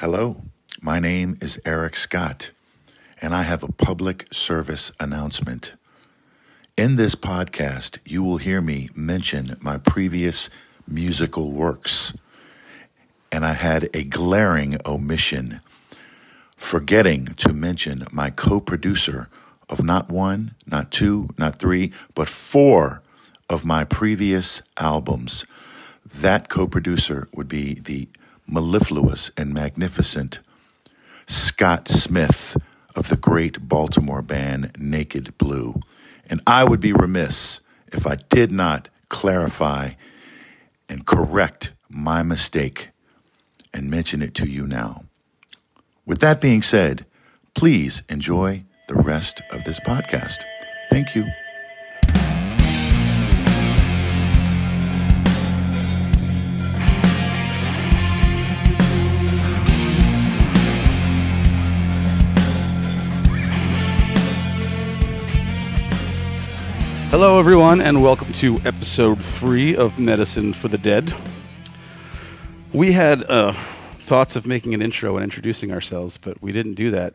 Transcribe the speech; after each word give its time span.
Hello, 0.00 0.40
my 0.80 1.00
name 1.00 1.36
is 1.40 1.60
Eric 1.64 1.96
Scott, 1.96 2.52
and 3.20 3.34
I 3.34 3.42
have 3.42 3.64
a 3.64 3.72
public 3.72 4.32
service 4.32 4.92
announcement. 5.00 5.74
In 6.76 6.94
this 6.94 7.16
podcast, 7.16 7.98
you 8.04 8.22
will 8.22 8.36
hear 8.36 8.60
me 8.60 8.90
mention 8.94 9.56
my 9.60 9.76
previous 9.76 10.50
musical 10.86 11.50
works, 11.50 12.16
and 13.32 13.44
I 13.44 13.54
had 13.54 13.90
a 13.92 14.04
glaring 14.04 14.78
omission, 14.86 15.60
forgetting 16.56 17.34
to 17.34 17.52
mention 17.52 18.06
my 18.12 18.30
co 18.30 18.60
producer 18.60 19.28
of 19.68 19.82
not 19.82 20.10
one, 20.10 20.54
not 20.64 20.92
two, 20.92 21.28
not 21.36 21.58
three, 21.58 21.92
but 22.14 22.28
four 22.28 23.02
of 23.50 23.64
my 23.64 23.82
previous 23.82 24.62
albums. 24.76 25.44
That 26.06 26.48
co 26.48 26.68
producer 26.68 27.26
would 27.34 27.48
be 27.48 27.74
the 27.74 28.08
mellifluous 28.48 29.30
and 29.36 29.52
magnificent 29.52 30.40
Scott 31.26 31.88
Smith 31.88 32.56
of 32.96 33.08
the 33.10 33.16
great 33.16 33.68
Baltimore 33.68 34.22
band 34.22 34.72
Naked 34.78 35.36
Blue. 35.38 35.80
And 36.28 36.40
I 36.46 36.64
would 36.64 36.80
be 36.80 36.92
remiss 36.92 37.60
if 37.92 38.06
I 38.06 38.16
did 38.28 38.50
not 38.50 38.88
clarify 39.08 39.92
and 40.88 41.06
correct 41.06 41.72
my 41.88 42.22
mistake 42.22 42.90
and 43.72 43.90
mention 43.90 44.22
it 44.22 44.34
to 44.34 44.48
you 44.48 44.66
now. 44.66 45.04
With 46.06 46.20
that 46.20 46.40
being 46.40 46.62
said, 46.62 47.04
please 47.54 48.02
enjoy 48.08 48.64
the 48.88 48.94
rest 48.94 49.42
of 49.52 49.64
this 49.64 49.80
podcast. 49.80 50.38
Thank 50.90 51.14
you. 51.14 51.26
Hello, 67.10 67.38
everyone, 67.38 67.80
and 67.80 68.02
welcome 68.02 68.30
to 68.34 68.56
episode 68.66 69.24
three 69.24 69.74
of 69.74 69.98
Medicine 69.98 70.52
for 70.52 70.68
the 70.68 70.76
Dead. 70.76 71.10
We 72.70 72.92
had 72.92 73.24
uh, 73.24 73.52
thoughts 73.52 74.36
of 74.36 74.46
making 74.46 74.74
an 74.74 74.82
intro 74.82 75.16
and 75.16 75.24
introducing 75.24 75.72
ourselves, 75.72 76.18
but 76.18 76.42
we 76.42 76.52
didn't 76.52 76.74
do 76.74 76.90
that. 76.90 77.14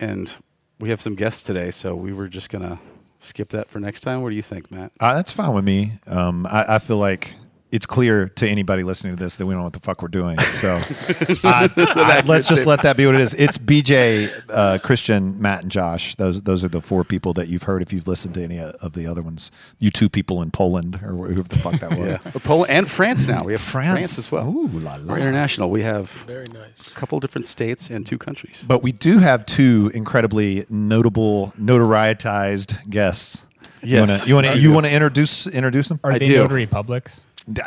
And 0.00 0.34
we 0.80 0.88
have 0.88 1.02
some 1.02 1.16
guests 1.16 1.42
today, 1.42 1.70
so 1.70 1.94
we 1.94 2.14
were 2.14 2.28
just 2.28 2.48
going 2.48 2.66
to 2.66 2.78
skip 3.20 3.50
that 3.50 3.68
for 3.68 3.78
next 3.78 4.00
time. 4.00 4.22
What 4.22 4.30
do 4.30 4.36
you 4.36 4.42
think, 4.42 4.70
Matt? 4.70 4.90
Uh, 4.98 5.14
that's 5.16 5.30
fine 5.30 5.52
with 5.52 5.66
me. 5.66 5.92
Um, 6.06 6.46
I, 6.46 6.76
I 6.76 6.78
feel 6.78 6.96
like 6.96 7.34
it's 7.74 7.86
clear 7.86 8.28
to 8.28 8.48
anybody 8.48 8.82
listening 8.84 9.16
to 9.16 9.22
this 9.22 9.34
that 9.36 9.46
we 9.46 9.52
don't 9.52 9.60
know 9.60 9.64
what 9.64 9.72
the 9.72 9.80
fuck 9.80 10.00
we're 10.00 10.08
doing. 10.08 10.38
So 10.38 10.76
uh, 11.44 11.68
I- 11.76 12.22
let's 12.24 12.48
just 12.48 12.66
let 12.66 12.82
that 12.82 12.96
be 12.96 13.04
what 13.06 13.14
it 13.16 13.20
is. 13.20 13.34
It's 13.34 13.58
BJ, 13.58 14.30
uh, 14.48 14.78
Christian, 14.78 15.40
Matt, 15.42 15.62
and 15.62 15.70
Josh. 15.72 16.14
Those 16.14 16.42
those 16.42 16.62
are 16.64 16.68
the 16.68 16.80
four 16.80 17.02
people 17.04 17.32
that 17.34 17.48
you've 17.48 17.64
heard 17.64 17.82
if 17.82 17.92
you've 17.92 18.06
listened 18.06 18.34
to 18.34 18.42
any 18.44 18.58
of 18.60 18.92
the 18.92 19.06
other 19.06 19.22
ones. 19.22 19.50
You 19.80 19.90
two 19.90 20.08
people 20.08 20.40
in 20.42 20.50
Poland 20.52 21.00
or 21.02 21.08
whoever 21.26 21.42
the 21.48 21.58
fuck 21.58 21.80
that 21.80 21.90
was. 21.98 22.16
Uh, 22.24 22.38
Poland 22.44 22.70
and 22.70 22.88
France 22.88 23.26
now. 23.26 23.42
We 23.44 23.52
have 23.52 23.60
France. 23.74 23.90
France, 23.94 24.18
as 24.18 24.30
well. 24.30 24.48
Ooh, 24.48 24.68
la, 24.68 24.96
la. 25.00 25.12
We're 25.14 25.18
international. 25.18 25.68
We 25.70 25.82
have 25.82 26.08
Very 26.26 26.46
nice. 26.52 26.90
a 26.90 26.94
couple 26.94 27.18
different 27.20 27.46
states 27.46 27.90
and 27.90 28.06
two 28.06 28.18
countries. 28.18 28.64
But 28.66 28.82
we 28.84 28.92
do 28.92 29.18
have 29.18 29.44
two 29.46 29.90
incredibly 29.94 30.64
notable, 30.70 31.52
notorietized 31.60 32.88
guests. 32.88 33.42
Yes. 33.82 34.28
You 34.28 34.34
want 34.36 34.46
to 34.46 34.58
you 34.58 34.72
want 34.72 34.86
to 34.86 34.92
introduce 34.92 35.46
introduce 35.46 35.88
them? 35.88 36.00
Are 36.04 36.12
I 36.12 36.18
they 36.18 36.26
do. 36.26 36.36
notary 36.36 36.66
publics? 36.66 37.24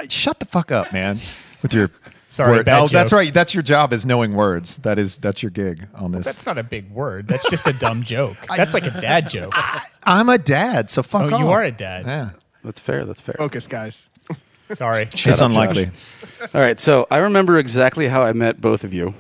Shut 0.10 0.40
the 0.40 0.46
fuck 0.46 0.72
up, 0.72 0.92
man. 0.94 1.18
With 1.62 1.74
your 1.74 1.92
Sorry, 2.30 2.58
word. 2.58 2.66
bad 2.66 2.82
Oh, 2.84 2.88
that's 2.88 3.14
right. 3.14 3.34
That's 3.34 3.54
your 3.54 3.64
job 3.64 3.94
is 3.94 4.06
knowing 4.06 4.34
words. 4.34 4.80
That 4.80 5.00
is 5.00 5.18
that's 5.18 5.42
your 5.42 5.50
gig 5.50 5.88
on 5.96 6.12
this. 6.12 6.26
That's 6.26 6.46
not 6.46 6.58
a 6.58 6.64
big 6.64 6.90
word. 6.92 7.28
That's 7.28 7.50
just 7.50 7.68
a 7.68 7.74
dumb 7.74 8.04
joke. 8.04 8.38
That's 8.56 8.74
like 8.74 8.86
a 8.86 9.00
dad 9.02 9.30
joke. 9.30 9.54
I'm 10.04 10.28
a 10.30 10.38
dad, 10.38 10.90
so 10.90 11.04
fuck 11.04 11.32
Oh, 11.32 11.36
off. 11.36 11.40
you 11.42 11.50
are 11.50 11.64
a 11.64 11.72
dad. 11.72 12.06
Yeah. 12.06 12.30
That's 12.64 12.82
fair. 12.82 13.06
That's 13.06 13.22
fair. 13.22 13.36
Focus, 13.38 13.66
guys. 13.68 14.10
Sorry. 14.74 15.04
it's 15.04 15.28
up, 15.28 15.42
unlikely. 15.50 15.90
All 16.54 16.60
right, 16.60 16.78
so 16.78 17.08
I 17.10 17.20
remember 17.20 17.58
exactly 17.58 18.10
how 18.10 18.24
I 18.24 18.34
met 18.34 18.60
both 18.60 18.84
of 18.84 18.94
you. 18.94 19.14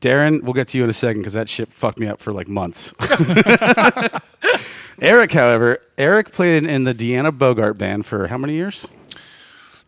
Darren, 0.00 0.42
we'll 0.44 0.52
get 0.52 0.68
to 0.68 0.78
you 0.78 0.84
in 0.84 0.90
a 0.90 0.92
second 0.92 1.22
because 1.22 1.32
that 1.32 1.48
shit 1.48 1.68
fucked 1.72 1.98
me 1.98 2.06
up 2.06 2.20
for 2.20 2.32
like 2.32 2.46
months. 2.48 2.94
Eric, 5.00 5.32
however, 5.32 5.78
Eric 5.98 6.30
played 6.32 6.62
in 6.64 6.84
the 6.84 6.94
Deanna 6.94 7.36
Bogart 7.36 7.78
band 7.78 8.06
for 8.06 8.28
how 8.28 8.38
many 8.38 8.54
years? 8.54 8.86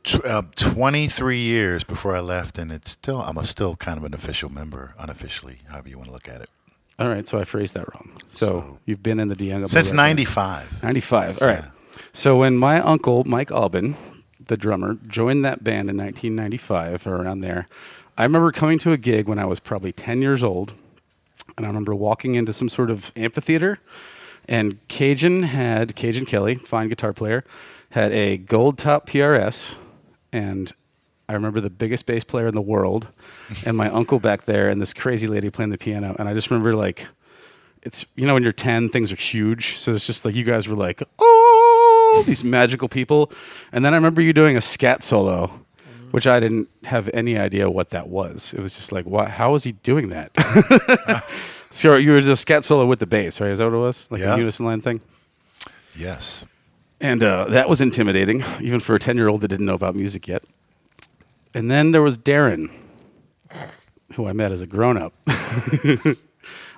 Tw- 0.04 0.24
uh, 0.24 0.42
23 0.54 1.38
years 1.38 1.82
before 1.82 2.14
I 2.14 2.20
left, 2.20 2.58
and 2.58 2.70
it's 2.70 2.90
still, 2.90 3.20
I'm 3.22 3.38
a 3.38 3.44
still 3.44 3.74
kind 3.76 3.96
of 3.98 4.04
an 4.04 4.12
official 4.14 4.50
member, 4.52 4.94
unofficially, 4.98 5.58
however 5.68 5.88
you 5.88 5.96
want 5.96 6.06
to 6.08 6.12
look 6.12 6.28
at 6.28 6.40
it. 6.42 6.50
All 6.98 7.08
right, 7.08 7.26
so 7.26 7.38
I 7.38 7.44
phrased 7.44 7.74
that 7.74 7.86
wrong. 7.94 8.10
So, 8.28 8.46
So- 8.46 8.78
you've 8.84 9.02
been 9.02 9.18
in 9.18 9.28
the 9.28 9.34
Deanna 9.36 9.66
Since 9.66 9.88
Bogart 9.88 9.96
95. 9.96 10.82
95. 10.82 11.42
All 11.42 11.48
right. 11.48 11.64
So 12.12 12.36
when 12.38 12.56
my 12.56 12.80
uncle, 12.80 13.24
Mike 13.24 13.50
Albin, 13.50 13.96
the 14.46 14.56
drummer, 14.56 14.98
joined 15.08 15.44
that 15.44 15.64
band 15.64 15.88
in 15.88 15.96
1995 15.96 17.06
or 17.06 17.16
around 17.22 17.40
there, 17.40 17.66
I 18.18 18.22
remember 18.24 18.52
coming 18.52 18.78
to 18.80 18.92
a 18.92 18.96
gig 18.96 19.26
when 19.28 19.38
I 19.38 19.44
was 19.46 19.58
probably 19.58 19.92
10 19.92 20.20
years 20.22 20.42
old. 20.42 20.74
And 21.56 21.64
I 21.64 21.68
remember 21.68 21.94
walking 21.94 22.34
into 22.34 22.52
some 22.52 22.68
sort 22.68 22.90
of 22.90 23.10
amphitheater, 23.16 23.78
and 24.48 24.86
Cajun 24.88 25.44
had, 25.44 25.94
Cajun 25.96 26.26
Kelly, 26.26 26.56
fine 26.56 26.88
guitar 26.88 27.12
player, 27.12 27.44
had 27.90 28.12
a 28.12 28.36
gold 28.36 28.76
top 28.76 29.06
PRS. 29.08 29.76
And 30.34 30.72
I 31.28 31.32
remember 31.34 31.60
the 31.60 31.70
biggest 31.70 32.06
bass 32.06 32.24
player 32.24 32.48
in 32.48 32.54
the 32.54 32.60
world, 32.60 33.08
and 33.64 33.76
my 33.76 33.88
uncle 33.88 34.18
back 34.18 34.42
there, 34.42 34.68
and 34.68 34.82
this 34.82 34.92
crazy 34.92 35.26
lady 35.28 35.48
playing 35.48 35.70
the 35.70 35.78
piano. 35.78 36.14
And 36.18 36.28
I 36.28 36.34
just 36.34 36.50
remember, 36.50 36.74
like, 36.74 37.06
it's 37.82 38.04
you 38.16 38.26
know 38.26 38.34
when 38.34 38.42
you're 38.42 38.52
10 38.52 38.88
things 38.88 39.12
are 39.12 39.16
huge. 39.16 39.76
So 39.78 39.92
it's 39.94 40.06
just 40.06 40.24
like 40.24 40.34
you 40.34 40.42
guys 40.44 40.66
were 40.68 40.74
like 40.76 41.02
oh 41.18 42.24
these 42.26 42.42
magical 42.42 42.88
people. 42.88 43.30
And 43.72 43.84
then 43.84 43.92
i 43.92 43.96
remember 43.96 44.22
you 44.22 44.32
doing 44.32 44.56
a 44.56 44.60
scat 44.62 45.02
solo 45.02 45.60
which 46.10 46.26
i 46.28 46.38
didn't 46.40 46.68
have 46.84 47.10
any 47.12 47.36
idea 47.36 47.68
what 47.68 47.90
that 47.90 48.08
was. 48.08 48.54
It 48.54 48.60
was 48.60 48.74
just 48.74 48.90
like 48.92 49.04
what 49.04 49.28
how 49.28 49.52
was 49.52 49.64
he 49.64 49.72
doing 49.72 50.08
that? 50.10 50.30
So 51.70 51.96
you 51.96 52.12
were 52.12 52.20
just 52.20 52.42
scat 52.42 52.62
solo 52.64 52.86
with 52.86 53.00
the 53.00 53.06
bass 53.06 53.40
right? 53.40 53.50
Is 53.50 53.58
that 53.58 53.64
what 53.70 53.74
it 53.76 53.80
was? 53.80 54.10
Like 54.10 54.20
Yeah. 54.22 54.34
a 54.34 54.38
unison 54.38 54.64
line 54.64 54.80
thing? 54.80 55.00
Yes. 55.96 56.44
And 57.04 57.22
uh, 57.22 57.44
that 57.50 57.68
was 57.68 57.82
intimidating, 57.82 58.42
even 58.62 58.80
for 58.80 58.94
a 58.94 58.98
10 58.98 59.16
year 59.16 59.28
old 59.28 59.42
that 59.42 59.48
didn't 59.48 59.66
know 59.66 59.74
about 59.74 59.94
music 59.94 60.26
yet. 60.26 60.42
And 61.52 61.70
then 61.70 61.90
there 61.90 62.00
was 62.00 62.18
Darren, 62.18 62.70
who 64.14 64.26
I 64.26 64.32
met 64.32 64.52
as 64.52 64.62
a 64.62 64.66
grown 64.66 64.96
up. 64.96 65.12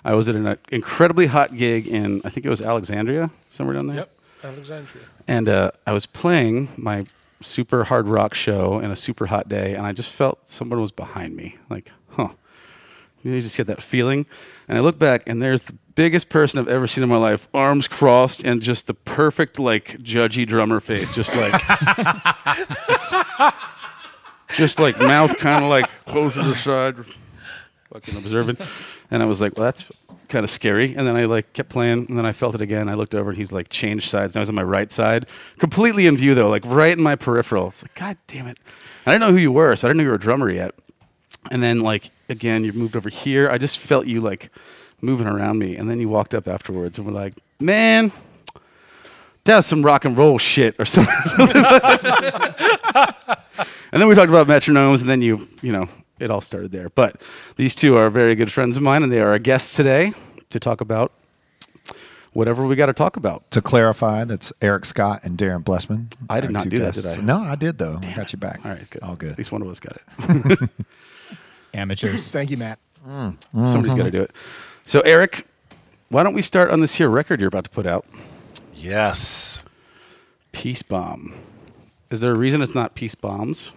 I 0.04 0.14
was 0.14 0.28
at 0.28 0.34
an 0.34 0.58
incredibly 0.70 1.26
hot 1.26 1.54
gig 1.54 1.86
in, 1.86 2.20
I 2.24 2.30
think 2.30 2.44
it 2.44 2.50
was 2.50 2.60
Alexandria, 2.60 3.30
somewhere 3.50 3.76
down 3.76 3.86
there. 3.86 3.98
Yep. 3.98 4.18
Alexandria. 4.42 5.04
And 5.28 5.48
uh, 5.48 5.70
I 5.86 5.92
was 5.92 6.06
playing 6.06 6.70
my 6.76 7.06
super 7.40 7.84
hard 7.84 8.08
rock 8.08 8.34
show 8.34 8.80
in 8.80 8.90
a 8.90 8.96
super 8.96 9.26
hot 9.26 9.48
day, 9.48 9.74
and 9.74 9.86
I 9.86 9.92
just 9.92 10.10
felt 10.10 10.48
someone 10.48 10.80
was 10.80 10.92
behind 10.92 11.36
me. 11.36 11.56
Like, 11.70 11.92
huh. 12.10 12.30
You, 13.26 13.32
know, 13.32 13.36
you 13.38 13.42
just 13.42 13.56
get 13.56 13.66
that 13.66 13.82
feeling. 13.82 14.24
And 14.68 14.78
I 14.78 14.80
look 14.82 15.00
back, 15.00 15.28
and 15.28 15.42
there's 15.42 15.62
the 15.62 15.72
biggest 15.96 16.28
person 16.28 16.60
I've 16.60 16.68
ever 16.68 16.86
seen 16.86 17.02
in 17.02 17.10
my 17.10 17.16
life, 17.16 17.48
arms 17.52 17.88
crossed, 17.88 18.44
and 18.44 18.62
just 18.62 18.86
the 18.86 18.94
perfect, 18.94 19.58
like, 19.58 19.98
judgy 19.98 20.46
drummer 20.46 20.78
face. 20.78 21.12
Just 21.12 21.34
like, 21.34 21.60
just 24.52 24.78
like 24.78 25.00
mouth 25.00 25.36
kind 25.38 25.64
of 25.64 25.70
like 25.70 25.90
close 26.04 26.34
to 26.34 26.42
the 26.44 26.54
side, 26.54 26.94
fucking 27.92 28.16
observant. 28.16 28.60
And 29.10 29.24
I 29.24 29.26
was 29.26 29.40
like, 29.40 29.56
well, 29.56 29.64
that's 29.64 29.90
kind 30.28 30.44
of 30.44 30.50
scary. 30.50 30.94
And 30.94 31.04
then 31.04 31.16
I 31.16 31.24
like 31.24 31.52
kept 31.52 31.70
playing, 31.70 32.06
and 32.08 32.16
then 32.16 32.26
I 32.26 32.30
felt 32.30 32.54
it 32.54 32.60
again. 32.60 32.88
I 32.88 32.94
looked 32.94 33.16
over, 33.16 33.30
and 33.30 33.36
he's 33.36 33.50
like 33.50 33.70
changed 33.70 34.08
sides. 34.08 34.36
And 34.36 34.40
I 34.40 34.42
was 34.42 34.50
on 34.50 34.54
my 34.54 34.62
right 34.62 34.92
side, 34.92 35.26
completely 35.58 36.06
in 36.06 36.16
view 36.16 36.36
though, 36.36 36.48
like 36.48 36.64
right 36.64 36.96
in 36.96 37.02
my 37.02 37.16
peripheral. 37.16 37.66
It's 37.66 37.82
like, 37.82 37.96
God 37.96 38.18
damn 38.28 38.46
it! 38.46 38.60
I 39.04 39.10
didn't 39.10 39.22
know 39.22 39.32
who 39.32 39.42
you 39.42 39.50
were, 39.50 39.74
so 39.74 39.88
I 39.88 39.90
didn't 39.90 39.96
know 39.96 40.04
you 40.04 40.10
were 40.10 40.14
a 40.14 40.20
drummer 40.20 40.48
yet. 40.48 40.70
And 41.50 41.60
then 41.60 41.80
like 41.80 42.10
again, 42.28 42.64
you 42.64 42.72
moved 42.72 42.96
over 42.96 43.08
here. 43.08 43.48
I 43.50 43.58
just 43.58 43.78
felt 43.78 44.06
you 44.06 44.20
like 44.20 44.50
moving 45.00 45.26
around 45.26 45.58
me, 45.58 45.76
and 45.76 45.88
then 45.90 46.00
you 46.00 46.08
walked 46.08 46.34
up 46.34 46.46
afterwards 46.48 46.98
and 46.98 47.06
were 47.06 47.12
like, 47.12 47.34
man. 47.60 48.12
That's 49.44 49.66
some 49.68 49.84
rock 49.84 50.04
and 50.04 50.18
roll 50.18 50.38
shit 50.38 50.74
or 50.80 50.84
something. 50.86 51.14
And 53.92 54.02
then 54.02 54.08
we 54.08 54.14
talked 54.16 54.28
about 54.28 54.48
metronomes, 54.48 55.00
and 55.02 55.08
then 55.08 55.22
you, 55.22 55.48
you 55.62 55.70
know, 55.72 55.88
it 56.18 56.30
all 56.30 56.40
started 56.40 56.72
there. 56.72 56.88
But 56.90 57.22
these 57.56 57.74
two 57.74 57.96
are 57.96 58.10
very 58.10 58.34
good 58.34 58.50
friends 58.50 58.76
of 58.76 58.82
mine, 58.82 59.02
and 59.04 59.12
they 59.12 59.20
are 59.20 59.28
our 59.28 59.38
guests 59.38 59.74
today 59.76 60.12
to 60.50 60.58
talk 60.58 60.80
about 60.80 61.12
whatever 62.32 62.66
we 62.66 62.74
got 62.76 62.86
to 62.86 62.92
talk 62.92 63.16
about. 63.16 63.48
To 63.52 63.62
clarify, 63.62 64.24
that's 64.24 64.52
Eric 64.60 64.84
Scott 64.84 65.20
and 65.22 65.38
Darren 65.38 65.64
Blessman. 65.64 66.08
I 66.28 66.40
did 66.40 66.50
not 66.50 66.68
do 66.68 66.78
that, 66.80 66.94
did 66.94 67.06
I? 67.06 67.16
No, 67.22 67.38
I 67.38 67.54
did 67.54 67.78
though. 67.78 68.00
I 68.02 68.14
got 68.14 68.32
you 68.32 68.38
back. 68.38 68.60
All 68.64 68.72
right, 68.72 68.90
good. 68.90 69.02
All 69.02 69.12
At 69.12 69.18
good. 69.18 69.38
least 69.38 69.52
one 69.52 69.62
of 69.62 69.68
us 69.68 69.78
got 69.80 69.96
it. 69.96 70.70
Amateurs. 71.76 72.30
Thank 72.32 72.50
you, 72.50 72.56
Matt. 72.56 72.78
Somebody's 73.06 73.94
got 73.94 74.04
to 74.04 74.10
do 74.10 74.22
it. 74.22 74.30
So, 74.84 75.00
Eric, 75.00 75.46
why 76.08 76.22
don't 76.22 76.34
we 76.34 76.42
start 76.42 76.70
on 76.70 76.80
this 76.80 76.96
here 76.96 77.08
record 77.08 77.40
you're 77.40 77.48
about 77.48 77.64
to 77.64 77.70
put 77.70 77.86
out? 77.86 78.04
Yes. 78.74 79.64
Peace 80.52 80.82
Bomb. 80.82 81.32
Is 82.10 82.20
there 82.20 82.32
a 82.32 82.36
reason 82.36 82.62
it's 82.62 82.74
not 82.74 82.94
Peace 82.94 83.14
Bombs? 83.14 83.72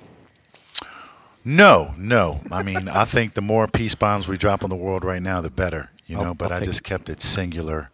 No, 1.46 1.94
no. 1.98 2.42
I 2.52 2.64
mean, 2.64 2.88
I 2.90 3.06
think 3.06 3.34
the 3.34 3.42
more 3.42 3.68
peace 3.68 3.96
bombs 3.96 4.28
we 4.28 4.38
drop 4.38 4.64
on 4.64 4.70
the 4.70 4.76
world 4.76 5.04
right 5.04 5.22
now, 5.22 5.42
the 5.42 5.50
better. 5.50 5.90
You 6.06 6.16
know, 6.18 6.24
I'll- 6.24 6.34
but 6.36 6.52
I'll 6.52 6.58
I 6.58 6.60
take 6.60 6.68
just 6.70 6.82
it. 6.82 6.84
kept 6.84 7.10
it 7.10 7.22
singular. 7.22 7.90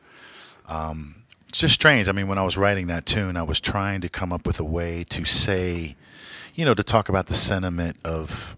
Um, 0.67 1.15
it's 1.47 1.59
just 1.59 1.73
strange. 1.75 2.09
I 2.09 2.11
mean, 2.11 2.27
when 2.27 2.37
I 2.37 2.43
was 2.43 2.57
writing 2.57 2.87
that 2.87 3.05
tune, 3.05 3.37
I 3.37 3.43
was 3.43 3.61
trying 3.61 4.01
to 4.01 4.09
come 4.09 4.33
up 4.33 4.45
with 4.47 4.59
a 4.59 4.63
way 4.63 5.03
to 5.09 5.23
say, 5.25 5.95
you 6.55 6.65
know, 6.65 6.73
to 6.73 6.83
talk 6.83 7.07
about 7.07 7.27
the 7.27 7.33
sentiment 7.35 7.97
of 8.03 8.57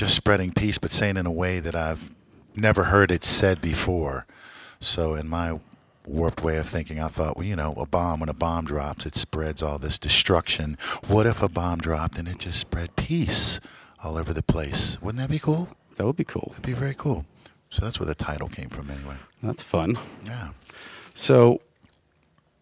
just 0.00 0.14
spreading 0.14 0.50
peace, 0.50 0.78
but 0.78 0.90
saying 0.90 1.18
in 1.18 1.26
a 1.26 1.30
way 1.30 1.60
that 1.60 1.76
I've 1.76 2.10
never 2.56 2.84
heard 2.84 3.10
it 3.10 3.22
said 3.22 3.60
before. 3.60 4.24
So, 4.80 5.14
in 5.14 5.28
my 5.28 5.60
warped 6.06 6.42
way 6.42 6.56
of 6.56 6.66
thinking, 6.66 6.98
I 6.98 7.08
thought, 7.08 7.36
well, 7.36 7.44
you 7.44 7.54
know, 7.54 7.74
a 7.74 7.84
bomb, 7.84 8.20
when 8.20 8.30
a 8.30 8.34
bomb 8.34 8.64
drops, 8.64 9.04
it 9.04 9.14
spreads 9.14 9.62
all 9.62 9.78
this 9.78 9.98
destruction. 9.98 10.78
What 11.06 11.26
if 11.26 11.42
a 11.42 11.50
bomb 11.50 11.80
dropped 11.80 12.18
and 12.18 12.26
it 12.26 12.38
just 12.38 12.58
spread 12.58 12.96
peace 12.96 13.60
all 14.02 14.16
over 14.16 14.32
the 14.32 14.42
place? 14.42 15.00
Wouldn't 15.02 15.20
that 15.20 15.30
be 15.30 15.38
cool? 15.38 15.68
That 15.96 16.06
would 16.06 16.16
be 16.16 16.24
cool. 16.24 16.48
It'd 16.52 16.64
be 16.64 16.72
very 16.72 16.94
cool. 16.94 17.26
So 17.68 17.84
that's 17.84 18.00
where 18.00 18.06
the 18.06 18.14
title 18.14 18.48
came 18.48 18.70
from, 18.70 18.90
anyway. 18.90 19.16
That's 19.42 19.62
fun. 19.62 19.98
Yeah. 20.24 20.52
So, 21.12 21.60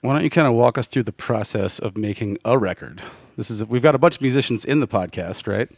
why 0.00 0.14
don't 0.14 0.24
you 0.24 0.30
kind 0.30 0.48
of 0.48 0.54
walk 0.54 0.76
us 0.76 0.88
through 0.88 1.04
the 1.04 1.12
process 1.12 1.78
of 1.78 1.96
making 1.96 2.38
a 2.44 2.58
record? 2.58 3.00
This 3.38 3.50
is 3.52 3.64
we've 3.64 3.82
got 3.82 3.94
a 3.94 3.98
bunch 3.98 4.16
of 4.16 4.20
musicians 4.22 4.64
in 4.64 4.80
the 4.80 4.88
podcast, 4.88 5.46
right? 5.46 5.70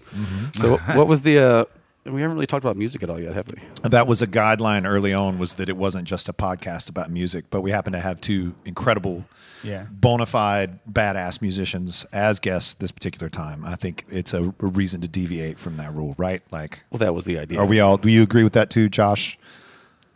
So, 0.54 0.78
what 0.96 1.06
was 1.06 1.20
the? 1.20 1.38
Uh, 1.38 1.64
we 2.10 2.22
haven't 2.22 2.34
really 2.38 2.46
talked 2.46 2.64
about 2.64 2.78
music 2.78 3.02
at 3.02 3.10
all 3.10 3.20
yet, 3.20 3.34
have 3.34 3.48
we? 3.48 3.88
That 3.90 4.06
was 4.06 4.22
a 4.22 4.26
guideline 4.26 4.86
early 4.88 5.12
on 5.12 5.38
was 5.38 5.54
that 5.56 5.68
it 5.68 5.76
wasn't 5.76 6.08
just 6.08 6.26
a 6.30 6.32
podcast 6.32 6.88
about 6.88 7.10
music, 7.10 7.44
but 7.50 7.60
we 7.60 7.70
happen 7.70 7.92
to 7.92 8.00
have 8.00 8.18
two 8.18 8.54
incredible, 8.64 9.26
Yeah. 9.62 9.84
bona 9.90 10.24
fide, 10.24 10.82
badass 10.90 11.42
musicians 11.42 12.06
as 12.14 12.40
guests 12.40 12.72
this 12.72 12.90
particular 12.92 13.28
time. 13.28 13.62
I 13.66 13.74
think 13.74 14.06
it's 14.08 14.32
a, 14.32 14.54
a 14.58 14.66
reason 14.66 15.02
to 15.02 15.08
deviate 15.08 15.58
from 15.58 15.76
that 15.76 15.94
rule, 15.94 16.14
right? 16.16 16.42
Like, 16.50 16.80
Well, 16.90 17.00
that 17.00 17.14
was 17.14 17.26
the 17.26 17.38
idea. 17.38 17.60
are 17.60 17.66
we 17.66 17.78
all? 17.80 17.98
Do 17.98 18.08
you 18.08 18.22
agree 18.22 18.42
with 18.42 18.54
that 18.54 18.70
too, 18.70 18.88
Josh? 18.88 19.38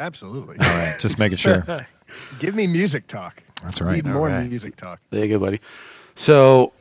Absolutely. 0.01 0.57
All 0.61 0.67
right, 0.75 0.97
just 0.99 1.19
making 1.19 1.37
sure. 1.37 1.63
Give 2.39 2.55
me 2.55 2.67
music 2.67 3.07
talk. 3.07 3.43
That's 3.63 3.83
right. 3.83 3.97
Need 3.97 4.07
more 4.07 4.31
All 4.31 4.35
right. 4.35 4.49
music 4.49 4.77
talk. 4.77 5.01
There 5.11 5.23
you 5.27 5.39
go, 5.39 5.45
buddy. 5.45 5.61
So, 6.15 6.73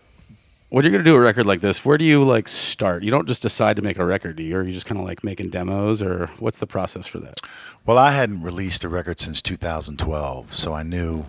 when 0.74 0.84
you're 0.84 0.92
gonna 0.92 1.04
do 1.04 1.14
a 1.14 1.20
record 1.20 1.46
like 1.46 1.62
this, 1.62 1.86
where 1.86 2.00
do 2.00 2.04
you 2.04 2.24
like 2.24 2.48
start? 2.48 3.04
You 3.04 3.12
don't 3.12 3.28
just 3.28 3.44
decide 3.44 3.76
to 3.76 3.84
make 3.84 4.00
a 4.00 4.06
record, 4.06 4.38
do 4.38 4.42
you? 4.42 4.58
Are 4.58 4.64
you 4.64 4.72
just 4.72 4.88
kind 4.88 5.00
of 5.00 5.06
like 5.06 5.24
making 5.24 5.50
demos, 5.50 6.02
or 6.02 6.32
what's 6.40 6.58
the 6.58 6.66
process 6.66 7.06
for 7.06 7.20
that? 7.20 7.40
Well, 7.86 8.00
I 8.00 8.10
hadn't 8.10 8.42
released 8.42 8.84
a 8.84 8.90
record 8.90 9.20
since 9.20 9.40
2012, 9.40 10.52
so 10.52 10.74
I 10.74 10.82
knew 10.82 11.28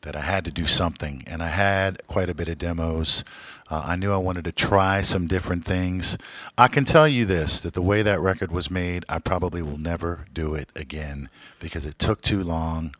that 0.00 0.16
I 0.16 0.22
had 0.22 0.46
to 0.46 0.50
do 0.50 0.66
something, 0.66 1.24
and 1.26 1.42
I 1.42 1.48
had 1.48 2.00
quite 2.06 2.30
a 2.30 2.34
bit 2.34 2.48
of 2.48 2.56
demos. 2.56 3.22
Uh, 3.70 3.82
I 3.84 3.96
knew 3.96 4.14
I 4.14 4.16
wanted 4.16 4.44
to 4.44 4.52
try 4.52 5.02
some 5.02 5.26
different 5.26 5.66
things. 5.66 6.16
I 6.56 6.66
can 6.66 6.84
tell 6.84 7.06
you 7.06 7.26
this: 7.26 7.60
that 7.60 7.74
the 7.74 7.82
way 7.82 8.00
that 8.00 8.18
record 8.18 8.50
was 8.50 8.70
made, 8.70 9.04
I 9.10 9.18
probably 9.18 9.60
will 9.60 9.76
never 9.76 10.24
do 10.32 10.54
it 10.54 10.70
again 10.74 11.28
because 11.58 11.84
it 11.84 11.98
took 11.98 12.22
too 12.22 12.42
long. 12.42 12.94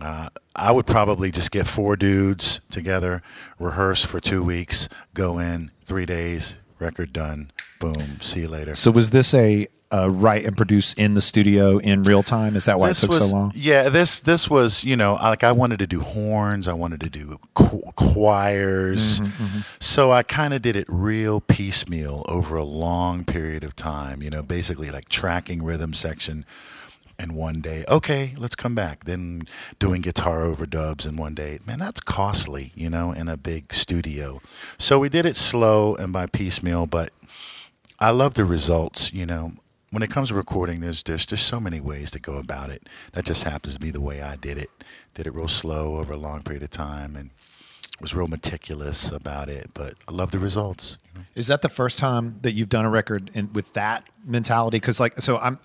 Uh, 0.00 0.28
I 0.54 0.72
would 0.72 0.86
probably 0.86 1.30
just 1.30 1.50
get 1.50 1.66
four 1.66 1.96
dudes 1.96 2.60
together, 2.70 3.22
rehearse 3.58 4.04
for 4.04 4.20
two 4.20 4.42
weeks, 4.42 4.88
go 5.14 5.38
in 5.38 5.70
three 5.84 6.06
days, 6.06 6.58
record 6.78 7.12
done, 7.12 7.50
boom, 7.80 8.20
see 8.20 8.40
you 8.40 8.48
later. 8.48 8.74
So, 8.74 8.90
was 8.90 9.10
this 9.10 9.32
a, 9.32 9.68
a 9.90 10.10
write 10.10 10.44
and 10.44 10.54
produce 10.56 10.92
in 10.94 11.14
the 11.14 11.20
studio 11.22 11.78
in 11.78 12.02
real 12.02 12.22
time? 12.22 12.56
Is 12.56 12.66
that 12.66 12.78
why 12.78 12.88
this 12.88 13.02
it 13.02 13.06
took 13.06 13.20
was, 13.20 13.30
so 13.30 13.36
long? 13.36 13.52
Yeah, 13.54 13.88
this 13.88 14.20
this 14.20 14.50
was 14.50 14.84
you 14.84 14.96
know 14.96 15.14
like 15.14 15.44
I 15.44 15.52
wanted 15.52 15.78
to 15.78 15.86
do 15.86 16.00
horns, 16.00 16.68
I 16.68 16.74
wanted 16.74 17.00
to 17.00 17.08
do 17.08 17.38
qu- 17.54 17.80
choirs, 17.94 19.20
Mm-hmm, 19.20 19.60
so 19.80 20.12
I 20.12 20.22
kind 20.22 20.52
of 20.52 20.60
did 20.62 20.76
it 20.76 20.86
real 20.88 21.40
piecemeal 21.40 22.24
over 22.28 22.56
a 22.56 22.64
long 22.64 23.24
period 23.24 23.64
of 23.64 23.74
time. 23.76 24.22
You 24.22 24.30
know, 24.30 24.42
basically 24.42 24.90
like 24.90 25.08
tracking 25.08 25.62
rhythm 25.62 25.92
section. 25.94 26.44
And 27.18 27.34
one 27.34 27.60
day, 27.60 27.84
okay, 27.88 28.34
let's 28.36 28.54
come 28.54 28.74
back. 28.74 29.04
Then 29.04 29.42
doing 29.78 30.02
guitar 30.02 30.42
overdubs 30.42 31.06
in 31.06 31.16
one 31.16 31.34
day. 31.34 31.58
Man, 31.66 31.78
that's 31.78 32.00
costly, 32.00 32.72
you 32.74 32.90
know, 32.90 33.12
in 33.12 33.26
a 33.28 33.36
big 33.36 33.72
studio. 33.72 34.42
So 34.78 34.98
we 34.98 35.08
did 35.08 35.24
it 35.24 35.36
slow 35.36 35.94
and 35.94 36.12
by 36.12 36.26
piecemeal, 36.26 36.86
but 36.86 37.10
I 37.98 38.10
love 38.10 38.34
the 38.34 38.44
results. 38.44 39.14
You 39.14 39.24
know, 39.24 39.52
when 39.90 40.02
it 40.02 40.10
comes 40.10 40.28
to 40.28 40.34
recording, 40.34 40.80
there's 40.80 41.02
there's 41.02 41.24
just 41.24 41.46
so 41.46 41.58
many 41.58 41.80
ways 41.80 42.10
to 42.10 42.20
go 42.20 42.36
about 42.36 42.70
it. 42.70 42.86
That 43.12 43.24
just 43.24 43.44
happens 43.44 43.74
to 43.74 43.80
be 43.80 43.90
the 43.90 44.00
way 44.00 44.20
I 44.20 44.36
did 44.36 44.58
it. 44.58 44.68
Did 45.14 45.26
it 45.26 45.34
real 45.34 45.48
slow 45.48 45.96
over 45.96 46.12
a 46.12 46.18
long 46.18 46.42
period 46.42 46.62
of 46.62 46.70
time, 46.70 47.16
and 47.16 47.30
was 48.00 48.14
real 48.14 48.28
meticulous 48.28 49.10
about 49.10 49.48
it. 49.48 49.70
But 49.74 49.94
I 50.06 50.12
love 50.12 50.30
the 50.30 50.38
results. 50.38 50.98
Is 51.34 51.46
that 51.46 51.62
the 51.62 51.68
first 51.68 51.98
time 51.98 52.38
that 52.42 52.52
you've 52.52 52.68
done 52.68 52.84
a 52.84 52.90
record 52.90 53.30
in, 53.34 53.52
with 53.52 53.72
that 53.72 54.06
mentality? 54.24 54.76
Because 54.76 55.00
like, 55.00 55.18
so 55.20 55.38
I'm, 55.38 55.58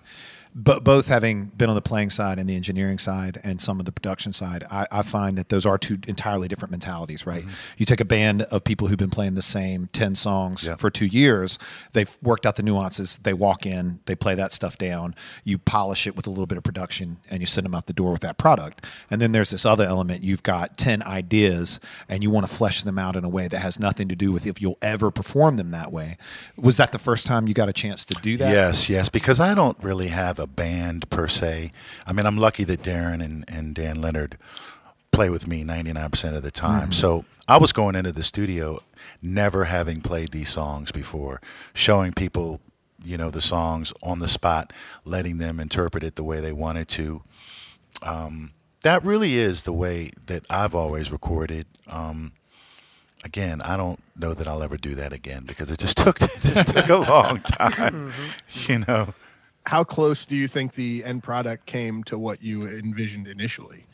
but 0.54 0.84
both 0.84 1.06
having 1.06 1.46
been 1.46 1.68
on 1.70 1.74
the 1.74 1.80
playing 1.82 2.10
side 2.10 2.38
and 2.38 2.48
the 2.48 2.56
engineering 2.56 2.98
side 2.98 3.40
and 3.42 3.60
some 3.60 3.78
of 3.80 3.86
the 3.86 3.92
production 3.92 4.32
side, 4.32 4.64
I, 4.70 4.86
I 4.92 5.02
find 5.02 5.38
that 5.38 5.48
those 5.48 5.64
are 5.64 5.78
two 5.78 5.98
entirely 6.06 6.46
different 6.48 6.70
mentalities. 6.70 7.26
Right? 7.26 7.42
Mm-hmm. 7.42 7.74
You 7.78 7.86
take 7.86 8.00
a 8.00 8.04
band 8.04 8.42
of 8.42 8.64
people 8.64 8.88
who've 8.88 8.98
been 8.98 9.10
playing 9.10 9.34
the 9.34 9.42
same 9.42 9.88
ten 9.92 10.14
songs 10.14 10.66
Yeah. 10.66 10.74
for 10.76 10.90
two 10.90 11.06
years. 11.06 11.58
They've 11.92 12.18
worked 12.22 12.44
out 12.44 12.56
the 12.56 12.62
nuances. 12.62 13.18
They 13.18 13.32
walk 13.32 13.64
in, 13.64 14.00
they 14.06 14.14
play 14.14 14.34
that 14.34 14.52
stuff 14.52 14.76
down. 14.76 15.14
You 15.44 15.58
polish 15.58 16.06
it 16.06 16.16
with 16.16 16.26
a 16.26 16.30
little 16.30 16.46
bit 16.46 16.58
of 16.58 16.64
production, 16.64 17.18
and 17.30 17.40
you 17.40 17.46
send 17.46 17.64
them 17.64 17.74
out 17.74 17.86
the 17.86 17.92
door 17.92 18.12
with 18.12 18.20
that 18.22 18.36
product. 18.38 18.84
And 19.10 19.20
then 19.20 19.32
there's 19.32 19.50
this 19.50 19.64
other 19.64 19.84
element. 19.84 20.22
You've 20.22 20.42
got 20.42 20.76
ten 20.76 21.02
ideas, 21.02 21.80
and 22.08 22.22
you 22.22 22.30
want 22.30 22.46
to 22.46 22.52
flesh 22.54 22.82
them 22.82 22.98
out 22.98 23.16
in 23.16 23.24
a 23.24 23.28
way 23.28 23.48
that 23.48 23.58
has 23.60 23.80
nothing 23.80 24.08
to 24.08 24.14
do 24.16 24.32
with 24.32 24.46
if 24.46 24.60
you'll 24.60 24.78
ever 24.82 25.10
perform 25.10 25.56
them 25.56 25.70
that 25.70 25.90
way. 25.92 26.16
Was 26.56 26.76
that 26.76 26.92
the 26.92 26.98
first 26.98 27.26
time 27.26 27.48
you 27.48 27.54
got 27.54 27.68
a 27.68 27.72
chance 27.72 28.04
to 28.06 28.14
do 28.14 28.36
that? 28.36 28.52
Yes, 28.52 28.90
yes, 28.90 29.08
because 29.08 29.40
I 29.40 29.54
don't 29.54 29.76
really 29.82 30.08
have 30.08 30.38
a 30.38 30.41
band 30.46 31.08
per 31.10 31.26
se. 31.26 31.72
I 32.06 32.12
mean, 32.12 32.26
I'm 32.26 32.38
lucky 32.38 32.64
that 32.64 32.82
Darren 32.82 33.22
and, 33.22 33.44
and 33.48 33.74
Dan 33.74 34.00
Leonard 34.00 34.38
play 35.10 35.28
with 35.28 35.46
me 35.46 35.62
99% 35.62 36.34
of 36.34 36.42
the 36.42 36.50
time. 36.50 36.90
So 36.92 37.24
I 37.46 37.58
was 37.58 37.72
going 37.72 37.94
into 37.94 38.12
the 38.12 38.22
studio 38.22 38.80
never 39.20 39.64
having 39.64 40.00
played 40.00 40.30
these 40.30 40.48
songs 40.48 40.90
before, 40.90 41.40
showing 41.74 42.12
people, 42.12 42.60
you 43.04 43.16
know, 43.16 43.30
the 43.30 43.40
songs 43.40 43.92
on 44.02 44.20
the 44.20 44.28
spot, 44.28 44.72
letting 45.04 45.38
them 45.38 45.60
interpret 45.60 46.02
it 46.02 46.16
the 46.16 46.24
way 46.24 46.40
they 46.40 46.52
wanted 46.52 46.88
to. 46.88 47.22
Um, 48.02 48.52
that 48.82 49.04
really 49.04 49.36
is 49.36 49.62
the 49.62 49.72
way 49.72 50.10
that 50.26 50.44
I've 50.50 50.74
always 50.74 51.12
recorded. 51.12 51.66
Um, 51.88 52.32
again, 53.24 53.60
I 53.62 53.76
don't 53.76 54.00
know 54.16 54.34
that 54.34 54.48
I'll 54.48 54.62
ever 54.62 54.76
do 54.76 54.94
that 54.96 55.12
again 55.12 55.44
because 55.44 55.70
it 55.70 55.78
just 55.78 55.96
took 55.98 56.20
it 56.20 56.30
just 56.40 56.68
took 56.68 56.88
a 56.88 56.96
long 56.96 57.38
time. 57.46 58.12
you 58.66 58.80
know. 58.80 59.14
How 59.66 59.84
close 59.84 60.26
do 60.26 60.36
you 60.36 60.48
think 60.48 60.74
the 60.74 61.04
end 61.04 61.22
product 61.22 61.66
came 61.66 62.02
to 62.04 62.18
what 62.18 62.42
you 62.42 62.66
envisioned 62.66 63.26
initially? 63.28 63.86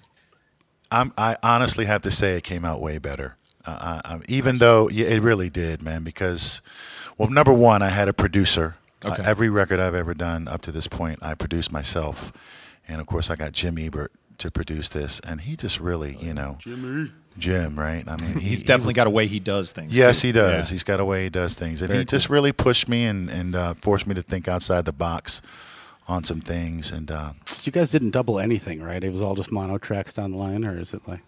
I'm, 0.91 1.13
I 1.19 1.37
honestly 1.43 1.85
have 1.85 2.01
to 2.03 2.11
say 2.11 2.37
it 2.37 2.45
came 2.45 2.65
out 2.65 2.81
way 2.81 2.99
better. 2.99 3.37
Uh, 3.67 4.01
I, 4.05 4.15
I, 4.15 4.21
even 4.29 4.59
though 4.59 4.89
yeah, 4.89 5.07
it 5.07 5.21
really 5.21 5.51
did, 5.51 5.83
man. 5.83 6.03
Because, 6.03 6.63
well, 7.19 7.29
number 7.29 7.53
one, 7.53 7.83
I 7.83 7.89
had 7.91 8.09
a 8.09 8.13
producer. 8.15 8.77
Uh, 9.05 9.11
Okay. 9.11 9.23
every 9.25 9.49
record 9.49 9.79
I've 9.79 9.95
ever 9.95 10.13
done 10.13 10.49
up 10.49 10.61
to 10.63 10.73
this 10.73 10.89
point, 10.89 11.21
I 11.23 11.35
produced 11.35 11.71
myself, 11.71 12.33
and 12.89 13.01
of 13.01 13.07
course, 13.07 13.31
I 13.31 13.37
got 13.37 13.53
Jim 13.53 13.79
Ebert 13.79 14.11
to 14.39 14.51
produce 14.51 14.89
this, 14.89 15.21
and 15.21 15.43
he 15.43 15.55
just 15.57 15.79
really, 15.79 16.17
you 16.21 16.35
know, 16.35 16.57
Jimmy, 16.59 17.13
Jim, 17.39 17.79
right? 17.79 18.05
I 18.07 18.17
mean, 18.23 18.35
he, 18.41 18.51
He's 18.51 18.61
he 18.61 18.67
definitely 18.67 18.95
got 18.95 19.07
a 19.07 19.11
way 19.11 19.27
he 19.27 19.41
does 19.41 19.73
things. 19.73 19.97
Yes, 19.97 20.21
too. 20.21 20.29
he 20.29 20.33
does. 20.33 20.69
Yeah. 20.71 20.75
He's 20.75 20.85
got 20.85 21.01
a 21.01 21.05
way 21.05 21.25
he 21.25 21.31
does 21.31 21.55
things, 21.57 21.81
and 21.83 21.89
Very 21.89 22.01
he 22.01 22.05
just 22.05 22.29
really 22.31 22.53
pushed 22.53 22.89
me 22.89 23.05
and 23.05 23.29
and 23.31 23.55
uh, 23.55 23.75
forced 23.75 24.07
me 24.07 24.15
to 24.15 24.23
think 24.23 24.49
outside 24.49 24.85
the 24.85 24.93
box 24.93 25.41
on 26.07 26.25
some 26.25 26.41
things. 26.41 26.91
And 26.93 27.11
uh, 27.11 27.33
So 27.47 27.67
you 27.69 27.73
guys 27.73 27.91
didn't 27.91 28.11
double 28.11 28.39
anything, 28.39 28.83
right? 28.83 29.03
It 29.05 29.13
was 29.13 29.23
all 29.23 29.35
just 29.35 29.53
mono 29.53 29.79
tracks 29.79 30.15
down 30.15 30.33
the 30.33 30.39
line, 30.39 30.65
or 30.65 30.79
is 30.79 30.95
it 30.95 31.07
like? 31.07 31.21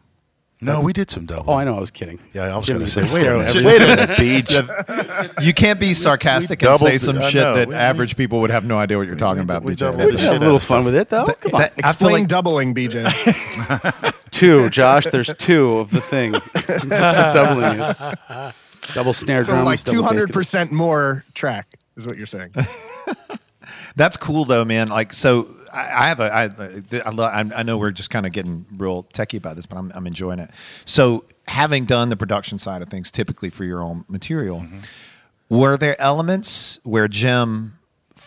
no, 0.62 0.78
we 0.82 0.92
did 0.92 1.10
some 1.10 1.24
double. 1.24 1.50
Oh, 1.50 1.56
I 1.56 1.64
know. 1.64 1.74
I 1.76 1.80
was 1.80 1.90
kidding. 1.90 2.18
Yeah, 2.34 2.52
I 2.52 2.56
was 2.58 2.66
going 2.68 2.80
to 2.80 2.86
say, 2.86 3.00
wait 3.00 3.04
a 3.04 3.08
still, 3.08 3.38
minute, 3.38 3.56
every- 3.56 3.64
wait 3.64 3.80
a 3.80 3.86
minute, 3.96 4.18
Beach. 4.18 5.46
You 5.46 5.54
can't 5.54 5.80
be 5.80 5.94
sarcastic 5.94 6.60
we 6.60 6.68
and 6.68 6.78
say 6.78 6.98
some 6.98 7.16
I 7.16 7.22
shit 7.30 7.40
know. 7.40 7.54
that 7.56 7.68
We- 7.68 7.74
average 7.74 8.14
people 8.14 8.42
would 8.42 8.50
have 8.50 8.66
no 8.66 8.76
idea 8.76 8.98
what 8.98 9.06
you're 9.06 9.16
talking 9.16 9.42
about. 9.42 9.62
we 9.62 9.72
BJ. 9.72 9.78
doubled 9.78 10.00
We 10.00 10.04
the 10.06 10.10
can 10.12 10.18
shit 10.18 10.32
have 10.34 10.42
a 10.42 10.44
little 10.44 10.56
of 10.56 10.62
fun 10.62 10.84
with 10.84 10.94
it, 10.96 11.08
though. 11.08 11.28
Come 11.28 11.54
on. 11.54 11.60
That- 11.62 11.72
I 11.82 11.92
feel 11.92 12.08
Explain 12.08 12.12
like 12.12 12.28
doubling, 12.28 12.74
BJ. 12.74 14.14
two, 14.40 14.70
Josh. 14.70 15.06
There's 15.06 15.32
two 15.34 15.78
of 15.78 15.90
the 15.90 16.00
thing. 16.00 16.32
That's 16.88 17.16
a 17.16 17.32
doubling 17.32 17.80
it. 17.80 18.54
Double 18.94 19.12
snare 19.12 19.44
so 19.44 19.52
drums. 19.52 19.66
like 19.66 19.80
double 19.80 19.92
two 19.92 20.02
bass 20.02 20.08
hundred 20.08 20.26
guitar. 20.26 20.34
percent 20.34 20.72
more 20.72 21.24
track 21.34 21.68
is 21.96 22.06
what 22.06 22.16
you're 22.16 22.26
saying. 22.26 22.52
That's 23.96 24.16
cool 24.16 24.44
though, 24.44 24.64
man. 24.64 24.88
Like, 24.88 25.12
so 25.12 25.48
I, 25.72 25.80
I 25.80 26.08
have 26.08 26.20
a, 26.20 26.34
I, 26.34 26.44
I, 27.04 27.10
lo- 27.10 27.24
I 27.24 27.44
I 27.56 27.62
know 27.62 27.78
we're 27.78 27.90
just 27.90 28.10
kind 28.10 28.26
of 28.26 28.32
getting 28.32 28.66
real 28.76 29.04
techie 29.04 29.38
about 29.38 29.56
this, 29.56 29.66
but 29.66 29.78
I'm, 29.78 29.92
I'm 29.94 30.06
enjoying 30.06 30.38
it. 30.38 30.50
So, 30.84 31.24
having 31.46 31.84
done 31.84 32.08
the 32.08 32.16
production 32.16 32.58
side 32.58 32.82
of 32.82 32.88
things, 32.88 33.10
typically 33.10 33.50
for 33.50 33.64
your 33.64 33.82
own 33.82 34.04
material, 34.08 34.60
mm-hmm. 34.60 35.56
were 35.56 35.76
there 35.76 36.00
elements 36.00 36.78
where 36.82 37.08
Jim 37.08 37.78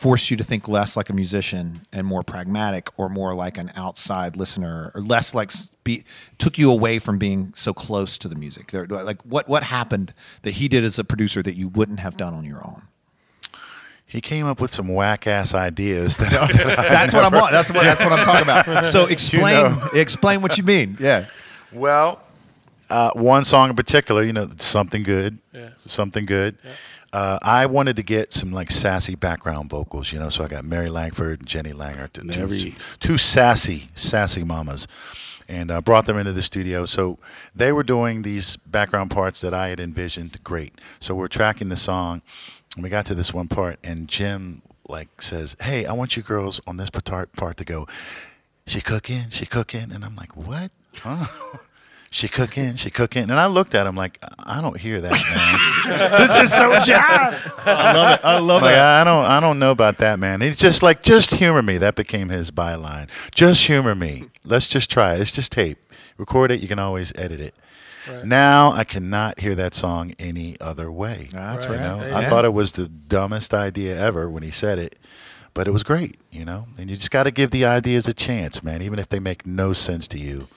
forced 0.03 0.29
you 0.29 0.37
to 0.37 0.43
think 0.43 0.67
less 0.67 0.97
like 0.97 1.09
a 1.09 1.13
musician 1.13 1.81
and 1.93 2.05
more 2.05 2.23
pragmatic, 2.23 2.89
or 2.97 3.07
more 3.09 3.33
like 3.33 3.57
an 3.57 3.71
outside 3.75 4.35
listener, 4.35 4.91
or 4.93 5.01
less 5.01 5.33
like 5.33 5.51
be, 5.85 6.03
took 6.37 6.57
you 6.57 6.69
away 6.71 6.99
from 6.99 7.17
being 7.17 7.53
so 7.55 7.73
close 7.73 8.17
to 8.17 8.27
the 8.27 8.35
music? 8.35 8.73
Or, 8.73 8.85
Like, 8.87 9.21
what 9.23 9.47
what 9.47 9.63
happened 9.63 10.13
that 10.41 10.51
he 10.59 10.67
did 10.67 10.83
as 10.83 10.99
a 10.99 11.03
producer 11.03 11.41
that 11.43 11.55
you 11.55 11.67
wouldn't 11.69 11.99
have 12.01 12.17
done 12.17 12.33
on 12.33 12.43
your 12.45 12.61
own? 12.67 12.83
he 14.05 14.21
came 14.21 14.45
up 14.45 14.61
with 14.61 14.71
some 14.71 14.87
whack 14.89 15.25
ass 15.25 15.55
ideas. 15.55 16.17
That, 16.17 16.29
that 16.31 16.77
I 16.79 16.89
That's 16.97 17.13
what 17.13 17.23
I'm. 17.25 17.31
That's 17.31 17.71
what. 17.71 17.83
That's 17.83 18.03
what 18.03 18.11
I'm 18.13 18.25
talking 18.25 18.43
about. 18.43 18.85
So 18.95 19.05
explain. 19.07 19.63
know. 19.63 19.87
Explain 19.95 20.41
what 20.41 20.57
you 20.57 20.63
mean. 20.63 20.97
Yeah. 20.99 21.25
Well, 21.71 22.19
uh, 22.91 23.11
one 23.15 23.43
song 23.43 23.69
in 23.71 23.75
particular, 23.75 24.21
you 24.23 24.33
know, 24.33 24.49
something 24.57 25.01
good, 25.03 25.39
Yeah. 25.53 25.69
something 25.77 26.25
good. 26.27 26.57
Uh, 27.13 27.37
I 27.43 27.67
wanted 27.67 27.95
to 27.97 28.03
get 28.03 28.33
some 28.33 28.51
like 28.51 28.71
sassy 28.71 29.13
background 29.13 29.69
vocals, 29.69 30.11
you 30.11 30.19
know. 30.19 30.29
So 30.29 30.43
I 30.43 30.47
got 30.47 30.65
Mary 30.65 30.89
Langford, 30.89 31.41
and 31.41 31.47
Jenny 31.47 31.71
Langer, 31.71 32.11
two, 32.11 32.71
two 32.99 33.17
sassy, 33.19 33.89
sassy 33.93 34.43
mamas, 34.43 34.87
and 35.47 35.69
uh, 35.69 35.79
brought 35.81 36.07
them 36.07 36.17
into 36.17 36.31
the 36.31 36.41
studio. 36.41 36.87
So 36.87 37.19
they 37.55 37.71
were 37.71 37.83
doing 37.83 38.23
these 38.23 38.57
background 38.57 39.11
parts 39.11 39.41
that 39.41 39.53
I 39.53 39.67
had 39.67 39.79
envisioned. 39.79 40.43
Great. 40.43 40.73
So 40.99 41.13
we're 41.13 41.27
tracking 41.27 41.69
the 41.69 41.75
song, 41.75 42.23
and 42.75 42.83
we 42.83 42.89
got 42.89 43.05
to 43.05 43.15
this 43.15 43.31
one 43.31 43.47
part, 43.47 43.77
and 43.83 44.07
Jim 44.07 44.63
like 44.89 45.21
says, 45.21 45.55
"Hey, 45.61 45.85
I 45.85 45.93
want 45.93 46.17
you 46.17 46.23
girls 46.23 46.59
on 46.65 46.77
this 46.77 46.89
part 46.89 47.31
part 47.33 47.57
to 47.57 47.63
go." 47.63 47.87
She 48.65 48.81
cooking, 48.81 49.29
she 49.29 49.45
cooking, 49.45 49.91
and 49.91 50.03
I'm 50.03 50.15
like, 50.15 50.35
"What? 50.35 50.71
Huh?" 50.95 51.25
She 52.13 52.27
cooking, 52.27 52.75
she 52.75 52.91
cooking, 52.91 53.23
and 53.23 53.33
I 53.33 53.47
looked 53.47 53.73
at 53.73 53.87
him 53.87 53.95
like, 53.95 54.19
I 54.37 54.61
don't 54.61 54.77
hear 54.79 55.01
that, 55.01 55.11
man. 55.11 56.19
This 56.19 56.35
is 56.43 56.53
so 56.53 56.69
John. 56.85 57.35
I 57.65 57.91
love 57.93 58.13
it. 58.19 58.23
I 58.23 58.39
love 58.39 58.61
like, 58.61 58.75
it. 58.75 58.79
I 58.79 59.03
don't, 59.03 59.25
I 59.25 59.39
don't 59.39 59.57
know 59.57 59.71
about 59.71 59.97
that, 59.97 60.19
man. 60.19 60.39
He's 60.39 60.59
just 60.59 60.83
like, 60.83 61.01
just 61.01 61.33
humor 61.33 61.63
me. 61.63 61.77
That 61.79 61.95
became 61.95 62.29
his 62.29 62.51
byline. 62.51 63.09
Just 63.33 63.65
humor 63.65 63.95
me. 63.95 64.25
Let's 64.45 64.69
just 64.69 64.91
try 64.91 65.15
it. 65.15 65.21
It's 65.21 65.33
just 65.33 65.51
tape. 65.51 65.79
Record 66.19 66.51
it. 66.51 66.59
You 66.61 66.67
can 66.67 66.77
always 66.77 67.11
edit 67.15 67.39
it. 67.39 67.55
Now 68.23 68.73
I 68.73 68.83
cannot 68.83 69.39
hear 69.39 69.55
that 69.55 69.73
song 69.73 70.13
any 70.19 70.55
other 70.61 70.91
way. 70.91 71.29
That's 71.31 71.65
You 71.65 71.71
right. 71.71 71.79
know, 71.79 72.05
Yeah. 72.05 72.17
I 72.19 72.25
thought 72.25 72.45
it 72.45 72.53
was 72.53 72.73
the 72.73 72.87
dumbest 72.87 73.55
idea 73.55 73.97
ever 73.97 74.29
when 74.29 74.43
he 74.43 74.51
said 74.51 74.77
it, 74.77 74.99
but 75.55 75.67
it 75.67 75.71
was 75.71 75.81
great. 75.81 76.17
You 76.29 76.45
know, 76.45 76.67
and 76.77 76.91
you 76.91 76.95
just 76.95 77.09
got 77.11 77.23
to 77.23 77.31
give 77.31 77.49
the 77.49 77.65
ideas 77.65 78.07
a 78.07 78.13
chance, 78.13 78.61
man, 78.61 78.83
even 78.83 78.99
if 78.99 79.09
they 79.09 79.19
make 79.19 79.47
no 79.47 79.73
sense 79.73 80.07
to 80.09 80.19
you 80.19 80.47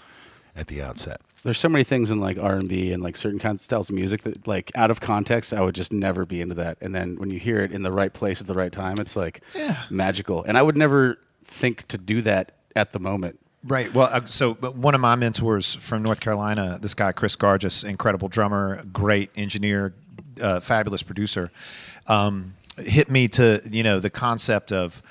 at 0.54 0.66
the 0.66 0.82
outset. 0.82 1.20
There's 1.42 1.58
so 1.58 1.68
many 1.68 1.84
things 1.84 2.10
in 2.10 2.18
like 2.20 2.38
R 2.38 2.56
and 2.56 2.68
B 2.68 2.92
and 2.92 3.02
like 3.02 3.16
certain 3.16 3.38
kinds 3.38 3.60
of 3.60 3.64
styles 3.64 3.90
of 3.90 3.94
music 3.94 4.22
that 4.22 4.48
like 4.48 4.72
out 4.74 4.90
of 4.90 5.00
context 5.00 5.52
I 5.52 5.60
would 5.60 5.74
just 5.74 5.92
never 5.92 6.26
be 6.26 6.40
into 6.40 6.54
that. 6.56 6.78
And 6.80 6.94
then 6.94 7.16
when 7.16 7.30
you 7.30 7.38
hear 7.38 7.60
it 7.60 7.70
in 7.72 7.82
the 7.82 7.92
right 7.92 8.12
place 8.12 8.40
at 8.40 8.46
the 8.46 8.54
right 8.54 8.72
time, 8.72 8.96
it's 8.98 9.14
like 9.16 9.42
magical. 9.90 10.42
And 10.44 10.58
I 10.58 10.62
would 10.62 10.76
never 10.76 11.18
think 11.44 11.86
to 11.88 11.98
do 11.98 12.20
that 12.22 12.52
at 12.74 12.92
the 12.92 12.98
moment. 12.98 13.38
Right. 13.64 13.92
Well, 13.92 14.08
uh, 14.12 14.24
so 14.24 14.54
but 14.54 14.76
one 14.76 14.94
of 14.94 15.00
my 15.00 15.16
mentors 15.16 15.74
from 15.74 16.02
North 16.02 16.20
Carolina, 16.20 16.78
this 16.80 16.94
guy 16.94 17.12
Chris 17.12 17.36
Gargis, 17.36 17.84
incredible 17.84 18.28
drummer, 18.28 18.82
great 18.92 19.30
engineer, 19.36 19.94
uh, 20.40 20.60
fabulous 20.60 21.02
producer, 21.02 21.50
um, 22.06 22.54
hit 22.78 23.10
me 23.10 23.26
to 23.28 23.60
you 23.70 23.82
know 23.82 23.98
the 23.98 24.10
concept 24.10 24.70
of 24.70 25.02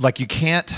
like 0.00 0.18
you 0.18 0.26
can't 0.26 0.74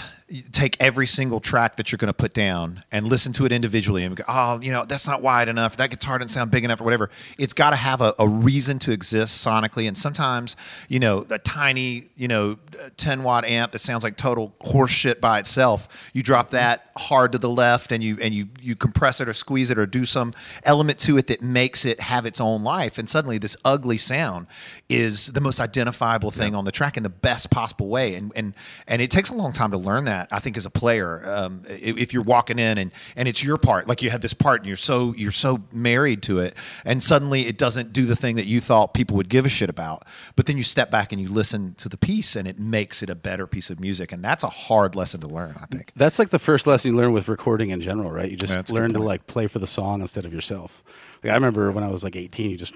take 0.52 0.76
every 0.78 1.06
single 1.06 1.40
track 1.40 1.76
that 1.76 1.90
you're 1.90 1.96
going 1.96 2.08
to 2.08 2.12
put 2.12 2.32
down 2.32 2.84
and 2.92 3.08
listen 3.08 3.32
to 3.32 3.44
it 3.46 3.52
individually 3.52 4.04
and 4.04 4.14
go, 4.14 4.22
oh, 4.28 4.60
you 4.62 4.70
know, 4.70 4.84
that's 4.84 5.06
not 5.06 5.22
wide 5.22 5.48
enough. 5.48 5.76
That 5.76 5.90
guitar 5.90 6.18
didn't 6.18 6.30
sound 6.30 6.52
big 6.52 6.64
enough 6.64 6.80
or 6.80 6.84
whatever. 6.84 7.10
It's 7.36 7.52
got 7.52 7.70
to 7.70 7.76
have 7.76 8.00
a, 8.00 8.14
a 8.18 8.28
reason 8.28 8.78
to 8.80 8.92
exist 8.92 9.44
sonically. 9.44 9.88
And 9.88 9.98
sometimes, 9.98 10.54
you 10.88 11.00
know, 11.00 11.26
a 11.30 11.38
tiny, 11.38 12.04
you 12.16 12.28
know, 12.28 12.58
10 12.96 13.24
watt 13.24 13.44
amp 13.44 13.72
that 13.72 13.80
sounds 13.80 14.04
like 14.04 14.16
total 14.16 14.54
horseshit 14.60 15.20
by 15.20 15.40
itself, 15.40 16.10
you 16.12 16.22
drop 16.22 16.50
that 16.50 16.92
hard 16.96 17.32
to 17.32 17.38
the 17.38 17.50
left 17.50 17.90
and 17.90 18.02
you, 18.02 18.16
and 18.22 18.32
you, 18.32 18.48
you 18.60 18.76
compress 18.76 19.20
it 19.20 19.28
or 19.28 19.32
squeeze 19.32 19.70
it 19.70 19.78
or 19.78 19.86
do 19.86 20.04
some 20.04 20.32
element 20.62 21.00
to 21.00 21.18
it 21.18 21.26
that 21.26 21.42
makes 21.42 21.84
it 21.84 21.98
have 21.98 22.24
its 22.24 22.40
own 22.40 22.62
life. 22.62 22.98
And 22.98 23.08
suddenly 23.08 23.38
this 23.38 23.56
ugly 23.64 23.98
sound 23.98 24.46
is 24.88 25.28
the 25.28 25.40
most 25.40 25.60
identifiable 25.60 26.30
thing 26.30 26.54
on 26.54 26.64
the 26.64 26.72
track 26.72 26.96
in 26.96 27.02
the 27.02 27.08
best 27.08 27.50
possible 27.50 27.88
way. 27.88 28.14
And, 28.14 28.32
and, 28.36 28.54
and 28.86 29.02
it 29.02 29.10
takes 29.10 29.30
a 29.30 29.34
long 29.34 29.50
time 29.50 29.72
to 29.72 29.78
learn 29.78 30.04
that. 30.04 30.19
I 30.30 30.38
think 30.40 30.56
as 30.56 30.66
a 30.66 30.70
player, 30.70 31.22
um, 31.26 31.62
if, 31.68 31.96
if 31.98 32.12
you're 32.12 32.22
walking 32.22 32.58
in 32.58 32.78
and, 32.78 32.92
and 33.16 33.26
it's 33.28 33.42
your 33.44 33.58
part, 33.58 33.88
like 33.88 34.02
you 34.02 34.10
have 34.10 34.20
this 34.20 34.34
part 34.34 34.60
and 34.60 34.66
you're 34.68 34.76
so 34.76 35.14
you're 35.16 35.32
so 35.32 35.60
married 35.72 36.22
to 36.24 36.38
it, 36.40 36.54
and 36.84 37.02
suddenly 37.02 37.46
it 37.46 37.56
doesn't 37.58 37.92
do 37.92 38.06
the 38.06 38.16
thing 38.16 38.36
that 38.36 38.46
you 38.46 38.60
thought 38.60 38.94
people 38.94 39.16
would 39.16 39.28
give 39.28 39.46
a 39.46 39.48
shit 39.48 39.70
about. 39.70 40.04
But 40.36 40.46
then 40.46 40.56
you 40.56 40.62
step 40.62 40.90
back 40.90 41.12
and 41.12 41.20
you 41.20 41.28
listen 41.28 41.74
to 41.74 41.88
the 41.88 41.96
piece, 41.96 42.36
and 42.36 42.46
it 42.48 42.58
makes 42.58 43.02
it 43.02 43.10
a 43.10 43.14
better 43.14 43.46
piece 43.46 43.70
of 43.70 43.80
music, 43.80 44.12
and 44.12 44.22
that's 44.24 44.44
a 44.44 44.48
hard 44.48 44.94
lesson 44.96 45.20
to 45.20 45.28
learn. 45.28 45.56
I 45.60 45.66
think. 45.66 45.92
That's 45.96 46.18
like 46.18 46.30
the 46.30 46.38
first 46.38 46.66
lesson 46.66 46.92
you 46.92 46.96
learn 46.98 47.12
with 47.12 47.28
recording 47.28 47.70
in 47.70 47.80
general, 47.80 48.10
right? 48.10 48.30
You 48.30 48.36
just 48.36 48.70
learn 48.70 48.92
to 48.94 48.98
like 49.00 49.26
play 49.26 49.46
for 49.46 49.58
the 49.58 49.66
song 49.66 50.00
instead 50.00 50.24
of 50.24 50.32
yourself. 50.32 50.82
Like 51.22 51.32
I 51.32 51.34
remember 51.34 51.70
when 51.72 51.84
I 51.84 51.90
was 51.90 52.02
like 52.04 52.16
18, 52.16 52.50
you 52.50 52.56
just 52.56 52.74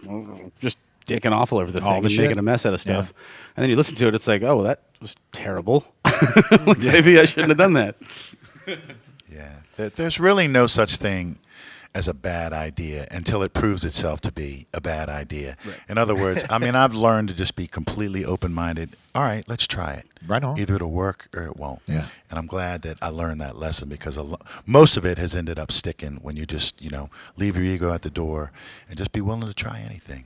just 0.61 0.79
dicking 1.07 1.33
off 1.33 1.53
all 1.53 1.59
over 1.59 1.71
the 1.71 1.83
All 1.85 1.93
thing 1.95 2.03
the 2.03 2.07
and 2.07 2.13
shit. 2.13 2.25
making 2.25 2.39
a 2.39 2.43
mess 2.43 2.65
out 2.65 2.73
of 2.75 2.81
stuff. 2.81 3.13
And 3.57 3.63
then 3.63 3.71
you 3.71 3.77
listen 3.77 3.95
to 3.97 4.09
it, 4.09 4.15
it's 4.15 4.27
like, 4.27 4.43
oh, 4.43 4.63
that 4.63 4.81
was 5.01 5.17
terrible. 5.33 5.85
Like, 6.67 6.79
Maybe 6.79 7.19
I 7.19 7.25
shouldn't 7.25 7.49
have 7.51 7.59
done 7.59 7.75
that. 7.75 7.97
Yeah, 9.33 9.53
There- 9.77 9.91
there's 9.91 10.21
really 10.21 10.47
no 10.47 10.67
such 10.69 10.97
thing 10.97 11.39
as 11.95 12.07
a 12.09 12.15
bad 12.15 12.53
idea 12.53 13.07
until 13.11 13.43
it 13.43 13.53
proves 13.53 13.85
itself 13.85 14.21
to 14.23 14.33
be 14.33 14.67
a 14.73 14.81
bad 14.81 15.09
idea. 15.09 15.57
In 15.89 15.99
other 15.99 16.15
words, 16.15 16.45
I 16.51 16.59
mean, 16.59 16.75
I've 16.75 16.95
learned 16.95 17.29
to 17.29 17.35
just 17.35 17.55
be 17.57 17.67
completely 17.67 18.25
open-minded. 18.25 18.91
All 19.15 19.23
right, 19.23 19.45
let's 19.49 19.67
try 19.67 19.93
it. 19.93 20.07
Right 20.27 20.43
on. 20.43 20.59
Either 20.59 20.75
it'll 20.77 20.91
work 20.91 21.29
or 21.37 21.43
it 21.45 21.57
won't. 21.57 21.81
Yeah. 21.87 22.07
And 22.31 22.39
I'm 22.39 22.47
glad 22.47 22.81
that 22.83 22.97
I 23.03 23.09
learned 23.09 23.41
that 23.43 23.57
lesson 23.57 23.89
because 23.91 24.17
a 24.17 24.23
lo- 24.23 24.39
most 24.67 24.97
of 24.97 25.05
it 25.05 25.19
has 25.19 25.37
ended 25.37 25.59
up 25.59 25.71
sticking 25.71 26.15
when 26.23 26.35
you 26.35 26.47
just, 26.47 26.81
you 26.83 26.89
know, 26.91 27.11
leave 27.37 27.57
your 27.57 27.65
ego 27.65 27.93
at 27.93 28.03
the 28.03 28.11
door 28.11 28.51
and 28.89 28.97
just 28.97 29.13
be 29.13 29.21
willing 29.21 29.47
to 29.47 29.53
try 29.55 29.81
anything. 29.81 30.25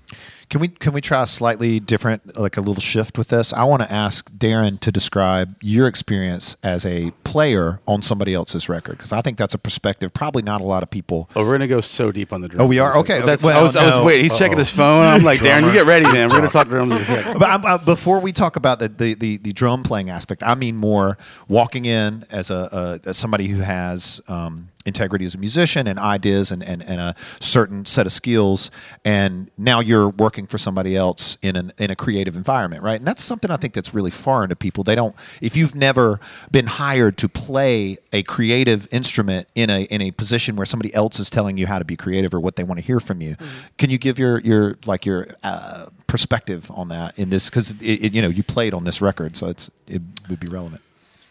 Can 0.49 0.61
we 0.61 0.69
can 0.69 0.93
we 0.95 1.01
try 1.03 1.23
a 1.25 1.27
slightly 1.27 1.81
different, 1.81 2.39
like 2.39 2.57
a 2.57 2.61
little 2.61 2.81
shift 2.81 3.19
with 3.19 3.29
this? 3.29 3.53
I 3.53 3.65
want 3.65 3.83
to 3.83 3.93
ask 3.93 4.31
Darren 4.33 4.79
to 4.81 4.93
describe 4.93 5.57
your 5.61 5.87
experience 5.89 6.57
as 6.63 6.87
a 6.87 7.11
player 7.25 7.81
on 7.87 8.01
somebody 8.01 8.33
else's 8.35 8.69
record 8.69 8.93
because 8.99 9.13
I 9.13 9.21
think 9.21 9.37
that's 9.37 9.53
a 9.53 9.59
perspective 9.59 10.15
probably 10.15 10.43
not 10.43 10.61
a 10.61 10.65
lot 10.65 10.83
of 10.85 10.91
people. 10.91 11.29
Oh, 11.37 11.45
we're 11.45 11.55
gonna 11.59 11.67
go 11.69 11.81
so 11.83 12.13
deep 12.13 12.33
on 12.33 12.41
the 12.41 12.49
drums. 12.49 12.63
Oh, 12.63 12.67
we 12.67 12.79
are? 12.79 12.97
Okay, 12.99 13.17
okay. 13.19 13.27
That's, 13.27 13.45
Well, 13.45 13.59
I 13.59 13.63
was, 13.63 13.77
I 13.77 13.85
was 13.85 13.97
no. 13.97 14.05
waiting. 14.05 14.23
He's 14.23 14.39
checking 14.39 14.57
his 14.59 14.71
phone. 14.71 15.03
I'm 15.09 15.25
like, 15.25 15.41
Darren, 15.41 15.67
you 15.67 15.73
get 15.73 15.85
ready, 15.87 16.07
man. 16.07 16.29
We're 16.31 16.39
gonna 16.39 16.49
talk 16.51 16.69
drums 16.69 16.93
in 16.93 16.99
a 16.99 17.05
second. 17.05 17.39
But 17.41 17.49
I, 17.51 17.57
I, 17.57 17.75
uh, 17.75 17.79
before 17.79 18.21
we 18.21 18.33
talk 18.33 18.55
about 18.57 18.78
the, 18.79 18.89
the, 18.89 19.15
the, 19.15 19.37
the 19.39 19.53
drum 19.53 19.83
playing 19.83 20.11
aspect, 20.11 20.43
I 20.43 20.55
mean 20.55 20.77
more 20.77 21.19
walking 21.49 21.85
in 21.85 22.25
as 22.31 22.51
a, 22.51 23.01
a 23.05 23.09
as 23.09 23.17
somebody 23.17 23.49
who 23.49 23.61
has 23.61 24.21
um, 24.29 24.69
integrity 24.87 25.25
as 25.25 25.35
a 25.35 25.39
musician 25.39 25.87
and 25.87 25.99
ideas 25.99 26.51
and, 26.51 26.63
and, 26.63 26.83
and 26.83 27.01
a 27.01 27.15
certain 27.41 27.85
set 27.85 28.07
of 28.07 28.13
skills, 28.13 28.71
and 29.05 29.51
now 29.59 29.81
you're 29.81 30.09
working 30.09 30.47
for 30.47 30.59
somebody 30.59 30.97
else 30.97 31.37
in 31.43 31.57
an 31.57 31.73
in 31.79 31.91
a 31.91 31.97
creative 31.97 32.37
environment, 32.37 32.83
right? 32.83 32.99
And 32.99 33.07
that's 33.07 33.23
something 33.23 33.51
I 33.51 33.57
think 33.57 33.75
that's 33.75 33.95
really 33.95 34.11
foreign 34.11 34.49
to 34.51 34.57
people. 34.57 34.85
They 34.85 34.95
don't 34.95 35.15
if 35.41 35.57
you've 35.57 35.75
never 35.75 36.21
been 36.51 36.67
hired 36.67 37.17
to 37.19 37.29
play 37.29 37.99
a 38.13 38.23
creative 38.23 38.89
instrument 38.91 39.47
in 39.55 39.71
a 39.71 39.83
in 39.85 40.01
a 40.01 40.11
position 40.11 40.57
where 40.57 40.67
somebody 40.67 40.93
else 40.95 41.21
is 41.21 41.31
telling 41.31 41.59
you 41.59 41.67
how 41.67 41.79
to 41.79 41.85
be 41.85 41.97
creative 41.97 42.33
or 42.35 42.41
what 42.41 42.57
they 42.57 42.65
want 42.65 42.81
to 42.81 42.87
hear 42.87 43.01
from 43.01 43.21
you. 43.21 43.37
Can 43.77 43.91
you 43.91 43.99
give 43.99 44.19
your 44.19 44.41
your 44.41 44.77
like 44.87 45.05
your 45.05 45.29
uh, 45.43 45.87
perspective 46.07 46.71
on 46.73 46.89
that 46.89 47.19
in 47.19 47.31
this 47.31 47.49
because 47.49 47.81
you 47.83 48.23
know 48.23 48.29
you 48.29 48.43
played 48.43 48.75
on 48.75 48.85
this 48.85 49.01
record, 49.01 49.37
so 49.37 49.47
it's 49.47 49.71
it 49.87 50.03
would 50.29 50.41
be 50.41 50.51
relevant. 50.51 50.83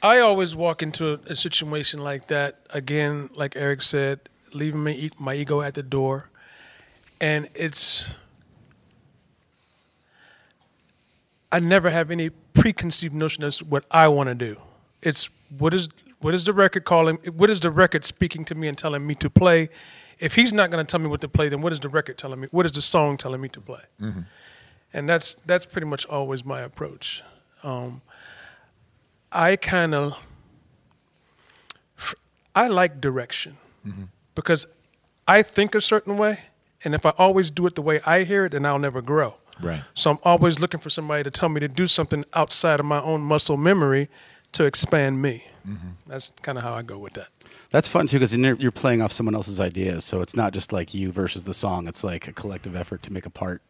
I 0.01 0.20
always 0.20 0.56
walk 0.56 0.84
into 0.84 1.13
a, 1.13 1.32
a 1.32 1.36
situation 1.36 2.04
like 2.04 2.27
that 2.27 2.60
again, 2.70 3.30
like 3.36 3.56
Eric 3.56 3.82
said, 3.82 4.20
leaving 4.54 4.84
my, 4.84 5.10
my 5.20 5.34
ego 5.34 5.62
at 5.62 5.74
the 5.74 5.84
door, 5.84 6.30
and 7.20 7.48
it's. 7.56 8.16
I 11.51 11.60
never 11.60 11.89
have 11.89 12.12
any 12.12 12.30
preconceived 12.54 13.16
notion 13.16 13.44
as 13.44 13.60
to 13.60 13.66
what 13.66 13.86
I 13.89 14.08
want 14.10 14.27
to 14.27 14.36
do. 14.36 14.58
It's 15.01 15.30
what 15.58 15.74
is 15.74 15.89
what 16.20 16.34
is 16.34 16.44
the 16.44 16.54
record 16.54 16.84
calling? 16.84 17.18
What 17.38 17.50
is 17.50 17.60
the 17.60 17.72
record 17.72 18.04
speaking 18.04 18.44
to 18.46 18.56
me 18.56 18.68
and 18.68 18.77
telling 18.77 19.06
me 19.06 19.16
to 19.16 19.30
play? 19.30 19.70
If 20.20 20.36
he's 20.36 20.51
not 20.51 20.72
going 20.72 20.84
to 20.86 20.89
tell 20.89 21.00
me 21.00 21.08
what 21.08 21.22
to 21.22 21.27
play, 21.30 21.48
then 21.48 21.62
what 21.62 21.72
is 21.72 21.80
the 21.80 21.89
record 21.89 22.18
telling 22.18 22.39
me? 22.39 22.48
What 22.51 22.66
is 22.66 22.72
the 22.72 22.82
song 22.82 23.18
telling 23.18 23.39
me 23.39 23.50
to 23.50 23.62
play? 23.62 23.82
And 24.94 25.08
that's 25.08 25.36
that's 25.36 25.66
pretty 25.66 25.88
much 25.88 26.06
always 26.08 26.44
my 26.44 26.62
approach. 26.62 27.24
Um, 27.63 28.01
I 29.38 29.56
kind 29.56 29.94
of 29.94 30.17
I 32.56 32.67
like 32.67 33.00
direction 33.00 33.58
mm-hmm. 33.88 34.06
because 34.34 34.65
I 35.27 35.44
think 35.44 35.75
a 35.75 35.82
certain 35.82 36.17
way, 36.17 36.39
and 36.84 36.96
if 36.96 37.06
I 37.06 37.12
always 37.20 37.51
do 37.51 37.67
it 37.67 37.75
the 37.75 37.84
way 37.84 38.01
I 38.03 38.24
hear 38.24 38.46
it, 38.46 38.53
then 38.53 38.65
I'll 38.65 38.79
never 38.79 39.00
grow. 39.00 39.36
Right. 39.62 39.84
So 39.94 40.10
I'm 40.10 40.17
always 40.24 40.60
looking 40.60 40.79
for 40.79 40.89
somebody 40.89 41.24
to 41.24 41.29
tell 41.29 41.50
me 41.50 41.60
to 41.60 41.67
do 41.67 41.86
something 41.86 42.25
outside 42.34 42.79
of 42.79 42.88
my 42.88 43.00
own 43.00 43.22
muscle 43.22 43.58
memory 43.58 44.10
to 44.58 44.66
expand 44.66 45.22
me. 45.22 45.44
That's 46.08 46.30
kind 46.44 46.58
of 46.58 46.64
how 46.64 46.74
I 46.74 46.82
go 46.82 46.98
with 46.98 47.14
that. 47.16 47.28
That's 47.72 47.90
fun 47.90 48.08
too 48.08 48.16
because 48.18 48.34
you're 48.36 48.56
you're 48.56 48.72
playing 48.72 49.02
off 49.02 49.12
someone 49.12 49.36
else's 49.36 49.60
ideas, 49.60 50.06
so 50.06 50.22
it's 50.22 50.34
not 50.34 50.54
just 50.54 50.72
like 50.72 50.94
you 50.94 51.12
versus 51.12 51.44
the 51.44 51.54
song. 51.54 51.90
It's 51.90 52.06
like 52.06 52.26
a 52.30 52.32
collective 52.32 52.74
effort 52.74 53.02
to 53.04 53.12
make 53.12 53.26
a 53.26 53.30
part, 53.30 53.62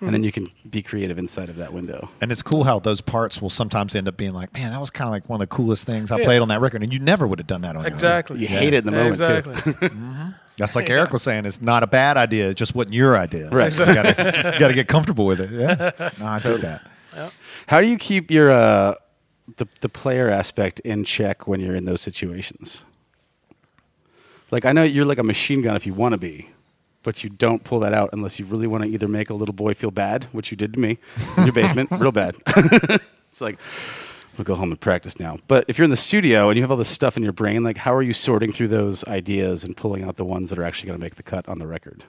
and 0.00 0.14
then 0.14 0.24
you 0.24 0.32
can 0.32 0.48
be 0.70 0.80
creative 0.80 1.18
inside 1.18 1.50
of 1.50 1.56
that 1.56 1.74
window. 1.74 2.08
And 2.22 2.32
it's 2.32 2.40
cool 2.42 2.64
how 2.64 2.78
those 2.78 3.02
parts 3.02 3.42
will 3.42 3.50
sometimes 3.50 3.94
end 3.94 4.08
up 4.08 4.16
being 4.16 4.32
like, 4.32 4.54
man, 4.54 4.70
that 4.70 4.80
was 4.80 4.88
kind 4.88 5.06
of 5.08 5.12
like 5.12 5.28
one 5.28 5.42
of 5.42 5.46
the 5.46 5.54
coolest 5.54 5.84
things 5.86 6.10
I 6.10 6.18
Yeah. 6.20 6.24
played 6.24 6.40
on 6.40 6.48
that 6.48 6.62
record, 6.62 6.82
and 6.82 6.90
you 6.90 7.00
never 7.00 7.26
would 7.26 7.38
have 7.38 7.46
done 7.46 7.60
that 7.62 7.76
on 7.76 7.82
your 7.82 7.86
own. 7.90 7.92
Exactly. 7.92 8.38
You 8.40 8.46
hate 8.48 8.72
it 8.72 8.78
in 8.78 8.84
the 8.86 8.92
moment, 8.92 9.18
too. 9.18 9.50
exactly. 9.50 9.90
That's 10.56 10.74
like 10.74 10.88
Eric 10.96 11.12
was 11.12 11.22
saying. 11.22 11.44
It's 11.44 11.60
not 11.60 11.82
a 11.82 11.86
bad 11.86 12.16
idea. 12.16 12.48
It 12.48 12.56
just 12.56 12.74
wasn't 12.74 12.94
your 12.94 13.14
idea. 13.18 13.50
Right. 13.50 13.70
So 13.72 13.84
you 13.86 13.94
gotta, 13.94 14.72
get 14.74 14.88
comfortable 14.88 15.26
with 15.26 15.40
it. 15.40 15.50
Yeah. 15.50 15.90
No, 16.18 16.26
I 16.26 16.38
did 16.38 16.62
that. 16.62 16.82
How 17.66 17.82
do 17.82 17.88
you 17.88 17.98
keep 17.98 18.30
your 18.30 18.50
uh, 18.50 18.94
the 19.56 19.66
the 19.80 19.88
player 19.88 20.28
aspect 20.28 20.80
in 20.80 21.04
check 21.04 21.46
when 21.46 21.60
you're 21.60 21.74
in 21.74 21.84
those 21.84 22.00
situations? 22.00 22.84
Like 24.50 24.64
I 24.64 24.72
know 24.72 24.82
you're 24.82 25.04
like 25.04 25.18
a 25.18 25.24
machine 25.24 25.62
gun 25.62 25.76
if 25.76 25.86
you 25.86 25.94
want 25.94 26.12
to 26.12 26.18
be, 26.18 26.50
but 27.02 27.24
you 27.24 27.30
don't 27.30 27.64
pull 27.64 27.80
that 27.80 27.94
out 27.94 28.10
unless 28.12 28.38
you 28.38 28.44
really 28.44 28.66
want 28.66 28.84
to 28.84 28.90
either 28.90 29.08
make 29.08 29.30
a 29.30 29.34
little 29.34 29.54
boy 29.54 29.74
feel 29.74 29.90
bad, 29.90 30.24
which 30.32 30.50
you 30.50 30.56
did 30.56 30.74
to 30.74 30.80
me 30.80 30.98
in 31.36 31.44
your 31.44 31.52
basement, 31.52 31.90
real 31.98 32.12
bad. 32.12 32.36
it's 33.28 33.40
like 33.40 33.58
we'll 34.36 34.44
go 34.44 34.54
home 34.54 34.70
and 34.70 34.80
practice 34.80 35.18
now. 35.18 35.38
But 35.48 35.64
if 35.68 35.78
you're 35.78 35.84
in 35.84 35.90
the 35.90 35.96
studio 35.96 36.48
and 36.48 36.56
you 36.56 36.62
have 36.62 36.70
all 36.70 36.76
this 36.76 36.88
stuff 36.88 37.16
in 37.16 37.22
your 37.22 37.32
brain, 37.32 37.64
like 37.64 37.78
how 37.78 37.94
are 37.94 38.02
you 38.02 38.12
sorting 38.12 38.52
through 38.52 38.68
those 38.68 39.04
ideas 39.04 39.64
and 39.64 39.76
pulling 39.76 40.04
out 40.04 40.16
the 40.16 40.24
ones 40.24 40.50
that 40.50 40.58
are 40.58 40.64
actually 40.64 40.88
going 40.88 40.98
to 40.98 41.04
make 41.04 41.16
the 41.16 41.22
cut 41.22 41.48
on 41.48 41.58
the 41.58 41.66
record? 41.66 42.04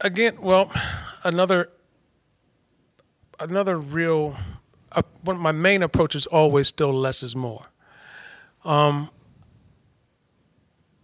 again, 0.00 0.38
well, 0.40 0.70
another 1.24 1.70
another 3.38 3.78
real 3.78 4.36
uh, 4.92 5.02
one. 5.24 5.36
Of 5.36 5.42
my 5.42 5.52
main 5.52 5.82
approach 5.82 6.14
is 6.14 6.26
always 6.26 6.68
still 6.68 6.92
less 6.92 7.22
is 7.22 7.36
more. 7.36 7.66
Um, 8.64 9.10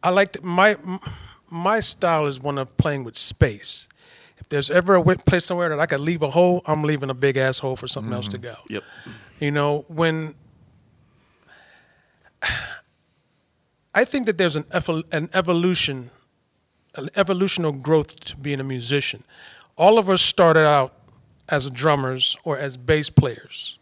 I 0.02 0.10
like 0.10 0.32
to, 0.32 0.42
my 0.42 0.76
my 1.50 1.80
style 1.80 2.26
is 2.26 2.40
one 2.40 2.58
of 2.58 2.76
playing 2.76 3.04
with 3.04 3.16
space. 3.16 3.88
If 4.38 4.48
there's 4.48 4.70
ever 4.70 4.94
a 4.94 5.16
place 5.16 5.44
somewhere 5.44 5.68
that 5.70 5.80
I 5.80 5.86
could 5.86 6.00
leave 6.00 6.22
a 6.22 6.30
hole, 6.30 6.62
I'm 6.66 6.82
leaving 6.82 7.10
a 7.10 7.14
big 7.14 7.36
ass 7.36 7.58
hole 7.58 7.76
for 7.76 7.88
something 7.88 8.12
else 8.12 8.28
to 8.28 8.38
go. 8.38 8.54
Yep. 8.68 8.84
You 9.40 9.50
know, 9.50 9.84
when 9.88 10.34
I 13.94 14.04
think 14.04 14.26
that 14.26 14.36
there's 14.36 14.56
an, 14.56 14.64
evol- 14.64 15.04
an 15.10 15.30
evolution, 15.32 16.10
an 16.94 17.08
evolutional 17.16 17.72
growth 17.72 18.20
to 18.20 18.36
being 18.36 18.60
a 18.60 18.64
musician. 18.64 19.24
All 19.76 19.98
of 19.98 20.10
us 20.10 20.20
started 20.20 20.66
out 20.66 20.92
as 21.48 21.70
drummers 21.70 22.36
or 22.44 22.58
as 22.58 22.76
bass 22.76 23.08
players, 23.08 23.75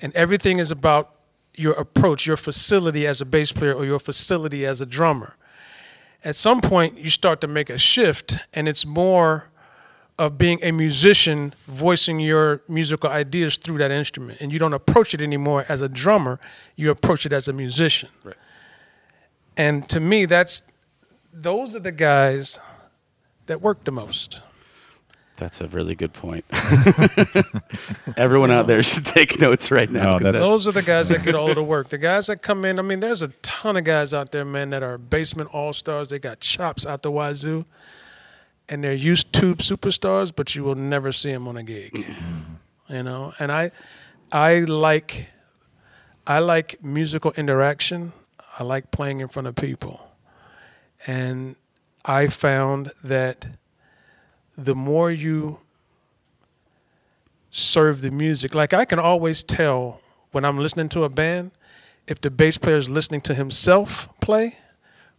and 0.00 0.14
everything 0.14 0.58
is 0.58 0.70
about 0.70 1.12
your 1.54 1.72
approach, 1.74 2.26
your 2.26 2.36
facility 2.36 3.06
as 3.06 3.20
a 3.20 3.24
bass 3.24 3.52
player 3.52 3.72
or 3.74 3.84
your 3.84 3.98
facility 3.98 4.66
as 4.66 4.80
a 4.80 4.86
drummer. 4.86 5.36
At 6.24 6.36
some 6.36 6.60
point, 6.60 6.98
you 6.98 7.08
start 7.08 7.40
to 7.42 7.46
make 7.46 7.70
a 7.70 7.78
shift, 7.78 8.38
and 8.52 8.68
it's 8.68 8.84
more 8.84 9.48
of 10.18 10.38
being 10.38 10.58
a 10.62 10.72
musician 10.72 11.54
voicing 11.66 12.18
your 12.18 12.62
musical 12.68 13.10
ideas 13.10 13.58
through 13.58 13.76
that 13.78 13.90
instrument 13.90 14.40
and 14.40 14.50
you 14.50 14.58
don't 14.58 14.72
approach 14.72 15.12
it 15.12 15.20
anymore 15.20 15.66
as 15.68 15.82
a 15.82 15.88
drummer 15.90 16.40
you 16.74 16.90
approach 16.90 17.26
it 17.26 17.34
as 17.34 17.48
a 17.48 17.52
musician 17.52 18.08
Right. 18.24 18.34
and 19.58 19.86
to 19.90 20.00
me 20.00 20.24
that's 20.24 20.62
those 21.34 21.76
are 21.76 21.80
the 21.80 21.92
guys 21.92 22.58
that 23.44 23.60
work 23.60 23.84
the 23.84 23.92
most 23.92 24.42
That's 25.36 25.60
a 25.60 25.66
really 25.66 25.94
good 25.94 26.12
point. 26.12 26.44
Everyone 28.16 28.50
out 28.50 28.66
there 28.66 28.82
should 28.82 29.04
take 29.04 29.40
notes 29.40 29.70
right 29.70 29.90
now. 29.90 30.02
No, 30.02 30.12
'cause 30.18 30.22
that's- 30.22 30.42
those 30.42 30.68
are 30.68 30.72
the 30.72 30.82
guys 30.82 31.08
that 31.10 31.22
get 31.22 31.34
all 31.34 31.48
of 31.48 31.54
the 31.54 31.62
work 31.62 31.88
the 31.88 31.98
guys 31.98 32.26
that 32.26 32.42
come 32.42 32.64
in 32.64 32.78
i 32.78 32.82
mean 32.82 33.00
there's 33.00 33.22
a 33.22 33.28
ton 33.42 33.76
of 33.76 33.84
guys 33.84 34.12
out 34.14 34.32
there 34.32 34.44
man 34.44 34.70
that 34.70 34.82
are 34.82 34.98
basement 34.98 35.48
all-stars 35.52 36.08
they 36.08 36.18
got 36.18 36.40
chops 36.40 36.86
out 36.86 37.02
the 37.02 37.10
wazoo 37.10 37.64
and 38.68 38.82
they're 38.82 38.96
YouTube 38.96 39.58
superstars, 39.58 40.32
but 40.34 40.56
you 40.56 40.64
will 40.64 40.74
never 40.74 41.12
see 41.12 41.30
them 41.30 41.46
on 41.46 41.56
a 41.56 41.62
gig. 41.62 41.92
Mm-hmm. 41.92 42.94
You 42.94 43.02
know, 43.04 43.32
and 43.38 43.52
I, 43.52 43.70
I 44.32 44.58
like, 44.60 45.28
I 46.26 46.40
like 46.40 46.82
musical 46.82 47.30
interaction. 47.36 48.12
I 48.58 48.64
like 48.64 48.90
playing 48.90 49.20
in 49.20 49.28
front 49.28 49.46
of 49.46 49.54
people, 49.54 50.10
and 51.06 51.54
I 52.04 52.26
found 52.26 52.90
that 53.04 53.46
the 54.56 54.74
more 54.74 55.10
you 55.10 55.58
serve 57.50 58.00
the 58.00 58.10
music, 58.10 58.54
like 58.54 58.72
I 58.72 58.84
can 58.84 58.98
always 58.98 59.44
tell 59.44 60.00
when 60.32 60.44
I'm 60.44 60.58
listening 60.58 60.88
to 60.90 61.04
a 61.04 61.08
band 61.08 61.50
if 62.06 62.20
the 62.20 62.30
bass 62.30 62.58
player 62.58 62.76
is 62.76 62.88
listening 62.88 63.20
to 63.22 63.34
himself 63.34 64.08
play 64.20 64.56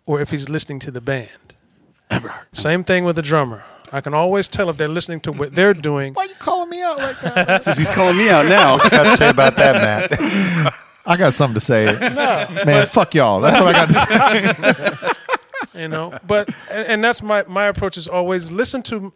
or 0.06 0.22
if 0.22 0.32
he's 0.32 0.50
listening 0.50 0.80
to 0.80 0.92
the 0.92 1.02
band. 1.02 1.30
Ever. 2.10 2.34
Same 2.52 2.84
thing 2.84 3.04
with 3.04 3.18
the 3.18 3.22
drummer. 3.22 3.64
I 3.92 4.02
can 4.02 4.14
always 4.14 4.50
tell 4.50 4.70
if 4.70 4.78
they're 4.78 4.88
listening 4.88 5.20
to 5.22 5.32
what 5.32 5.54
they're 5.54 5.74
doing. 5.74 6.14
Why 6.14 6.26
are 6.26 6.28
you 6.28 6.36
calling 6.36 6.70
me 6.70 6.82
out 6.82 6.98
like 6.98 7.20
that? 7.22 7.64
Since 7.64 7.78
he's 7.78 7.90
calling 7.90 8.18
me 8.18 8.30
out 8.30 8.46
now. 8.46 8.78
Got 8.78 9.04
to 9.04 9.18
say 9.18 9.30
about 9.30 9.56
that, 9.56 9.76
Matt. 9.76 10.74
I 11.06 11.16
got 11.16 11.34
something 11.34 11.54
to 11.56 11.60
say. 11.62 11.86
Man, 12.66 12.86
fuck 12.86 13.16
y'all. 13.16 13.40
That's 13.40 13.64
what 13.64 13.74
I 13.74 13.86
got 13.86 13.88
to 13.88 13.94
say. 13.94 15.07
you 15.78 15.88
know? 15.88 16.18
But 16.26 16.50
and, 16.72 16.88
and 16.88 17.04
that's 17.04 17.22
my 17.22 17.44
my 17.48 17.66
approach 17.66 17.98
is 17.98 18.08
always 18.08 18.52
listen 18.52 18.82
to 18.84 19.14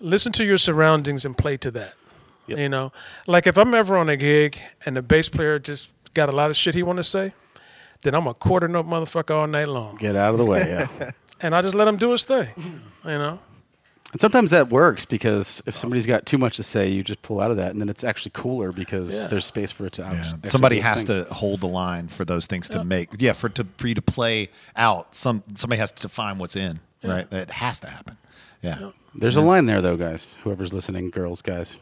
listen 0.00 0.32
to 0.32 0.44
your 0.44 0.58
surroundings 0.58 1.24
and 1.24 1.36
play 1.36 1.56
to 1.58 1.70
that 1.72 1.94
you 2.46 2.68
know? 2.68 2.92
Like 3.26 3.46
if 3.46 3.58
i'm 3.58 3.74
ever 3.74 3.96
on 3.96 4.08
a 4.08 4.16
gig 4.16 4.58
and 4.86 4.96
the 4.96 5.02
bass 5.02 5.28
player 5.28 5.58
just 5.58 5.92
got 6.14 6.28
a 6.28 6.32
lot 6.32 6.50
of 6.50 6.56
shit 6.56 6.74
he 6.74 6.82
want 6.82 6.96
to 6.96 7.04
say 7.04 7.32
then 8.02 8.14
i'm 8.14 8.26
a 8.26 8.34
quarter 8.34 8.68
note 8.68 8.86
motherfucker 8.86 9.34
all 9.34 9.46
night 9.46 9.68
long. 9.68 9.96
Get 9.96 10.16
out 10.16 10.32
of 10.32 10.38
the 10.38 10.44
way, 10.44 10.60
yeah. 10.60 11.10
and 11.40 11.54
i 11.54 11.60
just 11.62 11.74
let 11.74 11.86
him 11.86 11.96
do 11.96 12.10
his 12.12 12.24
thing 12.24 12.48
you 13.04 13.18
know 13.18 13.38
And 14.12 14.20
sometimes 14.20 14.50
that 14.52 14.70
works 14.70 15.04
because 15.04 15.62
if 15.66 15.74
somebody's 15.74 16.06
got 16.06 16.24
too 16.24 16.38
much 16.38 16.56
to 16.56 16.62
say, 16.62 16.88
you 16.88 17.02
just 17.04 17.20
pull 17.20 17.40
out 17.40 17.50
of 17.50 17.58
that, 17.58 17.72
and 17.72 17.80
then 17.80 17.90
it's 17.90 18.02
actually 18.04 18.30
cooler 18.34 18.72
because 18.72 19.20
Yeah. 19.22 19.26
there's 19.26 19.44
space 19.44 19.70
for 19.70 19.84
it 19.86 19.92
to. 19.94 20.02
Yeah. 20.02 20.12
actually 20.12 20.48
Somebody 20.48 20.80
has 20.80 21.04
thing. 21.04 21.24
to 21.26 21.34
hold 21.34 21.60
the 21.60 21.68
line 21.68 22.08
for 22.08 22.24
those 22.24 22.46
things 22.46 22.70
to 22.70 22.82
make. 22.84 23.10
Yeah, 23.18 23.34
for 23.34 23.50
to 23.50 23.66
for 23.76 23.86
you 23.86 23.94
to 23.94 24.00
play 24.02 24.48
out. 24.76 25.14
Some 25.14 25.42
somebody 25.54 25.78
has 25.80 25.92
to 25.92 26.02
define 26.02 26.38
what's 26.38 26.56
in. 26.56 26.80
Right, 27.04 27.28
that 27.30 27.50
has 27.50 27.80
to 27.80 27.88
happen. 27.88 28.16
Yeah. 28.62 28.90
There's 29.14 29.36
a 29.36 29.40
line 29.40 29.66
there, 29.66 29.80
though, 29.80 29.96
guys. 29.96 30.36
Whoever's 30.42 30.72
listening, 30.74 31.10
girls, 31.10 31.42
guys. 31.42 31.78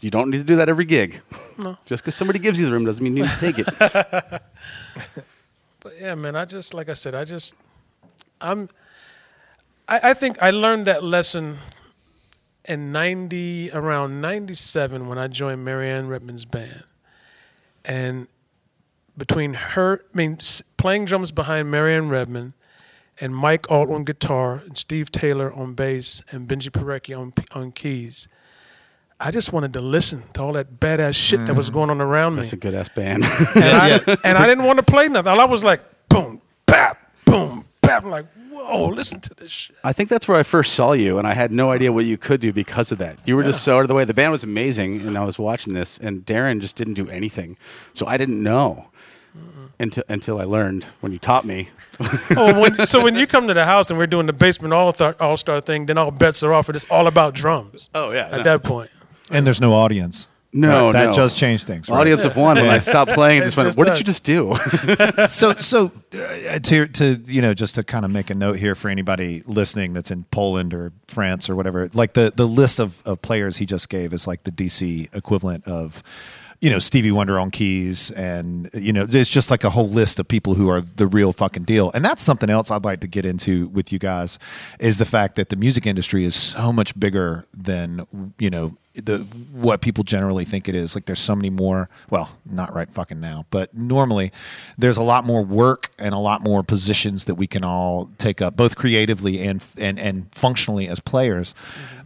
You 0.00 0.10
don't 0.10 0.30
need 0.30 0.38
to 0.38 0.44
do 0.44 0.56
that 0.56 0.68
every 0.68 0.84
gig. 0.84 1.20
No. 1.58 1.76
Just 1.84 2.04
because 2.04 2.14
somebody 2.14 2.38
gives 2.38 2.58
you 2.60 2.66
the 2.66 2.72
room 2.72 2.84
doesn't 2.84 3.02
mean 3.02 3.16
you 3.16 3.22
need 3.24 3.30
to 3.32 3.38
take 3.40 3.58
it. 3.58 4.42
But 5.80 6.00
yeah, 6.00 6.14
man, 6.14 6.36
I 6.36 6.44
just 6.44 6.74
like 6.74 6.88
I 6.88 6.94
said, 6.94 7.14
I 7.14 7.24
just 7.24 7.54
I'm 8.40 8.68
I, 9.88 10.10
I 10.10 10.14
think 10.14 10.42
I 10.42 10.50
learned 10.50 10.86
that 10.86 11.02
lesson 11.04 11.58
in 12.64 12.92
ninety 12.92 13.70
around 13.72 14.20
ninety 14.20 14.54
seven 14.54 15.08
when 15.08 15.18
I 15.18 15.28
joined 15.28 15.64
Marianne 15.64 16.08
Redmond's 16.08 16.44
band. 16.44 16.84
And 17.84 18.26
between 19.16 19.54
her 19.54 20.02
I 20.12 20.16
mean 20.16 20.38
playing 20.76 21.04
drums 21.04 21.30
behind 21.30 21.70
Marianne 21.70 22.08
Redmond 22.08 22.52
and 23.20 23.34
Mike 23.34 23.70
Alt 23.70 23.90
on 23.90 24.04
guitar 24.04 24.62
and 24.66 24.76
Steve 24.76 25.10
Taylor 25.10 25.52
on 25.52 25.74
bass 25.74 26.22
and 26.30 26.48
Benji 26.48 26.70
Parecki 26.70 27.18
on 27.18 27.32
on 27.54 27.72
keys. 27.72 28.28
I 29.18 29.30
just 29.30 29.52
wanted 29.52 29.72
to 29.72 29.80
listen 29.80 30.24
to 30.34 30.42
all 30.42 30.52
that 30.52 30.78
badass 30.78 31.14
shit 31.14 31.46
that 31.46 31.56
was 31.56 31.70
mm. 31.70 31.74
going 31.74 31.90
on 31.90 32.02
around 32.02 32.34
me 32.34 32.36
That's 32.36 32.52
a 32.52 32.56
good 32.56 32.74
ass 32.74 32.90
band. 32.90 33.24
and, 33.54 33.64
I, 33.64 34.16
and 34.24 34.36
I 34.36 34.46
didn't 34.46 34.64
want 34.64 34.78
to 34.78 34.82
play 34.82 35.08
nothing. 35.08 35.32
I 35.32 35.44
was 35.46 35.64
like, 35.64 35.80
boom, 36.10 36.42
bap, 36.66 36.98
boom, 37.24 37.64
bap. 37.80 38.04
I'm 38.04 38.10
like, 38.10 38.26
whoa, 38.64 38.86
listen 38.88 39.20
to 39.20 39.34
this 39.34 39.50
shit. 39.50 39.76
I 39.84 39.92
think 39.92 40.08
that's 40.08 40.26
where 40.28 40.38
I 40.38 40.42
first 40.42 40.74
saw 40.74 40.92
you, 40.92 41.18
and 41.18 41.26
I 41.26 41.34
had 41.34 41.50
no 41.52 41.70
idea 41.70 41.92
what 41.92 42.04
you 42.04 42.16
could 42.16 42.40
do 42.40 42.52
because 42.52 42.90
of 42.92 42.98
that. 42.98 43.18
You 43.26 43.36
were 43.36 43.42
just 43.44 43.62
so 43.64 43.76
out 43.78 43.82
of 43.82 43.88
the 43.88 43.94
way. 43.94 44.04
The 44.04 44.14
band 44.14 44.32
was 44.32 44.44
amazing, 44.44 45.00
and 45.06 45.16
I 45.18 45.24
was 45.24 45.38
watching 45.38 45.74
this, 45.74 45.98
and 45.98 46.24
Darren 46.24 46.60
just 46.60 46.76
didn't 46.76 46.94
do 46.94 47.08
anything, 47.08 47.56
so 47.94 48.06
I 48.06 48.16
didn't 48.16 48.42
know 48.42 48.88
until 49.78 50.04
until 50.08 50.40
I 50.40 50.44
learned 50.44 50.84
when 51.00 51.12
you 51.12 51.18
taught 51.18 51.44
me. 51.44 51.68
Oh, 52.36 52.60
when, 52.60 52.86
so 52.86 53.02
when 53.02 53.16
you 53.16 53.26
come 53.26 53.48
to 53.48 53.54
the 53.54 53.64
house 53.64 53.90
and 53.90 53.98
we're 53.98 54.06
doing 54.06 54.26
the 54.26 54.32
basement 54.32 54.72
all 54.74 54.94
all 55.20 55.36
star 55.36 55.60
thing, 55.60 55.86
then 55.86 55.96
all 55.98 56.10
bets 56.10 56.42
are 56.42 56.52
off. 56.52 56.68
and 56.68 56.76
It's 56.76 56.84
all 56.90 57.06
about 57.06 57.34
drums. 57.34 57.88
Oh, 57.94 58.10
yeah, 58.12 58.26
At 58.26 58.38
no. 58.38 58.42
that 58.42 58.64
point, 58.64 58.90
And 59.30 59.46
there's 59.46 59.60
no 59.60 59.72
audience. 59.74 60.28
No, 60.56 60.92
that 60.92 61.06
no. 61.06 61.12
just 61.12 61.36
changed 61.36 61.66
things. 61.66 61.88
Right? 61.88 62.00
Audience 62.00 62.24
of 62.24 62.36
one 62.36 62.56
when 62.56 62.70
I 62.70 62.78
stopped 62.78 63.12
playing, 63.12 63.38
and 63.38 63.44
just 63.44 63.56
went, 63.56 63.68
just 63.68 63.78
"What 63.78 63.88
did 63.88 63.98
you 63.98 64.04
just 64.04 64.24
do?" 64.24 64.54
so 65.28 65.54
so 65.54 65.92
uh, 66.14 66.58
to 66.60 66.86
to 66.86 67.22
you 67.26 67.42
know 67.42 67.54
just 67.54 67.74
to 67.74 67.82
kind 67.82 68.04
of 68.04 68.10
make 68.10 68.30
a 68.30 68.34
note 68.34 68.58
here 68.58 68.74
for 68.74 68.88
anybody 68.88 69.42
listening 69.46 69.92
that's 69.92 70.10
in 70.10 70.24
Poland 70.24 70.72
or 70.72 70.92
France 71.08 71.50
or 71.50 71.56
whatever 71.56 71.88
like 71.94 72.14
the 72.14 72.32
the 72.34 72.46
list 72.46 72.78
of, 72.78 73.02
of 73.04 73.20
players 73.22 73.58
he 73.58 73.66
just 73.66 73.88
gave 73.88 74.12
is 74.12 74.26
like 74.26 74.44
the 74.44 74.52
DC 74.52 75.14
equivalent 75.14 75.66
of 75.66 76.02
you 76.60 76.70
know 76.70 76.78
Stevie 76.78 77.10
Wonder 77.10 77.38
on 77.38 77.50
keys 77.50 78.10
and 78.12 78.70
you 78.72 78.92
know 78.92 79.06
it's 79.08 79.30
just 79.30 79.50
like 79.50 79.64
a 79.64 79.70
whole 79.70 79.88
list 79.88 80.18
of 80.18 80.26
people 80.26 80.54
who 80.54 80.68
are 80.68 80.80
the 80.80 81.06
real 81.06 81.32
fucking 81.32 81.64
deal 81.64 81.90
and 81.94 82.04
that's 82.04 82.22
something 82.22 82.50
else 82.50 82.70
I'd 82.70 82.84
like 82.84 83.00
to 83.00 83.06
get 83.06 83.26
into 83.26 83.68
with 83.68 83.92
you 83.92 83.98
guys 83.98 84.38
is 84.78 84.98
the 84.98 85.04
fact 85.04 85.36
that 85.36 85.50
the 85.50 85.56
music 85.56 85.86
industry 85.86 86.24
is 86.24 86.34
so 86.34 86.72
much 86.72 86.98
bigger 86.98 87.46
than 87.56 88.06
you 88.38 88.50
know 88.50 88.76
the 88.96 89.18
what 89.52 89.80
people 89.80 90.04
generally 90.04 90.44
think 90.44 90.68
it 90.68 90.74
is. 90.74 90.94
Like 90.94 91.06
there's 91.06 91.20
so 91.20 91.36
many 91.36 91.50
more. 91.50 91.88
Well, 92.10 92.30
not 92.44 92.74
right 92.74 92.90
fucking 92.90 93.20
now, 93.20 93.46
but 93.50 93.74
normally 93.74 94.32
there's 94.78 94.96
a 94.96 95.02
lot 95.02 95.24
more 95.24 95.42
work 95.42 95.90
and 95.98 96.14
a 96.14 96.18
lot 96.18 96.42
more 96.42 96.62
positions 96.62 97.26
that 97.26 97.34
we 97.34 97.46
can 97.46 97.64
all 97.64 98.10
take 98.18 98.40
up, 98.40 98.56
both 98.56 98.76
creatively 98.76 99.42
and 99.42 99.64
and 99.78 99.98
and 99.98 100.34
functionally 100.34 100.88
as 100.88 101.00
players. 101.00 101.54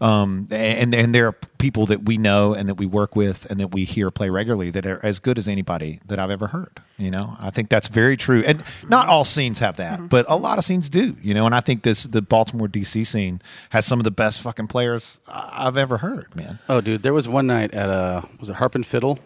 Um, 0.01 0.49
and 0.51 0.95
and 0.95 1.15
there 1.15 1.27
are 1.27 1.33
people 1.59 1.85
that 1.87 2.05
we 2.05 2.17
know 2.17 2.55
and 2.55 2.69
that 2.71 2.77
we 2.77 2.87
work 2.87 3.15
with 3.15 3.45
and 3.51 3.61
that 3.61 3.69
we 3.69 3.85
hear 3.85 4.11
play 4.11 4.31
regularly 4.31 4.71
that 4.71 4.87
are 4.87 4.99
as 5.05 5.19
good 5.19 5.39
as 5.39 5.47
anybody 5.47 6.01
that 6.07 6.19
I've 6.19 6.31
ever 6.31 6.47
heard. 6.49 6.81
You 6.97 7.11
know, 7.11 7.37
I 7.39 7.51
think 7.51 7.69
that's 7.69 7.89
very 7.89 8.17
true. 8.17 8.43
And 8.47 8.63
not 8.89 9.09
all 9.09 9.25
scenes 9.27 9.59
have 9.59 9.77
that, 9.77 10.09
but 10.09 10.25
a 10.29 10.37
lot 10.37 10.57
of 10.59 10.65
scenes 10.65 10.89
do. 10.89 11.17
You 11.21 11.35
know, 11.35 11.45
and 11.45 11.55
I 11.55 11.61
think 11.61 11.83
this 11.83 12.05
the 12.05 12.23
Baltimore 12.23 12.67
DC 12.69 13.05
scene 13.07 13.43
has 13.71 13.85
some 13.85 14.01
of 14.01 14.05
the 14.05 14.11
best 14.11 14.41
fucking 14.41 14.69
players 14.69 15.21
I- 15.29 15.67
I've 15.67 15.77
ever 15.77 15.99
heard, 15.99 16.35
man. 16.35 16.59
Oh, 16.69 16.81
dude, 16.81 17.03
there 17.03 17.13
was 17.13 17.29
one 17.29 17.47
night 17.47 17.75
at 17.75 17.89
a 17.91 18.27
was 18.39 18.49
it 18.49 18.57
Harp 18.57 18.75
and 18.75 18.87
Fiddle, 18.87 19.19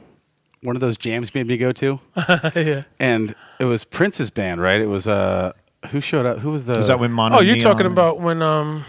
one 0.63 0.75
of 0.77 0.81
those 0.81 0.99
jams 0.99 1.33
made 1.35 1.47
me 1.47 1.57
go 1.57 1.71
to, 1.73 2.01
yeah. 2.57 2.83
and 2.99 3.35
it 3.61 3.65
was 3.67 3.85
Prince's 3.85 4.31
band, 4.31 4.61
right? 4.61 4.81
It 4.81 4.89
was 4.89 5.07
uh, 5.07 5.53
who 5.91 6.01
showed 6.01 6.27
up? 6.27 6.39
Who 6.39 6.51
was 6.51 6.65
the 6.65 6.79
Was 6.79 6.87
that 6.89 6.99
when 6.99 7.13
Mono 7.13 7.37
Oh, 7.37 7.41
you're 7.41 7.55
Neon- 7.57 7.63
talking 7.63 7.87
about 7.87 8.19
when 8.19 8.43
um, 8.43 8.85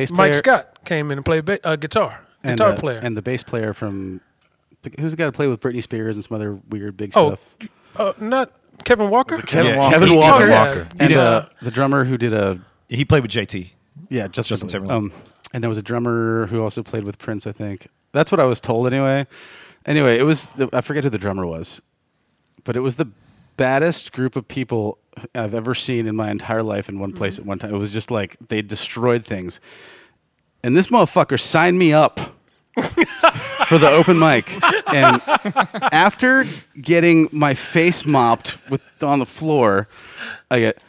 bass 0.00 0.10
player 0.10 0.28
Mike 0.28 0.34
Scott 0.34 0.84
came 0.84 1.10
in 1.10 1.18
and 1.18 1.24
played 1.24 1.44
ba- 1.44 1.66
uh, 1.66 1.76
guitar, 1.76 2.20
and, 2.44 2.58
guitar 2.58 2.72
uh, 2.74 2.76
player. 2.76 3.00
and 3.02 3.16
the 3.16 3.22
bass 3.22 3.42
player 3.42 3.72
from 3.72 4.20
who's 5.00 5.12
the 5.12 5.16
guy 5.16 5.24
who 5.24 5.32
played 5.32 5.48
with 5.48 5.60
Britney 5.60 5.82
Spears 5.82 6.16
and 6.16 6.24
some 6.24 6.34
other 6.36 6.58
weird 6.68 6.96
big 6.96 7.12
oh, 7.16 7.34
stuff. 7.34 7.56
uh, 7.96 8.12
not 8.20 8.52
Kevin 8.84 9.10
Walker. 9.10 9.38
Kevin 9.42 9.72
Yeah, 9.72 9.78
Walker. 9.78 9.94
Kevin 9.94 10.08
Oh, 10.10 10.16
Walker. 10.16 10.46
yeah. 10.48 10.84
And 11.00 11.12
uh, 11.14 11.46
the 11.62 11.70
drummer 11.70 12.04
who 12.04 12.16
did 12.16 12.32
a 12.32 12.60
He 12.88 13.04
played 13.04 13.22
with 13.22 13.30
JT. 13.32 13.70
yeah 14.10 14.28
just 14.28 14.48
Justin. 14.48 14.68
Timberlake. 14.68 14.94
Um, 14.96 15.12
and 15.52 15.62
there 15.64 15.68
was 15.68 15.78
a 15.78 15.82
drummer 15.82 16.46
who 16.46 16.62
also 16.62 16.82
played 16.82 17.04
with 17.04 17.18
Prince. 17.18 17.46
I 17.46 17.52
think 17.52 17.88
that's 18.12 18.30
what 18.30 18.38
I 18.40 18.44
was 18.44 18.60
told 18.60 18.86
anyway. 18.86 19.26
Anyway, 19.86 20.18
it 20.18 20.22
was 20.24 20.50
the, 20.50 20.68
I 20.72 20.80
forget 20.82 21.04
who 21.04 21.10
the 21.10 21.18
drummer 21.18 21.46
was, 21.46 21.80
but 22.64 22.76
it 22.76 22.80
was 22.80 22.96
the 22.96 23.08
baddest 23.56 24.12
group 24.12 24.36
of 24.36 24.46
people 24.48 24.98
I've 25.34 25.54
ever 25.54 25.74
seen 25.74 26.06
in 26.06 26.16
my 26.16 26.30
entire 26.30 26.62
life 26.62 26.88
in 26.88 26.98
one 26.98 27.12
place 27.12 27.34
mm-hmm. 27.34 27.42
at 27.42 27.48
one 27.48 27.58
time. 27.58 27.74
It 27.74 27.78
was 27.78 27.92
just 27.92 28.10
like 28.10 28.36
they 28.48 28.62
destroyed 28.62 29.24
things, 29.24 29.60
and 30.62 30.76
this 30.76 30.88
motherfucker 30.88 31.38
signed 31.40 31.78
me 31.78 31.92
up. 31.92 32.20
for 33.66 33.78
the 33.78 33.88
open 33.88 34.18
mic. 34.18 34.52
And 34.92 35.22
after 35.92 36.44
getting 36.78 37.26
my 37.32 37.54
face 37.54 38.04
mopped 38.04 38.58
with 38.70 38.82
on 39.02 39.18
the 39.18 39.24
floor, 39.24 39.88
I 40.50 40.60
get, 40.60 40.84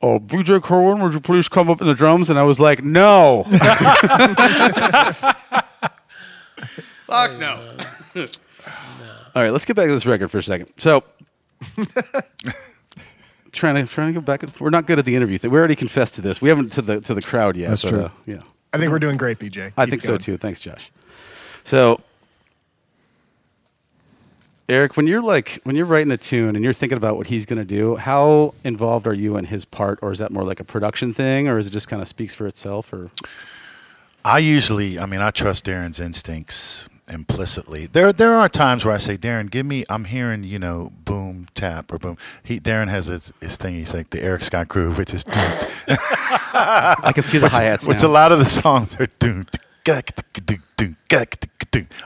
"Oh, 0.00 0.18
BJ 0.18 0.62
Corwin, 0.62 1.02
would 1.02 1.12
you 1.12 1.20
please 1.20 1.50
come 1.50 1.68
up 1.68 1.82
in 1.82 1.86
the 1.86 1.94
drums?" 1.94 2.30
And 2.30 2.38
I 2.38 2.44
was 2.44 2.58
like, 2.58 2.82
"No." 2.82 3.44
Fuck 7.06 7.38
no. 7.38 7.60
All 9.34 9.42
right, 9.42 9.50
let's 9.50 9.66
get 9.66 9.76
back 9.76 9.86
to 9.86 9.92
this 9.92 10.06
record 10.06 10.30
for 10.30 10.38
a 10.38 10.42
second. 10.42 10.70
So, 10.78 11.04
trying 13.52 13.74
to 13.74 13.86
trying 13.86 14.08
to 14.08 14.20
go 14.20 14.24
back. 14.24 14.42
and 14.42 14.52
forth. 14.52 14.60
We're 14.60 14.70
not 14.70 14.86
good 14.86 14.98
at 14.98 15.04
the 15.04 15.14
interview 15.14 15.38
thing. 15.38 15.50
We 15.50 15.58
already 15.58 15.76
confessed 15.76 16.14
to 16.16 16.20
this. 16.20 16.42
We 16.42 16.48
haven't 16.48 16.72
to 16.72 16.82
the 16.82 17.00
to 17.02 17.14
the 17.14 17.22
crowd 17.22 17.56
yet. 17.56 17.68
That's 17.68 17.82
but, 17.84 17.90
true. 17.90 18.00
Uh, 18.00 18.10
yeah. 18.26 18.42
I 18.72 18.78
think 18.78 18.90
we're 18.90 18.98
doing 18.98 19.18
great, 19.18 19.38
BJ. 19.38 19.72
I 19.76 19.84
Keep 19.84 19.90
think 19.90 20.02
so 20.02 20.16
too. 20.16 20.38
Thanks, 20.38 20.58
Josh. 20.58 20.90
So, 21.62 22.00
Eric, 24.68 24.96
when 24.96 25.06
you're 25.06 25.20
like 25.20 25.60
when 25.64 25.76
you're 25.76 25.86
writing 25.86 26.10
a 26.10 26.16
tune 26.16 26.56
and 26.56 26.64
you're 26.64 26.72
thinking 26.72 26.96
about 26.96 27.16
what 27.16 27.26
he's 27.26 27.44
going 27.44 27.58
to 27.58 27.64
do, 27.64 27.96
how 27.96 28.54
involved 28.64 29.06
are 29.06 29.14
you 29.14 29.36
in 29.36 29.44
his 29.44 29.64
part, 29.64 29.98
or 30.02 30.10
is 30.10 30.18
that 30.20 30.30
more 30.30 30.44
like 30.44 30.60
a 30.60 30.64
production 30.64 31.12
thing, 31.12 31.48
or 31.48 31.58
is 31.58 31.66
it 31.66 31.70
just 31.70 31.88
kind 31.88 32.00
of 32.00 32.08
speaks 32.08 32.34
for 32.34 32.46
itself? 32.46 32.92
Or 32.92 33.10
I 34.24 34.38
usually, 34.38 34.98
I 34.98 35.06
mean, 35.06 35.20
I 35.20 35.30
trust 35.30 35.66
Darren's 35.66 36.00
instincts 36.00 36.88
implicitly. 37.12 37.86
There, 37.86 38.12
there 38.12 38.32
are 38.32 38.48
times 38.48 38.84
where 38.84 38.94
I 38.94 38.98
say, 38.98 39.16
Darren, 39.16 39.50
give 39.50 39.66
me. 39.66 39.84
I'm 39.88 40.06
hearing, 40.06 40.44
you 40.44 40.58
know, 40.58 40.92
boom, 41.04 41.46
tap, 41.54 41.92
or 41.92 41.98
boom. 41.98 42.16
He, 42.42 42.58
Darren 42.58 42.88
has 42.88 43.06
his, 43.06 43.32
his 43.40 43.56
thing. 43.56 43.74
He's 43.74 43.94
like 43.94 44.10
the 44.10 44.22
Eric 44.22 44.44
Scott 44.44 44.68
groove, 44.68 44.98
which 44.98 45.14
is, 45.14 45.24
doomed. 45.24 45.66
I 45.88 47.12
can 47.14 47.22
see 47.22 47.38
the 47.38 47.48
hi 47.48 47.62
hats 47.64 47.86
which 47.86 48.02
a 48.02 48.08
lot 48.08 48.32
of 48.32 48.38
the 48.38 48.44
songs 48.44 48.96
are 48.98 49.06
doom. 49.18 49.46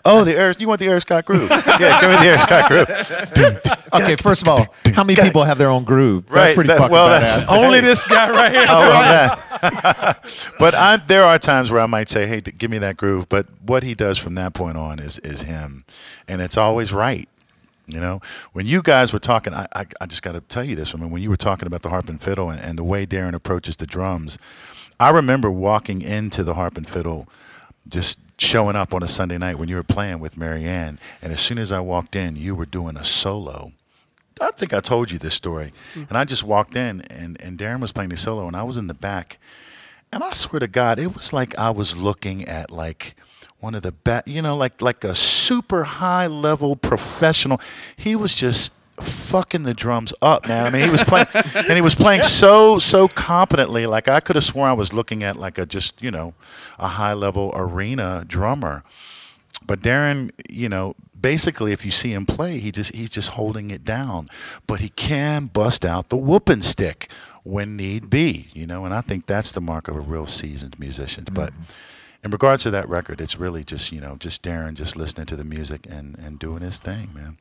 Oh, 0.05 0.25
the 0.25 0.35
Eric, 0.37 0.61
you 0.61 0.69
want 0.69 0.79
the 0.81 0.87
Eric 0.87 1.03
Scott 1.03 1.25
groove? 1.25 1.49
Yeah, 1.51 2.01
give 2.01 2.11
me 2.11 2.17
the 2.17 2.27
Eric 2.27 2.41
Scott 2.41 2.69
groove. 2.69 3.77
Okay, 4.03 4.17
first 4.17 4.43
of 4.43 4.49
all, 4.49 4.67
how 4.95 5.03
many 5.05 5.21
people 5.21 5.43
have 5.45 5.59
their 5.59 5.69
own 5.69 5.85
groove? 5.85 6.25
That's 6.27 6.35
Right, 6.37 6.55
pretty 6.55 6.69
that- 6.69 6.79
fucking 6.79 6.93
well, 6.93 7.09
badass. 7.09 7.23
that's- 7.23 7.49
Only 7.51 7.81
this 7.81 8.05
guy 8.05 8.31
right 8.31 8.53
here. 8.53 8.67
Oh, 8.69 8.89
well, 8.89 9.03
that. 9.03 10.53
but 10.59 10.75
I, 10.75 10.97
there 10.99 11.25
are 11.25 11.39
times 11.39 11.71
where 11.71 11.81
I 11.81 11.87
might 11.87 12.09
say, 12.09 12.27
"Hey, 12.27 12.41
give 12.41 12.71
me 12.71 12.79
that 12.79 12.97
groove." 12.97 13.29
But 13.29 13.47
what 13.65 13.83
he 13.83 13.95
does 13.95 14.19
from 14.19 14.35
that 14.35 14.55
point 14.55 14.77
on 14.77 14.99
is 14.99 15.19
is 15.21 15.43
him, 15.43 15.85
and 16.29 16.41
it's 16.41 16.57
always 16.57 16.93
right. 16.93 17.29
You 17.87 18.01
know, 18.01 18.21
when 18.53 18.67
you 18.67 18.83
guys 18.83 19.13
were 19.13 19.19
talking, 19.19 19.55
I 19.55 19.67
I, 19.75 19.87
I 20.01 20.07
just 20.07 20.23
got 20.23 20.33
to 20.33 20.41
tell 20.41 20.65
you 20.65 20.75
this. 20.77 20.95
I 20.95 20.99
mean, 20.99 21.11
when 21.11 21.23
you 21.23 21.31
were 21.31 21.37
talking 21.37 21.67
about 21.67 21.83
the 21.83 21.89
harp 21.91 22.09
and 22.09 22.21
fiddle 22.21 22.51
and, 22.51 22.61
and 22.61 22.79
the 22.79 22.85
way 22.85 23.07
Darren 23.07 23.35
approaches 23.35 23.77
the 23.77 23.87
drums, 23.87 24.39
I 25.01 25.11
remember 25.11 25.51
walking 25.51 26.03
into 26.03 26.43
the 26.43 26.55
harp 26.55 26.77
and 26.77 26.87
fiddle, 26.89 27.29
just 27.89 28.19
showing 28.39 28.77
up 28.77 28.95
on 28.95 29.03
a 29.03 29.09
Sunday 29.09 29.39
night 29.39 29.59
when 29.59 29.69
you 29.69 29.77
were 29.77 29.83
playing 29.83 30.21
with 30.21 30.37
Marianne, 30.37 30.99
and 31.23 31.33
as 31.33 31.41
soon 31.41 31.59
as 31.59 31.73
I 31.73 31.81
walked 31.81 32.17
in, 32.17 32.37
you 32.37 32.55
were 32.55 32.67
doing 32.67 32.97
a 32.97 33.05
solo. 33.05 33.73
I 34.41 34.51
think 34.51 34.75
I 34.75 34.81
told 34.81 35.11
you 35.11 35.19
this 35.19 35.35
story. 35.35 35.73
Mm. 35.95 36.09
And 36.09 36.19
I 36.19 36.25
just 36.25 36.45
walked 36.45 36.77
in, 36.77 37.01
and, 37.03 37.41
and 37.41 37.59
Darren 37.59 37.81
was 37.81 37.93
playing 37.93 38.11
the 38.11 38.17
solo, 38.17 38.47
and 38.47 38.55
I 38.55 38.65
was 38.65 38.77
in 38.77 38.87
the 38.87 38.95
back. 38.95 39.39
And 40.13 40.23
I 40.23 40.33
swear 40.33 40.61
to 40.61 40.69
God, 40.69 40.99
it 40.99 41.15
was 41.15 41.33
like 41.33 41.59
I 41.59 41.71
was 41.71 42.01
looking 42.01 42.47
at 42.47 42.71
like 42.71 43.17
one 43.61 43.75
of 43.75 43.83
the 43.83 43.93
best, 43.93 44.29
you 44.29 44.43
know, 44.43 44.57
like 44.57 44.81
like 44.81 45.03
a 45.05 45.15
super 45.15 45.85
high 45.85 46.27
level 46.27 46.77
professional. 46.77 47.61
He 47.97 48.15
was 48.15 48.35
just 48.35 48.73
fucking 49.01 49.65
the 49.65 49.75
drums 49.75 50.15
up, 50.23 50.49
man. 50.49 50.67
I 50.67 50.71
mean, 50.71 50.83
he 50.83 50.91
was 50.91 51.03
playing, 51.05 51.27
and 51.55 51.73
he 51.73 51.81
was 51.81 51.95
playing 51.95 52.23
so 52.23 52.79
so 52.79 53.09
competently. 53.09 53.87
Like 53.87 54.09
I 54.09 54.21
could 54.21 54.37
have 54.37 54.45
sworn 54.45 54.69
I 54.69 54.73
was 54.73 54.93
looking 54.93 55.23
at 55.23 55.37
like 55.37 55.59
a 55.59 55.67
just 55.67 56.03
you 56.03 56.11
know 56.11 56.35
a 56.79 56.89
high 56.89 57.15
level 57.15 57.53
arena 57.55 58.25
drummer. 58.27 58.83
But 59.67 59.81
Darren, 59.81 60.31
you 60.49 60.69
know, 60.69 60.95
basically, 61.21 61.73
if 61.73 61.85
you 61.85 61.91
see 61.91 62.13
him 62.13 62.27
play, 62.27 62.59
he 62.59 62.71
just 62.71 62.95
he's 62.95 63.11
just 63.11 63.31
holding 63.31 63.71
it 63.71 63.85
down. 63.85 64.29
But 64.67 64.81
he 64.81 64.91
can 64.91 65.47
bust 65.47 65.85
out 65.85 66.09
the 66.09 66.17
whooping 66.17 66.63
stick 66.63 67.11
when 67.43 67.77
need 67.77 68.11
be, 68.11 68.49
you 68.53 68.67
know. 68.67 68.85
And 68.85 68.95
I 68.95 69.01
think 69.01 69.27
that's 69.27 69.53
the 69.53 69.61
mark 69.61 69.89
of 69.89 69.97
a 69.97 70.01
real 70.01 70.27
seasoned 70.27 70.79
musician. 70.79 71.25
Mm-hmm. 71.25 71.35
But 71.35 71.53
in 72.23 72.31
regards 72.31 72.65
to 72.65 72.71
that 72.73 72.89
record, 72.89 73.21
it's 73.21 73.39
really 73.39 73.65
just 73.65 73.93
you 73.93 74.01
know 74.01 74.17
just 74.17 74.43
Darren 74.43 74.75
just 74.75 74.97
listening 74.97 75.27
to 75.27 75.37
the 75.37 75.45
music 75.45 75.87
and 75.89 76.19
and 76.19 76.39
doing 76.39 76.63
his 76.63 76.79
thing, 76.79 77.11
man. 77.15 77.39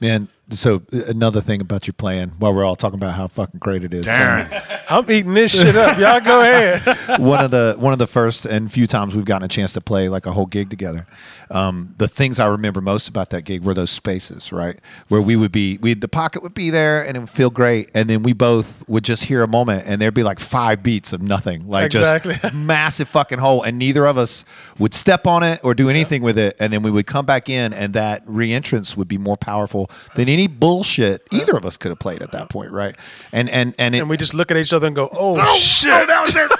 Man, 0.00 0.28
so 0.50 0.82
another 0.92 1.40
thing 1.40 1.60
about 1.60 1.86
your 1.86 1.94
playing, 1.94 2.30
while 2.38 2.54
we're 2.54 2.64
all 2.64 2.76
talking 2.76 2.98
about 2.98 3.14
how 3.14 3.26
fucking 3.28 3.58
great 3.58 3.82
it 3.82 3.92
is. 3.92 4.06
Darren, 4.06 4.62
I'm 4.88 5.10
eating 5.10 5.34
this 5.34 5.52
shit 5.52 5.74
up. 5.74 5.98
Y'all 5.98 6.20
go 6.20 6.40
ahead. 6.42 7.18
one 7.20 7.44
of 7.44 7.50
the 7.50 7.74
one 7.78 7.92
of 7.92 7.98
the 7.98 8.06
first 8.06 8.46
and 8.46 8.70
few 8.70 8.86
times 8.86 9.16
we've 9.16 9.24
gotten 9.24 9.44
a 9.44 9.48
chance 9.48 9.72
to 9.72 9.80
play 9.80 10.08
like 10.08 10.26
a 10.26 10.32
whole 10.32 10.46
gig 10.46 10.70
together. 10.70 11.06
Um, 11.48 11.94
the 11.98 12.08
things 12.08 12.40
I 12.40 12.46
remember 12.46 12.80
most 12.80 13.08
about 13.08 13.30
that 13.30 13.42
gig 13.42 13.62
were 13.62 13.72
those 13.74 13.90
spaces, 13.90 14.52
right, 14.52 14.78
where 15.08 15.20
we 15.20 15.36
would 15.36 15.52
be, 15.52 15.78
we 15.78 15.94
the 15.94 16.08
pocket 16.08 16.42
would 16.42 16.54
be 16.54 16.70
there 16.70 17.06
and 17.06 17.16
it 17.16 17.20
would 17.20 17.30
feel 17.30 17.50
great, 17.50 17.88
and 17.94 18.10
then 18.10 18.22
we 18.24 18.32
both 18.32 18.86
would 18.88 19.04
just 19.04 19.24
hear 19.24 19.42
a 19.42 19.48
moment 19.48 19.84
and 19.86 20.00
there'd 20.00 20.12
be 20.14 20.24
like 20.24 20.40
five 20.40 20.82
beats 20.82 21.12
of 21.12 21.22
nothing, 21.22 21.68
like 21.68 21.86
Exactly. 21.86 22.34
just 22.34 22.54
massive 22.54 23.08
fucking 23.08 23.38
hole, 23.38 23.62
and 23.62 23.78
neither 23.78 24.06
of 24.06 24.18
us 24.18 24.44
would 24.78 24.92
step 24.94 25.26
on 25.26 25.42
it 25.44 25.60
or 25.62 25.72
do 25.74 25.88
anything 25.88 26.20
with 26.22 26.36
it, 26.38 26.56
and 26.60 26.72
then 26.72 26.82
we 26.82 26.90
would 26.90 27.06
come 27.06 27.24
back 27.26 27.48
in, 27.48 27.72
and 27.72 27.94
that 27.94 28.26
reentrance 28.26 28.96
would 28.96 29.08
be 29.08 29.18
more 29.18 29.36
powerful 29.36 29.88
than 30.16 30.28
any 30.28 30.35
bullshit 30.46 31.26
either 31.32 31.56
of 31.56 31.64
us 31.64 31.78
could 31.78 31.90
have 31.90 31.98
played 31.98 32.22
at 32.22 32.32
that 32.32 32.50
point, 32.50 32.70
right? 32.70 32.94
And 33.32 33.48
and 33.48 33.74
and 33.78 33.94
it, 33.94 34.00
And 34.00 34.10
we 34.10 34.18
just 34.18 34.34
look 34.34 34.50
at 34.50 34.58
each 34.58 34.74
other 34.74 34.86
and 34.86 34.94
go, 34.94 35.08
"Oh, 35.10 35.38
shit!" 35.56 36.06
that 36.06 36.20
was 36.20 36.32
shit 36.32 36.50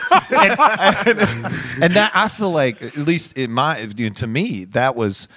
and 1.83 1.95
that 1.95 2.13
I 2.15 2.29
feel 2.29 2.51
like, 2.51 2.83
at 2.83 2.97
least 2.97 3.37
in 3.37 3.53
my 3.53 3.85
to 3.87 4.27
me, 4.27 4.65
that 4.65 4.97
was 4.97 5.29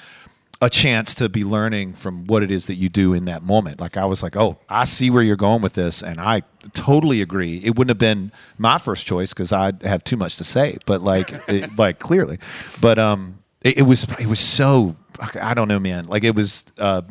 a 0.62 0.69
chance 0.69 1.15
to 1.15 1.30
be 1.30 1.43
learning 1.43 1.93
from 1.93 2.25
what 2.25 2.43
it 2.43 2.52
is 2.52 2.67
that 2.67 2.75
you 2.75 2.89
do 2.89 3.13
in 3.13 3.25
that 3.25 3.43
moment. 3.43 3.80
Like 3.80 3.95
I 3.95 4.06
was 4.06 4.21
like, 4.21 4.36
oh, 4.36 4.58
I 4.67 4.86
see 4.86 5.10
where 5.10 5.23
you're 5.23 5.38
going 5.38 5.62
with 5.62 5.73
this, 5.73 6.04
and 6.04 6.19
I 6.19 6.43
totally 6.73 7.21
agree. 7.21 7.58
It 7.63 7.78
wouldn't 7.78 7.89
have 7.89 7.97
been 7.97 8.32
my 8.58 8.78
first 8.78 9.06
choice 9.06 9.34
because 9.34 9.54
I 9.54 9.71
have 9.84 10.04
too 10.04 10.17
much 10.17 10.38
to 10.38 10.43
say, 10.43 10.78
but 10.86 11.02
like, 11.02 11.32
it, 11.47 11.78
like 11.78 11.99
clearly, 11.99 12.39
but 12.82 12.99
um, 12.99 13.39
it, 13.62 13.80
it 13.80 13.84
was 13.84 14.04
it 14.19 14.28
was 14.28 14.39
so 14.39 14.95
I 15.41 15.54
don't 15.54 15.67
know, 15.67 15.80
man. 15.80 16.06
Like 16.06 16.23
it 16.23 16.36
was. 16.36 16.65
Uh, 16.78 17.02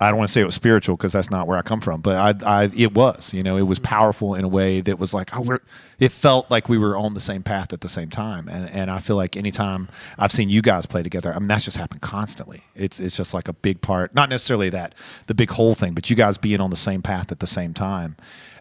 I 0.00 0.08
don't 0.08 0.18
want 0.18 0.28
to 0.28 0.32
say 0.32 0.40
it 0.40 0.46
was 0.46 0.54
spiritual 0.54 0.96
because 0.96 1.12
that's 1.12 1.30
not 1.30 1.46
where 1.46 1.56
I 1.56 1.62
come 1.62 1.80
from, 1.80 2.00
but 2.00 2.44
I, 2.44 2.62
I, 2.62 2.70
it 2.76 2.94
was, 2.94 3.32
you 3.32 3.42
know, 3.42 3.56
it 3.56 3.62
was 3.62 3.78
powerful 3.78 4.34
in 4.34 4.44
a 4.44 4.48
way 4.48 4.80
that 4.80 4.98
was 4.98 5.14
like, 5.14 5.34
oh, 5.36 5.40
we're, 5.40 5.60
it 5.98 6.10
felt 6.10 6.50
like 6.50 6.68
we 6.68 6.78
were 6.78 6.96
on 6.96 7.14
the 7.14 7.20
same 7.20 7.42
path 7.42 7.72
at 7.72 7.80
the 7.80 7.88
same 7.88 8.10
time. 8.10 8.48
And, 8.48 8.68
and 8.70 8.90
I 8.90 8.98
feel 8.98 9.16
like 9.16 9.36
anytime 9.36 9.88
I've 10.18 10.32
seen 10.32 10.48
you 10.48 10.62
guys 10.62 10.84
play 10.86 11.02
together, 11.02 11.32
I 11.32 11.38
mean, 11.38 11.48
that's 11.48 11.64
just 11.64 11.76
happened 11.76 12.02
constantly. 12.02 12.64
It's, 12.74 12.98
it's 12.98 13.16
just 13.16 13.34
like 13.34 13.48
a 13.48 13.52
big 13.52 13.80
part, 13.80 14.14
not 14.14 14.28
necessarily 14.28 14.68
that 14.70 14.94
the 15.26 15.34
big 15.34 15.50
whole 15.50 15.74
thing, 15.74 15.94
but 15.94 16.10
you 16.10 16.16
guys 16.16 16.38
being 16.38 16.60
on 16.60 16.70
the 16.70 16.76
same 16.76 17.00
path 17.00 17.30
at 17.30 17.38
the 17.38 17.46
same 17.46 17.72
time. 17.72 18.16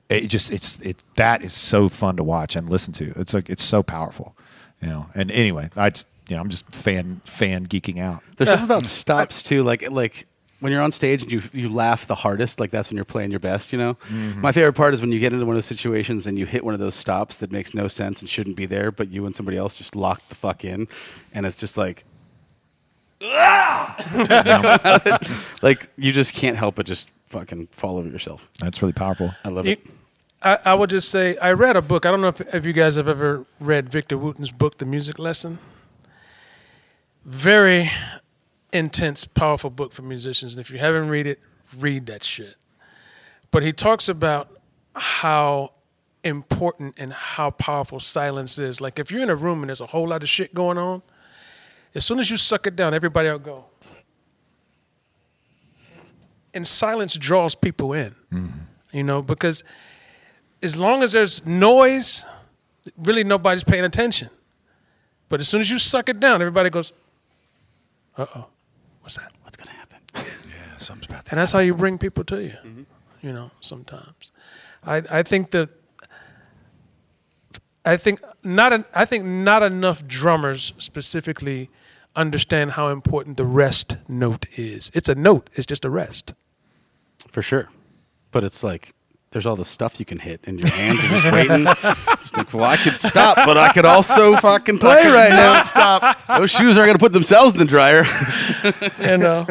It 0.09 0.27
just, 0.27 0.51
it's, 0.51 0.79
it, 0.81 0.97
that 1.15 1.43
is 1.43 1.53
so 1.53 1.89
fun 1.89 2.17
to 2.17 2.23
watch 2.23 2.55
and 2.55 2.69
listen 2.69 2.93
to. 2.93 3.11
It's 3.19 3.33
like, 3.33 3.49
it's 3.49 3.63
so 3.63 3.81
powerful, 3.81 4.35
you 4.81 4.87
know? 4.87 5.07
And 5.15 5.31
anyway, 5.31 5.71
I 5.75 5.89
just, 5.89 6.07
you 6.29 6.35
know, 6.35 6.41
I'm 6.41 6.49
just 6.49 6.65
fan, 6.73 7.21
fan 7.25 7.65
geeking 7.67 7.99
out. 7.99 8.21
There's 8.37 8.49
something 8.49 8.65
about 8.65 8.85
stops 8.85 9.43
too, 9.43 9.63
like 9.63 9.89
like 9.91 10.25
when 10.63 10.71
you're 10.71 10.81
on 10.81 10.93
stage 10.93 11.21
and 11.21 11.29
you 11.29 11.41
you 11.51 11.67
laugh 11.67 12.07
the 12.07 12.15
hardest, 12.15 12.57
like 12.57 12.71
that's 12.71 12.89
when 12.89 12.95
you're 12.95 13.03
playing 13.03 13.31
your 13.31 13.41
best. 13.41 13.73
You 13.73 13.79
know, 13.79 13.95
mm-hmm. 13.95 14.39
my 14.39 14.53
favorite 14.53 14.77
part 14.77 14.93
is 14.93 15.01
when 15.01 15.11
you 15.11 15.19
get 15.19 15.33
into 15.33 15.45
one 15.45 15.55
of 15.55 15.57
those 15.57 15.65
situations 15.65 16.25
and 16.25 16.39
you 16.39 16.45
hit 16.45 16.63
one 16.63 16.73
of 16.73 16.79
those 16.79 16.95
stops 16.95 17.39
that 17.39 17.51
makes 17.51 17.73
no 17.73 17.89
sense 17.89 18.21
and 18.21 18.29
shouldn't 18.29 18.55
be 18.55 18.65
there, 18.65 18.89
but 18.89 19.09
you 19.09 19.25
and 19.25 19.35
somebody 19.35 19.57
else 19.57 19.75
just 19.75 19.93
locked 19.93 20.29
the 20.29 20.35
fuck 20.35 20.63
in, 20.63 20.87
and 21.33 21.45
it's 21.45 21.57
just 21.57 21.75
like 21.77 22.05
like 25.61 25.89
you 25.97 26.13
just 26.13 26.33
can't 26.33 26.55
help 26.55 26.75
but 26.75 26.85
just 26.85 27.09
fucking 27.25 27.67
fall 27.67 27.97
over 27.97 28.07
yourself. 28.07 28.49
That's 28.59 28.81
really 28.81 28.93
powerful. 28.93 29.35
I 29.43 29.49
love 29.49 29.65
You- 29.65 29.73
it. 29.73 29.85
I, 30.41 30.59
I 30.65 30.73
would 30.73 30.89
just 30.89 31.09
say 31.09 31.35
I 31.37 31.51
read 31.51 31.75
a 31.75 31.81
book. 31.81 32.05
I 32.05 32.11
don't 32.11 32.21
know 32.21 32.27
if, 32.27 32.39
if 32.53 32.65
you 32.65 32.73
guys 32.73 32.95
have 32.95 33.09
ever 33.09 33.45
read 33.59 33.89
Victor 33.89 34.17
Wooten's 34.17 34.51
book, 34.51 34.77
The 34.77 34.85
Music 34.85 35.19
Lesson. 35.19 35.57
Very 37.25 37.89
intense, 38.73 39.23
powerful 39.23 39.69
book 39.69 39.93
for 39.93 40.01
musicians. 40.01 40.53
And 40.53 40.61
if 40.61 40.69
you 40.71 40.79
haven't 40.79 41.07
read 41.07 41.27
it, 41.27 41.39
read 41.77 42.07
that 42.07 42.23
shit. 42.23 42.55
But 43.51 43.63
he 43.63 43.71
talks 43.71 44.09
about 44.09 44.49
how 44.95 45.71
important 46.23 46.95
and 46.97 47.13
how 47.13 47.51
powerful 47.51 47.99
silence 47.99 48.57
is. 48.59 48.81
Like 48.81 48.99
if 48.99 49.11
you're 49.11 49.21
in 49.21 49.29
a 49.29 49.35
room 49.35 49.61
and 49.61 49.69
there's 49.69 49.81
a 49.81 49.85
whole 49.85 50.07
lot 50.07 50.23
of 50.23 50.29
shit 50.29 50.53
going 50.53 50.77
on, 50.77 51.01
as 51.95 52.03
soon 52.03 52.19
as 52.19 52.31
you 52.31 52.37
suck 52.37 52.65
it 52.65 52.75
down, 52.75 52.93
everybody 52.93 53.29
will 53.29 53.39
go. 53.39 53.65
And 56.55 56.67
silence 56.67 57.15
draws 57.15 57.55
people 57.55 57.93
in, 57.93 58.15
you 58.91 59.03
know, 59.03 59.21
because 59.21 59.63
as 60.61 60.77
long 60.77 61.03
as 61.03 61.11
there's 61.11 61.45
noise, 61.45 62.25
really 62.97 63.23
nobody's 63.23 63.63
paying 63.63 63.85
attention. 63.85 64.29
But 65.29 65.39
as 65.39 65.47
soon 65.47 65.61
as 65.61 65.69
you 65.69 65.79
suck 65.79 66.09
it 66.09 66.19
down, 66.19 66.41
everybody 66.41 66.69
goes, 66.69 66.93
uh 68.17 68.25
oh, 68.35 68.47
what's 69.03 69.17
that? 69.17 69.31
What's 69.43 69.57
gonna 69.57 69.71
happen? 69.71 69.99
Yeah, 70.49 70.77
something's 70.77 71.07
about 71.07 71.25
that. 71.25 71.31
And 71.31 71.39
that's 71.39 71.51
how 71.51 71.59
you 71.59 71.73
bring 71.73 71.97
people 71.97 72.23
to 72.25 72.41
you, 72.41 72.57
mm-hmm. 72.65 72.83
you 73.21 73.33
know, 73.33 73.51
sometimes. 73.61 74.31
I, 74.85 75.01
I 75.09 75.23
think 75.23 75.51
that. 75.51 75.71
I 77.85 77.97
think 77.97 78.21
not. 78.43 78.73
En- 78.73 78.85
I 78.93 79.05
think 79.05 79.25
not 79.25 79.63
enough 79.63 80.05
drummers 80.07 80.73
specifically 80.77 81.69
understand 82.15 82.71
how 82.71 82.89
important 82.89 83.37
the 83.37 83.45
rest 83.45 83.97
note 84.07 84.45
is. 84.57 84.91
It's 84.93 85.09
a 85.09 85.15
note. 85.15 85.49
It's 85.53 85.65
just 85.65 85.85
a 85.85 85.89
rest. 85.89 86.33
For 87.27 87.41
sure. 87.41 87.69
But 88.31 88.43
it's 88.43 88.63
like 88.63 88.93
there's 89.33 89.45
all 89.45 89.55
the 89.57 89.65
stuff 89.65 89.99
you 89.99 90.05
can 90.05 90.19
hit, 90.19 90.39
and 90.45 90.59
your 90.59 90.69
hands 90.71 91.03
are 91.03 91.07
just 91.09 91.25
waiting. 91.31 91.65
It's 92.13 92.35
like, 92.37 92.53
well, 92.53 92.63
I 92.63 92.77
could 92.77 92.97
stop, 92.97 93.35
but 93.35 93.57
I 93.57 93.73
could 93.73 93.85
also 93.85 94.35
fucking 94.37 94.79
play 94.79 95.03
right 95.07 95.31
now. 95.31 95.61
Stop. 95.63 96.17
Those 96.27 96.51
shoes 96.51 96.77
aren't 96.77 96.87
gonna 96.87 96.99
put 96.99 97.11
themselves 97.13 97.53
in 97.53 97.59
the 97.59 97.65
dryer. 97.65 98.03
You 99.03 99.17
know, 99.17 99.45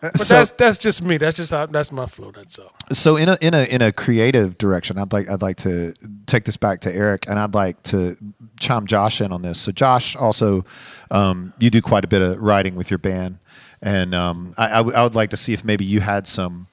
but 0.00 0.18
So- 0.18 0.34
that's 0.38 0.50
that's 0.52 0.78
just 0.78 1.02
me. 1.02 1.16
That's 1.18 1.36
just 1.36 1.52
how, 1.52 1.66
that's 1.66 1.92
my 1.92 2.06
flow. 2.06 2.32
That's 2.32 2.58
all. 2.58 2.72
So 2.92 3.16
in 3.16 3.28
a 3.28 3.38
in 3.40 3.54
a 3.54 3.62
in 3.64 3.80
a 3.82 3.92
creative 3.92 4.58
direction, 4.58 4.98
I'd 4.98 5.12
like 5.12 5.28
I'd 5.28 5.42
like 5.42 5.56
to 5.58 5.94
take 6.26 6.44
this 6.44 6.56
back 6.56 6.80
to 6.80 6.92
Eric, 6.92 7.26
and 7.28 7.38
I'd 7.38 7.54
like 7.54 7.80
to 7.84 8.16
chime 8.58 8.86
Josh 8.86 9.20
in 9.20 9.32
on 9.32 9.42
this. 9.42 9.60
So 9.60 9.70
Josh, 9.70 10.16
also, 10.16 10.64
um, 11.12 11.52
you 11.60 11.70
do 11.70 11.80
quite 11.80 12.04
a 12.04 12.08
bit 12.08 12.22
of 12.22 12.40
writing 12.40 12.74
with 12.74 12.90
your 12.90 12.98
band, 12.98 13.38
and 13.82 14.14
um, 14.14 14.52
I, 14.58 14.64
I, 14.66 14.76
w- 14.78 14.96
I 14.96 15.02
would 15.04 15.14
like 15.14 15.30
to 15.30 15.36
see 15.36 15.52
if 15.52 15.64
maybe 15.64 15.84
you 15.84 16.00
had 16.00 16.26
some 16.26 16.66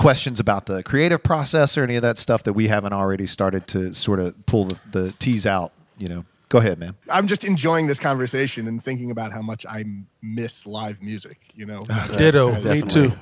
questions 0.00 0.40
about 0.40 0.66
the 0.66 0.82
creative 0.82 1.22
process 1.22 1.76
or 1.76 1.84
any 1.84 1.94
of 1.94 2.02
that 2.02 2.18
stuff 2.18 2.42
that 2.44 2.54
we 2.54 2.68
haven't 2.68 2.92
already 2.92 3.26
started 3.26 3.66
to 3.68 3.94
sort 3.94 4.18
of 4.18 4.34
pull 4.46 4.64
the, 4.64 4.80
the 4.90 5.12
tease 5.18 5.46
out. 5.46 5.72
You 5.98 6.08
know, 6.08 6.24
go 6.48 6.58
ahead, 6.58 6.78
man. 6.78 6.96
I'm 7.10 7.26
just 7.26 7.44
enjoying 7.44 7.86
this 7.86 7.98
conversation 7.98 8.66
and 8.66 8.82
thinking 8.82 9.10
about 9.10 9.32
how 9.32 9.42
much 9.42 9.66
I 9.66 9.84
miss 10.22 10.66
live 10.66 11.02
music. 11.02 11.38
You 11.54 11.66
know, 11.66 11.82
ah, 11.90 12.14
Ditto. 12.16 12.52
as 12.52 12.64
Me 12.64 12.82
too. 12.82 13.12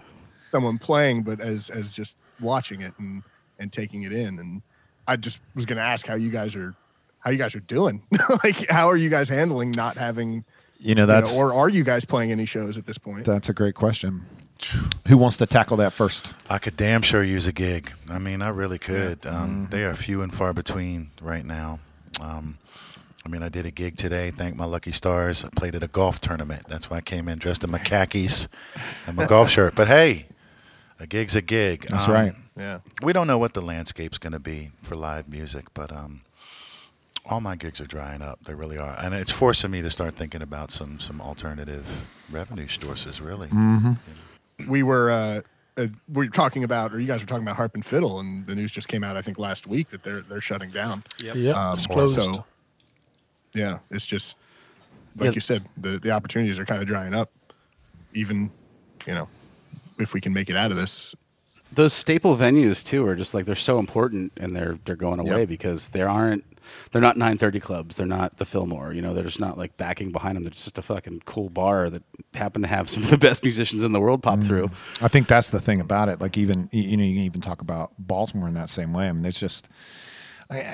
Someone 0.53 0.79
playing, 0.79 1.25
but 1.25 1.41
as 1.41 1.69
as 1.69 1.93
just 1.93 2.17
watching 2.41 2.81
it 2.81 2.95
and 2.99 3.23
and 3.59 3.73
taking 3.73 4.05
it 4.05 4.12
in. 4.12 4.38
And 4.38 4.62
I 5.07 5.17
just 5.17 5.41
was 5.55 5.67
going 5.67 5.79
to 5.79 5.83
ask 5.83 6.07
how 6.07 6.14
you 6.14 6.31
guys 6.31 6.55
are 6.55 6.75
how 7.19 7.33
you 7.33 7.38
guys 7.38 7.57
are 7.57 7.61
doing. 7.61 8.03
like, 8.45 8.71
how 8.71 8.88
are 8.88 8.97
you 8.97 9.11
guys 9.11 9.29
handling 9.29 9.73
not 9.73 9.97
having? 9.97 10.45
You 10.81 10.95
know 10.95 11.03
you 11.03 11.07
know, 11.07 11.07
that's 11.07 11.37
or 11.37 11.53
are 11.53 11.69
you 11.69 11.83
guys 11.83 12.05
playing 12.05 12.31
any 12.31 12.45
shows 12.45 12.79
at 12.79 12.87
this 12.87 12.99
point? 12.99 13.25
that's 13.25 13.49
a 13.49 13.53
great 13.53 13.75
question. 13.75 14.25
Who 15.07 15.16
wants 15.16 15.37
to 15.38 15.47
tackle 15.47 15.77
that 15.79 15.92
first? 15.92 16.33
I 16.51 16.59
could 16.59 16.77
damn 16.77 17.03
sure 17.03 17.23
use 17.23 17.47
a 17.47 17.53
gig. 17.53 17.92
I 18.11 18.18
mean, 18.18 18.42
I 18.42 18.49
really 18.49 18.79
could. 18.79 19.25
Um, 19.27 19.68
They 19.71 19.85
are 19.85 19.94
few 19.94 20.23
and 20.23 20.35
far 20.35 20.53
between 20.53 21.09
right 21.23 21.44
now. 21.44 21.79
Um, 22.21 22.59
I 23.25 23.29
mean, 23.29 23.42
I 23.42 23.49
did 23.49 23.66
a 23.66 23.71
gig 23.71 23.97
today. 23.97 24.31
Thank 24.31 24.57
my 24.57 24.64
lucky 24.64 24.92
stars. 24.92 25.44
I 25.44 25.49
played 25.55 25.75
at 25.75 25.83
a 25.83 25.88
golf 25.88 26.21
tournament. 26.21 26.64
That's 26.68 26.90
why 26.90 26.97
I 26.99 27.01
came 27.01 27.29
in 27.29 27.38
dressed 27.38 27.62
in 27.64 27.71
my 27.71 27.79
khakis 27.79 28.49
and 29.07 29.16
my 29.16 29.27
golf 29.27 29.49
shirt. 29.51 29.75
But 29.77 29.87
hey, 29.88 30.27
a 30.99 31.07
gig's 31.07 31.37
a 31.37 31.42
gig. 31.42 31.87
That's 31.88 32.09
Um, 32.09 32.14
right. 32.14 32.35
yeah. 32.57 32.79
We 33.03 33.12
don't 33.12 33.27
know 33.27 33.38
what 33.38 33.55
the 33.55 33.61
landscape's 33.62 34.18
going 34.18 34.33
to 34.33 34.40
be 34.40 34.71
for 34.83 34.97
live 34.97 35.29
music, 35.29 35.66
but 35.75 35.92
um, 35.92 36.23
all 37.27 37.40
my 37.40 37.55
gigs 37.55 37.81
are 37.81 37.87
drying 37.87 38.23
up. 38.23 38.40
They 38.44 38.55
really 38.55 38.79
are, 38.79 38.97
and 38.99 39.14
it's 39.14 39.31
forcing 39.31 39.71
me 39.71 39.83
to 39.83 39.90
start 39.90 40.14
thinking 40.14 40.42
about 40.42 40.71
some 40.73 40.99
some 40.99 41.21
alternative 41.21 42.07
revenue 42.31 42.66
sources. 42.66 43.21
Really, 43.21 43.49
we 44.66 44.83
were 44.83 45.11
uh, 45.11 45.40
uh, 45.77 45.87
we 46.12 46.27
were 46.27 46.33
talking 46.33 46.64
about, 46.64 46.92
or 46.92 46.99
you 47.01 47.07
guys 47.07 47.21
were 47.21 47.27
talking 47.27 47.44
about 47.44 47.57
Harp 47.57 47.75
and 47.75 47.85
Fiddle, 47.85 48.21
and 48.21 48.47
the 48.47 48.55
news 48.55 48.71
just 48.73 48.88
came 48.88 49.05
out, 49.05 49.16
I 49.16 49.23
think, 49.23 49.38
last 49.38 49.66
week 49.66 49.90
that 49.90 50.03
they're 50.03 50.23
they're 50.23 50.40
shutting 50.40 50.71
down. 50.71 51.05
Yep. 51.23 51.55
Um, 51.55 51.73
it's 51.75 51.87
closed. 51.87 52.21
So, 52.21 52.44
yeah, 53.55 53.79
it's 53.90 54.07
just 54.07 54.37
like 55.16 55.27
Yeah. 55.27 55.33
you 55.33 55.40
said, 55.40 55.62
the 55.77 55.99
the 55.99 56.11
opportunities 56.11 56.59
are 56.59 56.64
kind 56.64 56.83
of 56.83 56.88
drying 56.88 57.14
up. 57.14 57.31
Even, 58.14 58.51
you 59.07 59.14
know, 59.14 59.29
if 59.99 60.14
we 60.14 60.21
can 60.21 60.33
make 60.33 60.51
it 60.51 60.57
out 60.57 60.71
of 60.71 60.77
this, 60.77 61.14
Those 61.72 61.92
staple 61.92 62.37
venues 62.37 62.85
too 62.85 63.07
are 63.07 63.14
just 63.14 63.35
like 63.35 63.44
they're 63.44 63.54
so 63.54 63.78
important, 63.78 64.33
and 64.37 64.54
they're 64.57 64.78
they're 64.85 64.96
going 64.96 65.20
away 65.20 65.40
Yep. 65.40 65.48
because 65.48 65.88
there 65.90 66.09
aren't. 66.09 66.44
They're 66.92 67.00
not 67.00 67.16
930 67.16 67.61
clubs. 67.61 67.96
They're 67.96 68.07
not 68.07 68.37
the 68.37 68.44
Fillmore. 68.44 68.92
You 68.92 69.00
know, 69.00 69.14
they're 69.14 69.24
just 69.24 69.40
not 69.40 69.57
like 69.57 69.78
backing 69.78 70.12
behind 70.12 70.37
them. 70.37 70.44
They're 70.44 70.50
just 70.50 70.76
a 70.76 70.83
fucking 70.83 71.22
cool 71.24 71.48
bar 71.48 71.88
that 71.88 72.02
happen 72.35 72.61
to 72.61 72.68
have 72.68 72.88
some 72.90 73.02
of 73.04 73.11
the 73.11 73.16
best 73.18 73.42
musicians 73.42 73.83
in 73.83 73.92
the 73.92 74.00
world 74.00 74.22
pop 74.22 74.42
through. 74.42 74.66
Mm. 74.66 75.02
I 75.04 75.09
think 75.09 75.28
that's 75.28 75.48
the 75.50 75.61
thing 75.61 75.81
about 75.81 76.09
it. 76.11 76.20
Like 76.20 76.37
even 76.37 76.68
you 76.72 76.96
know 76.96 77.04
you 77.04 77.14
can 77.14 77.24
even 77.24 77.40
talk 77.40 77.62
about 77.62 77.92
Baltimore 77.98 78.48
in 78.48 78.54
that 78.54 78.68
same 78.70 78.92
way. 78.92 79.09
I 79.09 79.12
mean, 79.12 79.22
there's 79.22 79.40
just 79.40 79.68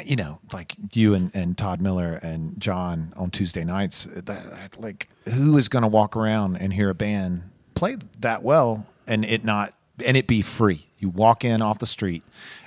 you 0.04 0.16
know 0.16 0.38
like 0.52 0.74
you 0.94 1.14
and, 1.14 1.30
and 1.34 1.56
Todd 1.58 1.80
Miller 1.80 2.18
and 2.22 2.58
John 2.60 3.12
on 3.16 3.30
Tuesday 3.30 3.64
nights. 3.64 4.06
Uh, 4.06 4.20
that- 4.24 4.80
like 4.80 5.08
who 5.28 5.56
is 5.58 5.68
going 5.68 5.82
to 5.82 5.88
walk 5.88 6.16
around 6.16 6.56
and 6.56 6.72
hear 6.72 6.90
a 6.90 6.94
band 6.94 7.42
play 7.74 7.96
that 8.20 8.42
well 8.42 8.86
and 9.06 9.24
it 9.24 9.44
not 9.44 9.74
and 10.04 10.16
it 10.16 10.26
be 10.26 10.42
free? 10.42 10.86
You 10.98 11.08
walk 11.08 11.44
in 11.44 11.60
off 11.60 11.78
the 11.78 11.86
street 11.86 12.22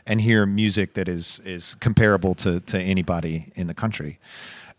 and 0.06 0.22
hear 0.22 0.46
music 0.46 0.94
that 0.94 1.08
is 1.08 1.40
is 1.46 1.76
comparable 1.76 2.36
to 2.36 2.60
to 2.62 2.80
anybody 2.80 3.52
in 3.56 3.68
the 3.68 3.74
country. 3.74 4.20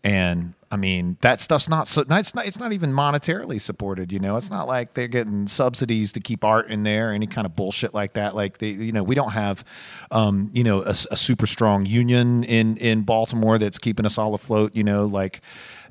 And 0.03 0.53
I 0.71 0.77
mean, 0.77 1.17
that 1.21 1.41
stuff's 1.41 1.67
not 1.67 1.87
so. 1.87 2.05
It's 2.09 2.35
not. 2.35 2.45
It's 2.45 2.59
not 2.59 2.71
even 2.71 2.93
monetarily 2.93 3.59
supported. 3.59 4.11
You 4.11 4.19
know, 4.19 4.37
it's 4.37 4.49
not 4.49 4.67
like 4.67 4.93
they're 4.93 5.07
getting 5.07 5.47
subsidies 5.47 6.13
to 6.13 6.19
keep 6.21 6.45
art 6.45 6.69
in 6.69 6.83
there, 6.83 7.11
any 7.11 7.27
kind 7.27 7.45
of 7.45 7.55
bullshit 7.55 7.93
like 7.93 8.13
that. 8.13 8.33
Like 8.33 8.59
they, 8.59 8.69
you 8.69 8.91
know, 8.93 9.03
we 9.03 9.15
don't 9.15 9.33
have, 9.33 9.65
um, 10.11 10.51
you 10.53 10.63
know, 10.63 10.83
a, 10.83 10.91
a 10.91 11.17
super 11.17 11.47
strong 11.47 11.85
union 11.85 12.43
in 12.45 12.77
in 12.77 13.01
Baltimore 13.01 13.57
that's 13.57 13.79
keeping 13.79 14.05
us 14.05 14.17
all 14.17 14.33
afloat. 14.33 14.75
You 14.75 14.83
know, 14.85 15.05
like 15.05 15.41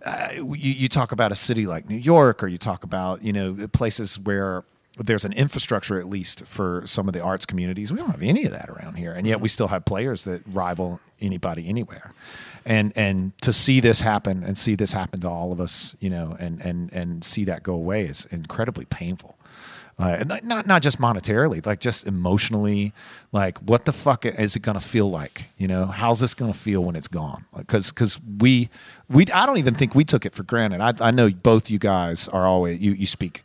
uh, 0.07 0.29
you, 0.37 0.55
you 0.55 0.89
talk 0.89 1.13
about 1.13 1.31
a 1.33 1.37
city 1.37 1.67
like 1.67 1.89
New 1.89 1.97
York, 1.97 2.43
or 2.43 2.47
you 2.47 2.57
talk 2.57 2.85
about 2.85 3.23
you 3.23 3.33
know 3.33 3.69
places 3.73 4.19
where 4.19 4.65
there's 5.07 5.25
an 5.25 5.33
infrastructure 5.33 5.99
at 5.99 6.09
least 6.09 6.47
for 6.47 6.83
some 6.87 7.09
of 7.09 7.15
the 7.15 7.21
arts 7.21 7.47
communities. 7.47 7.93
We 7.93 7.99
don't 7.99 8.11
have 8.11 8.23
any 8.23 8.45
of 8.45 8.53
that 8.53 8.69
around 8.69 8.95
here, 8.95 9.13
and 9.13 9.27
yet 9.27 9.41
we 9.41 9.49
still 9.49 9.69
have 9.69 9.85
players 9.85 10.25
that 10.25 10.43
rival 10.47 11.01
anybody 11.21 11.69
anywhere. 11.69 12.13
And 12.67 12.93
and 12.97 13.37
to 13.41 13.53
see 13.53 13.81
this 13.81 14.01
happen 14.03 14.43
and 14.45 14.59
see 14.59 14.75
this 14.75 14.93
happen 14.93 15.21
to 15.21 15.29
all 15.29 15.53
of 15.53 15.61
us, 15.61 15.97
you 16.01 16.11
know, 16.11 16.37
and 16.39 16.61
and 16.61 16.93
and 16.93 17.25
see 17.25 17.45
that 17.45 17.63
go 17.63 17.75
away 17.75 18.05
is 18.07 18.27
incredibly 18.27 18.85
painful. 18.85 19.37
Uh, 20.01 20.19
and 20.21 20.45
not- 20.45 20.65
not 20.65 20.81
just 20.81 21.01
monetarily, 21.01 21.65
like 21.67 21.81
just 21.81 22.07
emotionally. 22.07 22.93
Like, 23.33 23.59
what 23.59 23.85
the 23.85 23.93
fuck 23.93 24.25
is 24.25 24.55
it 24.55 24.61
gonna 24.61 24.79
feel 24.79 25.11
like? 25.11 25.47
You 25.59 25.67
know, 25.67 25.87
how's 25.87 26.21
this 26.21 26.35
gonna 26.35 26.53
feel 26.55 26.85
when 26.85 26.95
it's 26.95 27.09
gone? 27.09 27.47
Because 27.57 27.91
because 27.91 28.21
we 28.39 28.69
we 29.11 29.27
I 29.35 29.45
don't 29.45 29.59
even 29.59 29.75
think 29.75 29.97
we 29.97 30.05
took 30.05 30.25
it 30.25 30.35
for 30.35 30.45
granted. 30.45 30.81
I 30.81 30.95
I 31.01 31.11
know 31.11 31.31
both 31.31 31.69
you 31.69 31.81
guys 31.81 32.29
are 32.29 32.47
always 32.47 32.81
you 32.81 32.93
you 32.93 33.07
speak 33.07 33.43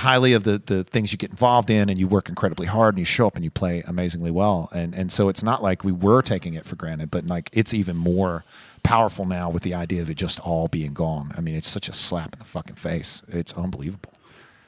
highly 0.00 0.32
of 0.32 0.42
the 0.44 0.56
the 0.66 0.82
things 0.84 1.12
you 1.12 1.18
get 1.18 1.30
involved 1.30 1.70
in 1.70 1.88
and 1.88 1.98
you 1.98 2.08
work 2.08 2.28
incredibly 2.28 2.66
hard 2.66 2.94
and 2.94 2.98
you 2.98 3.04
show 3.04 3.26
up 3.26 3.36
and 3.36 3.44
you 3.44 3.50
play 3.50 3.82
amazingly 3.86 4.30
well 4.30 4.68
and 4.74 4.94
and 4.94 5.10
so 5.12 5.28
it's 5.28 5.42
not 5.42 5.62
like 5.62 5.84
we 5.84 5.92
were 5.92 6.22
taking 6.22 6.54
it 6.54 6.64
for 6.64 6.76
granted 6.76 7.10
but 7.10 7.26
like 7.26 7.48
it's 7.52 7.72
even 7.74 7.96
more 7.96 8.44
powerful 8.82 9.24
now 9.26 9.48
with 9.50 9.62
the 9.62 9.74
idea 9.74 10.00
of 10.02 10.08
it 10.10 10.16
just 10.16 10.40
all 10.40 10.68
being 10.68 10.94
gone 10.94 11.32
i 11.36 11.40
mean 11.40 11.54
it's 11.54 11.68
such 11.68 11.88
a 11.88 11.92
slap 11.92 12.32
in 12.32 12.38
the 12.38 12.44
fucking 12.44 12.76
face 12.76 13.22
it's 13.28 13.52
unbelievable 13.54 14.12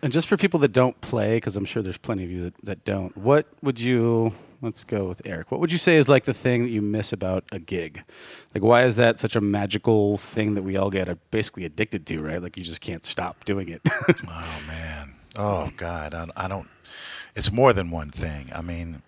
And 0.05 0.13
just 0.13 0.27
for 0.29 0.37
people 0.37 0.59
that 0.61 0.73
don't 0.73 0.99
play, 1.01 1.37
because 1.37 1.55
I'm 1.57 1.65
sure 1.65 1.81
there's 1.81 2.03
plenty 2.09 2.25
of 2.25 2.31
you 2.35 2.43
that, 2.47 2.57
that 2.65 2.85
don't, 2.85 3.13
what 3.17 3.47
would 3.63 3.79
you, 3.79 4.33
let's 4.61 4.83
go 4.85 5.01
with 5.07 5.23
Eric, 5.25 5.53
what 5.53 5.61
would 5.61 5.71
you 5.71 5.79
say 5.79 5.95
is 5.97 6.09
like 6.09 6.25
the 6.25 6.35
thing 6.35 6.65
that 6.65 6.73
you 6.73 6.83
miss 6.83 7.13
about 7.13 7.45
a 7.53 7.61
gig? 7.61 8.03
Like, 8.53 8.65
why 8.65 8.83
is 8.89 8.97
that 8.97 9.21
such 9.21 9.37
a 9.37 9.41
magical 9.41 10.19
thing 10.19 10.55
that 10.57 10.65
we 10.65 10.77
all 10.77 10.91
get 10.91 11.07
basically 11.31 11.65
addicted 11.65 12.03
to, 12.09 12.15
right? 12.21 12.43
Like, 12.43 12.57
you 12.59 12.65
just 12.65 12.81
can't 12.81 13.05
stop 13.05 13.45
doing 13.45 13.69
it. 13.69 13.81
Oh 14.27 14.59
man. 14.67 14.92
Oh 15.39 15.73
God. 15.77 16.15
I, 16.15 16.27
I 16.37 16.49
don't. 16.49 16.69
It's 17.35 17.51
more 17.51 17.73
than 17.73 17.91
one 17.91 18.11
thing. 18.11 18.51
I 18.55 18.61
mean, 18.61 19.03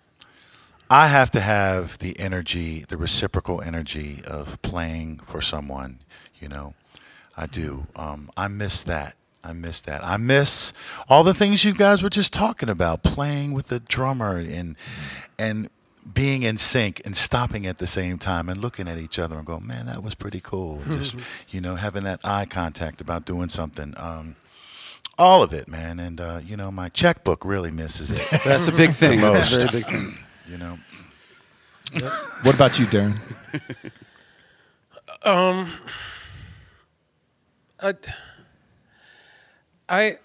I 0.89 1.07
have 1.07 1.31
to 1.31 1.39
have 1.39 1.97
the 1.99 2.19
energy, 2.19 2.85
the 2.87 2.97
reciprocal 2.97 3.61
energy 3.61 4.21
of 4.25 4.61
playing 4.61 5.19
for 5.19 5.41
someone. 5.41 5.99
You 6.39 6.47
know, 6.47 6.73
I 7.37 7.45
do. 7.45 7.87
Um, 7.95 8.29
I 8.37 8.47
miss 8.47 8.81
that. 8.83 9.15
I 9.43 9.53
miss 9.53 9.81
that. 9.81 10.03
I 10.03 10.17
miss 10.17 10.73
all 11.07 11.23
the 11.23 11.33
things 11.33 11.63
you 11.63 11.73
guys 11.73 12.01
were 12.01 12.09
just 12.09 12.33
talking 12.33 12.69
about, 12.69 13.03
playing 13.03 13.53
with 13.53 13.67
the 13.67 13.79
drummer 13.79 14.37
and 14.37 14.75
and 15.37 15.69
being 16.11 16.43
in 16.43 16.57
sync 16.57 17.01
and 17.03 17.17
stopping 17.17 17.65
at 17.65 17.79
the 17.79 17.87
same 17.87 18.17
time 18.19 18.47
and 18.47 18.61
looking 18.61 18.87
at 18.87 18.97
each 18.99 19.17
other 19.17 19.37
and 19.37 19.45
going, 19.45 19.65
man, 19.65 19.87
that 19.87 20.03
was 20.03 20.13
pretty 20.13 20.39
cool. 20.39 20.81
Just 20.87 21.15
you 21.49 21.61
know, 21.61 21.75
having 21.75 22.03
that 22.03 22.19
eye 22.23 22.45
contact 22.45 23.01
about 23.01 23.25
doing 23.25 23.49
something. 23.49 23.93
Um, 23.97 24.35
all 25.17 25.41
of 25.41 25.53
it, 25.53 25.67
man. 25.67 25.99
And 25.99 26.19
uh, 26.19 26.39
you 26.45 26.57
know, 26.57 26.71
my 26.71 26.89
checkbook 26.89 27.45
really 27.45 27.71
misses 27.71 28.11
it. 28.11 28.21
That's 28.45 28.67
a 28.67 28.71
big 28.71 28.91
thing. 28.91 29.21
The 29.21 29.31
That's 29.31 29.51
a 29.51 29.55
most. 29.55 29.71
very 29.71 29.83
big 29.83 29.91
thing. 29.91 30.17
You 30.47 30.59
know. 30.59 30.77
What 32.43 32.53
about 32.53 32.77
you, 32.77 32.85
Darren? 32.85 33.17
um, 35.25 35.71
I, 37.81 37.95
I, 39.89 40.17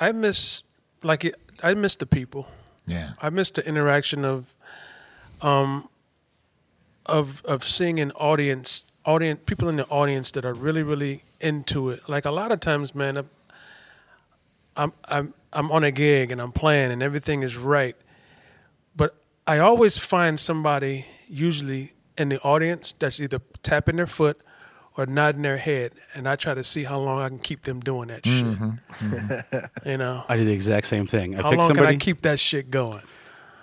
I 0.00 0.12
miss 0.12 0.62
like 1.02 1.26
it, 1.26 1.34
I 1.62 1.74
miss 1.74 1.96
the 1.96 2.06
people. 2.06 2.46
Yeah. 2.86 3.12
I 3.20 3.28
miss 3.28 3.50
the 3.50 3.66
interaction 3.68 4.24
of, 4.24 4.54
um, 5.42 5.88
of 7.04 7.42
of 7.44 7.62
seeing 7.62 8.00
an 8.00 8.12
audience, 8.12 8.86
audience 9.04 9.40
people 9.44 9.68
in 9.68 9.76
the 9.76 9.86
audience 9.88 10.30
that 10.32 10.46
are 10.46 10.54
really 10.54 10.82
really 10.82 11.22
into 11.40 11.90
it. 11.90 12.08
Like 12.08 12.24
a 12.24 12.30
lot 12.30 12.50
of 12.50 12.60
times, 12.60 12.94
man, 12.94 13.18
I'm 13.18 13.28
I'm 14.76 14.92
I'm, 15.06 15.34
I'm 15.52 15.70
on 15.72 15.84
a 15.84 15.90
gig 15.90 16.30
and 16.30 16.40
I'm 16.40 16.52
playing 16.52 16.92
and 16.92 17.02
everything 17.02 17.42
is 17.42 17.56
right, 17.56 17.96
but 18.94 19.16
I 19.46 19.58
always 19.58 19.98
find 19.98 20.38
somebody 20.38 21.06
usually 21.28 21.92
in 22.18 22.28
the 22.28 22.40
audience 22.40 22.94
that's 22.98 23.20
either 23.20 23.40
tapping 23.62 23.96
their 23.96 24.06
foot 24.06 24.40
or 24.96 25.06
nodding 25.06 25.42
their 25.42 25.58
head, 25.58 25.92
and 26.14 26.26
I 26.26 26.36
try 26.36 26.54
to 26.54 26.64
see 26.64 26.84
how 26.84 26.98
long 26.98 27.20
I 27.20 27.28
can 27.28 27.38
keep 27.38 27.62
them 27.62 27.80
doing 27.80 28.08
that 28.08 28.24
shit. 28.24 28.44
Mm-hmm. 28.44 29.14
Mm-hmm. 29.14 29.66
you 29.88 29.98
know, 29.98 30.24
I 30.28 30.36
do 30.36 30.44
the 30.44 30.52
exact 30.52 30.86
same 30.86 31.06
thing. 31.06 31.36
I 31.36 31.42
how 31.42 31.50
long 31.50 31.60
somebody. 31.62 31.88
can 31.88 31.96
I 31.96 31.98
keep 31.98 32.22
that 32.22 32.40
shit 32.40 32.70
going? 32.70 33.02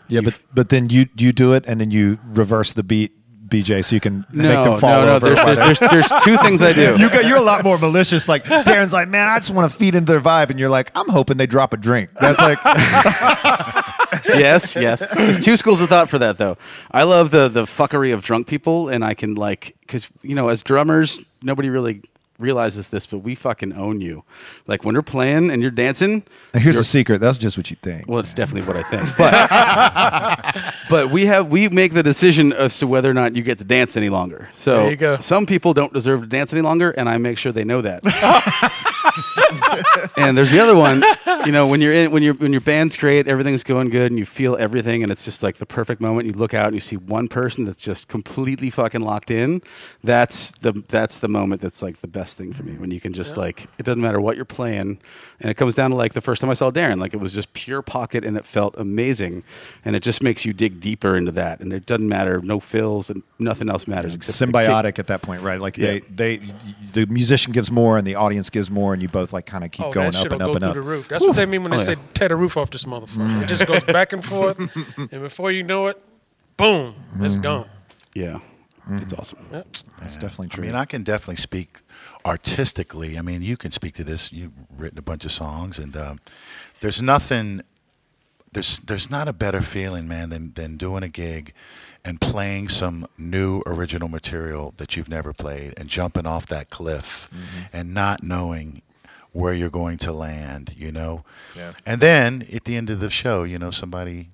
Yeah, 0.07 0.21
but 0.21 0.39
but 0.53 0.69
then 0.69 0.89
you 0.89 1.07
you 1.15 1.31
do 1.31 1.53
it 1.53 1.63
and 1.65 1.81
then 1.81 1.89
you 1.89 2.19
reverse 2.23 2.73
the 2.73 2.83
beat, 2.83 3.13
BJ, 3.47 3.83
so 3.83 3.95
you 3.95 3.99
can 3.99 4.25
make 4.31 4.51
them 4.51 4.79
fall 4.79 5.01
no, 5.01 5.05
no. 5.05 5.15
over. 5.15 5.29
There's, 5.29 5.59
there's, 5.59 5.79
there's, 5.79 5.79
there's 5.91 6.23
two 6.23 6.37
things 6.37 6.61
I 6.61 6.73
do. 6.73 6.95
you 6.99 7.09
go, 7.09 7.19
you're 7.19 7.37
a 7.37 7.41
lot 7.41 7.63
more 7.63 7.77
malicious. 7.77 8.27
Like 8.27 8.45
Darren's 8.45 8.93
like, 8.93 9.09
man, 9.09 9.27
I 9.27 9.37
just 9.37 9.51
want 9.51 9.71
to 9.71 9.77
feed 9.77 9.95
into 9.95 10.11
their 10.11 10.21
vibe, 10.21 10.49
and 10.49 10.59
you're 10.59 10.69
like, 10.69 10.91
I'm 10.95 11.09
hoping 11.09 11.37
they 11.37 11.47
drop 11.47 11.73
a 11.73 11.77
drink. 11.77 12.09
That's 12.19 12.39
like, 12.39 12.57
yes, 14.25 14.75
yes. 14.75 15.03
There's 15.15 15.43
two 15.43 15.57
schools 15.57 15.81
of 15.81 15.89
thought 15.89 16.09
for 16.09 16.19
that, 16.19 16.37
though. 16.37 16.57
I 16.91 17.03
love 17.03 17.31
the 17.31 17.47
the 17.47 17.63
fuckery 17.63 18.13
of 18.13 18.23
drunk 18.23 18.47
people, 18.47 18.89
and 18.89 19.03
I 19.03 19.13
can 19.13 19.35
like 19.35 19.75
because 19.81 20.11
you 20.21 20.35
know, 20.35 20.49
as 20.49 20.63
drummers, 20.63 21.21
nobody 21.41 21.69
really 21.69 22.01
realizes 22.43 22.89
this, 22.89 23.07
but 23.07 23.19
we 23.19 23.33
fucking 23.35 23.73
own 23.73 24.01
you. 24.01 24.23
Like 24.67 24.83
when 24.85 24.93
you're 24.93 25.01
playing 25.01 25.49
and 25.49 25.61
you're 25.61 25.71
dancing. 25.71 26.23
here's 26.53 26.65
you're- 26.65 26.77
the 26.77 26.83
secret. 26.83 27.19
That's 27.21 27.37
just 27.39 27.57
what 27.57 27.71
you 27.71 27.77
think. 27.81 28.07
Well, 28.07 28.19
it's 28.19 28.33
definitely 28.33 28.67
what 28.67 28.77
I 28.77 28.83
think, 28.83 29.17
but 29.17 30.73
but 30.89 31.09
we 31.11 31.25
have 31.25 31.51
we 31.51 31.69
make 31.69 31.93
the 31.93 32.03
decision 32.03 32.53
as 32.53 32.77
to 32.79 32.87
whether 32.87 33.09
or 33.09 33.13
not 33.13 33.35
you 33.35 33.41
get 33.43 33.57
to 33.59 33.63
dance 33.63 33.97
any 33.97 34.09
longer. 34.09 34.49
So 34.53 34.77
There 34.83 34.89
you 34.91 34.95
go. 34.97 35.17
some 35.17 35.45
people 35.45 35.73
don't 35.73 35.93
deserve 35.93 36.21
to 36.21 36.27
dance 36.27 36.53
any 36.53 36.61
longer, 36.61 36.91
and 36.91 37.09
I 37.09 37.17
make 37.17 37.37
sure 37.37 37.51
they 37.51 37.63
know 37.63 37.81
that. 37.81 38.03
and 40.17 40.37
there's 40.37 40.51
the 40.51 40.59
other 40.59 40.75
one, 40.77 41.03
you 41.45 41.51
know, 41.51 41.67
when 41.67 41.81
you're 41.81 41.93
in 41.93 42.11
when 42.11 42.23
you're 42.23 42.33
when 42.35 42.51
your 42.51 42.61
band's 42.61 42.95
great, 42.97 43.27
everything's 43.27 43.63
going 43.63 43.89
good, 43.89 44.11
and 44.11 44.19
you 44.19 44.25
feel 44.25 44.55
everything, 44.57 45.03
and 45.03 45.11
it's 45.11 45.25
just 45.25 45.43
like 45.43 45.57
the 45.57 45.65
perfect 45.65 46.01
moment. 46.01 46.27
You 46.27 46.33
look 46.33 46.53
out 46.53 46.67
and 46.67 46.73
you 46.75 46.79
see 46.79 46.95
one 46.97 47.27
person 47.27 47.65
that's 47.65 47.83
just 47.83 48.07
completely 48.07 48.69
fucking 48.69 49.01
locked 49.01 49.31
in. 49.31 49.61
That's 50.03 50.51
the 50.53 50.71
that's 50.87 51.19
the 51.19 51.27
moment 51.27 51.61
that's 51.61 51.81
like 51.81 51.97
the 51.97 52.07
best 52.07 52.37
thing 52.37 52.53
for 52.53 52.63
me 52.63 52.73
when 52.77 52.91
you 52.91 52.99
can 52.99 53.13
just 53.13 53.37
like 53.37 53.65
it 53.77 53.83
doesn't 53.85 54.01
matter 54.01 54.19
what 54.21 54.35
you're 54.35 54.45
playing, 54.45 54.99
and 55.39 55.49
it 55.49 55.55
comes 55.55 55.75
down 55.75 55.91
to 55.91 55.95
like 55.97 56.13
the 56.13 56.21
first 56.21 56.41
time 56.41 56.49
I 56.49 56.53
saw 56.55 56.71
Darren, 56.71 56.99
like 56.99 57.13
it 57.13 57.19
was 57.19 57.33
just 57.33 57.53
pure 57.53 57.81
pocket, 57.81 58.23
and 58.23 58.37
it 58.37 58.45
felt 58.45 58.75
amazing, 58.77 59.43
and 59.85 59.95
it 59.95 60.03
just 60.03 60.23
makes 60.23 60.45
you 60.45 60.53
dig 60.53 60.79
deeper 60.79 61.15
into 61.15 61.31
that, 61.31 61.59
and 61.59 61.73
it 61.73 61.85
doesn't 61.85 62.07
matter, 62.07 62.41
no 62.41 62.59
fills, 62.59 63.09
and 63.09 63.23
nothing 63.39 63.69
else 63.69 63.87
matters 63.87 64.15
except. 64.15 64.51
Symbiotic 64.51 64.99
at 64.99 65.07
that 65.07 65.21
point, 65.21 65.41
right? 65.41 65.59
Like 65.59 65.77
Yeah. 65.77 65.99
they, 66.15 66.37
they, 66.37 66.37
the 66.93 67.05
musician 67.07 67.51
gives 67.53 67.71
more 67.71 67.97
and 67.97 68.05
the 68.07 68.15
audience 68.15 68.49
gives 68.49 68.69
more, 68.71 68.92
and 68.93 69.01
you 69.01 69.07
both 69.09 69.33
like 69.33 69.45
kind 69.45 69.63
of 69.63 69.71
keep 69.71 69.85
oh, 69.87 69.91
going 69.91 70.07
up 70.07 70.13
shit'll 70.13 70.33
and 70.33 70.41
up 70.41 70.47
go 70.47 70.51
and 70.53 70.59
through 70.61 70.69
up. 70.69 70.75
the 70.75 70.81
roof. 70.81 71.07
That's 71.07 71.23
what 71.25 71.35
they 71.35 71.45
mean 71.45 71.63
when 71.63 71.71
they 71.71 71.77
Oh, 71.77 71.79
say 71.79 71.95
tear 72.13 72.29
the 72.29 72.35
roof 72.35 72.57
off 72.57 72.69
this 72.69 72.85
motherfucker. 72.85 73.43
It 73.43 73.47
just 73.47 73.67
goes 73.67 73.83
back 73.83 74.13
and 74.13 74.23
forth, 74.23 74.59
and 74.97 75.09
before 75.09 75.51
you 75.51 75.63
know 75.63 75.87
it, 75.87 76.01
boom, 76.57 76.95
it's 77.19 77.37
gone. 77.37 77.67
Yeah, 78.15 78.39
it's 78.91 79.13
awesome. 79.13 79.39
Yep. 79.51 79.67
That's 79.99 80.17
definitely 80.17 80.49
true. 80.49 80.63
I 80.63 80.67
mean, 80.67 80.75
I 80.75 80.85
can 80.85 81.03
definitely 81.03 81.37
speak 81.37 81.81
artistically. 82.25 83.17
I 83.17 83.21
mean, 83.21 83.41
you 83.41 83.57
can 83.57 83.71
speak 83.71 83.93
to 83.95 84.03
this. 84.03 84.31
You've 84.31 84.51
written 84.77 84.97
a 84.97 85.01
bunch 85.03 85.25
of 85.25 85.31
songs, 85.31 85.79
and 85.79 85.95
um, 85.97 86.19
there's 86.81 87.01
nothing. 87.01 87.61
There's 88.51 88.79
there's 88.79 89.09
not 89.09 89.27
a 89.27 89.33
better 89.33 89.61
feeling, 89.61 90.07
man, 90.07 90.29
than 90.29 90.53
than 90.53 90.77
doing 90.77 91.03
a 91.03 91.07
gig 91.09 91.53
and 92.05 92.19
playing 92.19 92.67
some 92.69 93.07
new 93.17 93.61
original 93.65 94.09
material 94.09 94.73
that 94.77 94.97
you've 94.97 95.09
never 95.09 95.33
played, 95.33 95.73
and 95.77 95.87
jumping 95.89 96.25
off 96.27 96.45
that 96.47 96.69
cliff, 96.69 97.29
mm-hmm. 97.33 97.75
and 97.75 97.93
not 97.93 98.23
knowing 98.23 98.81
where 99.31 99.53
you're 99.53 99.69
going 99.69 99.97
to 99.97 100.11
land. 100.13 100.73
You 100.77 100.91
know, 100.91 101.23
Yeah. 101.55 101.71
and 101.85 102.01
then 102.01 102.47
at 102.53 102.65
the 102.65 102.75
end 102.75 102.89
of 102.89 102.99
the 102.99 103.09
show, 103.09 103.43
you 103.43 103.57
know, 103.57 103.71
somebody 103.71 104.29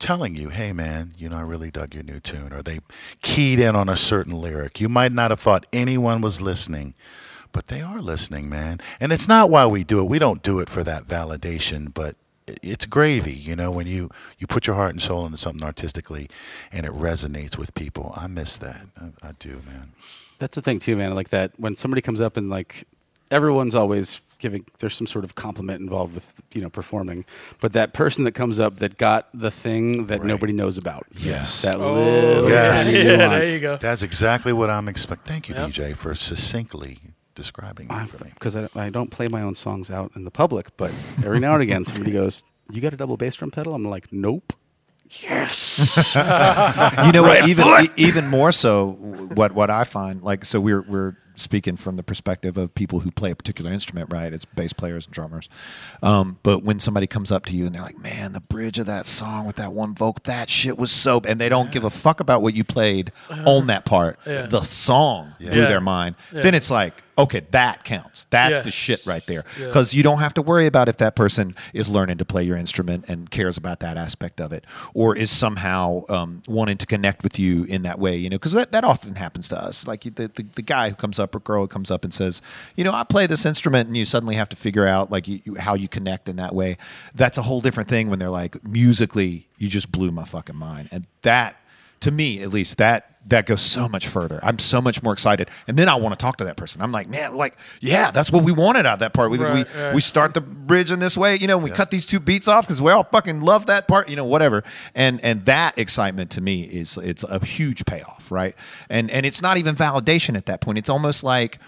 telling 0.00 0.34
you, 0.36 0.48
hey 0.50 0.72
man, 0.72 1.12
you 1.16 1.28
know, 1.28 1.36
I 1.36 1.42
really 1.42 1.70
dug 1.70 1.94
your 1.94 2.02
new 2.02 2.20
tune, 2.20 2.52
or 2.52 2.62
they 2.62 2.80
keyed 3.22 3.58
in 3.58 3.76
on 3.76 3.88
a 3.88 3.96
certain 3.96 4.32
lyric. 4.32 4.80
You 4.80 4.88
might 4.88 5.12
not 5.12 5.30
have 5.30 5.40
thought 5.40 5.66
anyone 5.72 6.20
was 6.20 6.40
listening, 6.40 6.94
but 7.52 7.68
they 7.68 7.80
are 7.80 8.00
listening, 8.00 8.48
man. 8.48 8.80
And 9.00 9.12
it's 9.12 9.28
not 9.28 9.48
why 9.50 9.66
we 9.66 9.84
do 9.84 10.00
it. 10.00 10.04
We 10.04 10.18
don't 10.18 10.42
do 10.42 10.58
it 10.60 10.68
for 10.68 10.82
that 10.82 11.06
validation, 11.06 11.92
but 11.94 12.16
it's 12.62 12.86
gravy, 12.86 13.32
you 13.32 13.56
know, 13.56 13.70
when 13.70 13.86
you, 13.86 14.10
you 14.38 14.46
put 14.46 14.66
your 14.66 14.76
heart 14.76 14.90
and 14.90 15.00
soul 15.00 15.24
into 15.24 15.38
something 15.38 15.64
artistically 15.64 16.28
and 16.72 16.84
it 16.84 16.92
resonates 16.92 17.56
with 17.56 17.74
people. 17.74 18.12
I 18.16 18.26
miss 18.26 18.56
that. 18.58 18.86
I, 19.00 19.28
I 19.28 19.32
do, 19.38 19.62
man. 19.66 19.92
That's 20.38 20.54
the 20.56 20.62
thing 20.62 20.78
too, 20.78 20.96
man. 20.96 21.14
Like 21.14 21.28
that 21.30 21.52
when 21.58 21.76
somebody 21.76 22.02
comes 22.02 22.20
up 22.20 22.36
and 22.36 22.50
like 22.50 22.86
everyone's 23.30 23.74
always 23.74 24.20
giving 24.40 24.66
there's 24.80 24.94
some 24.94 25.06
sort 25.06 25.24
of 25.24 25.34
compliment 25.36 25.80
involved 25.80 26.12
with 26.14 26.42
you 26.52 26.60
know 26.60 26.68
performing, 26.68 27.24
but 27.60 27.72
that 27.72 27.94
person 27.94 28.24
that 28.24 28.32
comes 28.32 28.60
up 28.60 28.76
that 28.76 28.98
got 28.98 29.28
the 29.32 29.50
thing 29.50 30.06
that 30.06 30.18
Right. 30.18 30.26
nobody 30.28 30.52
knows 30.52 30.76
about. 30.76 31.06
Yes. 31.12 31.62
That 31.62 31.76
Oh, 31.80 31.94
little 31.94 32.48
yes. 32.50 32.92
tiny 32.92 33.06
yeah, 33.06 33.16
nuance. 33.16 33.46
there 33.48 33.54
you 33.54 33.60
go. 33.60 33.76
That's 33.78 34.02
exactly 34.02 34.52
what 34.52 34.68
I'm 34.68 34.88
expecting. 34.88 35.32
Thank 35.32 35.48
you, 35.48 35.54
Yep. 35.54 35.70
DJ, 35.70 35.96
for 35.96 36.14
succintly 36.14 36.98
describing 37.34 37.88
that 37.88 38.08
for 38.08 38.24
me. 38.24 38.30
Because 38.34 38.56
I, 38.56 38.68
I 38.74 38.90
don't 38.90 39.10
play 39.10 39.28
my 39.28 39.42
own 39.42 39.54
songs 39.54 39.90
out 39.90 40.12
in 40.16 40.24
the 40.24 40.30
public, 40.30 40.76
but 40.76 40.90
every 41.24 41.40
now 41.40 41.54
and 41.54 41.62
again 41.62 41.84
somebody 41.90 42.12
goes, 42.12 42.44
"You 42.70 42.80
got 42.80 42.92
a 42.94 42.96
double 42.96 43.16
bass 43.16 43.36
drum 43.36 43.50
pedal?" 43.50 43.74
I'm 43.74 43.84
like, 43.84 44.12
"Nope." 44.12 44.52
Yes. 45.22 46.16
you 47.06 47.12
know 47.12 47.22
what? 47.22 47.46
Even 47.48 47.66
e- 47.84 47.88
even 47.96 48.26
more 48.28 48.52
so, 48.52 48.92
what 49.34 49.52
what 49.52 49.70
I 49.70 49.84
find 49.84 50.22
like 50.22 50.44
so 50.44 50.60
we're 50.60 50.80
we're 50.82 51.16
speaking 51.36 51.76
from 51.76 51.96
the 51.96 52.02
perspective 52.02 52.56
of 52.56 52.74
people 52.74 53.00
who 53.00 53.10
play 53.10 53.30
a 53.30 53.36
particular 53.36 53.70
instrument, 53.70 54.10
right? 54.12 54.32
It's 54.32 54.44
bass 54.44 54.72
players 54.72 55.04
and 55.06 55.14
drummers. 55.14 55.48
Um, 56.02 56.38
but 56.42 56.62
when 56.62 56.78
somebody 56.78 57.06
comes 57.06 57.30
up 57.32 57.44
to 57.46 57.56
you 57.56 57.66
and 57.66 57.74
they're 57.74 57.82
like, 57.82 57.98
"Man, 57.98 58.32
the 58.32 58.40
bridge 58.40 58.78
of 58.78 58.86
that 58.86 59.06
song 59.06 59.46
with 59.46 59.56
that 59.56 59.72
one 59.72 59.94
vocal, 59.94 60.22
that 60.24 60.48
shit 60.48 60.78
was 60.78 60.90
so," 60.90 61.20
and 61.28 61.38
they 61.38 61.50
don't 61.50 61.70
give 61.70 61.84
a 61.84 61.90
fuck 61.90 62.20
about 62.20 62.40
what 62.40 62.54
you 62.54 62.64
played 62.64 63.12
on 63.44 63.66
that 63.66 63.84
part. 63.84 64.18
Yeah. 64.26 64.46
The 64.46 64.62
song 64.62 65.34
blew 65.38 65.48
Yeah. 65.50 65.66
their 65.68 65.82
mind. 65.82 66.16
Yeah. 66.32 66.40
Then 66.40 66.54
it's 66.54 66.70
like, 66.70 67.02
okay, 67.16 67.42
that 67.50 67.84
counts. 67.84 68.24
That's 68.30 68.60
the 68.60 68.70
shit 68.70 69.04
right 69.06 69.24
there. 69.26 69.44
Yeah. 69.58 69.66
Because 69.66 69.94
you 69.94 70.02
don't 70.02 70.18
have 70.18 70.34
to 70.34 70.42
worry 70.42 70.66
about 70.66 70.88
if 70.88 70.96
that 70.98 71.16
person 71.16 71.54
is 71.72 71.88
learning 71.88 72.18
to 72.18 72.24
play 72.24 72.42
your 72.42 72.56
instrument 72.56 73.08
and 73.08 73.30
cares 73.30 73.56
about 73.56 73.80
that 73.80 73.96
aspect 73.96 74.40
of 74.40 74.52
it, 74.52 74.64
or 74.94 75.16
is 75.16 75.30
somehow 75.30 76.02
um, 76.08 76.42
wanting 76.46 76.76
to 76.78 76.86
connect 76.86 77.22
with 77.22 77.38
you 77.38 77.64
in 77.64 77.82
that 77.82 77.98
way. 77.98 78.16
You 78.16 78.30
know, 78.30 78.36
because 78.36 78.52
that, 78.52 78.72
that 78.72 78.84
often 78.84 79.14
happens 79.16 79.48
to 79.48 79.58
us. 79.58 79.86
Like 79.86 80.02
the, 80.02 80.28
the 80.28 80.44
the 80.54 80.62
guy 80.62 80.88
who 80.90 80.94
comes 80.94 81.18
up 81.18 81.34
or 81.34 81.40
girl 81.40 81.62
who 81.62 81.68
comes 81.68 81.90
up 81.90 82.04
and 82.04 82.12
says, 82.12 82.42
you 82.76 82.84
know, 82.84 82.92
I 82.92 83.04
play 83.04 83.26
this 83.26 83.46
instrument, 83.46 83.88
and 83.88 83.96
you 83.96 84.04
suddenly 84.04 84.34
have 84.36 84.48
to 84.50 84.56
figure 84.56 84.86
out 84.86 85.10
like 85.10 85.28
you, 85.28 85.40
you, 85.44 85.54
how 85.56 85.74
you 85.74 85.88
connect 85.88 86.28
in 86.28 86.36
that 86.36 86.54
way. 86.54 86.76
That's 87.14 87.38
a 87.38 87.42
whole 87.42 87.60
different 87.60 87.88
thing 87.88 88.10
when 88.10 88.18
they're 88.18 88.28
like 88.28 88.64
musically, 88.64 89.48
you 89.58 89.68
just 89.68 89.90
blew 89.92 90.10
my 90.10 90.24
fucking 90.24 90.56
mind, 90.56 90.88
and 90.90 91.06
that 91.22 91.56
to 92.04 92.10
me 92.10 92.42
at 92.42 92.50
least 92.50 92.78
that 92.78 93.10
that 93.26 93.46
goes 93.46 93.62
so 93.62 93.88
much 93.88 94.06
further. 94.06 94.38
I'm 94.42 94.58
so 94.58 94.82
much 94.82 95.02
more 95.02 95.14
excited. 95.14 95.48
And 95.66 95.78
then 95.78 95.88
i 95.88 95.94
want 95.94 96.12
to 96.12 96.22
talk 96.22 96.36
to 96.36 96.44
that 96.44 96.58
person. 96.58 96.82
I'm 96.82 96.92
like 96.92 97.08
man 97.08 97.34
like 97.34 97.56
yeah 97.80 98.10
that's 98.10 98.30
what 98.30 98.44
we 98.44 98.52
wanted 98.52 98.86
out 98.86 98.94
of 98.94 98.98
that 99.00 99.14
part. 99.14 99.30
We, 99.30 99.38
Right, 99.38 99.66
we, 99.66 99.82
right. 99.82 99.94
we 99.94 100.00
start 100.00 100.34
the 100.34 100.40
bridge 100.40 100.90
in 100.90 100.98
this 101.00 101.16
way 101.16 101.36
you 101.36 101.46
know 101.46 101.56
and 101.56 101.64
we 101.64 101.70
cut 101.70 101.90
these 101.90 102.06
two 102.06 102.20
beats 102.20 102.48
off 102.48 102.66
because 102.66 102.80
we 102.80 102.92
all 102.92 103.04
fucking 103.04 103.40
love 103.40 103.66
that 103.66 103.88
part 103.88 104.08
you 104.08 104.16
know 104.16 104.24
whatever. 104.24 104.62
And 104.94 105.20
and 105.22 105.44
that 105.46 105.78
excitement 105.78 106.30
to 106.32 106.40
me 106.40 106.64
is 106.64 106.98
it's 106.98 107.24
a 107.24 107.44
huge 107.44 107.86
payoff 107.86 108.30
right? 108.30 108.54
And 108.90 109.10
and 109.10 109.24
it's 109.24 109.40
not 109.40 109.56
even 109.56 109.74
validation 109.74 110.36
at 110.36 110.46
that 110.46 110.60
point. 110.60 110.78
It's 110.78 110.90
almost 110.90 111.24
like 111.24 111.58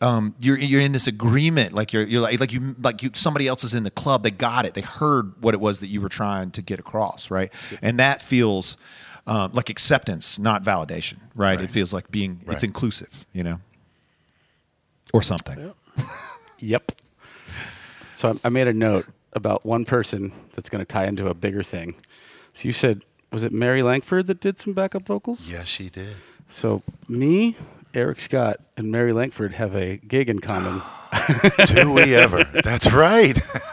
um, 0.00 0.34
you're 0.38 0.58
you're 0.58 0.82
in 0.82 0.92
this 0.92 1.06
agreement, 1.06 1.72
like 1.72 1.92
you're 1.92 2.02
you're 2.02 2.20
like 2.20 2.38
like 2.38 2.52
you 2.52 2.76
like 2.80 3.02
you 3.02 3.10
somebody 3.14 3.48
else 3.48 3.64
is 3.64 3.74
in 3.74 3.82
the 3.82 3.90
club. 3.90 4.22
They 4.22 4.30
got 4.30 4.66
it. 4.66 4.74
They 4.74 4.82
heard 4.82 5.32
what 5.40 5.54
it 5.54 5.60
was 5.60 5.80
that 5.80 5.86
you 5.86 6.02
were 6.02 6.10
trying 6.10 6.50
to 6.52 6.62
get 6.62 6.78
across, 6.78 7.30
right? 7.30 7.50
And 7.80 7.98
that 7.98 8.20
feels 8.20 8.76
um, 9.26 9.52
like 9.52 9.70
acceptance, 9.70 10.38
not 10.38 10.62
validation, 10.62 11.16
right? 11.34 11.60
It 11.60 11.70
feels 11.70 11.92
like 11.92 12.10
being 12.10 12.40
it's 12.46 12.62
inclusive, 12.62 13.26
you 13.32 13.42
know, 13.42 13.60
or 15.12 15.22
something. 15.22 15.72
Yep. 16.58 16.92
So 18.04 18.30
I, 18.30 18.46
I 18.46 18.48
made 18.48 18.68
a 18.68 18.72
note 18.72 19.06
about 19.32 19.66
one 19.66 19.84
person 19.84 20.32
that's 20.54 20.68
going 20.68 20.84
to 20.84 20.90
tie 20.90 21.06
into 21.06 21.28
a 21.28 21.34
bigger 21.34 21.62
thing. 21.62 21.96
So 22.52 22.66
you 22.68 22.72
said, 22.72 23.02
was 23.30 23.44
it 23.44 23.52
Mary 23.52 23.82
Langford 23.82 24.26
that 24.26 24.40
did 24.40 24.58
some 24.58 24.72
backup 24.72 25.04
vocals? 25.06 25.50
Yes, 25.50 25.66
she 25.66 25.90
did. 25.90 26.16
So 26.48 26.82
me, 27.08 27.56
Eric 27.92 28.20
Scott, 28.20 28.56
and 28.76 28.90
Mary 28.90 29.12
Langford 29.12 29.54
have 29.54 29.74
a 29.74 29.98
gig 29.98 30.30
in 30.30 30.38
common 30.38 30.80
Do 31.66 31.92
we 31.92 32.14
ever? 32.14 32.44
That's 32.44 32.90
right. 32.92 33.34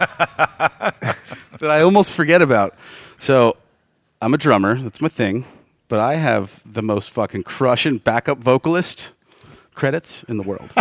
that 1.60 1.70
I 1.70 1.82
almost 1.82 2.14
forget 2.14 2.41
about. 2.41 2.76
So 3.18 3.58
I'm 4.24 4.34
a 4.34 4.38
drummer. 4.38 4.76
That's 4.76 5.01
my 5.01 5.09
thing. 5.09 5.43
But 5.89 5.99
I 5.99 6.15
have 6.15 6.61
the 6.65 6.82
most 6.82 7.09
fucking 7.11 7.43
crushing 7.43 7.97
backup 7.97 8.38
vocalist 8.38 9.13
credits 9.76 10.24
in 10.24 10.38
the 10.38 10.43
world. 10.43 10.74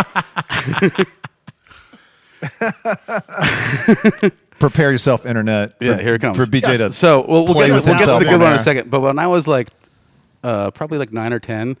Prepare 4.59 4.93
yourself, 4.93 5.25
internet. 5.25 5.75
Yeah, 5.81 5.99
here 5.99 6.15
it 6.15 6.21
comes. 6.21 6.37
for 6.37 6.45
BJ 6.45 6.77
to. 6.77 6.93
So 6.93 7.25
we'll, 7.27 7.43
we'll 7.43 7.53
play 7.53 7.67
get, 7.67 7.73
with 7.73 7.83
to, 7.83 7.89
we'll 7.89 7.97
get 7.97 8.05
to 8.05 8.11
himself 8.11 8.19
the 8.19 8.25
good 8.25 8.33
on 8.35 8.39
one 8.39 8.47
in 8.47 8.53
a 8.53 8.55
there. 8.55 8.63
second. 8.63 8.89
But 8.89 9.01
when 9.01 9.19
I 9.19 9.27
was 9.27 9.45
like, 9.45 9.67
uh, 10.41 10.71
probably 10.71 10.97
like 10.97 11.11
nine 11.11 11.33
or 11.33 11.39
ten, 11.39 11.75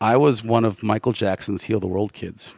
I 0.00 0.16
was 0.16 0.42
one 0.42 0.64
of 0.64 0.82
Michael 0.82 1.12
Jackson's 1.12 1.62
"Heal 1.62 1.78
the 1.78 1.86
World" 1.86 2.12
kids 2.12 2.56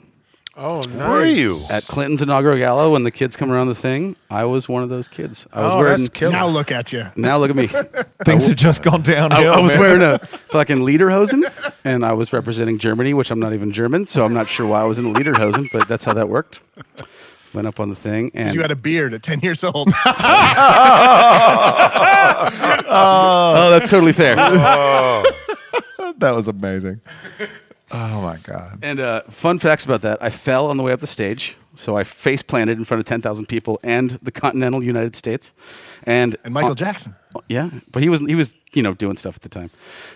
Oh, 0.59 0.81
nice. 0.81 0.97
Were 1.09 1.25
you? 1.27 1.61
at 1.71 1.83
Clinton's 1.85 2.23
inaugural 2.23 2.57
gala 2.57 2.91
when 2.91 3.03
the 3.03 3.11
kids 3.11 3.37
come 3.37 3.53
around 3.53 3.69
the 3.69 3.75
thing. 3.75 4.17
I 4.31 4.45
was 4.47 4.71
one 4.71 4.83
of 4.83 4.89
those 4.89 5.07
kids. 5.07 5.47
I 5.53 5.61
was 5.61 5.75
Oh, 5.75 5.79
wearing. 5.81 5.97
that's 5.99 6.09
killer. 6.09 6.33
Now 6.33 6.47
look 6.47 6.73
at 6.73 6.95
you. 6.95 7.05
Now 7.15 7.37
look 7.37 7.51
at 7.51 7.57
me. 7.57 7.67
Things 8.25 8.47
have 8.47 8.57
just 8.57 8.83
gone 8.83 9.01
I, 9.03 9.05
downhill. 9.05 9.53
I 9.53 9.61
was 9.61 9.73
man. 9.75 9.81
wearing 9.81 10.03
a 10.03 10.19
fucking 10.19 10.79
lederhosen, 10.79 11.45
and 11.85 12.07
I 12.07 12.13
was 12.15 12.33
representing 12.33 12.79
Germany, 12.79 13.13
which 13.13 13.31
I'm 13.31 13.39
not 13.39 13.53
even 13.53 13.71
German, 13.71 14.07
so 14.07 14.25
I'm 14.25 14.33
not 14.33 14.49
sure 14.49 14.67
why 14.67 14.81
I 14.81 14.85
was 14.85 14.99
in 14.99 15.05
a 15.05 15.13
lederhosen, 15.13 15.67
but 15.73 15.87
that's 15.89 16.05
how 16.05 16.15
that 16.15 16.31
worked. 16.31 16.61
Went 17.53 17.67
up 17.67 17.79
on 17.79 17.91
the 17.91 17.95
thing, 17.95 18.31
and 18.35 18.55
You 18.55 18.63
had 18.63 18.71
a 18.71 18.77
beard 18.77 19.13
at 19.13 19.23
10 19.23 19.41
years 19.41 19.63
old. 19.63 19.89
oh, 22.89 23.69
that's 23.71 23.91
totally 23.91 24.13
fair. 24.13 24.37
that 26.19 26.33
was 26.35 26.49
amazing. 26.49 27.01
Oh 27.93 28.21
my 28.21 28.39
god. 28.43 28.81
And 28.83 28.99
uh, 29.01 29.21
fun 29.23 29.59
facts 29.59 29.85
about 29.85 30.03
that: 30.03 30.23
I 30.23 30.31
fell 30.31 30.67
on 30.71 30.77
the 30.77 30.83
way 30.83 30.93
up 30.93 31.01
the 31.01 31.07
stage, 31.07 31.57
so 31.75 31.97
I 31.97 32.05
face 32.05 32.43
planted 32.43 32.79
in 32.79 32.85
front 32.85 32.99
of 33.01 33.05
ten 33.07 33.21
thousand 33.23 33.47
people 33.47 33.79
and 33.85 34.11
the 34.23 34.33
continental 34.33 34.83
United 34.83 35.15
States. 35.15 35.53
And 36.05 36.37
and 36.45 36.53
Michael 36.53 36.73
uh, 36.73 36.75
Jackson. 36.75 37.15
yeah, 37.49 37.71
but 37.93 38.03
he 38.03 38.09
was 38.09 38.21
he 38.21 38.35
was 38.35 38.57
you 38.73 38.83
know 38.83 38.93
doing 38.95 39.17
stuff 39.17 39.37
at 39.37 39.43
the 39.43 39.49
time. 39.49 39.71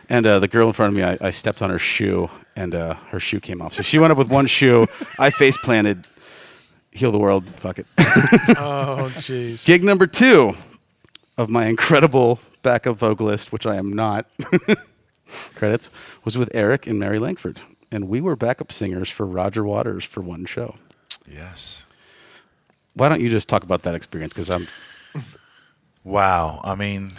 And 0.08 0.26
uh, 0.26 0.38
the 0.40 0.48
girl 0.48 0.66
in 0.66 0.72
front 0.72 0.92
of 0.92 0.96
me, 0.96 1.04
I, 1.04 1.28
I 1.28 1.30
stepped 1.30 1.62
on 1.62 1.70
her 1.70 1.78
shoe, 1.78 2.28
and 2.56 2.74
uh, 2.74 2.94
her 3.10 3.20
shoe 3.20 3.38
came 3.40 3.62
off. 3.62 3.72
So 3.74 3.82
she 3.82 3.98
went 3.98 4.10
up 4.10 4.18
with 4.18 4.30
one 4.32 4.46
shoe. 4.46 4.86
I 5.18 5.30
face 5.30 5.56
planted. 5.58 6.06
Heal 6.92 7.12
the 7.12 7.20
world. 7.20 7.48
Fuck 7.50 7.78
it. 7.78 7.86
Oh, 8.58 9.08
jeez. 9.18 9.64
Gig 9.64 9.84
number 9.84 10.08
two 10.08 10.54
of 11.38 11.48
my 11.48 11.66
incredible 11.66 12.40
backup 12.62 12.96
vocalist, 12.98 13.52
which 13.52 13.64
I 13.64 13.76
am 13.76 13.92
not, 13.92 14.26
credits, 15.54 15.90
was 16.24 16.36
with 16.38 16.50
Eric 16.54 16.86
and 16.86 16.98
Mary 16.98 17.18
Langford. 17.18 17.60
And 17.92 18.08
we 18.08 18.20
were 18.20 18.36
backup 18.36 18.70
singers 18.70 19.10
for 19.10 19.26
Roger 19.26 19.64
Waters 19.64 20.04
for 20.04 20.20
one 20.20 20.44
show. 20.44 20.76
Yes. 21.28 21.84
Why 22.94 23.08
don't 23.08 23.20
you 23.20 23.28
just 23.28 23.48
talk 23.48 23.64
about 23.64 23.82
that 23.82 23.94
experience? 23.94 24.32
Because 24.32 24.50
I'm 24.50 24.66
Wow. 26.04 26.60
I 26.64 26.74
mean, 26.74 27.10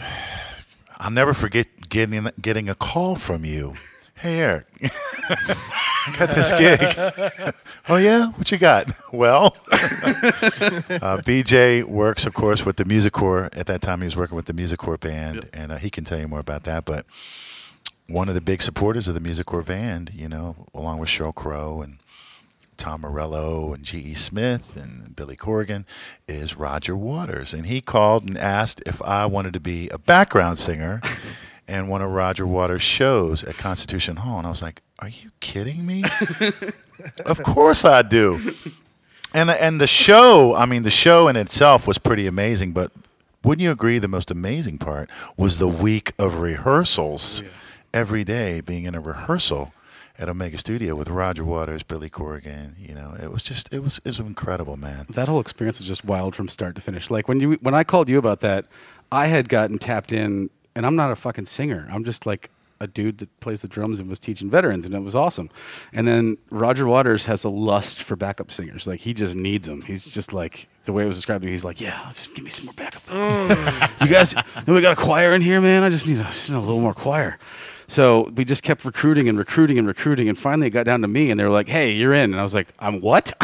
I'll 0.97 1.12
never 1.12 1.34
forget 1.34 1.68
getting 1.89 2.28
getting 2.41 2.70
a 2.70 2.76
call 2.76 3.16
from 3.16 3.45
you. 3.45 3.76
Hey, 4.16 4.39
Eric, 4.39 4.68
I 4.84 6.16
got 6.20 6.30
this 6.30 6.51
gig. 6.53 7.55
oh, 7.89 7.95
yeah? 7.95 8.28
What 8.34 8.51
you 8.51 8.59
got? 8.59 8.91
Well, 9.12 9.57
uh, 9.72 11.18
BJ 11.26 11.84
works, 11.84 12.26
of 12.28 12.34
course, 12.34 12.66
with 12.66 12.78
the 12.78 12.86
Music 12.86 13.14
Corps. 13.14 13.49
At 13.53 13.66
that 13.66 13.82
time, 13.82 13.99
he 13.99 14.05
was 14.05 14.16
working 14.16 14.36
with 14.36 14.45
the 14.45 14.53
Music 14.53 14.80
Corps 14.80 14.97
band, 14.97 15.49
and 15.53 15.72
uh, 15.72 15.78
he 15.78 15.89
can 15.89 16.03
tell 16.05 16.20
you 16.20 16.28
more 16.28 16.39
about 16.39 16.64
that. 16.64 16.86
But 16.86 17.05
one 18.12 18.30
of 18.30 18.36
the 18.36 18.41
big 18.41 18.62
supporters 18.62 19.07
of 19.07 19.14
the 19.14 19.20
Music 19.20 19.45
Corps 19.45 19.64
band, 19.64 20.12
you 20.14 20.28
know, 20.28 20.68
along 20.74 20.99
with 20.99 21.09
Sheryl 21.09 21.34
Crow 21.34 21.82
and 21.82 21.97
Tom 22.78 23.01
Morello 23.01 23.74
and 23.74 23.84
G.E. 23.84 24.16
Smith 24.16 24.76
and 24.76 25.16
Billy 25.16 25.36
Corgan 25.36 25.86
is 26.28 26.57
Roger 26.57 26.95
Waters. 26.95 27.53
And 27.53 27.68
he 27.68 27.80
called 27.80 28.24
and 28.24 28.38
asked 28.38 28.82
if 28.86 29.01
I 29.03 29.26
wanted 29.26 29.53
to 29.53 29.59
be 29.59 29.89
a 29.89 29.97
background 29.97 30.57
singer 30.57 30.99
in 31.68 31.88
one 31.88 32.01
of 32.01 32.09
Roger 32.09 32.45
Waters' 32.45 32.82
shows 32.82 33.43
at 33.43 33.57
Constitution 33.57 34.18
Hall. 34.18 34.39
And 34.39 34.47
I 34.47 34.49
was 34.49 34.62
like, 34.62 34.82
Are 34.99 35.09
you 35.09 35.32
kidding 35.39 35.86
me? 35.86 36.03
of 37.26 37.43
course 37.43 37.86
I 37.86 38.01
do. 38.01 38.55
And, 39.34 39.49
and 39.49 39.80
the 39.80 39.88
show, 39.88 40.55
I 40.55 40.66
mean, 40.66 40.84
the 40.84 40.91
show 40.91 41.28
in 41.28 41.36
itself 41.36 41.88
was 41.88 41.97
pretty 41.97 42.28
amazing, 42.28 42.74
but 42.74 42.91
wouldn't 43.43 43.64
you 43.64 43.72
agree 43.72 43.97
the 43.99 44.07
most 44.07 44.30
amazing 44.30 44.78
part 44.78 45.09
was 45.38 45.57
the 45.57 45.68
week 45.68 46.14
of 46.20 46.41
rehearsals 46.41 47.43
every 47.94 48.24
day 48.24 48.62
being 48.62 48.86
in 48.86 48.96
a 48.96 49.02
rehearsal 49.02 49.74
at 50.18 50.30
Omega 50.30 50.58
Studio 50.58 50.96
with 50.96 51.10
Roger 51.10 51.44
Waters, 51.44 51.84
Billy 51.84 52.10
Corgan. 52.10 52.74
You 52.78 52.94
know, 52.94 53.16
it 53.22 53.32
was 53.32 53.44
just 53.44 53.74
it 53.74 53.80
was 53.84 53.98
it 54.00 54.08
was 54.08 54.20
incredible, 54.20 54.78
man. 54.78 55.06
that 55.10 55.28
whole 55.28 55.39
experience 55.39 55.80
was 55.80 55.88
just 55.88 56.06
wild 56.06 56.36
from 56.36 56.48
start 56.48 56.76
to 56.76 56.82
finish. 56.82 57.10
Like 57.10 57.28
when 57.28 57.39
you 57.39 57.54
when 57.62 57.74
I 57.74 57.84
called 57.84 58.10
you 58.10 58.18
about 58.18 58.42
that, 58.42 58.66
I 59.12 59.28
had 59.28 59.50
gotten 59.50 59.78
tapped 59.78 60.12
in, 60.12 60.50
and 60.76 60.86
I'm 60.86 60.96
not 60.96 61.12
a 61.12 61.16
fucking 61.16 61.46
singer. 61.46 61.88
I'm 61.92 62.04
just 62.04 62.26
like 62.26 62.50
a 62.80 62.88
dude 62.88 63.20
that 63.20 63.39
plays 63.39 63.62
the 63.62 63.68
drums 63.68 64.00
and 64.00 64.10
was 64.10 64.20
teaching 64.20 64.50
veterans, 64.50 64.86
and 64.86 64.96
it 64.96 65.00
was 65.00 65.16
awesome. 65.16 65.50
And 65.94 66.08
then 66.08 66.38
Roger 66.50 66.88
Waters 66.88 67.26
has 67.26 67.44
a 67.44 67.50
lust 67.50 68.02
for 68.02 68.16
backup 68.16 68.50
singers. 68.52 68.88
Like 68.88 69.00
he 69.00 69.14
just 69.14 69.36
needs 69.36 69.68
them. 69.68 69.82
He's 69.84 70.12
just 70.12 70.34
like 70.34 70.68
the 70.86 70.94
way 70.94 71.04
it 71.04 71.08
was 71.08 71.18
described 71.18 71.44
to 71.44 71.46
me. 71.46 71.52
He's 71.52 71.66
like, 71.66 71.80
yeah, 71.80 72.02
let's 72.06 72.28
give 72.28 72.44
me 72.44 72.50
some 72.50 72.66
more 72.66 72.74
backup 72.74 73.04
vocals. 73.04 73.36
Mm. 73.36 74.02
you 74.06 74.12
guys, 74.12 74.36
know 74.36 74.74
we 74.74 74.82
got 74.82 74.98
a 74.98 75.02
choir 75.02 75.34
in 75.34 75.42
here, 75.42 75.62
man. 75.62 75.84
I 75.84 75.89
just 75.89 76.08
need 76.08 76.20
a, 76.20 76.24
just 76.24 76.50
need 76.50 76.58
a 76.58 76.60
little 76.60 76.82
more 76.82 76.94
choir. 76.96 77.38
So 77.92 78.32
we 78.38 78.46
just 78.46 78.64
kept 78.64 78.86
recruiting 78.86 79.28
and 79.28 79.38
recruiting 79.38 79.78
and 79.78 79.86
recruiting, 79.86 80.30
and 80.30 80.38
finally 80.38 80.68
it 80.68 80.70
got 80.70 80.86
down 80.86 81.02
to 81.02 81.10
me, 81.10 81.30
and 81.30 81.38
they 81.38 81.44
were 81.44 81.50
like, 81.50 81.68
"Hey, 81.68 81.92
you're 81.92 82.14
in," 82.14 82.32
and 82.32 82.39
I 82.39 82.44
was 82.44 82.54
like, 82.54 82.70
"I'm 82.80 83.02
what?" 83.02 83.34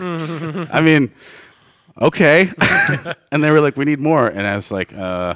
I 0.00 0.80
mean, 0.82 1.10
okay. 2.00 2.50
and 3.32 3.44
they 3.44 3.50
were 3.50 3.60
like, 3.60 3.76
"We 3.76 3.84
need 3.84 4.00
more," 4.00 4.28
and 4.28 4.46
I 4.46 4.54
was 4.54 4.72
like, 4.72 4.94
uh, 4.94 5.34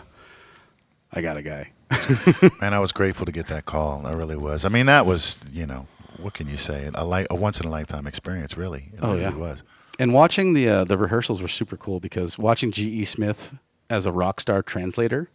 "I 1.13 1.21
got 1.21 1.37
a 1.37 1.43
guy." 1.43 1.71
Man, 2.63 2.73
I 2.73 2.79
was 2.79 2.93
grateful 2.93 3.27
to 3.27 3.33
get 3.33 3.49
that 3.49 3.67
call. 3.67 4.07
I 4.07 4.13
really 4.13 4.37
was. 4.37 4.65
I 4.65 4.69
mean, 4.71 4.87
that 4.87 5.05
was 5.05 5.37
you 5.53 5.67
know 5.67 5.87
what 6.23 6.33
can 6.35 6.49
you 6.49 6.57
say? 6.57 6.89
A, 6.95 7.05
li- 7.05 7.27
a 7.29 7.35
once 7.35 7.61
in 7.61 7.67
a 7.67 7.71
lifetime 7.71 8.07
experience, 8.07 8.57
really. 8.57 8.89
It 8.95 9.01
Oh, 9.03 9.11
really 9.11 9.21
yeah. 9.23 9.35
was. 9.37 9.63
And 9.99 10.15
watching 10.15 10.55
the 10.55 10.69
uh, 10.69 10.85
the 10.85 10.97
rehearsals 10.97 11.43
were 11.43 11.49
super 11.49 11.77
cool 11.77 12.01
because 12.01 12.39
watching 12.39 12.71
G.E. 12.71 13.05
Smith 13.05 13.55
as 13.91 14.07
a 14.07 14.13
rock 14.13 14.41
star 14.41 14.63
translator. 14.63 15.29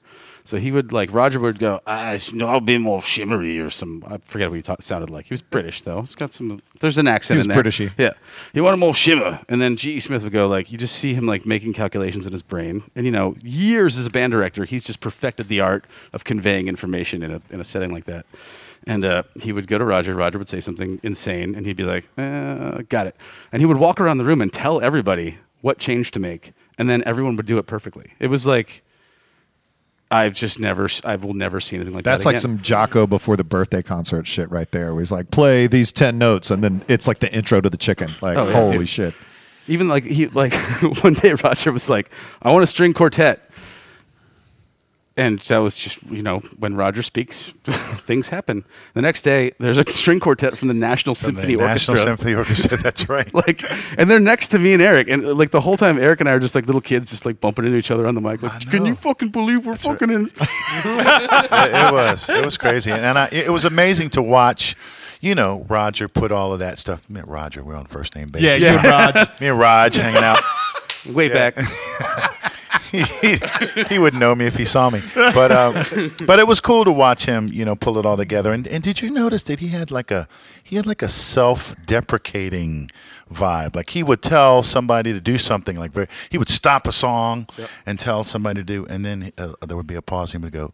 So 0.50 0.58
he 0.58 0.72
would 0.72 0.92
like 0.92 1.14
Roger 1.14 1.40
would 1.40 1.60
go, 1.60 1.80
ah, 1.86 2.18
I'll 2.42 2.60
be 2.60 2.80
more 2.80 3.04
shimmery 3.04 3.60
or 3.60 3.70
some. 3.70 4.04
I 4.08 4.18
forget 4.18 4.50
what 4.50 4.56
he 4.56 4.64
ta- 4.64 4.78
sounded 4.80 5.12
like. 5.12 5.28
He 5.28 5.34
was 5.34 5.44
British 5.44 5.82
though. 5.82 6.00
He's 6.00 6.16
got 6.16 6.34
some. 6.34 6.64
There's 6.82 6.98
an 6.98 7.08
accent. 7.08 7.36
He 7.36 7.38
was 7.38 7.46
in 7.46 7.52
there. 7.52 7.64
Britishy. 7.64 7.92
Yeah. 8.00 8.14
He 8.52 8.60
wanted 8.60 8.78
more 8.78 8.96
shimmer, 8.96 9.42
and 9.48 9.62
then 9.62 9.76
G.E. 9.76 10.00
Smith 10.00 10.24
would 10.24 10.34
go 10.34 10.48
like, 10.48 10.72
you 10.72 10.80
just 10.80 10.96
see 10.96 11.14
him 11.14 11.28
like 11.28 11.46
making 11.46 11.74
calculations 11.74 12.26
in 12.26 12.32
his 12.32 12.42
brain, 12.42 12.82
and 12.96 13.06
you 13.06 13.12
know, 13.12 13.36
years 13.44 14.00
as 14.00 14.08
a 14.08 14.10
band 14.10 14.32
director, 14.32 14.66
he's 14.66 14.84
just 14.84 15.02
perfected 15.02 15.50
the 15.50 15.60
art 15.60 15.86
of 16.14 16.24
conveying 16.24 16.68
information 16.68 17.22
in 17.22 17.30
a 17.30 17.42
in 17.52 17.60
a 17.60 17.64
setting 17.64 17.94
like 17.94 18.06
that. 18.06 18.26
And 18.88 19.06
uh, 19.06 19.24
he 19.40 19.52
would 19.54 19.68
go 19.68 19.78
to 19.78 19.86
Roger. 19.86 20.16
Roger 20.16 20.40
would 20.40 20.50
say 20.50 20.62
something 20.62 21.00
insane, 21.04 21.54
and 21.54 21.68
he'd 21.68 21.78
be 21.78 21.84
like, 21.84 22.10
uh, 22.18 22.82
"Got 22.90 23.06
it." 23.06 23.16
And 23.52 23.62
he 23.62 23.68
would 23.68 23.78
walk 23.78 24.02
around 24.02 24.18
the 24.18 24.26
room 24.26 24.42
and 24.42 24.52
tell 24.52 24.82
everybody 24.82 25.38
what 25.62 25.78
change 25.78 26.10
to 26.10 26.20
make, 26.20 26.54
and 26.80 26.90
then 26.90 27.04
everyone 27.06 27.36
would 27.36 27.46
do 27.46 27.60
it 27.60 27.68
perfectly. 27.68 28.14
It 28.18 28.32
was 28.32 28.48
like 28.48 28.82
I've 30.12 30.34
just 30.34 30.60
never, 30.60 30.90
I 31.06 31.18
will 31.18 31.34
never 31.36 31.60
see 31.60 31.76
anything 31.76 31.94
like 31.94 32.04
That's 32.04 32.24
that. 32.24 32.32
That's 32.34 32.44
like 32.44 32.58
some 32.58 32.60
Jaco 32.60 33.08
before 33.08 33.38
the 33.38 33.44
birthday 33.44 33.82
concert 33.84 34.26
shit 34.26 34.50
right 34.50 34.70
there. 34.72 34.94
Where 34.94 35.02
he's 35.02 35.12
like, 35.12 35.30
play 35.30 35.68
these 35.68 35.92
ten 35.92 36.18
notes, 36.18 36.50
and 36.50 36.64
then 36.64 36.82
it's 36.88 37.08
like 37.08 37.20
the 37.20 37.32
intro 37.34 37.62
to 37.62 37.70
the 37.70 37.78
chicken. 37.78 38.12
Like, 38.22 38.38
Oh, 38.38 38.48
yeah, 38.48 38.54
holy 38.54 38.78
dude. 38.80 38.90
shit! 38.90 39.14
even 39.68 39.88
like 39.88 40.04
he 40.04 40.26
like 40.28 40.54
one 41.04 41.14
day 41.14 41.34
Roger 41.44 41.72
was 41.72 41.90
like, 41.90 42.10
"I 42.42 42.52
want 42.52 42.64
a 42.64 42.68
string 42.68 42.92
quartet," 42.94 43.40
and 45.20 45.40
that 45.40 45.58
was 45.58 45.78
just 45.78 46.02
you 46.10 46.22
know 46.22 46.40
when 46.58 46.76
Roger 46.76 47.04
speaks, 47.04 47.50
things 47.64 48.30
happen. 48.30 48.64
The 48.94 49.02
next 49.02 49.24
day, 49.24 49.52
there's 49.60 49.78
a 49.78 49.84
string 49.90 50.22
quartet 50.22 50.58
from 50.58 50.70
the 50.70 50.74
National 50.74 51.14
From 51.14 51.36
the 51.36 51.42
Symphony 51.42 51.58
National 51.58 51.98
Orchestra. 51.98 52.16
Symphony 52.16 52.36
Orchestra. 52.36 52.78
That's 52.78 53.10
right. 53.10 53.34
like, 53.34 53.62
and 53.98 54.10
they're 54.10 54.20
next 54.20 54.48
to 54.50 54.60
me 54.60 54.74
and 54.74 54.82
Eric, 54.82 55.10
and 55.10 55.24
like 55.38 55.52
the 55.52 55.60
whole 55.60 55.76
time, 55.76 56.00
Eric 56.00 56.22
and 56.22 56.30
I 56.30 56.32
are 56.32 56.40
just 56.40 56.56
like 56.56 56.66
little 56.66 56.82
kids, 56.82 57.12
just 57.12 57.26
like 57.26 57.42
bumping 57.42 57.66
into 57.66 57.78
each 57.78 57.92
other 57.92 58.08
on 58.08 58.16
the 58.16 58.22
mic. 58.22 58.42
Like, 58.42 58.70
can 58.70 58.86
you 58.86 58.96
fucking 58.96 59.30
believe 59.30 59.66
we're 59.66 59.76
fucking 59.76 60.10
in? 60.10 60.22
it, 60.26 60.32
it 60.40 61.94
was. 61.94 62.30
It 62.30 62.46
was 62.46 62.58
crazy, 62.58 62.92
and 62.92 63.20
I, 63.20 63.28
it 63.32 63.50
was 63.50 63.66
amazing 63.66 64.12
to 64.12 64.22
watch. 64.22 64.76
You 65.22 65.36
know, 65.36 65.66
Roger 65.68 66.08
put 66.08 66.32
all 66.32 66.54
of 66.54 66.60
that 66.60 66.80
stuff. 66.80 67.10
Me 67.10 67.20
and 67.20 67.30
Roger, 67.30 67.62
we're 67.62 67.76
on 67.76 67.86
first 67.86 68.16
name 68.16 68.30
basis. 68.30 68.62
you 68.62 68.70
and 68.70 68.86
Raj. 68.86 69.42
Me 69.42 69.48
and 69.48 69.60
Raj 69.60 69.96
hanging 69.96 70.24
out. 70.24 70.40
Way 71.06 71.28
back. 71.28 71.58
he, 72.92 73.04
he 73.90 74.00
would 74.00 74.14
know 74.14 74.36
me 74.36 74.46
if 74.46 74.56
he 74.56 74.66
saw 74.66 74.90
me. 74.90 75.02
But 75.16 75.52
um, 75.52 75.74
but 76.26 76.40
it 76.40 76.48
was 76.48 76.60
cool 76.60 76.86
to 76.86 76.92
watch 76.92 77.26
him, 77.26 77.48
you 77.48 77.66
know, 77.66 77.76
pull 77.76 77.98
it 77.98 78.06
all 78.06 78.18
together. 78.18 78.52
And 78.52 78.68
and 78.68 78.84
did 78.84 79.02
you 79.02 79.10
notice 79.10 79.44
that 79.44 79.60
he 79.60 79.70
had 79.70 79.92
like 79.92 80.12
a 80.12 80.28
he 80.64 80.76
had 80.76 80.86
like 80.86 81.02
a 81.02 81.08
self-deprecating 81.08 82.92
vibe. 83.32 83.76
Like 83.76 83.92
he 83.92 84.04
would 84.04 84.22
tell 84.22 84.64
somebody 84.64 85.14
to 85.14 85.20
do 85.20 85.38
something. 85.38 85.78
Like 85.78 85.92
very, 85.92 86.08
he 86.30 86.38
would 86.38 86.50
stop 86.50 86.88
a 86.88 86.92
song 86.92 87.48
and 87.86 88.00
tell 88.00 88.24
somebody 88.24 88.62
to 88.62 88.64
do, 88.64 88.86
and 88.88 89.06
then 89.06 89.32
uh, 89.38 89.54
there 89.66 89.78
would 89.78 89.88
be 89.88 89.96
a 89.96 90.02
pause. 90.02 90.34
And 90.34 90.44
he 90.44 90.46
would 90.46 90.54
go, 90.54 90.74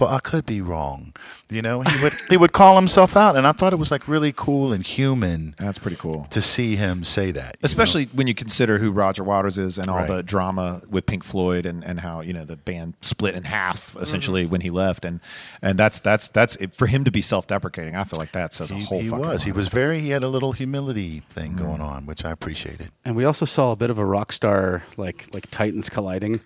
but 0.00 0.10
I 0.10 0.18
could 0.18 0.46
be 0.46 0.60
wrong. 0.62 1.12
You 1.50 1.62
know, 1.62 1.82
he 1.82 2.02
would 2.02 2.12
he 2.30 2.36
would 2.36 2.52
call 2.52 2.74
himself 2.76 3.16
out, 3.16 3.36
and 3.36 3.46
I 3.46 3.52
thought 3.52 3.72
it 3.72 3.76
was 3.78 3.90
like 3.90 4.08
really 4.08 4.32
cool 4.34 4.72
and 4.72 4.82
human 4.84 5.54
That's 5.58 5.78
pretty 5.78 5.96
cool. 5.96 6.26
to 6.30 6.40
see 6.40 6.74
him 6.76 7.04
say 7.04 7.30
that. 7.32 7.56
you 7.56 7.58
know? 7.62 7.64
Especially 7.66 8.04
when 8.14 8.26
you 8.26 8.34
consider 8.34 8.78
who 8.78 8.90
Roger 8.90 9.22
Waters 9.22 9.58
is 9.58 9.76
and 9.78 9.88
all 9.88 9.98
Right. 9.98 10.08
the 10.08 10.22
drama 10.22 10.80
with 10.88 11.04
Pink 11.06 11.22
Floyd 11.22 11.66
and, 11.66 11.84
and 11.84 12.00
how 12.00 12.22
you 12.22 12.32
know 12.32 12.44
the 12.44 12.56
band 12.56 12.94
split 13.02 13.34
in 13.34 13.44
half 13.44 13.94
essentially 14.00 14.42
Mm-hmm. 14.44 14.50
when 14.52 14.60
he 14.62 14.70
left 14.70 15.04
and 15.04 15.20
and 15.60 15.78
that's 15.78 16.00
that's 16.00 16.28
that's 16.28 16.56
it, 16.56 16.74
for 16.74 16.86
him 16.86 17.04
to 17.04 17.10
be 17.10 17.20
self 17.20 17.46
deprecating. 17.46 17.94
I 17.94 18.04
feel 18.04 18.18
like 18.18 18.32
that 18.32 18.54
says 18.54 18.70
a 18.70 18.76
he, 18.76 18.84
whole. 18.84 19.00
he 19.00 19.08
fucking 19.08 19.26
was 19.26 19.42
he 19.44 19.52
was 19.52 19.68
very 19.68 20.00
he 20.00 20.10
had 20.10 20.22
a 20.22 20.28
little 20.28 20.52
humility 20.52 21.20
thing 21.28 21.56
going 21.56 21.80
on, 21.82 22.06
which 22.06 22.24
I 22.24 22.30
appreciated. 22.30 22.90
And 23.04 23.14
we 23.16 23.24
also 23.24 23.44
saw 23.44 23.72
a 23.72 23.76
bit 23.76 23.90
of 23.90 23.98
a 23.98 24.04
rock 24.06 24.32
star 24.32 24.84
like 24.96 25.28
like 25.34 25.50
Titans 25.50 25.90
colliding. 25.90 26.40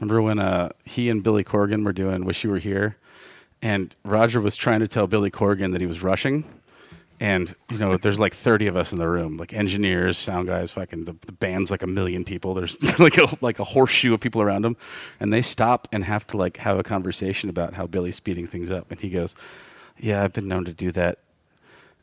Remember 0.00 0.22
when 0.22 0.38
uh, 0.38 0.70
he 0.84 1.10
and 1.10 1.22
Billy 1.22 1.44
Corgan 1.44 1.84
were 1.84 1.92
doing 1.92 2.24
"Wish 2.24 2.44
You 2.44 2.50
Were 2.50 2.58
Here," 2.58 2.96
and 3.60 3.94
Roger 4.04 4.40
was 4.40 4.56
trying 4.56 4.80
to 4.80 4.88
tell 4.88 5.06
Billy 5.06 5.30
Corgan 5.30 5.72
that 5.72 5.80
he 5.80 5.86
was 5.86 6.02
rushing. 6.02 6.44
And 7.20 7.52
you 7.68 7.78
know, 7.78 7.96
there's 7.96 8.20
like 8.20 8.32
30 8.32 8.68
of 8.68 8.76
us 8.76 8.92
in 8.92 9.00
the 9.00 9.08
room, 9.08 9.38
like 9.38 9.52
engineers, 9.52 10.16
sound 10.16 10.46
guys, 10.46 10.70
fucking 10.70 11.04
the, 11.04 11.16
the 11.26 11.32
band's 11.32 11.68
like 11.68 11.82
a 11.82 11.86
million 11.88 12.24
people. 12.24 12.54
There's 12.54 12.98
like 13.00 13.18
a 13.18 13.26
like 13.40 13.58
a 13.58 13.64
horseshoe 13.64 14.14
of 14.14 14.20
people 14.20 14.40
around 14.40 14.64
him, 14.64 14.76
and 15.18 15.32
they 15.32 15.42
stop 15.42 15.88
and 15.92 16.04
have 16.04 16.26
to 16.28 16.36
like 16.36 16.58
have 16.58 16.78
a 16.78 16.84
conversation 16.84 17.50
about 17.50 17.74
how 17.74 17.88
Billy's 17.88 18.16
speeding 18.16 18.46
things 18.46 18.70
up. 18.70 18.92
And 18.92 19.00
he 19.00 19.10
goes, 19.10 19.34
"Yeah, 19.98 20.22
I've 20.22 20.32
been 20.32 20.46
known 20.46 20.64
to 20.66 20.72
do 20.72 20.92
that." 20.92 21.18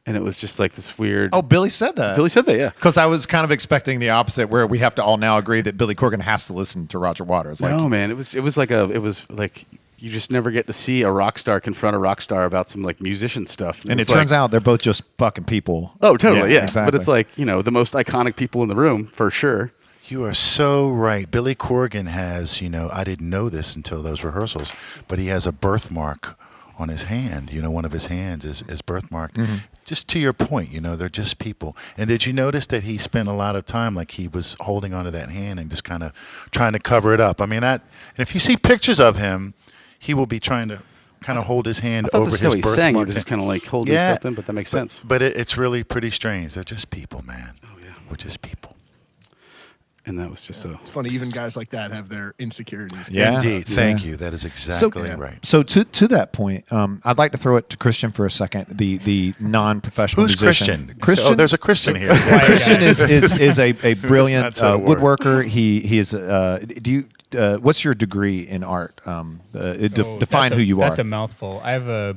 And 0.07 0.15
it 0.15 0.21
was 0.21 0.37
just 0.37 0.59
like 0.59 0.73
this 0.73 0.99
weird. 0.99 1.31
Oh, 1.33 1.41
Billy 1.41 1.71
said 1.71 1.95
that. 1.95 2.15
Billy 2.15 2.29
said 2.29 2.45
that, 2.45 2.57
yeah. 2.57 2.69
Because 2.69 2.95
I 2.95 3.07
was 3.07 3.25
kind 3.25 3.43
of 3.43 3.51
expecting 3.51 3.99
the 3.99 4.11
opposite, 4.11 4.49
where 4.49 4.67
we 4.67 4.77
have 4.79 4.93
to 4.95 5.03
all 5.03 5.17
now 5.17 5.37
agree 5.37 5.61
that 5.61 5.77
Billy 5.77 5.95
Corgan 5.95 6.21
has 6.21 6.45
to 6.47 6.53
listen 6.53 6.85
to 6.87 6.99
Roger 6.99 7.23
Waters. 7.23 7.59
Like, 7.59 7.71
no, 7.71 7.89
man, 7.89 8.11
it 8.11 8.17
was 8.17 8.35
it 8.35 8.43
was 8.43 8.55
like 8.55 8.69
a 8.69 8.89
it 8.91 8.99
was 8.99 9.27
like 9.31 9.65
you 9.97 10.11
just 10.11 10.31
never 10.31 10.51
get 10.51 10.67
to 10.67 10.73
see 10.73 11.01
a 11.01 11.09
rock 11.09 11.39
star 11.39 11.59
confront 11.59 11.95
a 11.95 11.99
rock 11.99 12.21
star 12.21 12.45
about 12.45 12.69
some 12.69 12.83
like 12.83 13.01
musician 13.01 13.47
stuff. 13.47 13.81
and 13.85 13.93
it 13.93 13.97
was 13.97 14.07
turns 14.07 14.31
like- 14.31 14.37
out 14.37 14.51
they're 14.51 14.59
both 14.59 14.81
just 14.81 15.01
fucking 15.17 15.45
people. 15.45 15.93
oh, 16.01 16.17
totally, 16.17 16.53
yeah. 16.53 16.63
exactly. 16.63 16.91
But 16.91 16.95
it's 16.95 17.07
like 17.07 17.27
you 17.35 17.45
know 17.45 17.63
the 17.63 17.71
most 17.71 17.93
iconic 17.93 18.35
people 18.35 18.61
in 18.61 18.69
the 18.69 18.75
room 18.75 19.07
for 19.07 19.31
sure. 19.31 19.71
You 20.07 20.23
are 20.25 20.35
so 20.35 20.87
right. 20.87 21.29
Billy 21.31 21.55
Corgan 21.55 22.05
has, 22.05 22.61
you 22.61 22.69
know, 22.69 22.91
I 22.93 23.03
didn't 23.03 23.27
know 23.27 23.49
this 23.49 23.75
until 23.75 24.03
those 24.03 24.23
rehearsals, 24.23 24.71
but 25.07 25.17
he 25.17 25.27
has 25.27 25.47
a 25.47 25.51
birthmark 25.51 26.37
on 26.77 26.89
his 26.89 27.03
hand. 27.03 27.51
You 27.51 27.63
know, 27.63 27.71
one 27.71 27.85
of 27.85 27.91
his 27.91 28.05
hands 28.05 28.45
is, 28.45 28.61
is 28.67 28.83
birthmarked. 28.83 29.33
Mm-hmm. 29.37 29.55
Just 29.85 30.07
to 30.09 30.19
your 30.19 30.33
point, 30.33 30.71
you 30.71 30.81
know, 30.81 30.95
they're 30.95 31.09
just 31.09 31.37
people. 31.37 31.77
And 31.95 32.07
did 32.09 32.25
you 32.25 32.33
notice 32.33 32.65
that 32.67 32.83
he 32.83 32.97
spent 32.97 33.27
a 33.27 33.33
lot 33.33 33.55
of 33.55 33.65
time, 33.65 33.93
like 33.95 34.11
he 34.11 34.27
was 34.27 34.57
holding 34.59 34.93
onto 34.95 35.11
that 35.11 35.29
hand 35.29 35.59
and 35.59 35.69
just 35.69 35.83
kind 35.83 36.01
of 36.01 36.11
trying 36.51 36.73
to 36.73 36.79
cover 36.79 37.13
it 37.13 37.21
up? 37.21 37.39
I 37.39 37.45
mean, 37.45 37.61
that, 37.61 37.81
and 38.17 38.27
if 38.27 38.33
you 38.33 38.39
see 38.39 38.57
pictures 38.57 38.99
of 38.99 39.17
him, 39.19 39.53
he 39.99 40.15
will 40.15 40.25
be 40.25 40.39
trying 40.39 40.69
to 40.69 40.81
kind 41.21 41.37
of 41.37 41.45
hold 41.45 41.65
his 41.67 41.79
hand 41.79 42.07
I 42.07 42.09
thought 42.09 42.21
over 42.21 42.31
this 42.31 42.41
is 42.41 42.41
his 42.41 42.51
how 42.53 42.55
he 42.55 42.61
sang. 42.63 42.71
He 42.87 42.91
birthmark. 42.93 43.05
was 43.07 43.15
just 43.15 43.27
kind 43.27 43.41
of 43.41 43.47
like 43.47 43.65
holding 43.65 43.93
Yeah, 43.93 44.13
something, 44.13 44.33
but 44.33 44.45
that 44.47 44.53
makes 44.53 44.71
but- 44.71 44.79
sense. 44.79 45.03
But 45.07 45.21
it, 45.21 45.37
it's 45.37 45.55
really 45.55 45.83
pretty 45.83 46.09
strange. 46.09 46.55
They're 46.55 46.63
just 46.63 46.89
people, 46.89 47.23
man. 47.23 47.53
Oh 47.63 47.77
yeah, 47.81 47.93
We're 48.09 48.17
just 48.17 48.41
people. 48.41 48.74
And 50.05 50.19
that 50.19 50.29
was 50.29 50.41
just 50.41 50.63
a 50.65 50.71
It's 50.73 50.89
funny, 50.89 51.09
even 51.11 51.29
guys 51.29 51.55
like 51.57 51.69
that 51.71 51.91
have 51.91 52.09
their 52.09 52.33
insecurities. 52.39 53.09
Yeah. 53.09 53.35
Indeed. 53.35 53.65
Thank 53.65 54.05
you. 54.05 54.15
That 54.17 54.33
is 54.33 54.45
exactly 54.45 55.07
so, 55.07 55.15
right. 55.15 55.43
So 55.45 55.63
to 55.63 55.83
to 55.83 56.07
that 56.09 56.31
point, 56.33 56.71
um, 56.71 57.01
I'd 57.03 57.17
like 57.17 57.31
to 57.31 57.37
throw 57.37 57.55
it 57.57 57.69
to 57.71 57.77
Christian 57.77 58.11
for 58.11 58.25
a 58.25 58.31
second. 58.31 58.77
The 58.77 58.97
the 58.97 59.33
non 59.39 59.81
professional 59.81 60.23
Who's 60.27 60.41
musician. 60.41 60.85
Christian? 60.87 60.99
Christian. 60.99 61.27
Oh, 61.31 61.35
there's 61.35 61.53
a 61.53 61.57
Christian 61.57 61.95
here. 61.95 62.09
Christian 62.13 62.81
is, 62.81 63.01
is, 63.01 63.37
is 63.39 63.59
a, 63.59 63.69
a 63.83 63.93
brilliant 64.07 64.61
uh, 64.61 64.75
a 64.75 64.79
woodworker. 64.79 65.43
He 65.45 65.79
he 65.81 65.97
is. 65.99 66.13
Uh, 66.13 66.63
do 66.81 66.91
you? 66.91 67.05
Uh, 67.35 67.57
what's 67.57 67.83
your 67.83 67.93
degree 67.93 68.41
in 68.47 68.63
art? 68.63 69.05
Um, 69.05 69.41
uh, 69.53 69.73
it 69.77 69.99
Oh, 69.99 70.19
define 70.19 70.43
that's 70.43 70.53
a- 70.53 70.55
who 70.55 70.61
you 70.61 70.75
That's 70.77 70.85
are. 70.85 70.89
That's 70.91 70.99
a 70.99 71.03
mouthful. 71.03 71.59
I 71.63 71.71
have 71.73 71.87
a 71.87 72.13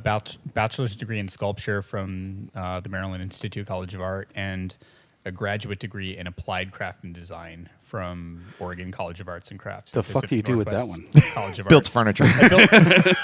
bachelor's 0.55 0.95
degree 0.95 1.19
in 1.19 1.27
sculpture 1.29 1.83
from 1.83 2.51
uh, 2.55 2.79
the 2.81 2.89
Maryland 2.89 3.23
Institute 3.23 3.67
College 3.67 3.95
of 3.95 4.01
Art 4.01 4.31
and 4.37 4.77
a 5.25 5.33
graduate 5.33 5.81
degree 5.81 6.17
in 6.17 6.27
applied 6.29 6.71
craft 6.71 7.03
and 7.03 7.13
design 7.15 7.69
from 7.89 8.45
Oregon 8.61 8.93
College 8.93 9.21
of 9.21 9.29
Arts 9.29 9.51
and 9.51 9.59
Crafts. 9.59 9.93
The 9.93 10.03
fuck 10.03 10.27
do 10.27 10.37
you 10.37 10.43
Pacific 10.43 10.45
do 10.45 10.59
with 10.59 10.69
that 10.69 10.87
one? 10.87 11.09
College 11.35 11.59
of 11.59 11.67
Builds 11.69 11.89
Art. 11.89 12.15
furniture. 12.17 12.25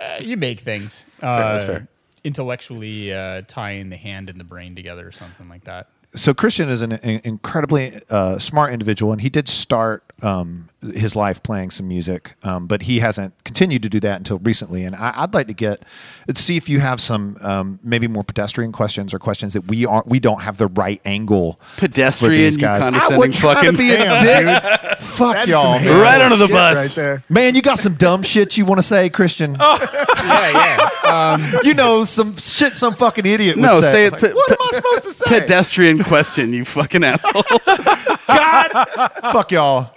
Uh, 0.00 0.20
you 0.20 0.36
make 0.36 0.60
things. 0.60 1.04
fair, 1.20 1.28
that's 1.28 1.64
Uh, 1.64 1.66
fair. 1.66 1.88
Intellectually 2.24 3.12
uh, 3.12 3.42
tying 3.48 3.90
the 3.90 3.96
hand 3.96 4.30
and 4.30 4.38
the 4.38 4.44
brain 4.44 4.74
together 4.76 5.06
or 5.06 5.12
something 5.12 5.48
like 5.48 5.64
that. 5.64 5.88
so 6.14 6.32
Christian 6.32 6.68
is 6.68 6.82
an, 6.82 6.92
an 6.92 7.20
incredibly 7.24 7.92
uh, 8.10 8.38
smart 8.38 8.72
individual, 8.72 9.10
and 9.12 9.20
he 9.20 9.28
did 9.28 9.48
start 9.48 10.07
um, 10.22 10.68
his 10.94 11.14
life 11.14 11.42
playing 11.42 11.70
some 11.70 11.86
music, 11.86 12.34
um, 12.42 12.66
but 12.66 12.82
he 12.82 13.00
hasn't 13.00 13.32
continued 13.44 13.82
to 13.82 13.88
do 13.88 14.00
that 14.00 14.18
until 14.18 14.38
recently. 14.38 14.84
And 14.84 14.94
I, 14.94 15.12
I'd 15.16 15.34
like 15.34 15.46
to 15.48 15.54
get 15.54 15.82
to 16.26 16.40
see 16.40 16.56
if 16.56 16.68
you 16.68 16.80
have 16.80 17.00
some 17.00 17.36
um, 17.40 17.78
maybe 17.82 18.08
more 18.08 18.24
pedestrian 18.24 18.72
questions 18.72 19.14
or 19.14 19.18
questions 19.18 19.52
that 19.54 19.66
we 19.66 19.86
aren't 19.86 20.06
we 20.08 20.20
don't 20.20 20.42
have 20.42 20.58
the 20.58 20.68
right 20.68 21.00
angle. 21.04 21.54
for 21.60 21.80
pedestrian, 21.80 22.34
these 22.34 22.56
guys. 22.56 22.82
I 22.82 22.84
condescending 22.86 23.18
wasn't 23.18 23.36
fucking. 23.36 23.72
to 23.72 23.78
be 23.78 23.90
a 23.92 23.98
dick. 23.98 24.98
Fuck 24.98 25.34
That's 25.34 25.48
y'all, 25.48 25.76
some 25.76 25.84
man. 25.84 26.00
Right 26.00 26.20
under 26.20 26.36
the 26.36 26.48
bus. 26.48 26.96
right 26.98 27.02
there. 27.02 27.24
Man, 27.28 27.54
you 27.54 27.62
got 27.62 27.78
some 27.78 27.94
dumb 27.94 28.22
shit 28.22 28.56
you 28.56 28.64
want 28.64 28.78
to 28.78 28.82
say, 28.82 29.08
Christian? 29.08 29.54
yeah, 29.60 29.78
yeah. 30.18 30.90
Um, 31.08 31.44
you 31.64 31.74
know 31.74 32.04
some 32.04 32.36
shit 32.36 32.76
some 32.76 32.94
fucking 32.94 33.24
idiot 33.26 33.56
would 33.56 33.62
No, 33.62 33.80
say. 33.80 33.90
say 33.92 34.06
it. 34.06 34.12
Like, 34.12 34.20
pe- 34.22 34.32
what 34.32 34.48
pe- 34.48 34.54
am 34.54 34.68
I 34.68 34.70
supposed 34.74 35.04
to 35.04 35.10
say? 35.12 35.40
Pedestrian 35.40 35.98
question, 36.04 36.52
you 36.52 36.64
fucking 36.64 37.02
asshole. 37.04 37.42
God, 38.26 39.10
fuck 39.32 39.52
y'all. 39.52 39.90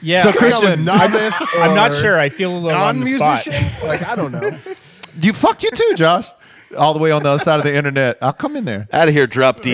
Yeah. 0.00 0.22
So 0.22 0.28
Are 0.28 0.32
y'all 0.32 0.36
a 0.36 0.38
Christian, 0.38 0.84
novice 0.84 1.42
I'm 1.56 1.74
not 1.74 1.92
sure. 1.94 2.18
I 2.18 2.28
feel 2.28 2.56
a 2.56 2.58
little 2.58 2.80
on 2.80 3.00
the 3.00 3.06
spot. 3.06 3.46
Non-musician? 3.46 3.88
Like 3.88 4.02
I 4.06 4.14
don't 4.14 4.32
know. 4.32 4.58
You 5.20 5.32
fuck 5.32 5.62
you 5.62 5.70
too, 5.72 5.92
Josh. 5.96 6.28
All 6.76 6.92
the 6.92 6.98
way 7.00 7.10
on 7.12 7.22
the 7.22 7.30
other 7.30 7.42
side 7.42 7.58
of 7.58 7.64
the 7.64 7.74
internet. 7.74 8.18
I'll 8.20 8.32
come 8.32 8.54
in 8.56 8.64
there. 8.66 8.88
Out 8.92 9.08
of 9.08 9.14
here, 9.14 9.26
drop 9.26 9.60
D. 9.60 9.72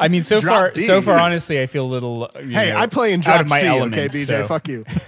I 0.00 0.08
mean, 0.08 0.24
so 0.24 0.40
Drop 0.40 0.56
far, 0.58 0.70
D. 0.72 0.80
so 0.82 1.00
far, 1.00 1.18
honestly, 1.18 1.60
I 1.60 1.66
feel 1.66 1.84
a 1.84 1.86
little. 1.86 2.24
uh, 2.34 2.40
You 2.40 2.50
Hey, 2.50 2.70
know, 2.70 2.78
I 2.78 2.86
play 2.86 3.12
in 3.12 3.20
out 3.20 3.24
drop 3.24 3.40
of 3.42 3.48
my 3.48 3.60
C. 3.60 3.66
element. 3.68 3.94
okay, 3.94 4.08
BJ, 4.08 4.26
so- 4.26 4.46
fuck 4.48 4.66
you. 4.68 4.84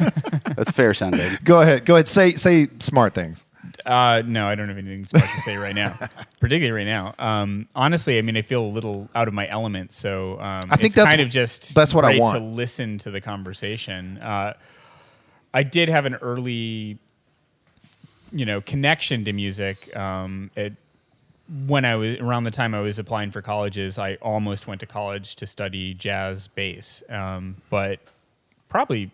That's 0.56 0.70
fair 0.70 0.94
sound, 0.94 1.16
baby. 1.16 1.36
Go 1.42 1.60
ahead. 1.62 1.84
Go 1.84 1.94
ahead. 1.94 2.06
Say 2.06 2.32
say 2.32 2.68
smart 2.78 3.12
things. 3.14 3.44
Uh, 3.84 4.22
no, 4.24 4.46
I 4.46 4.54
don't 4.54 4.68
have 4.68 4.78
anything 4.78 5.04
smart 5.04 5.24
to 5.24 5.40
say 5.40 5.56
right 5.56 5.74
now, 5.74 5.98
particularly 6.40 6.70
right 6.84 6.86
now. 6.88 7.14
Um, 7.18 7.66
honestly, 7.74 8.18
I 8.18 8.22
mean, 8.22 8.36
I 8.36 8.42
feel 8.42 8.62
a 8.62 8.68
little 8.68 9.08
out 9.16 9.26
of 9.26 9.34
my 9.34 9.48
element, 9.48 9.92
so 9.92 10.34
um, 10.40 10.62
I 10.70 10.76
think 10.76 10.86
it's 10.88 10.94
that's- 10.94 11.10
kind 11.12 11.20
of 11.20 11.28
just 11.28 11.74
that's 11.74 11.92
what 11.92 12.04
I 12.04 12.12
great 12.12 12.20
want. 12.20 12.38
to 12.38 12.44
listen 12.44 12.98
to 12.98 13.10
the 13.10 13.20
conversation. 13.20 14.18
Uh, 14.18 14.52
I 15.52 15.64
did 15.64 15.88
have 15.88 16.04
an 16.06 16.14
early, 16.16 16.98
you 18.34 18.44
know, 18.44 18.60
connection 18.60 19.24
to 19.24 19.32
music. 19.32 19.96
Um, 19.96 20.50
it, 20.56 20.74
when 21.66 21.84
I 21.84 21.96
was 21.96 22.18
around 22.18 22.44
the 22.44 22.50
time 22.50 22.74
I 22.74 22.80
was 22.80 22.98
applying 22.98 23.30
for 23.30 23.40
colleges, 23.40 23.98
I 23.98 24.16
almost 24.16 24.66
went 24.66 24.80
to 24.80 24.86
college 24.86 25.36
to 25.36 25.46
study 25.46 25.94
jazz 25.94 26.48
bass, 26.48 27.02
um, 27.08 27.56
but 27.70 28.00
probably 28.68 29.10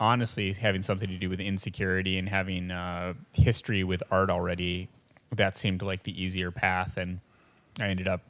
honestly 0.00 0.52
having 0.52 0.82
something 0.82 1.08
to 1.08 1.16
do 1.16 1.28
with 1.28 1.40
insecurity 1.40 2.18
and 2.18 2.28
having 2.28 2.70
uh, 2.70 3.14
history 3.34 3.84
with 3.84 4.02
art 4.10 4.30
already 4.30 4.88
that 5.32 5.56
seemed 5.56 5.82
like 5.82 6.02
the 6.02 6.22
easier 6.22 6.50
path 6.50 6.96
and 6.96 7.20
i 7.80 7.86
ended 7.86 8.08
up 8.08 8.20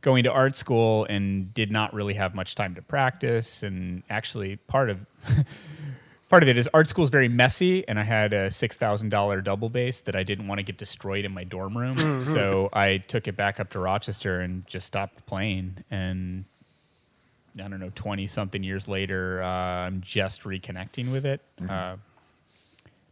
going 0.00 0.24
to 0.24 0.32
art 0.32 0.54
school 0.54 1.04
and 1.06 1.52
did 1.54 1.70
not 1.70 1.92
really 1.94 2.14
have 2.14 2.34
much 2.34 2.54
time 2.54 2.74
to 2.74 2.82
practice 2.82 3.62
and 3.62 4.02
actually 4.10 4.56
part 4.56 4.90
of 4.90 4.98
part 6.34 6.42
of 6.42 6.48
it 6.48 6.58
is 6.58 6.68
art 6.74 6.88
school 6.88 7.04
is 7.04 7.10
very 7.10 7.28
messy 7.28 7.86
and 7.86 7.96
i 7.98 8.02
had 8.02 8.32
a 8.32 8.48
$6000 8.48 9.44
double 9.44 9.68
bass 9.68 10.00
that 10.00 10.16
i 10.16 10.24
didn't 10.24 10.48
want 10.48 10.58
to 10.58 10.62
get 10.64 10.76
destroyed 10.76 11.24
in 11.24 11.32
my 11.32 11.44
dorm 11.44 11.78
room 11.78 12.18
so 12.20 12.68
i 12.72 12.98
took 12.98 13.28
it 13.28 13.36
back 13.36 13.60
up 13.60 13.70
to 13.70 13.78
rochester 13.78 14.40
and 14.40 14.66
just 14.66 14.86
stopped 14.86 15.24
playing 15.26 15.76
and 15.90 16.44
I 17.56 17.68
don't 17.68 17.78
know, 17.78 17.92
20 17.94 18.26
something 18.26 18.64
years 18.64 18.88
later, 18.88 19.40
uh, 19.40 19.46
I'm 19.46 20.00
just 20.00 20.42
reconnecting 20.42 21.12
with 21.12 21.24
it. 21.24 21.40
Uh, 21.68 21.94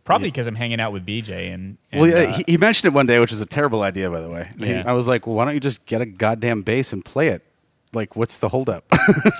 probably 0.05 0.29
because 0.29 0.49
I'm 0.49 0.57
hanging 0.57 0.81
out 0.81 0.93
with 0.93 1.07
BJ. 1.07 1.55
And, 1.55 1.79
and 1.93 2.01
Well, 2.01 2.11
yeah, 2.11 2.29
uh, 2.29 2.37
he, 2.39 2.45
he 2.49 2.57
mentioned 2.59 2.93
it 2.93 2.95
one 2.95 3.07
day, 3.07 3.21
which 3.21 3.31
is 3.31 3.41
a 3.41 3.47
terrible 3.47 3.83
idea, 3.83 4.11
by 4.11 4.21
the 4.21 4.29
way. 4.29 4.49
And 4.51 4.65
he- 4.65 4.75
I 4.75 4.93
was 4.95 5.07
like, 5.07 5.29
well, 5.29 5.37
why 5.37 5.45
don't 5.45 5.55
you 5.55 5.61
just 5.61 5.87
get 5.87 6.01
a 6.01 6.07
goddamn 6.07 6.63
bass 6.63 6.93
and 6.93 7.05
play 7.05 7.29
it? 7.29 7.47
Like, 7.93 8.17
what's 8.17 8.39
the 8.39 8.49
holdup? 8.49 8.85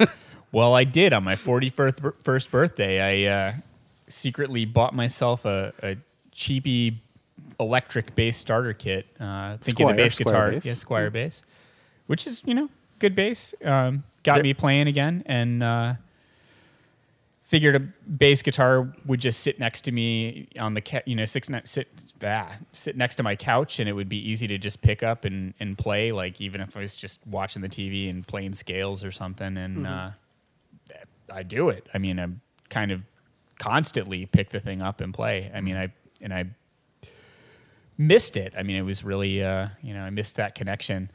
well, 0.53 0.73
I 0.73 0.85
did 0.85 1.13
on 1.13 1.25
my 1.25 1.35
41st 1.35 2.23
first 2.23 2.53
birthday. 2.53 3.27
I 3.27 3.49
uh, 3.49 3.53
secretly 4.13 4.65
bought 4.65 4.95
myself 4.95 5.45
a, 5.45 5.73
a 5.83 5.97
cheapy 6.33 6.95
electric 7.59 8.15
bass 8.15 8.37
starter 8.37 8.73
kit, 8.73 9.07
uh, 9.21 9.57
thinking 9.59 9.87
Squier, 9.87 9.91
the 9.91 9.97
bass 9.97 10.15
Squier 10.15 10.19
guitar, 10.25 10.51
bass. 10.51 10.67
yeah, 10.67 10.73
Squier 10.73 11.13
bass, 11.13 11.43
which 12.07 12.27
is, 12.27 12.43
you 12.45 12.55
know, 12.55 12.69
good 12.99 13.15
bass. 13.15 13.55
Um, 13.65 14.05
got 14.23 14.37
Yep. 14.37 14.43
me 14.43 14.55
playing 14.55 14.89
again. 14.89 15.23
And 15.27 15.63
uh, 15.63 15.95
figured 17.45 17.75
a 17.77 17.81
bass 17.81 18.43
guitar 18.43 18.89
would 19.07 19.21
just 19.21 19.41
sit 19.41 19.59
next 19.59 19.83
to 19.83 19.93
me 19.93 20.49
on 20.59 20.73
the 20.75 20.81
ca- 20.81 21.03
you 21.05 21.15
know 21.15 21.27
six 21.27 21.51
ne- 21.51 21.61
sit 21.65 21.87
ah, 22.25 22.51
sit 22.73 22.97
next 22.97 23.17
to 23.17 23.23
my 23.23 23.37
couch 23.37 23.79
and 23.79 23.89
it 23.89 23.93
would 23.93 24.09
be 24.09 24.17
easy 24.31 24.47
to 24.47 24.57
just 24.57 24.81
pick 24.81 25.03
up 25.03 25.25
and, 25.27 25.53
and 25.61 25.77
play 25.77 26.13
like 26.13 26.41
even 26.41 26.61
if 26.63 26.75
I 26.77 26.81
was 26.81 26.97
just 26.97 27.21
watching 27.27 27.61
the 27.61 27.69
TV 27.69 28.09
and 28.09 28.27
playing 28.27 28.55
scales 28.55 29.05
or 29.05 29.11
something 29.11 29.57
and 29.59 29.87
uh, 29.87 30.11
I 31.33 31.43
do 31.43 31.69
it. 31.69 31.87
I 31.93 31.99
mean 31.99 32.19
I'm 32.19 32.41
kind 32.71 32.91
of 32.91 33.03
constantly 33.63 34.27
pick 34.27 34.51
the 34.51 34.61
thing 34.61 34.83
up 34.83 35.01
and 35.01 35.15
play. 35.15 35.51
I 35.55 35.61
mean 35.61 35.77
I 35.77 35.93
and 36.21 36.35
I 36.35 36.47
missed 37.99 38.37
it. 38.37 38.55
I 38.59 38.63
mean 38.63 38.77
it 38.77 38.83
was 38.83 39.05
really 39.05 39.45
uh, 39.45 39.69
you 39.83 39.95
know 39.95 40.03
I 40.03 40.11
missed 40.11 40.37
that 40.37 40.55
connection. 40.55 41.11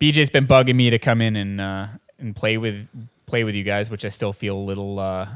BJ's 0.00 0.30
been 0.30 0.46
bugging 0.46 0.74
me 0.76 0.90
to 0.90 0.98
come 0.98 1.20
in 1.20 1.36
and 1.36 1.60
uh, 1.60 1.86
and 2.18 2.34
play 2.34 2.56
with 2.58 2.86
play 3.26 3.44
with 3.44 3.54
you 3.54 3.64
guys, 3.64 3.90
which 3.90 4.04
I 4.04 4.08
still 4.08 4.32
feel 4.32 4.56
a 4.56 4.60
little 4.60 4.98
uh, 4.98 5.28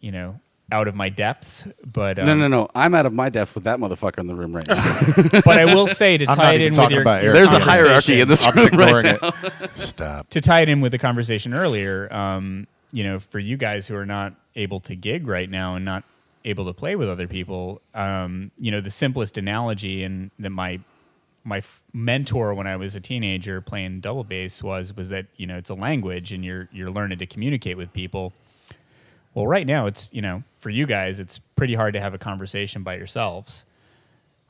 you 0.00 0.12
know 0.12 0.40
out 0.72 0.88
of 0.88 0.94
my 0.94 1.08
depths. 1.08 1.66
But 1.84 2.18
um, 2.18 2.26
No, 2.26 2.36
no, 2.36 2.48
no. 2.48 2.68
I'm 2.74 2.94
out 2.94 3.06
of 3.06 3.12
my 3.12 3.28
depth 3.28 3.54
with 3.54 3.64
that 3.64 3.78
motherfucker 3.78 4.18
in 4.18 4.26
the 4.26 4.34
room 4.34 4.54
right 4.54 4.66
now. 4.66 4.82
But 5.44 5.58
I 5.58 5.66
will 5.74 5.86
say 5.86 6.16
to 6.18 6.26
tie 6.26 6.54
it 6.54 6.60
in 6.60 6.68
with 6.70 6.76
talking 6.76 6.94
your 6.94 7.02
about 7.02 7.22
Eric. 7.22 7.34
There's 7.34 7.52
a 7.52 7.58
hierarchy 7.58 8.20
in 8.20 8.28
this 8.28 8.46
I'm 8.46 8.54
room 8.54 8.64
just 8.64 8.74
ignoring 8.74 9.06
right 9.06 9.18
it. 9.22 9.70
Stop. 9.76 10.30
to 10.30 10.40
tie 10.40 10.60
it 10.60 10.68
in 10.68 10.80
with 10.80 10.92
the 10.92 10.98
conversation 10.98 11.52
earlier, 11.52 12.12
um, 12.12 12.66
you 12.92 13.04
know, 13.04 13.18
for 13.18 13.38
you 13.38 13.56
guys 13.56 13.86
who 13.86 13.96
are 13.96 14.06
not 14.06 14.34
able 14.56 14.78
to 14.80 14.96
gig 14.96 15.26
right 15.26 15.48
now 15.48 15.74
and 15.76 15.84
not 15.84 16.04
able 16.44 16.66
to 16.66 16.72
play 16.72 16.96
with 16.96 17.08
other 17.08 17.26
people, 17.26 17.80
um, 17.94 18.50
you 18.58 18.70
know, 18.70 18.80
the 18.80 18.90
simplest 18.90 19.38
analogy 19.38 20.04
and 20.04 20.30
that 20.38 20.50
my 20.50 20.80
my 21.44 21.58
f- 21.58 21.82
mentor 21.92 22.54
when 22.54 22.66
I 22.66 22.76
was 22.76 22.96
a 22.96 23.00
teenager 23.00 23.60
playing 23.60 24.00
double 24.00 24.24
bass 24.24 24.62
was 24.62 24.96
was 24.96 25.10
that 25.10 25.26
you 25.36 25.46
know 25.46 25.56
it's 25.56 25.70
a 25.70 25.74
language 25.74 26.32
and 26.32 26.44
you're 26.44 26.68
you're 26.72 26.90
learning 26.90 27.18
to 27.18 27.26
communicate 27.26 27.76
with 27.76 27.92
people. 27.92 28.32
Well, 29.34 29.46
right 29.46 29.66
now 29.66 29.86
it's 29.86 30.12
you 30.12 30.22
know 30.22 30.42
for 30.58 30.70
you 30.70 30.86
guys 30.86 31.20
it's 31.20 31.38
pretty 31.56 31.74
hard 31.74 31.94
to 31.94 32.00
have 32.00 32.14
a 32.14 32.18
conversation 32.18 32.82
by 32.82 32.96
yourselves. 32.96 33.66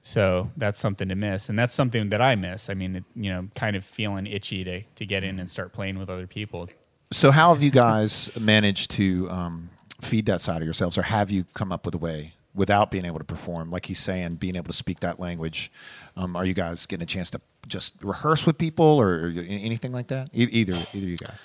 So 0.02 0.50
that's 0.58 0.78
something 0.78 1.08
to 1.08 1.14
miss, 1.14 1.48
and 1.48 1.58
that's 1.58 1.72
something 1.72 2.10
that 2.10 2.20
I 2.20 2.34
miss. 2.34 2.68
I 2.68 2.74
mean, 2.74 2.96
it, 2.96 3.04
you 3.16 3.30
know, 3.30 3.48
kind 3.54 3.74
of 3.74 3.84
feeling 3.84 4.26
itchy 4.26 4.62
to 4.62 4.82
to 4.82 5.06
get 5.06 5.24
in 5.24 5.40
and 5.40 5.48
start 5.48 5.72
playing 5.72 5.98
with 5.98 6.10
other 6.10 6.26
people. 6.26 6.68
So, 7.10 7.30
how 7.30 7.54
have 7.54 7.62
you 7.62 7.70
guys 7.70 8.28
managed 8.38 8.90
to 8.92 9.30
um, 9.30 9.70
feed 10.04 10.26
that 10.26 10.40
side 10.40 10.58
of 10.58 10.64
yourselves, 10.64 10.98
or 10.98 11.02
have 11.02 11.30
you 11.30 11.44
come 11.54 11.72
up 11.72 11.84
with 11.84 11.94
a 11.94 11.98
way 11.98 12.34
without 12.54 12.90
being 12.90 13.04
able 13.04 13.18
to 13.18 13.24
perform? 13.24 13.70
Like 13.70 13.86
he's 13.86 13.98
saying, 13.98 14.36
being 14.36 14.56
able 14.56 14.66
to 14.66 14.72
speak 14.72 15.00
that 15.00 15.18
language. 15.18 15.72
Um, 16.16 16.36
are 16.36 16.44
you 16.44 16.54
guys 16.54 16.86
getting 16.86 17.02
a 17.02 17.06
chance 17.06 17.30
to 17.30 17.40
just 17.66 18.02
rehearse 18.02 18.46
with 18.46 18.58
people, 18.58 18.84
or 18.84 19.32
anything 19.48 19.92
like 19.92 20.08
that? 20.08 20.28
E- 20.34 20.48
either, 20.50 20.74
either 20.92 21.06
you 21.06 21.16
guys. 21.16 21.44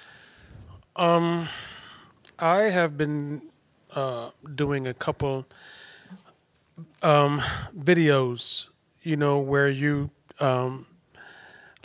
Um, 0.96 1.48
I 2.38 2.64
have 2.64 2.98
been 2.98 3.42
uh, 3.96 4.32
doing 4.56 4.88
a 4.88 4.94
couple 4.94 5.46
um, 7.02 7.40
videos, 7.78 8.68
you 9.04 9.16
know, 9.16 9.40
where 9.40 9.70
you, 9.70 10.12
um, 10.40 10.86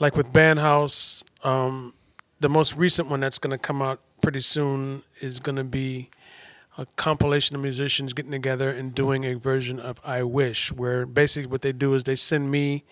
like 0.01 0.17
with 0.17 0.33
Bandhouse, 0.33 1.25
um, 1.45 1.93
the 2.41 2.49
most 2.49 2.77
recent 2.77 3.09
one 3.09 3.21
that's 3.21 3.39
going 3.39 3.53
to 3.53 3.59
come 3.59 3.81
out 3.81 4.01
pretty 4.21 4.41
soon 4.41 5.03
is 5.21 5.39
going 5.39 5.57
to 5.57 5.65
be 5.65 6.11
a 6.77 6.87
compilation 6.97 7.55
of 7.57 7.63
musicians 7.63 8.13
getting 8.13 8.33
together 8.33 8.71
and 8.71 8.95
doing 8.95 9.25
a 9.25 9.35
version 9.35 9.79
of 9.79 10.01
I 10.05 10.23
Wish, 10.25 10.73
where 10.73 11.07
basically 11.07 11.47
what 11.51 11.63
they 11.63 11.73
do 11.73 11.95
is 11.95 12.05
they 12.05 12.17
send 12.17 12.51
me 12.51 12.85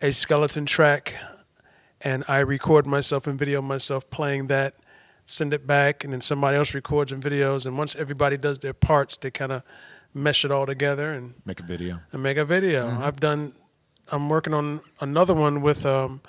a 0.00 0.12
skeleton 0.12 0.66
track 0.66 1.14
and 2.00 2.24
I 2.28 2.38
record 2.38 2.86
myself 2.86 3.26
and 3.26 3.38
video 3.38 3.60
myself 3.60 4.08
playing 4.10 4.46
that, 4.48 4.74
send 5.24 5.52
it 5.52 5.66
back, 5.66 6.04
and 6.04 6.12
then 6.12 6.20
somebody 6.20 6.56
else 6.56 6.74
records 6.74 7.10
and 7.12 7.22
videos. 7.22 7.66
And 7.66 7.76
once 7.76 7.96
everybody 7.96 8.36
does 8.36 8.58
their 8.60 8.72
parts, 8.72 9.16
they 9.18 9.30
kind 9.30 9.50
of 9.52 9.62
mesh 10.14 10.44
it 10.44 10.50
all 10.50 10.66
together 10.66 11.12
and, 11.12 11.34
Make 11.44 11.60
a 11.60 11.64
video. 11.64 12.00
and 12.12 12.22
make 12.22 12.36
a 12.36 12.44
video. 12.44 12.98
I've 13.00 13.18
done, 13.20 13.52
I'm 14.10 14.28
working 14.28 14.54
on 14.54 14.80
another 15.00 15.34
one 15.34 15.60
with, 15.60 15.84
um, 15.86 16.20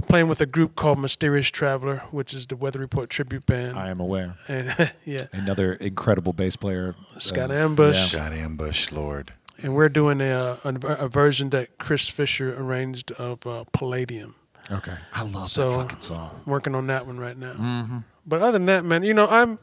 playing 0.00 0.28
with 0.28 0.40
a 0.40 0.46
group 0.46 0.74
called 0.76 0.98
Mysterious 0.98 1.48
Traveler, 1.48 1.98
which 2.10 2.32
is 2.34 2.46
the 2.46 2.56
Weather 2.56 2.78
Report 2.80 3.10
tribute 3.10 3.46
band. 3.46 3.76
I 3.78 3.88
am 3.90 4.00
aware. 4.00 4.36
and 4.48 4.92
yeah, 5.04 5.26
Another 5.32 5.74
incredible 5.74 6.32
bass 6.32 6.56
player. 6.56 6.94
Scott 7.18 7.50
uh, 7.50 7.54
Ambush. 7.54 8.10
Shot 8.10 8.32
ambush, 8.32 8.90
Lord. 8.92 9.32
And 9.62 9.74
we're 9.74 9.88
doing 9.90 10.20
a, 10.20 10.58
a, 10.64 10.74
a 10.86 11.08
version 11.08 11.50
that 11.50 11.76
Chris 11.78 12.08
Fisher 12.08 12.54
arranged 12.58 13.12
of 13.12 13.46
uh, 13.46 13.64
Palladium. 13.72 14.34
Okay. 14.70 14.94
I 15.12 15.22
love 15.24 15.48
So- 15.50 15.70
that 15.70 15.76
fucking 15.90 16.00
song. 16.02 16.40
working 16.46 16.74
on 16.74 16.86
that 16.88 17.06
one 17.06 17.18
right 17.18 17.36
now. 17.36 18.02
But 18.26 18.42
other 18.42 18.52
than 18.52 18.66
that, 18.66 18.84
man, 18.84 19.02
you 19.02 19.14
know, 19.14 19.26
I'm. 19.28 19.58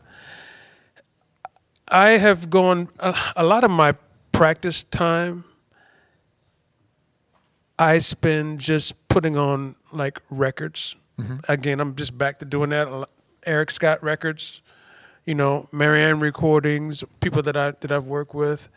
I 1.89 2.09
have 2.17 2.49
gone 2.49 2.89
a, 2.99 3.15
a 3.37 3.45
lot 3.45 3.63
of 3.63 3.71
my 3.71 3.93
practice 4.33 4.83
time. 4.83 5.45
I 7.79 7.99
spend 7.99 8.59
just 8.59 9.06
putting 9.17 9.35
on 9.35 9.75
like 9.91 10.21
records. 10.29 10.95
Again, 11.49 11.79
I'm 11.79 11.95
just 11.95 12.15
back 12.15 12.37
to 12.39 12.45
doing 12.45 12.69
that. 12.69 12.87
Eric 13.43 13.71
Scott 13.71 14.03
records, 14.03 14.61
you 15.25 15.33
know, 15.33 15.67
Marianne 15.71 16.19
recordings, 16.19 17.03
people 17.21 17.41
that 17.41 17.57
I 17.57 17.71
that 17.71 17.91
I've 17.91 18.05
worked 18.05 18.35
with. 18.35 18.69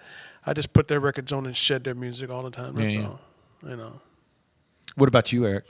I 0.46 0.54
just 0.54 0.72
put 0.72 0.88
their 0.88 0.98
records 1.00 1.30
on 1.32 1.44
and 1.44 1.54
shed 1.54 1.84
their 1.84 1.94
music 1.94 2.30
all 2.30 2.42
the 2.42 2.50
time. 2.50 2.74
That's 2.74 2.94
Yeah, 2.94 3.00
yeah. 3.02 3.06
all. 3.08 3.20
You 3.68 3.76
know. 3.76 4.00
What 4.94 5.08
about 5.10 5.30
you, 5.32 5.44
Eric? 5.46 5.66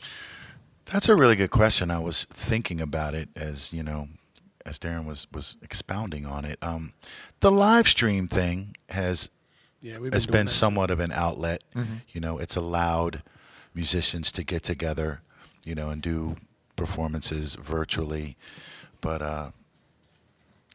That's 0.85 1.09
a 1.09 1.17
really 1.17 1.35
good 1.35 1.51
question. 1.51 1.91
I 1.91 1.99
was 1.99 2.25
thinking 2.31 2.81
about 2.81 3.15
it 3.15 3.29
as 3.35 3.73
you 3.73 3.83
know, 3.83 4.07
as 4.65 4.79
Darren 4.79 5.05
was 5.07 5.27
was 5.33 5.57
expounding 5.63 6.25
on 6.25 6.45
it. 6.45 6.59
Um, 6.63 6.93
the 7.41 7.51
live 7.51 7.89
stream 7.89 8.29
thing 8.29 8.77
has 8.91 9.29
Yeah, 9.83 9.99
been 9.99 10.13
has 10.13 10.27
been 10.27 10.47
that. 10.47 10.53
somewhat 10.53 10.93
of 10.93 11.01
an 11.01 11.11
outlet. 11.11 11.65
You 12.15 12.21
know, 12.21 12.39
it's 12.39 12.55
allowed 12.55 13.23
musicians 13.85 14.31
to 14.33 14.45
get 14.45 14.63
together, 14.63 15.21
you 15.65 15.75
know, 15.75 15.89
and 15.91 16.03
do 16.03 16.37
performances 16.77 17.55
virtually. 17.55 18.37
But 19.01 19.23
uh, 19.23 19.51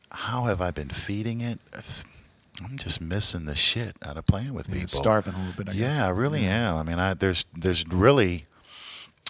how 0.09 0.45
have 0.45 0.59
I 0.61 0.71
been 0.71 0.89
feeding 0.89 1.39
it? 1.41 1.59
I'm 2.63 2.77
just 2.77 2.99
missing 3.01 3.45
the 3.45 3.55
shit 3.55 3.95
out 4.03 4.17
of 4.17 4.25
playing 4.25 4.53
with 4.53 4.67
Yeah, 4.69 4.75
people. 4.75 4.87
starving 4.89 5.33
a 5.33 5.37
little 5.37 5.53
bit, 5.53 5.69
I 5.69 5.73
guess. 5.73 5.81
yeah, 5.97 6.07
I 6.07 6.09
really 6.09 6.45
am. 6.45 6.77
I 6.77 6.83
mean, 6.83 6.99
I, 6.99 7.13
there's 7.13 7.45
there's 7.53 7.85
really 7.87 8.45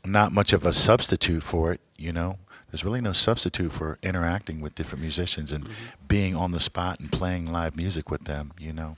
not 0.05 0.31
much 0.31 0.53
of 0.53 0.65
a 0.65 0.71
substitute 0.71 1.43
for 1.43 1.73
it. 1.73 1.81
You 1.97 2.13
know, 2.13 2.37
there's 2.69 2.85
really 2.85 3.01
no 3.01 3.13
substitute 3.13 3.71
for 3.71 3.97
interacting 4.03 4.61
with 4.61 4.75
different 4.75 5.01
musicians 5.01 5.51
and 5.51 5.67
being 6.07 6.35
on 6.35 6.51
the 6.51 6.59
spot 6.59 6.99
and 6.99 7.11
playing 7.11 7.51
live 7.51 7.75
music 7.75 8.09
with 8.11 8.23
them. 8.25 8.53
You 8.59 8.73
know. 8.73 8.95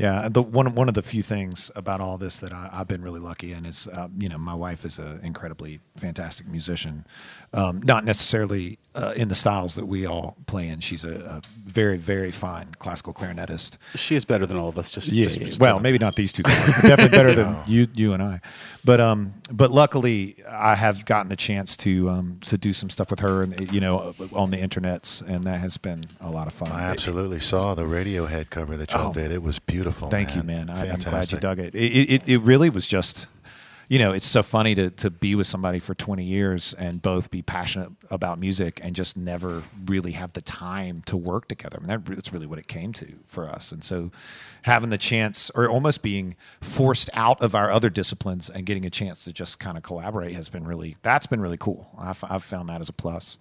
Yeah, 0.00 0.30
the 0.30 0.40
one 0.40 0.74
one 0.74 0.88
of 0.88 0.94
the 0.94 1.02
few 1.02 1.20
things 1.20 1.70
about 1.76 2.00
all 2.00 2.16
this 2.16 2.40
that 2.40 2.54
I, 2.54 2.70
I've 2.72 2.88
been 2.88 3.02
really 3.02 3.20
lucky 3.20 3.52
in 3.52 3.66
is, 3.66 3.86
uh, 3.86 4.08
you 4.16 4.30
know, 4.30 4.38
my 4.38 4.54
wife 4.54 4.86
is 4.86 4.98
an 4.98 5.20
incredibly 5.22 5.80
fantastic 5.94 6.48
musician. 6.48 7.04
Um, 7.52 7.82
not 7.82 8.04
necessarily 8.04 8.78
uh, 8.94 9.12
in 9.16 9.26
the 9.26 9.34
styles 9.34 9.74
that 9.74 9.86
we 9.86 10.06
all 10.06 10.36
play 10.46 10.68
in. 10.68 10.78
She's 10.78 11.04
a, 11.04 11.14
a 11.18 11.42
very 11.66 11.96
very 11.96 12.30
fine 12.30 12.68
classical 12.78 13.12
clarinetist. 13.12 13.76
She 13.96 14.14
is 14.14 14.24
better 14.24 14.46
than 14.46 14.56
all 14.56 14.68
of 14.68 14.78
us. 14.78 14.88
Just, 14.88 15.08
Yeah, 15.08 15.24
just, 15.24 15.38
yeah. 15.38 15.46
just 15.46 15.60
well, 15.60 15.80
maybe 15.80 15.98
not 15.98 16.14
these 16.14 16.32
two 16.32 16.44
guys, 16.44 16.72
but 16.80 16.88
definitely 16.88 17.16
better 17.18 17.32
than 17.32 17.56
you, 17.66 17.88
you 17.96 18.12
and 18.12 18.22
I. 18.22 18.40
But 18.84 19.00
um, 19.00 19.34
but 19.50 19.72
luckily, 19.72 20.36
I 20.48 20.76
have 20.76 21.04
gotten 21.06 21.28
the 21.28 21.34
chance 21.36 21.76
to 21.78 22.08
um, 22.08 22.38
to 22.42 22.56
do 22.56 22.72
some 22.72 22.88
stuff 22.88 23.10
with 23.10 23.18
her, 23.18 23.42
and 23.42 23.72
you 23.72 23.80
know, 23.80 24.14
on 24.32 24.52
the 24.52 24.56
internets, 24.58 25.20
and 25.20 25.42
that 25.44 25.58
has 25.58 25.76
been 25.76 26.04
a 26.20 26.30
lot 26.30 26.46
of 26.46 26.52
fun. 26.52 26.70
I 26.70 26.82
absolutely 26.82 27.40
saw 27.40 27.74
the 27.74 27.82
Radiohead 27.82 28.50
cover 28.50 28.76
that 28.76 28.92
y'all 28.92 29.10
Oh. 29.10 29.12
did. 29.12 29.32
It 29.32 29.42
was 29.42 29.58
beautiful. 29.58 30.08
Thank 30.08 30.36
you, 30.36 30.44
man. 30.44 30.70
I, 30.70 30.88
I'm 30.88 30.98
glad 31.00 31.32
you 31.32 31.38
dug 31.40 31.58
it. 31.58 31.74
It, 31.74 31.78
it. 32.12 32.28
it 32.28 32.38
really 32.42 32.70
was 32.70 32.86
just, 32.86 33.26
you 33.90 33.98
know, 33.98 34.12
it's 34.12 34.26
so 34.26 34.40
funny 34.40 34.72
to, 34.76 34.88
to 34.88 35.10
be 35.10 35.34
with 35.34 35.48
somebody 35.48 35.80
for 35.80 35.96
20 35.96 36.22
years 36.22 36.74
and 36.74 37.02
both 37.02 37.28
be 37.28 37.42
passionate 37.42 37.90
about 38.08 38.38
music 38.38 38.78
and 38.84 38.94
just 38.94 39.16
never 39.16 39.64
really 39.84 40.12
have 40.12 40.32
the 40.32 40.40
time 40.40 41.02
to 41.06 41.16
work 41.16 41.48
together. 41.48 41.76
I 41.76 41.80
mean, 41.80 41.88
that, 41.88 42.04
that's 42.04 42.32
really 42.32 42.46
what 42.46 42.60
it 42.60 42.68
came 42.68 42.92
to 42.92 43.16
for 43.26 43.48
us. 43.48 43.72
And 43.72 43.82
so 43.82 44.12
having 44.62 44.90
the 44.90 44.96
chance 44.96 45.50
or 45.56 45.68
almost 45.68 46.04
being 46.04 46.36
forced 46.60 47.10
out 47.14 47.42
of 47.42 47.56
our 47.56 47.68
other 47.68 47.90
disciplines 47.90 48.48
and 48.48 48.64
getting 48.64 48.86
a 48.86 48.90
chance 48.90 49.24
to 49.24 49.32
just 49.32 49.58
kind 49.58 49.76
of 49.76 49.82
collaborate 49.82 50.34
has 50.34 50.48
been 50.48 50.68
really, 50.68 50.96
that's 51.02 51.26
been 51.26 51.40
really 51.40 51.58
cool. 51.58 51.90
I've, 51.98 52.22
I've 52.30 52.44
found 52.44 52.68
that 52.68 52.80
as 52.80 52.88
a 52.88 52.92
plus. 52.92 53.38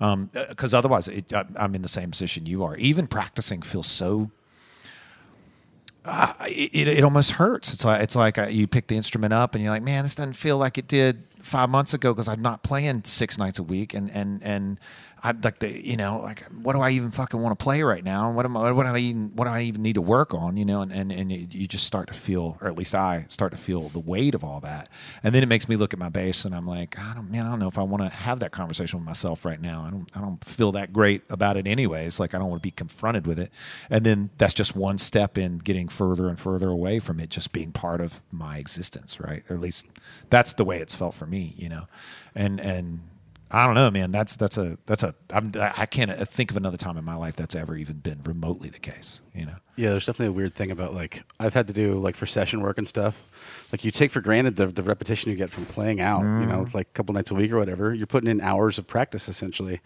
Um, 0.00 0.30
because 0.48 0.72
otherwise, 0.72 1.08
it, 1.08 1.30
I, 1.34 1.44
I'm 1.58 1.74
in 1.74 1.82
the 1.82 1.88
same 1.88 2.10
position 2.10 2.46
you 2.46 2.64
are. 2.64 2.74
Even 2.76 3.06
practicing 3.06 3.60
feels 3.60 3.86
so 3.86 4.30
it, 6.06 6.88
it 6.88 7.04
almost 7.04 7.32
hurts. 7.32 7.72
It's 7.72 7.84
like 7.84 8.02
it's 8.02 8.16
like 8.16 8.38
uh, 8.38 8.46
you 8.46 8.66
pick 8.66 8.86
the 8.86 8.96
instrument 8.96 9.32
up 9.32 9.54
and 9.54 9.62
you're 9.62 9.72
like, 9.72 9.82
man, 9.82 10.04
this 10.04 10.14
doesn't 10.14 10.34
feel 10.34 10.58
like 10.58 10.78
it 10.78 10.88
did 10.88 11.24
five 11.38 11.68
months 11.68 11.94
ago 11.94 12.12
because 12.12 12.28
I'm 12.28 12.42
not 12.42 12.62
playing 12.62 13.04
six 13.04 13.38
nights 13.38 13.58
a 13.58 13.62
week, 13.62 13.94
and 13.94 14.10
and 14.10 14.42
and 14.42 14.80
I 15.22 15.32
like 15.32 15.58
the 15.58 15.70
you 15.70 15.96
know 15.96 16.20
like 16.20 16.44
what 16.62 16.74
do 16.74 16.80
I 16.80 16.90
even 16.90 17.10
fucking 17.10 17.40
want 17.40 17.58
to 17.58 17.62
play 17.62 17.82
right 17.82 18.02
now? 18.02 18.30
What 18.32 18.44
am 18.44 18.56
I? 18.56 18.72
What 18.72 18.84
do 18.84 18.88
I 18.90 18.98
even? 18.98 19.32
What 19.34 19.44
do 19.44 19.50
I 19.50 19.62
even 19.62 19.82
need 19.82 19.94
to 19.94 20.02
work 20.02 20.32
on? 20.32 20.56
You 20.56 20.64
know, 20.64 20.80
and 20.80 20.92
and 20.92 21.12
and 21.12 21.30
you 21.32 21.66
just 21.66 21.86
start 21.86 22.08
to 22.08 22.14
feel, 22.14 22.56
or 22.60 22.68
at 22.68 22.76
least 22.76 22.94
I 22.94 23.26
start 23.28 23.52
to 23.52 23.58
feel 23.58 23.88
the 23.88 24.00
weight 24.00 24.34
of 24.34 24.42
all 24.42 24.60
that, 24.60 24.88
and 25.22 25.34
then 25.34 25.42
it 25.42 25.46
makes 25.46 25.68
me 25.68 25.76
look 25.76 25.92
at 25.92 25.98
my 25.98 26.08
bass, 26.08 26.44
and 26.44 26.54
I'm 26.54 26.66
like, 26.66 26.98
I 26.98 27.14
don't, 27.14 27.30
man, 27.30 27.46
I 27.46 27.50
don't 27.50 27.58
know 27.58 27.68
if 27.68 27.78
I 27.78 27.82
want 27.82 28.02
to 28.02 28.08
have 28.08 28.40
that 28.40 28.50
conversation 28.50 28.98
with 28.98 29.06
myself 29.06 29.44
right 29.44 29.60
now. 29.60 29.84
I 29.86 29.90
don't, 29.90 30.16
I 30.16 30.20
don't 30.20 30.42
feel 30.42 30.72
that 30.72 30.92
great 30.92 31.22
about 31.28 31.56
it, 31.56 31.66
anyways. 31.66 32.18
Like 32.18 32.34
I 32.34 32.38
don't 32.38 32.48
want 32.48 32.62
to 32.62 32.66
be 32.66 32.70
confronted 32.72 33.26
with 33.26 33.38
it, 33.38 33.50
and 33.90 34.04
then 34.04 34.30
that's 34.38 34.54
just 34.54 34.74
one 34.74 34.98
step 34.98 35.36
in 35.36 35.58
getting 35.58 35.88
further 35.88 36.28
and 36.28 36.38
further 36.38 36.68
away 36.68 36.98
from 36.98 37.20
it 37.20 37.30
just 37.30 37.52
being 37.52 37.72
part 37.72 38.00
of 38.00 38.22
my 38.32 38.56
existence, 38.56 39.20
right? 39.20 39.42
Or 39.50 39.54
at 39.54 39.60
least 39.60 39.86
that's 40.30 40.54
the 40.54 40.64
way 40.64 40.78
it's 40.78 40.94
felt 40.94 41.14
for 41.14 41.26
me, 41.26 41.54
you 41.58 41.68
know, 41.68 41.86
and 42.34 42.58
and 42.60 43.00
I 43.52 43.66
don't 43.66 43.74
know, 43.74 43.90
man. 43.90 44.12
That's 44.12 44.36
that's 44.36 44.56
a 44.58 44.78
that's 44.86 45.02
a 45.02 45.14
I'm, 45.32 45.52
I 45.56 45.86
can't 45.86 46.10
think 46.28 46.50
of 46.50 46.56
another 46.56 46.76
time 46.76 46.96
in 46.96 47.04
my 47.04 47.16
life 47.16 47.34
that's 47.34 47.56
ever 47.56 47.76
even 47.76 47.96
been 47.96 48.20
remotely 48.24 48.68
the 48.68 48.78
case. 48.78 49.22
You 49.34 49.46
know. 49.46 49.56
Yeah, 49.76 49.90
there's 49.90 50.06
definitely 50.06 50.34
a 50.34 50.36
weird 50.36 50.54
thing 50.54 50.70
about 50.70 50.94
like 50.94 51.24
I've 51.40 51.54
had 51.54 51.66
to 51.66 51.72
do 51.72 51.94
like 51.94 52.14
for 52.14 52.26
session 52.26 52.60
work 52.60 52.78
and 52.78 52.86
stuff. 52.86 53.66
Like 53.72 53.84
you 53.84 53.90
take 53.90 54.12
for 54.12 54.20
granted 54.20 54.54
the 54.54 54.66
the 54.66 54.84
repetition 54.84 55.30
you 55.32 55.36
get 55.36 55.50
from 55.50 55.66
playing 55.66 56.00
out. 56.00 56.22
You 56.22 56.46
know, 56.46 56.64
mm. 56.64 56.74
like 56.74 56.88
a 56.88 56.92
couple 56.92 57.12
nights 57.14 57.32
a 57.32 57.34
week 57.34 57.50
or 57.50 57.58
whatever. 57.58 57.92
You're 57.92 58.06
putting 58.06 58.30
in 58.30 58.40
hours 58.40 58.78
of 58.78 58.86
practice 58.86 59.28
essentially. 59.28 59.80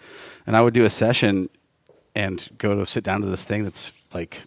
And 0.47 0.57
I 0.57 0.61
would 0.61 0.75
do 0.75 0.85
a 0.85 0.91
session 0.91 1.49
and 2.15 2.49
go 2.59 2.77
to 2.77 2.85
sit 2.85 3.03
down 3.03 3.23
to 3.23 3.27
this 3.27 3.45
thing 3.45 3.65
that's 3.65 3.93
like 4.13 4.43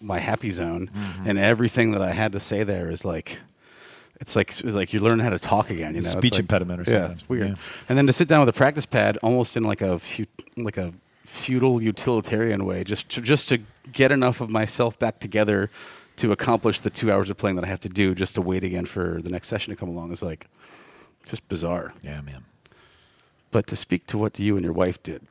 my 0.00 0.18
happy 0.18 0.50
zone, 0.50 0.88
mm-hmm. 0.88 1.28
and 1.28 1.38
everything 1.38 1.90
that 1.92 2.02
I 2.02 2.12
had 2.12 2.32
to 2.32 2.40
say 2.40 2.62
there 2.62 2.90
is 2.90 3.04
like. 3.04 3.38
It's 4.20 4.34
like 4.34 4.48
it's 4.48 4.62
like 4.64 4.92
you 4.92 5.00
learn 5.00 5.18
how 5.20 5.30
to 5.30 5.38
talk 5.38 5.70
again. 5.70 5.94
You 5.94 6.00
know, 6.00 6.08
Speech 6.08 6.34
like- 6.34 6.40
impediment 6.40 6.80
or 6.80 6.84
something. 6.84 7.02
Yeah, 7.02 7.10
it's 7.10 7.28
weird. 7.28 7.48
Yeah. 7.48 7.54
And 7.88 7.98
then 7.98 8.06
to 8.06 8.12
sit 8.12 8.28
down 8.28 8.40
with 8.40 8.48
a 8.48 8.58
practice 8.58 8.86
pad, 8.86 9.18
almost 9.22 9.56
in 9.56 9.64
like 9.64 9.82
a 9.82 10.00
like 10.56 10.76
a 10.76 10.92
feudal 11.24 11.82
utilitarian 11.82 12.64
way, 12.64 12.84
just 12.84 13.10
to, 13.10 13.20
just 13.20 13.48
to 13.50 13.58
get 13.92 14.10
enough 14.12 14.40
of 14.40 14.48
myself 14.48 14.98
back 14.98 15.18
together 15.18 15.70
to 16.16 16.32
accomplish 16.32 16.80
the 16.80 16.88
two 16.88 17.12
hours 17.12 17.28
of 17.28 17.36
playing 17.36 17.56
that 17.56 17.64
I 17.64 17.68
have 17.68 17.80
to 17.80 17.88
do, 17.90 18.14
just 18.14 18.34
to 18.36 18.42
wait 18.42 18.64
again 18.64 18.86
for 18.86 19.20
the 19.22 19.28
next 19.28 19.48
session 19.48 19.74
to 19.74 19.78
come 19.78 19.88
along 19.90 20.12
is 20.12 20.22
like 20.22 20.46
just 21.28 21.46
bizarre. 21.48 21.92
Yeah, 22.02 22.20
man. 22.22 22.44
But 23.50 23.66
to 23.68 23.76
speak 23.76 24.06
to 24.06 24.18
what 24.18 24.38
you 24.38 24.56
and 24.56 24.64
your 24.64 24.72
wife 24.72 25.02
did, 25.02 25.22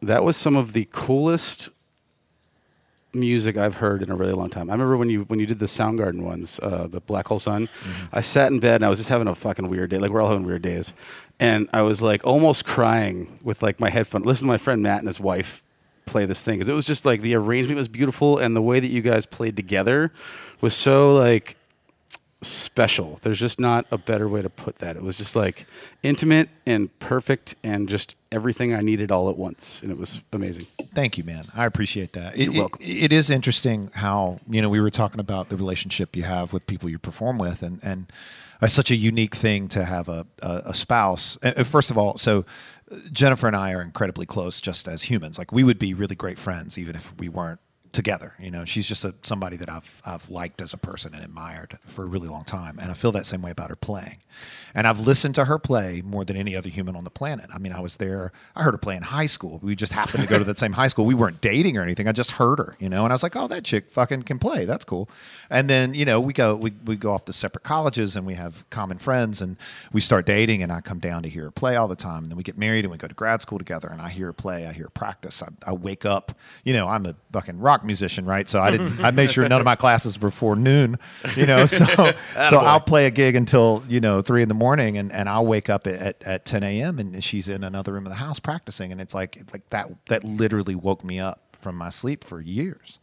that 0.00 0.24
was 0.24 0.36
some 0.36 0.56
of 0.56 0.72
the 0.72 0.88
coolest 0.90 1.68
music 3.14 3.56
I've 3.56 3.76
heard 3.76 4.02
in 4.02 4.10
a 4.10 4.16
really 4.16 4.32
long 4.32 4.50
time. 4.50 4.70
I 4.70 4.72
remember 4.72 4.96
when 4.96 5.10
you 5.10 5.22
when 5.22 5.38
you 5.38 5.46
did 5.46 5.58
the 5.58 5.66
Soundgarden 5.66 6.22
ones, 6.22 6.58
uh, 6.62 6.86
the 6.86 7.00
Black 7.00 7.26
Hole 7.28 7.38
Sun. 7.38 7.68
I 8.12 8.20
sat 8.20 8.50
in 8.50 8.60
bed 8.60 8.76
and 8.76 8.84
I 8.84 8.88
was 8.88 8.98
just 8.98 9.10
having 9.10 9.28
a 9.28 9.34
fucking 9.34 9.68
weird 9.68 9.90
day. 9.90 9.98
Like 9.98 10.10
we're 10.10 10.20
all 10.20 10.28
having 10.28 10.46
weird 10.46 10.62
days, 10.62 10.94
and 11.38 11.68
I 11.72 11.82
was 11.82 12.02
like 12.02 12.26
almost 12.26 12.64
crying 12.64 13.38
with 13.42 13.62
like 13.62 13.80
my 13.80 13.90
headphone. 13.90 14.22
Listen 14.22 14.46
to 14.46 14.52
my 14.52 14.58
friend 14.58 14.82
Matt 14.82 15.00
and 15.00 15.08
his 15.08 15.20
wife 15.20 15.62
play 16.04 16.24
this 16.24 16.42
thing 16.42 16.56
because 16.56 16.68
it 16.68 16.74
was 16.74 16.86
just 16.86 17.04
like 17.04 17.20
the 17.20 17.34
arrangement 17.34 17.78
was 17.78 17.88
beautiful 17.88 18.38
and 18.38 18.56
the 18.56 18.62
way 18.62 18.80
that 18.80 18.88
you 18.88 19.00
guys 19.00 19.24
played 19.24 19.56
together 19.56 20.12
was 20.60 20.74
so 20.74 21.14
like 21.14 21.56
special. 22.42 23.18
There's 23.22 23.38
just 23.40 23.58
not 23.60 23.86
a 23.90 23.98
better 23.98 24.28
way 24.28 24.42
to 24.42 24.50
put 24.50 24.78
that. 24.78 24.96
It 24.96 25.02
was 25.02 25.16
just 25.18 25.34
like 25.36 25.66
intimate 26.02 26.48
and 26.66 26.96
perfect 26.98 27.54
and 27.62 27.88
just 27.88 28.16
everything 28.30 28.74
I 28.74 28.80
needed 28.80 29.10
all 29.10 29.30
at 29.30 29.36
once. 29.36 29.80
And 29.82 29.90
it 29.90 29.98
was 29.98 30.22
amazing. 30.32 30.66
Thank 30.94 31.16
you, 31.18 31.24
man. 31.24 31.44
I 31.56 31.66
appreciate 31.66 32.12
that. 32.14 32.34
It, 32.34 32.44
You're 32.46 32.54
it- 32.54 32.58
welcome. 32.58 32.80
it 32.84 33.12
is 33.12 33.30
interesting 33.30 33.90
how 33.94 34.40
you 34.48 34.60
know 34.60 34.68
we 34.68 34.80
were 34.80 34.90
talking 34.90 35.20
about 35.20 35.48
the 35.48 35.56
relationship 35.56 36.16
you 36.16 36.24
have 36.24 36.52
with 36.52 36.66
people 36.66 36.88
you 36.88 36.98
perform 36.98 37.38
with, 37.38 37.62
and 37.62 37.78
and 37.82 38.12
it's 38.60 38.74
such 38.74 38.90
a 38.90 38.96
unique 38.96 39.34
thing 39.34 39.68
to 39.68 39.84
have 39.84 40.08
a 40.08 40.26
a, 40.42 40.62
a 40.66 40.74
spouse. 40.74 41.38
Uh, 41.42 41.52
uh, 41.56 41.64
First 41.64 41.90
of 41.90 41.98
all, 41.98 42.16
so 42.18 42.44
uh, 42.90 42.96
Jennifer 43.12 43.46
and 43.46 43.56
I 43.56 43.72
are 43.72 43.82
incredibly 43.82 44.26
close, 44.26 44.60
just 44.60 44.86
as 44.88 45.04
humans. 45.04 45.38
Like 45.38 45.52
we 45.52 45.64
would 45.64 45.78
be 45.78 45.94
really 45.94 46.14
great 46.16 46.38
friends, 46.38 46.78
even 46.78 46.94
if 46.96 47.12
we 47.18 47.28
weren't 47.28 47.60
together. 47.92 48.34
You 48.38 48.50
know, 48.50 48.64
she's 48.64 48.88
just 48.88 49.04
a, 49.04 49.14
somebody 49.22 49.56
that 49.58 49.68
I've 49.68 50.00
I've 50.04 50.28
liked 50.30 50.60
as 50.62 50.72
a 50.72 50.78
person 50.78 51.14
and 51.14 51.22
admired 51.22 51.78
for 51.86 52.04
a 52.04 52.06
really 52.06 52.28
long 52.28 52.44
time, 52.44 52.78
and 52.78 52.90
I 52.90 52.94
feel 52.94 53.12
that 53.12 53.26
same 53.26 53.42
way 53.42 53.50
about 53.50 53.70
her 53.70 53.76
playing. 53.76 54.18
And 54.74 54.86
I've 54.86 55.00
listened 55.00 55.34
to 55.34 55.44
her 55.44 55.58
play 55.58 56.02
more 56.02 56.24
than 56.24 56.36
any 56.36 56.56
other 56.56 56.70
human 56.70 56.96
on 56.96 57.04
the 57.04 57.10
planet. 57.10 57.50
I 57.54 57.58
mean, 57.58 57.72
I 57.72 57.80
was 57.80 57.98
there. 57.98 58.32
I 58.56 58.62
heard 58.62 58.72
her 58.72 58.78
play 58.78 58.96
in 58.96 59.02
high 59.02 59.26
school. 59.26 59.60
We 59.62 59.76
just 59.76 59.92
happened 59.92 60.22
to 60.22 60.28
go 60.28 60.38
to 60.38 60.44
that 60.44 60.58
same 60.58 60.72
high 60.72 60.88
school. 60.88 61.04
We 61.04 61.14
weren't 61.14 61.42
dating 61.42 61.76
or 61.76 61.82
anything. 61.82 62.08
I 62.08 62.12
just 62.12 62.32
heard 62.32 62.58
her, 62.58 62.76
you 62.80 62.88
know, 62.88 63.04
and 63.04 63.12
I 63.12 63.14
was 63.14 63.22
like, 63.22 63.36
oh, 63.36 63.46
that 63.48 63.64
chick 63.64 63.90
fucking 63.90 64.22
can 64.22 64.38
play. 64.38 64.64
That's 64.64 64.84
cool. 64.84 65.08
And 65.50 65.68
then 65.68 65.92
you 65.94 66.06
know, 66.06 66.20
we 66.20 66.32
go 66.32 66.56
we 66.56 66.72
we 66.84 66.96
go 66.96 67.12
off 67.12 67.26
to 67.26 67.32
separate 67.32 67.62
colleges, 67.64 68.16
and 68.16 68.26
we 68.26 68.34
have 68.34 68.68
common 68.70 68.98
friends, 68.98 69.42
and 69.42 69.56
we 69.92 70.00
start 70.00 70.24
dating. 70.24 70.62
And 70.62 70.72
I 70.72 70.80
come 70.80 70.98
down 70.98 71.22
to 71.24 71.28
hear 71.28 71.44
her 71.44 71.50
play 71.50 71.76
all 71.76 71.88
the 71.88 71.96
time. 71.96 72.24
And 72.24 72.30
then 72.30 72.36
we 72.36 72.42
get 72.42 72.56
married, 72.56 72.84
and 72.84 72.90
we 72.90 72.96
go 72.96 73.08
to 73.08 73.14
grad 73.14 73.42
school 73.42 73.58
together. 73.58 73.88
And 73.88 74.00
I 74.00 74.08
hear 74.08 74.26
her 74.26 74.32
play. 74.32 74.66
I 74.66 74.72
hear 74.72 74.84
her 74.84 74.90
practice. 74.90 75.42
I, 75.42 75.48
I 75.66 75.74
wake 75.74 76.06
up. 76.06 76.32
You 76.64 76.72
know, 76.72 76.88
I'm 76.88 77.04
a 77.04 77.14
fucking 77.32 77.58
rock 77.58 77.81
musician, 77.84 78.24
right? 78.24 78.48
So 78.48 78.60
I 78.60 78.70
didn't. 78.70 79.02
I 79.02 79.10
made 79.10 79.30
sure 79.30 79.48
none 79.48 79.60
of 79.60 79.64
my 79.64 79.76
classes 79.76 80.20
were 80.20 80.28
before 80.28 80.56
noon. 80.56 80.98
You 81.36 81.46
know, 81.46 81.66
so 81.66 81.86
so 82.48 82.58
I'll 82.58 82.80
play 82.80 83.06
a 83.06 83.10
gig 83.10 83.34
until 83.34 83.82
you 83.88 84.00
know 84.00 84.22
three 84.22 84.42
in 84.42 84.48
the 84.48 84.54
morning, 84.54 84.96
and, 84.96 85.12
and 85.12 85.28
I'll 85.28 85.46
wake 85.46 85.70
up 85.70 85.86
at, 85.86 86.22
at 86.22 86.44
10 86.44 86.62
a.m. 86.62 86.98
and 86.98 87.22
she's 87.22 87.48
in 87.48 87.64
another 87.64 87.92
room 87.92 88.06
of 88.06 88.10
the 88.10 88.16
house 88.16 88.38
practicing, 88.38 88.92
and 88.92 89.00
it's 89.00 89.14
like 89.14 89.36
it's 89.36 89.52
like 89.52 89.68
that 89.70 89.90
that 90.06 90.24
literally 90.24 90.74
woke 90.74 91.04
me 91.04 91.18
up 91.20 91.56
from 91.60 91.76
my 91.76 91.90
sleep 91.90 92.24
for 92.24 92.40
years, 92.40 92.98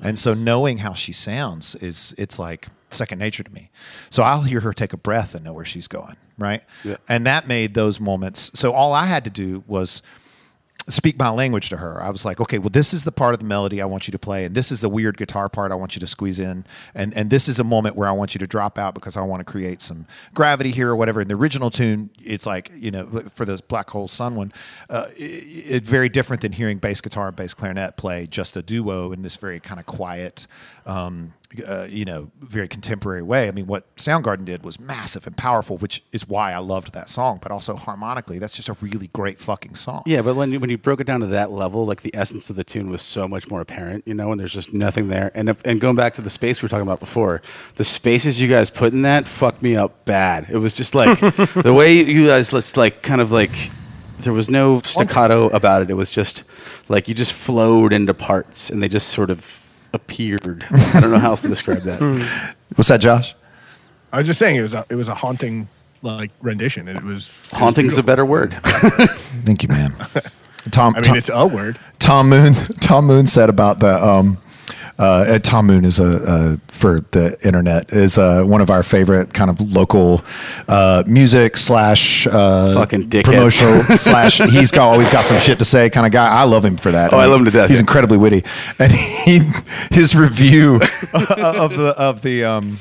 and 0.00 0.18
so 0.18 0.34
knowing 0.34 0.78
how 0.78 0.94
she 0.94 1.12
sounds 1.12 1.74
is 1.76 2.14
it's 2.18 2.38
like 2.38 2.68
second 2.90 3.18
nature 3.18 3.42
to 3.42 3.52
me. 3.52 3.70
So 4.10 4.22
I'll 4.22 4.42
hear 4.42 4.60
her 4.60 4.72
take 4.72 4.92
a 4.92 4.96
breath 4.96 5.34
and 5.34 5.44
know 5.44 5.52
where 5.52 5.64
she's 5.64 5.88
going, 5.88 6.16
right? 6.38 6.62
Yeah. 6.84 6.96
And 7.08 7.26
that 7.26 7.48
made 7.48 7.74
those 7.74 8.00
moments. 8.00 8.52
So 8.54 8.72
all 8.72 8.92
I 8.92 9.06
had 9.06 9.24
to 9.24 9.30
do 9.30 9.64
was 9.66 10.00
speak 10.88 11.18
my 11.18 11.30
language 11.30 11.70
to 11.70 11.78
her. 11.78 12.02
I 12.02 12.10
was 12.10 12.24
like, 12.24 12.40
okay, 12.40 12.58
well, 12.58 12.68
this 12.68 12.92
is 12.92 13.04
the 13.04 13.12
part 13.12 13.34
of 13.34 13.40
the 13.40 13.46
melody 13.46 13.80
I 13.80 13.86
want 13.86 14.06
you 14.06 14.12
to 14.12 14.18
play, 14.18 14.44
and 14.44 14.54
this 14.54 14.70
is 14.70 14.82
the 14.82 14.88
weird 14.88 15.16
guitar 15.16 15.48
part 15.48 15.72
I 15.72 15.74
want 15.76 15.96
you 15.96 16.00
to 16.00 16.06
squeeze 16.06 16.38
in, 16.38 16.64
and 16.94 17.14
and 17.14 17.30
this 17.30 17.48
is 17.48 17.58
a 17.58 17.64
moment 17.64 17.96
where 17.96 18.08
I 18.08 18.12
want 18.12 18.34
you 18.34 18.38
to 18.40 18.46
drop 18.46 18.78
out 18.78 18.94
because 18.94 19.16
I 19.16 19.22
want 19.22 19.40
to 19.40 19.44
create 19.44 19.80
some 19.80 20.06
gravity 20.34 20.70
here 20.70 20.90
or 20.90 20.96
whatever. 20.96 21.20
In 21.20 21.28
the 21.28 21.34
original 21.34 21.70
tune, 21.70 22.10
it's 22.20 22.46
like 22.46 22.70
you 22.74 22.90
know, 22.90 23.06
for 23.34 23.44
the 23.44 23.60
Black 23.68 23.90
Hole 23.90 24.08
Sun 24.08 24.34
one, 24.34 24.52
uh, 24.90 25.06
it, 25.16 25.76
it 25.76 25.84
very 25.84 26.08
different 26.08 26.42
than 26.42 26.52
hearing 26.52 26.78
bass 26.78 27.00
guitar 27.00 27.28
and 27.28 27.36
bass 27.36 27.54
clarinet 27.54 27.96
play 27.96 28.26
just 28.26 28.56
a 28.56 28.62
duo 28.62 29.12
in 29.12 29.22
this 29.22 29.36
very 29.36 29.60
kind 29.60 29.80
of 29.80 29.86
quiet. 29.86 30.46
Um, 30.86 31.32
uh, 31.66 31.86
you 31.88 32.04
know, 32.04 32.30
very 32.40 32.68
contemporary 32.68 33.22
way. 33.22 33.48
I 33.48 33.50
mean, 33.50 33.66
what 33.66 33.94
Soundgarden 33.96 34.44
did 34.44 34.64
was 34.64 34.80
massive 34.80 35.26
and 35.26 35.36
powerful, 35.36 35.78
which 35.78 36.02
is 36.12 36.28
why 36.28 36.52
I 36.52 36.58
loved 36.58 36.92
that 36.94 37.08
song. 37.08 37.38
But 37.42 37.52
also 37.52 37.76
harmonically, 37.76 38.38
that's 38.38 38.54
just 38.54 38.68
a 38.68 38.76
really 38.80 39.08
great 39.08 39.38
fucking 39.38 39.74
song. 39.74 40.02
Yeah, 40.06 40.22
but 40.22 40.36
when 40.36 40.52
you, 40.52 40.60
when 40.60 40.70
you 40.70 40.78
broke 40.78 41.00
it 41.00 41.06
down 41.06 41.20
to 41.20 41.26
that 41.26 41.50
level, 41.50 41.86
like 41.86 42.02
the 42.02 42.14
essence 42.14 42.50
of 42.50 42.56
the 42.56 42.64
tune 42.64 42.90
was 42.90 43.02
so 43.02 43.28
much 43.28 43.50
more 43.50 43.60
apparent, 43.60 44.06
you 44.06 44.14
know, 44.14 44.30
and 44.30 44.40
there's 44.40 44.52
just 44.52 44.72
nothing 44.72 45.08
there. 45.08 45.30
And 45.34 45.48
if, 45.48 45.64
and 45.64 45.80
going 45.80 45.96
back 45.96 46.14
to 46.14 46.22
the 46.22 46.30
space 46.30 46.62
we 46.62 46.66
were 46.66 46.70
talking 46.70 46.86
about 46.86 47.00
before, 47.00 47.42
the 47.76 47.84
spaces 47.84 48.40
you 48.40 48.48
guys 48.48 48.70
put 48.70 48.92
in 48.92 49.02
that 49.02 49.28
fucked 49.28 49.62
me 49.62 49.76
up 49.76 50.04
bad. 50.04 50.46
It 50.50 50.58
was 50.58 50.72
just 50.72 50.94
like 50.94 51.18
the 51.20 51.74
way 51.76 51.94
you 51.94 52.26
guys 52.26 52.52
let's 52.52 52.76
like 52.76 53.02
kind 53.02 53.20
of 53.20 53.30
like 53.32 53.52
there 54.20 54.32
was 54.32 54.50
no 54.50 54.80
staccato 54.80 55.48
about 55.48 55.82
it. 55.82 55.90
It 55.90 55.94
was 55.94 56.10
just 56.10 56.44
like 56.88 57.08
you 57.08 57.14
just 57.14 57.32
flowed 57.32 57.92
into 57.92 58.14
parts 58.14 58.70
and 58.70 58.82
they 58.82 58.88
just 58.88 59.08
sort 59.08 59.30
of 59.30 59.63
appeared. 59.94 60.66
I 60.70 61.00
don't 61.00 61.10
know 61.10 61.18
how 61.18 61.30
else 61.30 61.40
to 61.42 61.48
describe 61.48 61.82
that. 61.82 62.00
What's 62.74 62.88
that, 62.88 63.00
Josh? 63.00 63.34
I 64.12 64.18
was 64.18 64.26
just 64.26 64.38
saying 64.38 64.56
it 64.56 64.62
was 64.62 64.74
a, 64.74 64.84
it 64.90 64.94
was 64.94 65.08
a 65.08 65.14
haunting 65.14 65.68
like 66.02 66.30
rendition. 66.42 66.86
and 66.88 66.98
It 66.98 67.02
was 67.04 67.40
it 67.46 67.50
was 67.52 67.60
Haunting's 67.60 67.98
a 67.98 68.02
better 68.02 68.24
word. 68.24 68.52
Thank 68.62 69.62
you, 69.62 69.68
man. 69.68 69.94
Tom, 70.70 70.94
I 70.94 70.98
mean, 70.98 71.02
Tom, 71.04 71.16
it's 71.16 71.30
a 71.32 71.46
word. 71.46 71.78
Tom 71.98 72.28
Moon. 72.28 72.54
Tom 72.80 73.06
Moon 73.06 73.26
said 73.26 73.48
about 73.48 73.80
the. 73.80 74.02
Um, 74.02 74.38
uh, 74.98 75.02
uh, 75.02 75.38
Tom 75.40 75.66
Moon 75.66 75.84
is 75.84 75.98
a 75.98 76.04
uh, 76.06 76.56
for 76.68 77.00
the 77.00 77.36
internet 77.44 77.92
is 77.92 78.16
uh, 78.16 78.44
one 78.44 78.60
of 78.60 78.70
our 78.70 78.82
favorite 78.82 79.32
kind 79.34 79.50
of 79.50 79.60
local 79.60 80.22
uh, 80.68 81.02
music 81.06 81.56
slash 81.56 82.26
uh, 82.26 82.74
Fucking 82.74 83.08
dickhead. 83.10 83.24
promotional 83.24 83.82
slash. 83.96 84.38
He's 84.38 84.70
got 84.70 84.88
always 84.88 85.10
got 85.12 85.24
some 85.24 85.38
shit 85.38 85.58
to 85.58 85.64
say 85.64 85.90
kind 85.90 86.06
of 86.06 86.12
guy. 86.12 86.28
I 86.28 86.44
love 86.44 86.64
him 86.64 86.76
for 86.76 86.92
that. 86.92 87.12
Oh, 87.12 87.18
I 87.18 87.26
love 87.26 87.40
him 87.40 87.46
to 87.46 87.50
death, 87.50 87.68
He's 87.70 87.78
yeah. 87.78 87.82
incredibly 87.82 88.18
witty, 88.18 88.44
and 88.78 88.92
he 89.24 89.40
his 89.90 90.14
review 90.14 90.76
of 91.12 91.76
the 91.76 91.94
of 91.98 92.22
the 92.22 92.44
um, 92.44 92.78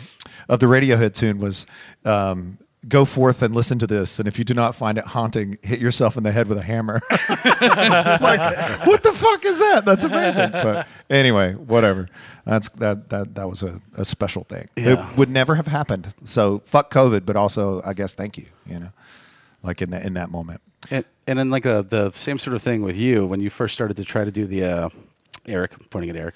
of 0.47 0.59
the 0.59 0.67
Radiohead 0.67 1.13
tune 1.13 1.39
was. 1.39 1.65
Um, 2.05 2.57
Go 2.87 3.05
forth 3.05 3.41
and 3.41 3.55
listen 3.55 3.79
to 3.79 3.87
this, 3.87 4.19
and 4.19 4.27
if 4.27 4.37
you 4.37 4.43
do 4.43 4.53
not 4.53 4.75
find 4.75 4.97
it 4.97 5.05
haunting, 5.05 5.57
hit 5.61 5.79
yourself 5.79 6.17
in 6.17 6.23
the 6.23 6.31
head 6.31 6.47
with 6.47 6.57
a 6.57 6.61
hammer. 6.61 6.99
it's 7.11 8.21
like, 8.21 8.85
what 8.85 9.03
the 9.03 9.13
fuck 9.13 9.45
is 9.45 9.59
that? 9.59 9.83
That's 9.85 10.03
amazing. 10.03 10.51
But 10.51 10.87
anyway, 11.09 11.53
whatever. 11.53 12.09
That's 12.45 12.69
that 12.69 13.09
that 13.09 13.35
that 13.35 13.49
was 13.49 13.63
a, 13.63 13.79
a 13.97 14.03
special 14.03 14.43
thing. 14.43 14.67
Yeah. 14.75 15.09
It 15.11 15.17
would 15.17 15.29
never 15.29 15.55
have 15.55 15.67
happened. 15.67 16.13
So 16.25 16.59
fuck 16.65 16.91
COVID, 16.91 17.25
but 17.25 17.35
also 17.35 17.81
I 17.85 17.93
guess 17.93 18.15
thank 18.15 18.37
you. 18.37 18.45
You 18.65 18.79
know, 18.79 18.89
like 19.61 19.81
in 19.81 19.91
that 19.91 20.05
in 20.05 20.13
that 20.15 20.29
moment. 20.29 20.61
And, 20.91 21.05
and 21.27 21.39
then 21.39 21.49
like 21.49 21.65
uh, 21.65 21.83
the 21.83 22.11
same 22.11 22.37
sort 22.37 22.55
of 22.55 22.61
thing 22.61 22.81
with 22.81 22.97
you 22.97 23.25
when 23.25 23.39
you 23.39 23.49
first 23.49 23.73
started 23.73 23.95
to 23.97 24.03
try 24.03 24.25
to 24.25 24.31
do 24.31 24.45
the 24.45 24.63
uh, 24.63 24.89
Eric 25.47 25.73
I'm 25.79 25.85
pointing 25.89 26.09
at 26.09 26.15
Eric. 26.15 26.35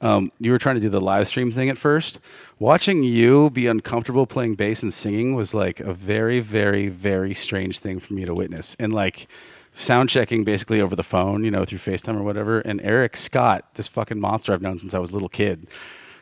Um, 0.00 0.32
you 0.38 0.52
were 0.52 0.58
trying 0.58 0.76
to 0.76 0.80
do 0.80 0.88
the 0.88 1.00
live 1.00 1.26
stream 1.28 1.50
thing 1.50 1.68
at 1.68 1.76
first. 1.78 2.18
Watching 2.58 3.02
you 3.02 3.50
be 3.50 3.66
uncomfortable 3.66 4.26
playing 4.26 4.54
bass 4.54 4.82
and 4.82 4.92
singing 4.92 5.34
was 5.34 5.52
like 5.54 5.80
a 5.80 5.92
very, 5.92 6.40
very, 6.40 6.88
very 6.88 7.34
strange 7.34 7.78
thing 7.78 7.98
for 7.98 8.14
me 8.14 8.24
to 8.24 8.34
witness. 8.34 8.74
And 8.80 8.92
like 8.92 9.28
sound 9.74 10.08
checking 10.08 10.44
basically 10.44 10.80
over 10.80 10.96
the 10.96 11.02
phone, 11.02 11.44
you 11.44 11.50
know, 11.50 11.64
through 11.64 11.78
FaceTime 11.78 12.18
or 12.18 12.22
whatever. 12.22 12.60
And 12.60 12.80
Eric 12.82 13.16
Scott, 13.16 13.74
this 13.74 13.86
fucking 13.88 14.18
monster 14.18 14.52
I've 14.52 14.62
known 14.62 14.78
since 14.78 14.94
I 14.94 14.98
was 14.98 15.10
a 15.10 15.12
little 15.12 15.28
kid, 15.28 15.66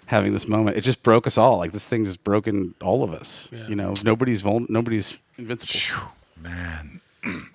having 0.07 0.33
this 0.33 0.47
moment, 0.49 0.77
it 0.77 0.81
just 0.83 1.03
broke 1.03 1.27
us 1.27 1.39
all. 1.39 1.59
Like 1.59 1.73
this 1.73 1.87
thing 1.89 2.05
just 2.05 2.23
broken 2.25 2.75
all 2.83 3.03
of 3.05 3.13
us. 3.13 3.49
Yeah. 3.53 3.67
You 3.69 3.77
know, 3.77 3.95
nobody's 4.05 4.43
vul- 4.43 4.67
nobody's 4.69 5.21
invincible. 5.39 6.13
Man. 6.43 7.01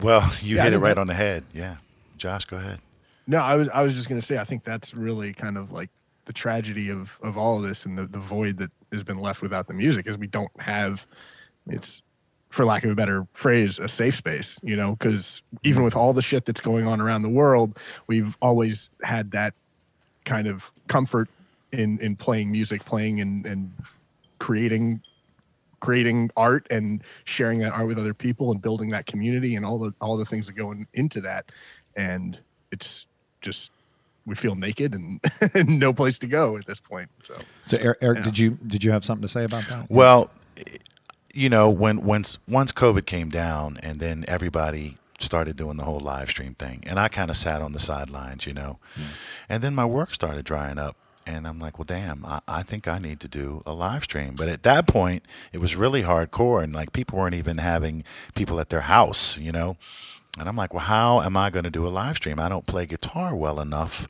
well, 0.00 0.32
you 0.42 0.56
Yeah, 0.56 0.64
hit 0.64 0.72
it 0.72 0.78
right 0.78 0.94
that- 0.94 0.98
on 1.00 1.06
the 1.06 1.14
head. 1.14 1.44
Yeah. 1.52 1.76
Josh, 2.16 2.44
go 2.46 2.56
ahead. 2.56 2.80
No, 3.28 3.38
I 3.38 3.54
was 3.54 3.68
I 3.68 3.82
was 3.82 3.94
just 3.94 4.08
gonna 4.08 4.22
say 4.22 4.38
I 4.38 4.44
think 4.44 4.64
that's 4.64 4.94
really 4.94 5.32
kind 5.32 5.56
of 5.56 5.70
like 5.70 5.90
the 6.24 6.32
tragedy 6.32 6.90
of 6.90 7.18
of 7.22 7.38
all 7.38 7.58
of 7.58 7.62
this 7.62 7.84
and 7.84 7.96
the, 7.96 8.06
the 8.06 8.18
void 8.18 8.58
that 8.58 8.70
has 8.92 9.04
been 9.04 9.18
left 9.18 9.42
without 9.42 9.68
the 9.68 9.74
music 9.74 10.06
is 10.06 10.18
we 10.18 10.26
don't 10.26 10.50
have 10.60 11.06
it's 11.68 12.02
for 12.50 12.64
lack 12.64 12.84
of 12.84 12.90
a 12.90 12.94
better 12.94 13.26
phrase 13.34 13.78
a 13.78 13.88
safe 13.88 14.14
space 14.14 14.58
you 14.62 14.76
know 14.76 14.92
because 14.92 15.42
even 15.62 15.84
with 15.84 15.94
all 15.94 16.12
the 16.12 16.22
shit 16.22 16.46
that's 16.46 16.60
going 16.60 16.86
on 16.86 17.00
around 17.00 17.22
the 17.22 17.28
world 17.28 17.78
we've 18.06 18.36
always 18.40 18.90
had 19.02 19.30
that 19.30 19.54
kind 20.24 20.46
of 20.46 20.72
comfort 20.86 21.28
in 21.72 21.98
in 22.00 22.16
playing 22.16 22.50
music 22.50 22.84
playing 22.84 23.20
and 23.20 23.44
and 23.46 23.70
creating 24.38 25.02
creating 25.80 26.30
art 26.36 26.66
and 26.70 27.02
sharing 27.24 27.58
that 27.60 27.72
art 27.72 27.86
with 27.86 27.98
other 27.98 28.14
people 28.14 28.50
and 28.50 28.60
building 28.60 28.90
that 28.90 29.06
community 29.06 29.54
and 29.54 29.64
all 29.64 29.78
the 29.78 29.92
all 30.00 30.16
the 30.16 30.24
things 30.24 30.46
that 30.46 30.54
go 30.54 30.72
in, 30.72 30.86
into 30.94 31.20
that. 31.20 31.50
And 31.96 32.40
it's 32.72 33.06
just 33.40 33.70
we 34.26 34.34
feel 34.34 34.54
naked 34.54 34.94
and, 34.94 35.20
and 35.54 35.78
no 35.80 35.92
place 35.92 36.18
to 36.18 36.26
go 36.26 36.56
at 36.56 36.66
this 36.66 36.80
point 36.80 37.08
so 37.22 37.34
So 37.64 37.78
Eric, 37.80 37.98
Eric 38.02 38.16
Yeah. 38.18 38.22
did 38.24 38.38
you 38.38 38.50
did 38.66 38.84
you 38.84 38.90
have 38.92 39.04
something 39.04 39.22
to 39.22 39.28
say 39.28 39.44
about 39.44 39.64
that? 39.68 39.86
Well, 39.90 40.30
you 41.32 41.48
know, 41.48 41.70
when 41.70 42.02
once 42.02 42.38
once 42.48 42.72
COVID 42.72 43.06
came 43.06 43.28
down, 43.28 43.78
and 43.82 44.00
then 44.00 44.24
everybody 44.28 44.96
started 45.20 45.56
doing 45.56 45.76
the 45.76 45.84
whole 45.84 46.00
live 46.00 46.28
stream 46.28 46.54
thing, 46.54 46.82
and 46.86 46.98
I 46.98 47.08
kind 47.08 47.30
of 47.30 47.36
sat 47.36 47.62
on 47.62 47.72
the 47.72 47.80
sidelines, 47.80 48.46
you 48.46 48.54
know, 48.54 48.78
hmm. 48.94 49.02
and 49.48 49.62
then 49.62 49.74
my 49.74 49.84
work 49.84 50.12
started 50.14 50.44
drying 50.44 50.78
up. 50.78 50.96
And 51.26 51.46
I'm 51.46 51.58
like, 51.58 51.78
well, 51.78 51.84
damn, 51.84 52.24
I, 52.24 52.40
I 52.48 52.62
think 52.62 52.88
I 52.88 52.98
need 52.98 53.20
to 53.20 53.28
do 53.28 53.62
a 53.66 53.74
live 53.74 54.04
stream. 54.04 54.34
But 54.34 54.48
at 54.48 54.62
that 54.62 54.86
point, 54.88 55.24
it 55.52 55.60
was 55.60 55.76
really 55.76 56.02
hardcore, 56.02 56.64
and 56.64 56.72
like 56.72 56.92
people 56.94 57.18
weren't 57.18 57.34
even 57.34 57.58
having 57.58 58.02
people 58.34 58.58
at 58.60 58.70
their 58.70 58.80
house, 58.82 59.36
you 59.36 59.52
know. 59.52 59.76
And 60.40 60.48
I'm 60.48 60.56
like, 60.56 60.72
well, 60.74 60.84
how 60.84 61.20
am 61.22 61.36
I 61.36 61.50
going 61.50 61.64
to 61.64 61.70
do 61.70 61.86
a 61.86 61.88
live 61.88 62.16
stream? 62.16 62.38
I 62.40 62.48
don't 62.48 62.66
play 62.66 62.86
guitar 62.86 63.34
well 63.34 63.60
enough. 63.60 64.08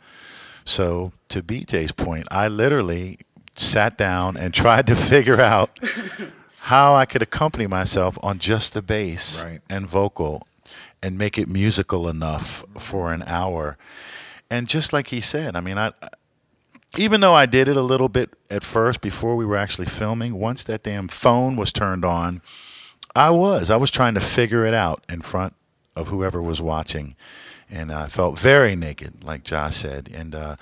So, 0.64 1.12
to 1.30 1.42
BJ's 1.42 1.92
point, 1.92 2.26
I 2.30 2.48
literally 2.48 3.18
sat 3.56 3.96
down 3.96 4.36
and 4.36 4.52
tried 4.62 4.86
to 4.88 4.94
figure 4.94 5.40
out 5.40 5.70
how 6.60 6.94
I 6.94 7.06
could 7.06 7.22
accompany 7.22 7.66
myself 7.66 8.18
on 8.22 8.38
just 8.38 8.74
the 8.74 8.82
bass 8.82 9.42
Right. 9.42 9.60
and 9.70 9.86
vocal 9.88 10.46
and 11.02 11.16
make 11.16 11.38
it 11.38 11.48
musical 11.48 12.08
enough 12.08 12.64
for 12.76 13.12
an 13.12 13.22
hour. 13.26 13.78
And 14.50 14.66
just 14.68 14.92
like 14.92 15.08
he 15.08 15.20
said, 15.20 15.56
I 15.56 15.60
mean, 15.60 15.78
I 15.78 15.92
even 16.96 17.20
though 17.20 17.34
I 17.34 17.46
did 17.46 17.68
it 17.68 17.76
a 17.76 17.82
little 17.82 18.08
bit 18.08 18.30
at 18.50 18.64
first 18.64 19.00
before 19.02 19.36
we 19.36 19.44
were 19.44 19.56
actually 19.56 19.86
filming, 19.86 20.34
once 20.34 20.64
that 20.64 20.82
damn 20.82 21.06
phone 21.08 21.54
was 21.56 21.72
turned 21.72 22.04
on, 22.04 22.40
I 23.14 23.30
was. 23.30 23.70
I 23.70 23.76
was 23.76 23.90
trying 23.90 24.14
to 24.14 24.20
figure 24.20 24.64
it 24.64 24.72
out 24.74 25.04
in 25.08 25.20
front 25.20 25.54
of 25.98 26.08
whoever 26.08 26.40
was 26.40 26.62
watching. 26.62 27.16
And 27.70 27.92
I 27.92 28.06
felt 28.06 28.38
very 28.38 28.74
naked, 28.76 29.24
like 29.24 29.44
Josh 29.44 29.76
said. 29.76 30.08
And 30.12 30.34
uh, 30.34 30.56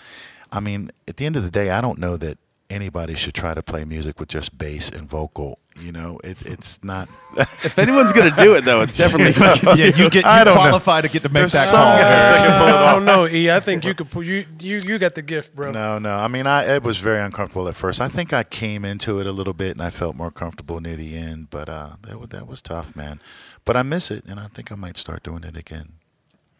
I 0.50 0.60
mean, 0.60 0.90
at 1.06 1.18
the 1.18 1.26
end 1.26 1.36
of 1.36 1.44
the 1.44 1.50
day, 1.50 1.70
I 1.70 1.80
don't 1.80 1.98
know 1.98 2.16
that 2.16 2.38
anybody 2.70 3.14
should 3.14 3.34
try 3.34 3.54
to 3.54 3.62
play 3.62 3.84
music 3.84 4.18
with 4.20 4.28
just 4.28 4.56
bass 4.58 4.90
and 4.90 5.08
vocal. 5.08 5.58
You 5.78 5.92
know, 5.92 6.18
it, 6.24 6.42
it's 6.42 6.82
not. 6.82 7.08
If 7.38 7.78
anyone's 7.78 8.12
gonna 8.12 8.34
do 8.34 8.54
it 8.54 8.64
though, 8.64 8.80
it's 8.80 8.94
definitely 9.02 9.32
fucking 9.32 9.68
yeah, 9.76 9.92
you 9.94 10.08
get 10.08 10.24
I 10.24 10.38
you 10.38 10.44
don't 10.46 10.54
know. 10.54 10.60
qualify 10.60 11.02
to 11.02 11.08
get 11.08 11.22
to 11.24 11.28
make 11.28 11.40
There's 11.42 11.52
that 11.52 11.68
some 11.68 11.76
call. 11.76 11.98
guys 11.98 12.28
that 12.30 12.46
can 12.46 12.58
pull 12.58 12.68
it 12.68 12.72
I 12.74 12.92
don't 12.94 13.04
know, 13.04 13.26
E. 13.28 13.50
I 13.50 13.60
think 13.60 13.84
you 13.84 13.94
could 13.94 14.10
pull 14.10 14.22
you 14.22 14.46
you 14.58 14.78
you 14.82 14.98
got 14.98 15.14
the 15.14 15.22
gift, 15.22 15.54
bro. 15.54 15.72
No, 15.72 15.98
no. 15.98 16.16
I 16.16 16.28
mean, 16.28 16.46
I 16.46 16.76
it 16.76 16.82
was 16.84 16.96
very 16.98 17.20
uncomfortable 17.20 17.68
at 17.68 17.74
first. 17.76 18.00
I 18.00 18.08
think 18.08 18.32
I 18.32 18.42
came 18.42 18.84
into 18.86 19.18
it 19.20 19.26
a 19.26 19.32
little 19.32 19.52
bit, 19.52 19.72
and 19.72 19.82
I 19.82 19.90
felt 19.90 20.16
more 20.16 20.30
comfortable 20.30 20.80
near 20.80 20.96
the 20.96 21.14
end. 21.14 21.50
But 21.50 21.68
uh, 21.68 21.96
that 22.02 22.18
was 22.18 22.28
that 22.30 22.46
was 22.46 22.62
tough, 22.62 22.96
man. 22.96 23.20
But 23.66 23.76
I 23.76 23.82
miss 23.82 24.10
it, 24.10 24.24
and 24.26 24.40
I 24.40 24.46
think 24.46 24.72
I 24.72 24.76
might 24.76 24.96
start 24.96 25.22
doing 25.22 25.44
it 25.44 25.56
again. 25.58 25.92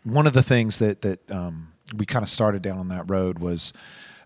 one 0.04 0.26
of 0.26 0.34
the 0.34 0.42
things 0.42 0.78
that 0.78 1.00
that 1.02 1.30
um, 1.30 1.72
we 1.96 2.04
kind 2.04 2.22
of 2.22 2.28
started 2.28 2.60
down 2.60 2.76
on 2.78 2.88
that 2.88 3.08
road 3.08 3.38
was, 3.38 3.72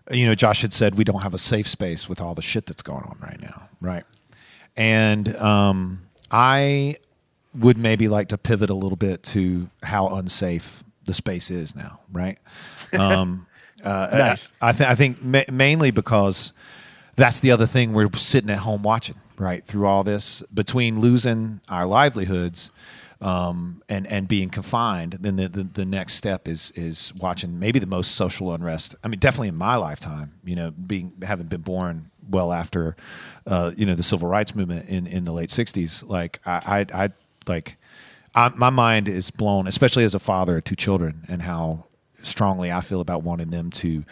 you 0.09 0.25
know, 0.25 0.35
Josh 0.35 0.61
had 0.61 0.73
said 0.73 0.95
we 0.95 1.03
don't 1.03 1.21
have 1.21 1.33
a 1.33 1.37
safe 1.37 1.67
space 1.67 2.09
with 2.09 2.19
all 2.21 2.33
the 2.33 2.41
shit 2.41 2.65
that's 2.65 2.81
going 2.81 3.03
on 3.03 3.17
right 3.21 3.39
now, 3.39 3.69
right? 3.79 4.03
And 4.75 5.35
um, 5.37 6.01
I 6.31 6.95
would 7.53 7.77
maybe 7.77 8.07
like 8.07 8.29
to 8.29 8.37
pivot 8.37 8.69
a 8.69 8.73
little 8.73 8.95
bit 8.95 9.23
to 9.23 9.69
how 9.83 10.07
unsafe 10.09 10.83
the 11.05 11.13
space 11.13 11.51
is 11.51 11.75
now, 11.75 11.99
right? 12.11 12.39
Um, 12.97 13.45
uh, 13.83 14.09
Nice. 14.11 14.53
I, 14.61 14.71
th- 14.71 14.89
I 14.89 14.95
think 14.95 15.21
ma- 15.21 15.43
mainly 15.51 15.91
because 15.91 16.53
that's 17.15 17.39
the 17.41 17.51
other 17.51 17.65
thing 17.65 17.93
we're 17.93 18.09
sitting 18.13 18.49
at 18.49 18.59
home 18.59 18.83
watching, 18.83 19.17
right? 19.37 19.63
Through 19.63 19.85
all 19.85 20.03
this, 20.03 20.41
between 20.53 20.99
losing 21.01 21.59
our 21.69 21.85
livelihoods 21.85 22.71
um, 23.21 23.83
and 23.87 24.07
and 24.07 24.27
being 24.27 24.49
confined, 24.49 25.13
then 25.13 25.35
the, 25.35 25.47
the 25.47 25.63
the 25.63 25.85
next 25.85 26.15
step 26.15 26.47
is 26.47 26.71
is 26.71 27.13
watching 27.15 27.59
maybe 27.59 27.79
the 27.79 27.87
most 27.87 28.15
social 28.15 28.53
unrest. 28.53 28.95
I 29.03 29.07
mean, 29.07 29.19
definitely 29.19 29.49
in 29.49 29.55
my 29.55 29.75
lifetime, 29.75 30.33
you 30.43 30.55
know, 30.55 30.71
being 30.71 31.13
having 31.21 31.47
been 31.47 31.61
born 31.61 32.09
well 32.27 32.51
after, 32.51 32.95
uh, 33.45 33.71
you 33.77 33.85
know, 33.85 33.95
the 33.95 34.03
civil 34.03 34.27
rights 34.27 34.55
movement 34.55 34.89
in 34.89 35.05
in 35.05 35.23
the 35.23 35.31
late 35.31 35.49
'60s. 35.49 36.07
Like 36.07 36.39
I 36.45 36.85
I, 36.93 37.03
I 37.05 37.09
like. 37.47 37.77
I, 38.33 38.47
my 38.55 38.69
mind 38.69 39.09
is 39.09 39.29
blown, 39.29 39.67
especially 39.67 40.05
as 40.05 40.15
a 40.15 40.19
father 40.19 40.59
of 40.59 40.63
two 40.63 40.75
children, 40.77 41.25
and 41.27 41.41
how 41.41 41.87
strongly 42.23 42.71
I 42.71 42.79
feel 42.79 43.01
about 43.01 43.23
wanting 43.23 43.49
them 43.49 43.69
to 43.71 44.05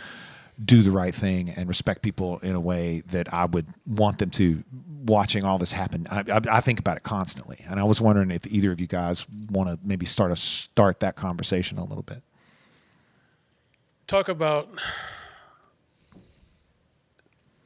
do 0.64 0.82
the 0.82 0.92
right 0.92 1.16
thing 1.16 1.50
and 1.50 1.68
respect 1.68 2.02
people 2.02 2.40
in 2.40 2.54
a 2.54 2.60
way 2.60 3.02
that 3.08 3.34
I 3.34 3.46
would 3.46 3.68
want 3.88 4.18
them 4.18 4.30
to. 4.32 4.64
Watching 5.06 5.44
all 5.46 5.58
this 5.58 5.74
happen, 5.74 6.08
I, 6.12 6.20
I, 6.32 6.42
I 6.58 6.62
think 6.62 6.80
about 6.80 6.98
it 6.98 7.04
constantly, 7.04 7.64
and 7.70 7.80
I 7.80 7.84
was 7.84 8.02
wondering 8.02 8.32
if 8.32 8.46
either 8.48 8.72
of 8.72 8.82
you 8.82 8.88
guys 8.88 9.26
want 9.50 9.70
to 9.70 9.80
maybe 9.84 10.06
start 10.06 10.32
a 10.32 10.36
start 10.36 11.00
that 11.00 11.16
conversation 11.16 11.78
a 11.78 11.84
little 11.86 12.04
bit. 12.04 12.22
talk 14.08 14.28
about 14.28 14.68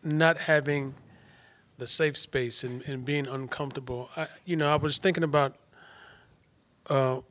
not 0.03 0.37
having 0.37 0.93
the 1.77 1.87
safe 1.87 2.17
space 2.17 2.63
and, 2.63 2.81
and 2.83 3.05
being 3.05 3.27
uncomfortable. 3.27 4.09
I, 4.15 4.27
you 4.45 4.55
know, 4.55 4.71
I 4.71 4.75
was 4.75 4.97
thinking 4.97 5.23
about 5.23 5.55
uh, 6.89 7.21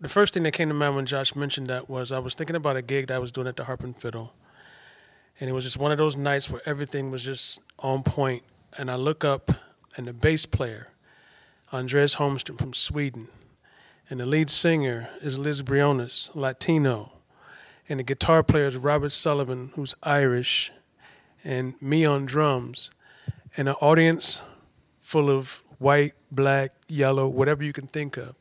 the 0.00 0.08
first 0.08 0.34
thing 0.34 0.42
that 0.44 0.52
came 0.52 0.68
to 0.68 0.74
mind 0.74 0.96
when 0.96 1.06
Josh 1.06 1.34
mentioned 1.34 1.66
that 1.68 1.88
was 1.88 2.12
I 2.12 2.18
was 2.18 2.34
thinking 2.34 2.56
about 2.56 2.76
a 2.76 2.82
gig 2.82 3.08
that 3.08 3.14
I 3.14 3.18
was 3.18 3.32
doing 3.32 3.46
at 3.46 3.56
the 3.56 3.64
Harp 3.64 3.82
and 3.82 3.96
Fiddle. 3.96 4.34
And 5.40 5.48
it 5.48 5.52
was 5.52 5.64
just 5.64 5.78
one 5.78 5.90
of 5.90 5.98
those 5.98 6.16
nights 6.16 6.50
where 6.50 6.60
everything 6.66 7.10
was 7.10 7.24
just 7.24 7.62
on 7.78 8.02
point. 8.02 8.42
And 8.78 8.90
I 8.90 8.96
look 8.96 9.24
up, 9.24 9.50
and 9.96 10.06
the 10.06 10.12
bass 10.12 10.46
player, 10.46 10.88
Andres 11.72 12.16
Holmström 12.16 12.58
from 12.58 12.72
Sweden, 12.72 13.28
and 14.08 14.20
the 14.20 14.26
lead 14.26 14.50
singer 14.50 15.08
is 15.20 15.38
Liz 15.38 15.62
Briones, 15.62 16.30
Latino 16.34 17.12
and 17.88 17.98
the 18.00 18.04
guitar 18.04 18.42
player 18.42 18.66
is 18.66 18.76
Robert 18.76 19.12
Sullivan, 19.12 19.70
who's 19.74 19.94
Irish, 20.02 20.72
and 21.44 21.74
me 21.82 22.06
on 22.06 22.24
drums, 22.24 22.90
and 23.56 23.68
an 23.68 23.74
audience 23.80 24.42
full 25.00 25.30
of 25.30 25.62
white, 25.78 26.12
black, 26.30 26.72
yellow, 26.88 27.28
whatever 27.28 27.64
you 27.64 27.72
can 27.72 27.86
think 27.86 28.16
of, 28.16 28.38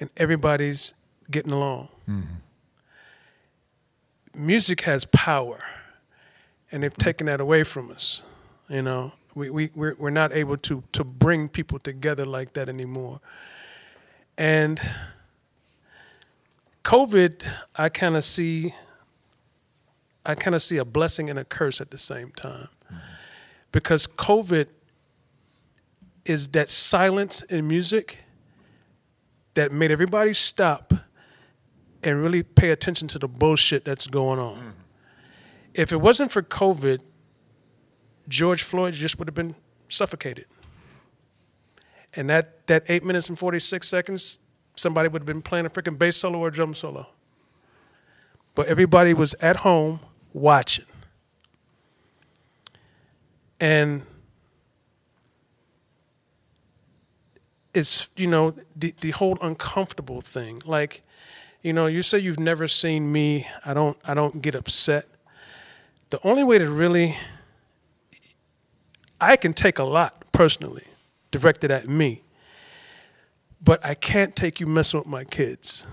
and 0.00 0.10
everybody's 0.16 0.94
getting 1.30 1.52
along. 1.52 1.88
Mm-hmm. 2.08 2.34
Music 4.34 4.82
has 4.82 5.04
power, 5.04 5.60
and 6.70 6.82
they've 6.82 6.96
taken 6.96 7.26
that 7.26 7.40
away 7.40 7.64
from 7.64 7.90
us. 7.90 8.22
You 8.68 8.82
know, 8.82 9.12
we, 9.38 9.50
we, 9.50 9.70
we're, 9.74 9.94
we're 9.98 10.10
not 10.10 10.32
able 10.32 10.56
to, 10.58 10.82
to 10.92 11.04
bring 11.04 11.48
people 11.48 11.78
together 11.78 12.26
like 12.26 12.52
that 12.54 12.68
anymore. 12.68 13.20
And 14.36 14.80
COVID, 16.84 17.46
I 17.76 17.88
kind 17.88 18.16
of 18.16 18.24
see, 18.24 18.74
I 20.26 20.34
kind 20.34 20.54
of 20.54 20.62
see 20.62 20.76
a 20.76 20.84
blessing 20.84 21.30
and 21.30 21.38
a 21.38 21.44
curse 21.44 21.80
at 21.80 21.90
the 21.90 21.98
same 21.98 22.32
time, 22.32 22.68
because 23.72 24.06
COVID 24.06 24.66
is 26.24 26.48
that 26.50 26.68
silence 26.68 27.42
in 27.42 27.66
music 27.66 28.24
that 29.54 29.72
made 29.72 29.90
everybody 29.90 30.34
stop 30.34 30.92
and 32.02 32.22
really 32.22 32.42
pay 32.42 32.70
attention 32.70 33.08
to 33.08 33.18
the 33.18 33.28
bullshit 33.28 33.84
that's 33.84 34.06
going 34.06 34.38
on. 34.38 34.56
Mm. 34.56 34.72
If 35.74 35.92
it 35.92 35.96
wasn't 35.96 36.30
for 36.30 36.42
COVID, 36.42 37.02
George 38.28 38.62
Floyd 38.62 38.94
just 38.94 39.18
would 39.18 39.26
have 39.26 39.34
been 39.34 39.54
suffocated. 39.88 40.46
And 42.14 42.28
that, 42.30 42.66
that 42.66 42.84
eight 42.88 43.04
minutes 43.04 43.28
and 43.28 43.38
46 43.38 43.86
seconds, 43.88 44.40
somebody 44.76 45.08
would 45.08 45.22
have 45.22 45.26
been 45.26 45.42
playing 45.42 45.66
a 45.66 45.70
freaking 45.70 45.98
bass 45.98 46.16
solo 46.16 46.38
or 46.38 46.50
drum 46.50 46.74
solo. 46.74 47.06
But 48.54 48.66
everybody 48.66 49.14
was 49.14 49.34
at 49.40 49.58
home 49.58 50.00
watching. 50.32 50.84
And 53.60 54.02
it's 57.74 58.08
you 58.16 58.26
know 58.26 58.54
the 58.76 58.94
the 59.00 59.10
whole 59.10 59.38
uncomfortable 59.40 60.20
thing. 60.20 60.62
Like, 60.64 61.02
you 61.62 61.72
know, 61.72 61.86
you 61.86 62.02
say 62.02 62.18
you've 62.18 62.40
never 62.40 62.68
seen 62.68 63.10
me. 63.12 63.46
I 63.64 63.74
don't 63.74 63.96
I 64.04 64.14
don't 64.14 64.42
get 64.42 64.54
upset. 64.54 65.06
The 66.10 66.20
only 66.24 66.44
way 66.44 66.58
to 66.58 66.68
really 66.68 67.16
I 69.20 69.36
can 69.36 69.52
take 69.52 69.78
a 69.78 69.84
lot 69.84 70.24
personally 70.32 70.84
directed 71.30 71.70
at 71.70 71.88
me. 71.88 72.22
But 73.60 73.84
I 73.84 73.94
can't 73.94 74.36
take 74.36 74.60
you 74.60 74.66
messing 74.66 75.00
with 75.00 75.08
my 75.08 75.24
kids. 75.24 75.86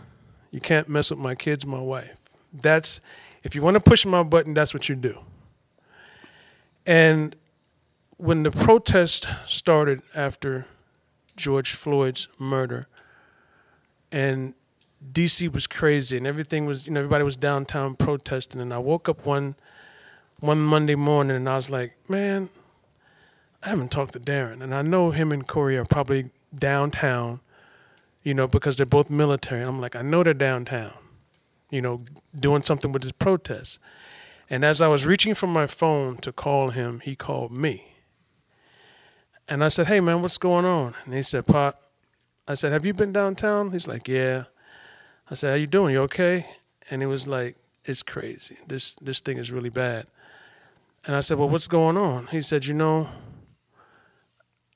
You 0.52 0.60
can't 0.62 0.88
mess 0.88 1.10
with 1.10 1.20
my 1.20 1.36
kids, 1.36 1.66
my 1.66 1.80
wife. 1.80 2.20
That's 2.54 3.02
if 3.44 3.56
you 3.56 3.62
want 3.62 3.76
to 3.76 3.80
push 3.80 4.06
my 4.06 4.24
button, 4.24 4.54
that's 4.54 4.74
what 4.74 4.88
you 4.88 4.96
do. 4.96 5.20
And 6.86 7.36
when 8.18 8.44
the 8.44 8.52
protest 8.52 9.28
started 9.46 10.02
after 10.14 10.68
George 11.36 11.74
Floyd's 11.74 12.30
murder, 12.40 12.88
and 14.12 14.54
DC 15.12 15.52
was 15.52 15.68
crazy, 15.68 16.16
and 16.18 16.26
everything 16.26 16.66
was, 16.66 16.88
you 16.88 16.94
know, 16.94 17.00
everybody 17.00 17.24
was 17.24 17.36
downtown 17.36 17.96
protesting, 17.96 18.62
and 18.62 18.74
I 18.74 18.78
woke 18.78 19.10
up 19.10 19.26
one 19.26 19.56
one 20.40 20.62
Monday 20.62 20.96
morning, 20.96 21.36
and 21.36 21.50
I 21.50 21.56
was 21.56 21.70
like, 21.70 21.98
man, 22.08 22.50
I 23.66 23.70
haven't 23.70 23.91
talked 23.91 24.13
to 24.13 24.20
Darren, 24.20 24.61
and 24.61 24.76
I 24.76 24.84
know 24.84 25.09
him 25.09 25.32
and 25.32 25.45
Corey 25.47 25.76
are 25.76 25.86
probably 25.86 26.30
downtown, 26.55 27.39
you 28.22 28.36
know, 28.36 28.47
because 28.47 28.78
they're 28.78 28.86
both 28.86 29.09
military. 29.09 29.61
And 29.61 29.68
I'm 29.68 29.82
like, 29.82 29.95
I 29.95 30.03
know 30.03 30.22
they're 30.22 30.36
downtown, 30.36 30.93
you 31.72 31.82
know, 31.82 32.05
doing 32.36 32.61
something 32.61 32.91
with 32.91 33.01
this 33.01 33.11
protest. 33.11 33.80
And 34.51 34.63
as 34.63 34.82
I 34.82 34.88
was 34.88 35.07
reaching 35.07 35.34
for 35.34 35.47
my 35.47 35.66
phone 35.66 36.18
to 36.18 36.32
call 36.32 36.70
him, 36.70 36.99
he 36.99 37.16
called 37.16 37.51
me. 37.51 37.95
And 39.47 39.63
I 39.63 39.70
said, 39.70 39.88
Hey 39.88 39.99
man, 39.99 40.22
what's 40.22 40.38
going 40.38 40.66
on? 40.66 40.93
And 41.05 41.16
he 41.16 41.24
said, 41.24 41.47
Pop, 41.47 41.82
I 42.47 42.53
said, 42.53 42.72
Have 42.72 42.86
you 42.86 42.93
been 42.93 43.11
downtown? 43.11 43.72
He's 43.72 43.88
like, 43.88 44.07
Yeah. 44.07 44.43
I 45.30 45.34
said, 45.34 45.49
How 45.49 45.55
you 45.55 45.68
doing? 45.68 45.93
You 45.93 46.01
okay? 46.01 46.45
And 46.91 47.01
he 47.01 47.07
was 47.07 47.28
like, 47.28 47.55
It's 47.84 48.03
crazy. 48.03 48.57
This 48.68 48.95
this 48.95 49.22
thing 49.22 49.38
is 49.38 49.51
really 49.51 49.70
bad. 49.70 50.05
And 51.05 51.16
I 51.16 51.20
said, 51.20 51.39
Well, 51.39 51.49
what's 51.49 51.68
going 51.68 51.97
on? 51.97 52.28
He 52.28 52.41
said, 52.41 52.66
You 52.66 52.76
know, 52.76 53.09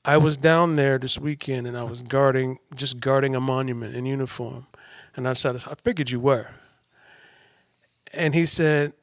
I 0.04 0.16
was 0.16 0.36
down 0.36 0.76
there 0.76 0.98
this 0.98 1.18
weekend 1.18 1.66
and 1.66 1.76
I 1.76 1.82
was 1.82 2.02
guarding 2.02 2.58
just 2.74 3.00
guarding 3.00 3.34
a 3.34 3.40
monument 3.40 3.94
in 3.94 4.06
uniform. 4.06 4.66
And 5.16 5.28
I 5.28 5.34
said, 5.34 5.56
I 5.56 5.74
figured 5.82 6.10
you 6.10 6.20
were. 6.20 6.48
And 8.12 8.34
he 8.34 8.44
said, 8.46 8.94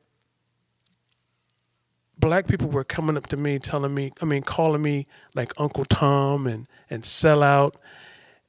black 2.20 2.48
people 2.48 2.70
were 2.70 2.84
coming 2.84 3.16
up 3.16 3.28
to 3.28 3.38
me 3.38 3.60
telling 3.60 3.94
me, 3.94 4.12
I 4.22 4.26
mean, 4.26 4.42
calling 4.42 4.82
me 4.82 5.08
like 5.36 5.54
Uncle 5.58 5.86
Tom 5.86 6.48
and, 6.48 6.68
and 6.90 7.06
sell 7.06 7.44
out 7.44 7.76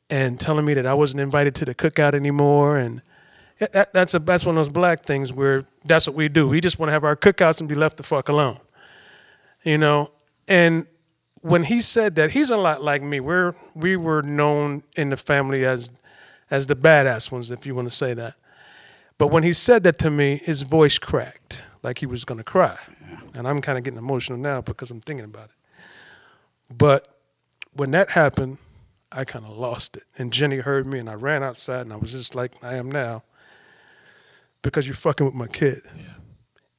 and 0.09 0.41
telling 0.41 0.65
me 0.65 0.75
that 0.75 0.87
I 0.87 0.95
wasn't 0.95 1.21
invited 1.21 1.55
to 1.57 1.65
the 1.65 1.75
cookout 1.75 2.15
anymore. 2.15 2.79
And 2.79 3.03
that, 3.59 3.93
that's, 3.93 4.15
a, 4.15 4.19
that's 4.21 4.47
one 4.47 4.57
of 4.57 4.65
those 4.65 4.73
black 4.73 5.03
things 5.03 5.33
where 5.33 5.65
that's 5.85 6.07
what 6.07 6.17
we 6.17 6.29
do. 6.29 6.49
We 6.49 6.61
just 6.61 6.79
want 6.79 6.89
to 6.89 6.93
have 6.93 7.05
our 7.05 7.17
cookouts 7.17 7.61
and 7.61 7.69
be 7.69 7.75
left 7.75 7.99
the 7.99 8.03
fuck 8.03 8.29
alone. 8.29 8.59
You 9.65 9.77
know? 9.77 10.13
And 10.47 10.87
when 11.43 11.65
he 11.65 11.81
said 11.81 12.15
that, 12.17 12.33
he's 12.33 12.51
a 12.51 12.57
lot 12.57 12.83
like 12.83 13.03
me. 13.03 13.21
We're, 13.21 13.55
we 13.75 13.97
were 13.97 14.23
known 14.23 14.83
in 14.97 15.11
the 15.11 15.17
family 15.17 15.65
as, 15.65 15.93
as 16.51 16.67
the 16.67 16.77
badass 16.77 17.31
ones, 17.31 17.51
if 17.51 17.67
you 17.67 17.75
want 17.75 17.91
to 17.91 17.97
say 17.97 18.15
that. 18.15 18.35
But 19.19 19.29
when 19.29 19.43
he 19.43 19.53
said 19.53 19.83
that 19.85 19.99
to 19.99 20.11
me, 20.11 20.37
his 20.37 20.63
voice 20.63 20.99
cracked 20.99 21.65
like 21.83 21.99
he 21.99 22.07
was 22.07 22.25
going 22.25 22.39
to 22.39 22.45
cry. 22.45 22.79
And 23.35 23.47
I'm 23.47 23.61
kind 23.61 23.79
of 23.79 23.85
getting 23.85 23.99
emotional 23.99 24.39
now 24.39 24.61
because 24.61 24.91
I'm 24.91 25.01
thinking 25.01 25.25
about 25.25 25.51
it. 25.51 25.57
But 26.77 27.09
when 27.73 27.91
that 27.93 28.11
happened, 28.11 28.59
I 29.11 29.25
kind 29.25 29.45
of 29.45 29.57
lost 29.57 29.97
it. 29.97 30.05
And 30.19 30.33
Jenny 30.33 30.59
heard 30.59 30.87
me, 30.87 30.99
and 30.99 31.09
I 31.09 31.15
ran 31.15 31.43
outside, 31.43 31.83
and 31.83 31.93
I 31.93 31.97
was 31.97 32.13
just 32.13 32.35
like 32.35 32.53
I 32.63 32.75
am 32.75 32.91
now 32.91 33.23
because 34.63 34.87
you're 34.87 34.95
fucking 34.95 35.25
with 35.25 35.35
my 35.35 35.47
kid. 35.47 35.81
Yeah. 35.97 36.03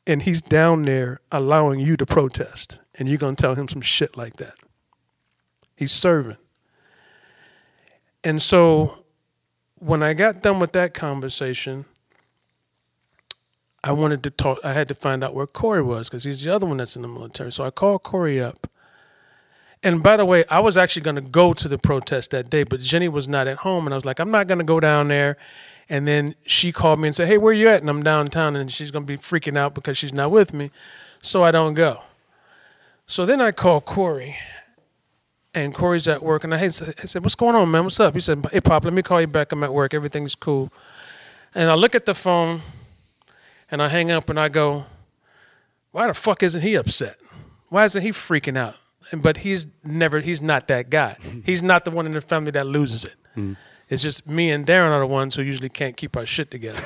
And 0.05 0.22
he's 0.22 0.41
down 0.41 0.84
there 0.84 1.22
allowing 1.32 1.80
you 1.80 1.97
to 1.97 2.05
protest, 2.05 2.80
and 3.00 3.08
you're 3.08 3.18
going 3.18 3.36
to 3.36 3.41
tell 3.41 3.56
him 3.56 3.68
some 3.68 3.82
shit 3.82 4.16
like 4.18 4.36
that. 4.36 4.54
He's 5.76 5.93
serving. 5.93 6.38
And 8.24 8.41
so 8.41 9.06
when 9.76 10.04
I 10.04 10.14
got 10.14 10.41
done 10.41 10.60
with 10.60 10.74
that 10.74 10.93
conversation, 10.93 11.86
I 13.82 13.93
wanted 13.93 14.22
to 14.24 14.30
talk. 14.30 14.60
I 14.64 14.74
had 14.74 14.89
to 14.89 14.93
find 14.93 15.24
out 15.24 15.34
where 15.34 15.47
Corey 15.47 15.82
was 15.82 16.10
because 16.10 16.26
he's 16.26 16.43
the 16.43 16.54
other 16.54 16.68
one 16.68 16.78
that's 16.78 16.97
in 16.97 17.02
the 17.02 17.08
military. 17.08 17.54
So 17.54 17.64
I 17.64 17.72
called 17.72 18.04
Corey 18.04 18.41
up. 18.41 18.68
And 19.82 20.04
by 20.04 20.18
the 20.18 20.26
way, 20.26 20.43
I 20.50 20.60
was 20.60 20.76
actually 20.76 21.04
going 21.04 21.16
to 21.16 21.22
go 21.22 21.54
to 21.54 21.68
the 21.70 21.78
protest 21.78 22.32
that 22.32 22.50
day, 22.50 22.64
but 22.64 22.82
Jenny 22.82 23.08
was 23.08 23.30
not 23.30 23.47
at 23.47 23.60
home, 23.60 23.88
and 23.88 23.93
I 23.93 23.95
was 23.95 24.04
like, 24.04 24.20
I'm 24.20 24.30
not 24.30 24.47
going 24.47 24.58
to 24.60 24.66
go 24.66 24.82
down 24.82 25.08
there. 25.08 25.38
And 25.88 26.06
then 26.06 26.36
she 26.45 26.74
called 26.74 27.00
me 27.00 27.08
and 27.08 27.16
said, 27.16 27.28
Hey, 27.28 27.38
where 27.38 27.52
are 27.52 27.54
you 27.54 27.70
at? 27.70 27.80
And 27.80 27.89
I'm 27.89 28.04
downtown, 28.04 28.58
and 28.58 28.70
she's 28.70 28.91
going 28.91 29.06
to 29.06 29.08
be 29.08 29.18
freaking 29.18 29.58
out 29.58 29.74
because 29.74 29.97
she's 29.97 30.12
not 30.12 30.32
with 30.32 30.54
me, 30.54 30.72
so 31.22 31.45
I 31.45 31.52
don't 31.52 31.76
go. 31.76 32.02
So 33.10 33.26
then 33.26 33.41
I 33.41 33.51
called 33.51 33.86
Corey, 33.86 34.36
and 35.55 35.74
Corey's 35.74 36.07
at 36.07 36.22
work, 36.22 36.43
and 36.43 36.53
I 36.53 36.68
said, 36.68 37.24
What's 37.24 37.34
going 37.34 37.55
on, 37.55 37.72
man? 37.72 37.86
What's 37.86 37.99
up? 37.99 38.14
He 38.14 38.20
said, 38.20 38.45
Hey, 38.51 38.62
Pop, 38.62 38.86
let 38.86 38.93
me 38.93 39.01
call 39.01 39.20
you 39.20 39.26
back. 39.26 39.51
I'm 39.51 39.64
at 39.64 39.74
work. 39.74 39.95
Everything's 39.95 40.36
cool. 40.36 40.72
And 41.55 41.72
I 41.72 41.74
look 41.74 41.95
at 41.95 42.05
the 42.05 42.14
phone 42.14 42.62
and 43.72 43.82
I 43.82 43.88
hang 43.88 44.12
up 44.12 44.30
and 44.30 44.39
I 44.39 44.47
go, 44.47 44.86
why 45.91 46.05
the 46.05 46.14
fuck 46.14 46.43
isn't 46.43 46.62
he 46.62 46.76
upset? 46.76 47.18
Why 47.70 47.84
isn't 47.86 47.99
he 47.99 48.12
freaking 48.12 48.55
out? 48.55 48.76
But 49.12 49.38
he's 49.38 49.66
never, 49.84 50.20
he's 50.20 50.43
not 50.43 50.68
that 50.68 50.91
guy. 50.91 51.18
He's 51.43 51.64
not 51.64 51.86
the 51.86 51.91
one 51.91 52.05
in 52.05 52.12
the 52.12 52.22
family 52.22 52.51
that 52.51 52.68
loses 52.68 53.05
it. 53.05 53.16
Mm. 53.36 53.57
It's 53.90 54.04
just 54.04 54.28
me 54.28 54.52
and 54.52 54.68
Darren 54.68 54.92
are 54.92 55.00
the 55.00 55.08
ones 55.08 55.34
who 55.34 55.42
usually 55.42 55.70
can't 55.70 55.98
keep 55.98 56.16
our 56.16 56.26
shit 56.26 56.52
together. 56.52 56.82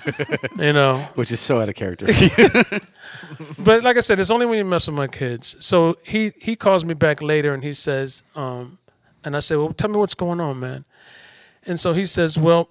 you 0.58 0.72
know, 0.72 0.96
which 1.14 1.30
is 1.30 1.40
so 1.40 1.60
out 1.60 1.68
of 1.68 1.74
character. 1.74 2.06
but 3.58 3.82
like 3.82 3.98
I 3.98 4.00
said, 4.00 4.18
it's 4.18 4.30
only 4.30 4.46
when 4.46 4.56
you 4.56 4.64
mess 4.64 4.86
with 4.86 4.96
my 4.96 5.08
kids. 5.08 5.56
So 5.60 5.98
he 6.02 6.32
he 6.40 6.56
calls 6.56 6.86
me 6.86 6.94
back 6.94 7.20
later 7.20 7.52
and 7.52 7.62
he 7.62 7.74
says, 7.74 8.22
um, 8.34 8.78
and 9.24 9.36
I 9.36 9.40
say, 9.40 9.56
well, 9.56 9.72
tell 9.72 9.90
me 9.90 9.98
what's 9.98 10.14
going 10.14 10.40
on, 10.40 10.58
man. 10.58 10.86
And 11.66 11.78
so 11.78 11.92
he 11.92 12.06
says, 12.06 12.38
well, 12.38 12.70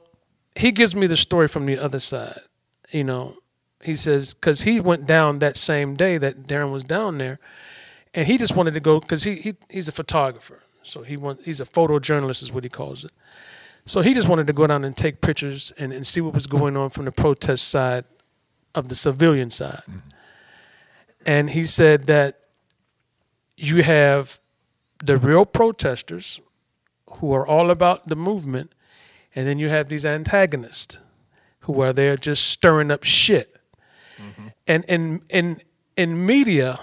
he 0.55 0.71
gives 0.71 0.95
me 0.95 1.05
the 1.05 1.17
story 1.17 1.47
from 1.47 1.67
the 1.67 1.77
other 1.77 1.99
side. 1.99 2.41
You 2.91 3.03
know, 3.03 3.35
he 3.83 3.95
says 3.95 4.33
because 4.33 4.61
he 4.61 4.79
went 4.79 5.05
down 5.05 5.37
that 5.39 5.55
same 5.55 5.93
day 5.93 6.17
that 6.17 6.47
Darren 6.47 6.71
was 6.71 6.83
down 6.83 7.19
there, 7.19 7.37
and 8.15 8.25
he 8.25 8.39
just 8.39 8.55
wanted 8.55 8.73
to 8.73 8.79
go 8.79 8.99
because 8.99 9.23
he, 9.23 9.35
he 9.35 9.53
he's 9.69 9.87
a 9.87 9.91
photographer, 9.91 10.63
so 10.81 11.03
he 11.03 11.15
want 11.15 11.41
he's 11.45 11.61
a 11.61 11.65
photojournalist 11.65 12.41
is 12.41 12.51
what 12.51 12.63
he 12.63 12.71
calls 12.71 13.05
it. 13.05 13.11
So 13.87 14.01
he 14.01 14.13
just 14.13 14.27
wanted 14.27 14.47
to 14.47 14.53
go 14.53 14.67
down 14.67 14.83
and 14.83 14.95
take 14.95 15.21
pictures 15.21 15.71
and, 15.77 15.93
and 15.93 16.05
see 16.05 16.19
what 16.19 16.33
was 16.33 16.45
going 16.45 16.75
on 16.75 16.89
from 16.89 17.05
the 17.05 17.11
protest 17.11 17.69
side 17.69 18.03
of 18.75 18.89
the 18.89 18.95
civilian 18.95 19.49
side. 19.49 19.81
Mm-hmm. 19.89 20.09
And 21.25 21.49
he 21.49 21.63
said 21.63 22.05
that 22.07 22.41
you 23.55 23.83
have 23.83 24.39
the 24.99 25.15
real 25.15 25.45
protesters 25.45 26.41
who 27.19 27.31
are 27.33 27.47
all 27.47 27.71
about 27.71 28.07
the 28.07 28.15
movement, 28.15 28.73
and 29.33 29.47
then 29.47 29.57
you 29.57 29.69
have 29.69 29.87
these 29.87 30.05
antagonists 30.05 30.99
who 31.61 31.81
are 31.81 31.93
there 31.93 32.17
just 32.17 32.45
stirring 32.45 32.91
up 32.91 33.03
shit. 33.05 33.57
Mm-hmm. 34.17 34.47
And 34.67 34.85
in 34.85 35.21
in 35.29 35.61
in 35.95 36.25
media, 36.25 36.77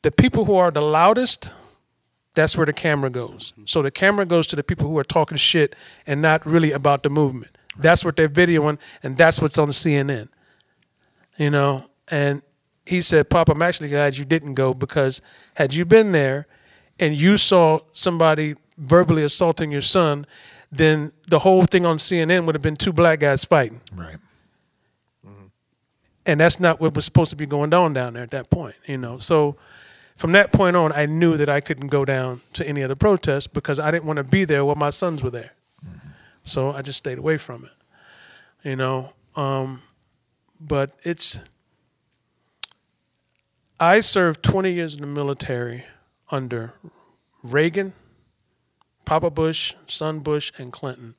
the 0.00 0.10
people 0.10 0.46
who 0.46 0.56
are 0.56 0.70
the 0.70 0.80
loudest, 0.80 1.52
that's 2.38 2.56
where 2.56 2.66
the 2.66 2.72
camera 2.72 3.10
goes. 3.10 3.52
So 3.64 3.82
the 3.82 3.90
camera 3.90 4.24
goes 4.24 4.46
to 4.46 4.56
the 4.56 4.62
people 4.62 4.88
who 4.88 4.96
are 4.96 5.02
talking 5.04 5.36
shit 5.36 5.74
and 6.06 6.22
not 6.22 6.46
really 6.46 6.70
about 6.70 7.02
the 7.02 7.10
movement. 7.10 7.50
That's 7.76 8.04
what 8.04 8.14
they're 8.14 8.28
videoing, 8.28 8.78
and 9.02 9.16
that's 9.16 9.42
what's 9.42 9.58
on 9.58 9.70
CNN. 9.70 10.28
You 11.36 11.50
know, 11.50 11.90
and 12.06 12.42
he 12.86 13.02
said, 13.02 13.28
"Pop, 13.28 13.48
I'm 13.48 13.60
actually 13.60 13.88
glad 13.88 14.16
you 14.16 14.24
didn't 14.24 14.54
go 14.54 14.72
because 14.72 15.20
had 15.54 15.74
you 15.74 15.84
been 15.84 16.12
there, 16.12 16.46
and 17.00 17.18
you 17.18 17.38
saw 17.38 17.80
somebody 17.92 18.54
verbally 18.76 19.24
assaulting 19.24 19.72
your 19.72 19.80
son, 19.80 20.24
then 20.70 21.10
the 21.26 21.40
whole 21.40 21.62
thing 21.62 21.84
on 21.84 21.98
CNN 21.98 22.46
would 22.46 22.54
have 22.54 22.62
been 22.62 22.76
two 22.76 22.92
black 22.92 23.18
guys 23.18 23.44
fighting." 23.44 23.80
Right 23.92 24.18
and 26.28 26.38
that's 26.38 26.60
not 26.60 26.78
what 26.78 26.94
was 26.94 27.06
supposed 27.06 27.30
to 27.30 27.36
be 27.36 27.46
going 27.46 27.72
on 27.72 27.94
down 27.94 28.12
there 28.12 28.22
at 28.22 28.30
that 28.32 28.50
point, 28.50 28.74
you 28.86 28.98
know. 28.98 29.16
So 29.16 29.56
from 30.18 30.32
that 30.32 30.52
point 30.52 30.74
on, 30.74 30.90
I 30.92 31.06
knew 31.06 31.36
that 31.36 31.48
I 31.48 31.60
couldn't 31.60 31.86
go 31.86 32.04
down 32.04 32.40
to 32.54 32.66
any 32.66 32.82
of 32.82 32.88
the 32.88 32.96
protests 32.96 33.46
because 33.46 33.78
I 33.78 33.92
didn't 33.92 34.04
want 34.04 34.16
to 34.16 34.24
be 34.24 34.44
there 34.44 34.64
while 34.64 34.74
my 34.74 34.90
sons 34.90 35.22
were 35.22 35.30
there. 35.30 35.52
Mm-hmm. 35.86 36.08
So 36.42 36.72
I 36.72 36.82
just 36.82 36.98
stayed 36.98 37.18
away 37.18 37.38
from 37.38 37.66
it, 37.66 38.68
you 38.68 38.74
know. 38.74 39.12
Um, 39.36 39.82
but 40.60 40.90
it's 41.04 41.40
I 43.78 44.00
served 44.00 44.42
20 44.42 44.72
years 44.72 44.96
in 44.96 45.02
the 45.02 45.06
military 45.06 45.84
under 46.32 46.74
Reagan, 47.44 47.92
Papa 49.04 49.30
Bush, 49.30 49.76
son 49.86 50.18
Bush, 50.18 50.50
and 50.58 50.72
Clinton. 50.72 51.14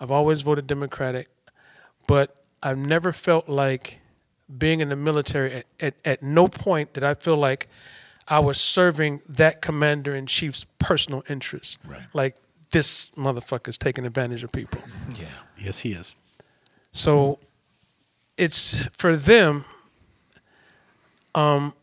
I've 0.00 0.10
always 0.10 0.40
voted 0.40 0.66
Democratic, 0.66 1.28
but 2.06 2.44
I've 2.62 2.78
never 2.78 3.12
felt 3.12 3.46
like 3.46 4.00
being 4.56 4.80
in 4.80 4.88
the 4.88 4.96
military, 4.96 5.52
at, 5.52 5.66
at, 5.78 5.94
at 6.02 6.22
no 6.22 6.48
point 6.48 6.94
did 6.94 7.04
I 7.04 7.12
feel 7.12 7.36
like 7.36 7.68
I 8.28 8.38
was 8.38 8.60
serving 8.60 9.20
that 9.28 9.60
commander 9.62 10.14
in 10.14 10.26
chief's 10.26 10.64
personal 10.78 11.22
interest. 11.28 11.78
Right. 11.86 12.02
Like 12.12 12.36
this 12.70 13.10
motherfucker's 13.10 13.76
taking 13.78 14.06
advantage 14.06 14.44
of 14.44 14.52
people. 14.52 14.80
Yeah. 15.18 15.26
Yes, 15.58 15.80
he 15.80 15.92
is. 15.92 16.14
So 16.92 17.38
it's 18.36 18.84
for 18.96 19.16
them, 19.16 19.64
um, 21.34 21.74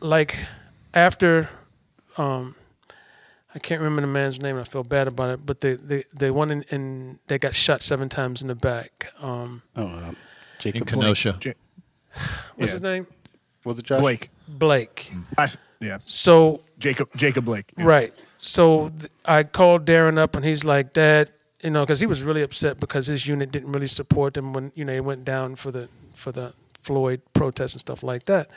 like 0.00 0.36
after, 0.94 1.48
um, 2.16 2.54
I 3.54 3.58
can't 3.58 3.80
remember 3.80 4.02
the 4.02 4.06
man's 4.06 4.40
name. 4.40 4.56
And 4.56 4.66
I 4.66 4.68
feel 4.68 4.84
bad 4.84 5.08
about 5.08 5.30
it, 5.30 5.46
but 5.46 5.60
they 5.60 5.74
they 5.74 6.04
they 6.12 6.30
went 6.30 6.50
in 6.50 6.64
and 6.70 7.18
they 7.26 7.38
got 7.38 7.54
shot 7.54 7.82
seven 7.82 8.08
times 8.08 8.42
in 8.42 8.48
the 8.48 8.54
back. 8.54 9.12
Um, 9.20 9.62
Oh, 9.76 9.86
uh, 9.86 10.08
In 10.10 10.16
Jacob. 10.58 10.86
Kenosha. 10.88 11.38
Ja- 11.42 11.52
what's 12.12 12.28
Yeah. 12.58 12.66
his 12.66 12.82
name? 12.82 13.06
Was 13.64 13.78
it 13.78 13.84
Josh? 13.86 14.00
Blake. 14.00 14.30
Blake. 14.46 15.12
Last, 15.36 15.58
yeah. 15.80 15.98
So 16.04 16.62
Jacob 16.78 17.08
Jacob 17.16 17.44
Blake. 17.44 17.72
Yeah. 17.76 17.84
Right. 17.84 18.14
So 18.36 18.90
th- 18.90 19.10
I 19.24 19.42
called 19.42 19.84
Darren 19.84 20.18
up, 20.18 20.36
and 20.36 20.44
he's 20.44 20.64
like, 20.64 20.92
"Dad, 20.92 21.30
you 21.62 21.70
know, 21.70 21.84
because 21.84 22.00
he 22.00 22.06
was 22.06 22.22
really 22.22 22.42
upset 22.42 22.80
because 22.80 23.06
his 23.06 23.26
unit 23.26 23.50
didn't 23.50 23.72
really 23.72 23.86
support 23.88 24.36
him 24.36 24.52
when 24.52 24.72
you 24.74 24.84
know 24.84 24.94
he 24.94 25.00
went 25.00 25.24
down 25.24 25.56
for 25.56 25.70
the 25.70 25.88
for 26.12 26.32
the 26.32 26.54
Floyd 26.82 27.20
protests 27.32 27.74
and 27.74 27.80
stuff 27.80 28.02
like 28.02 28.26
that." 28.26 28.48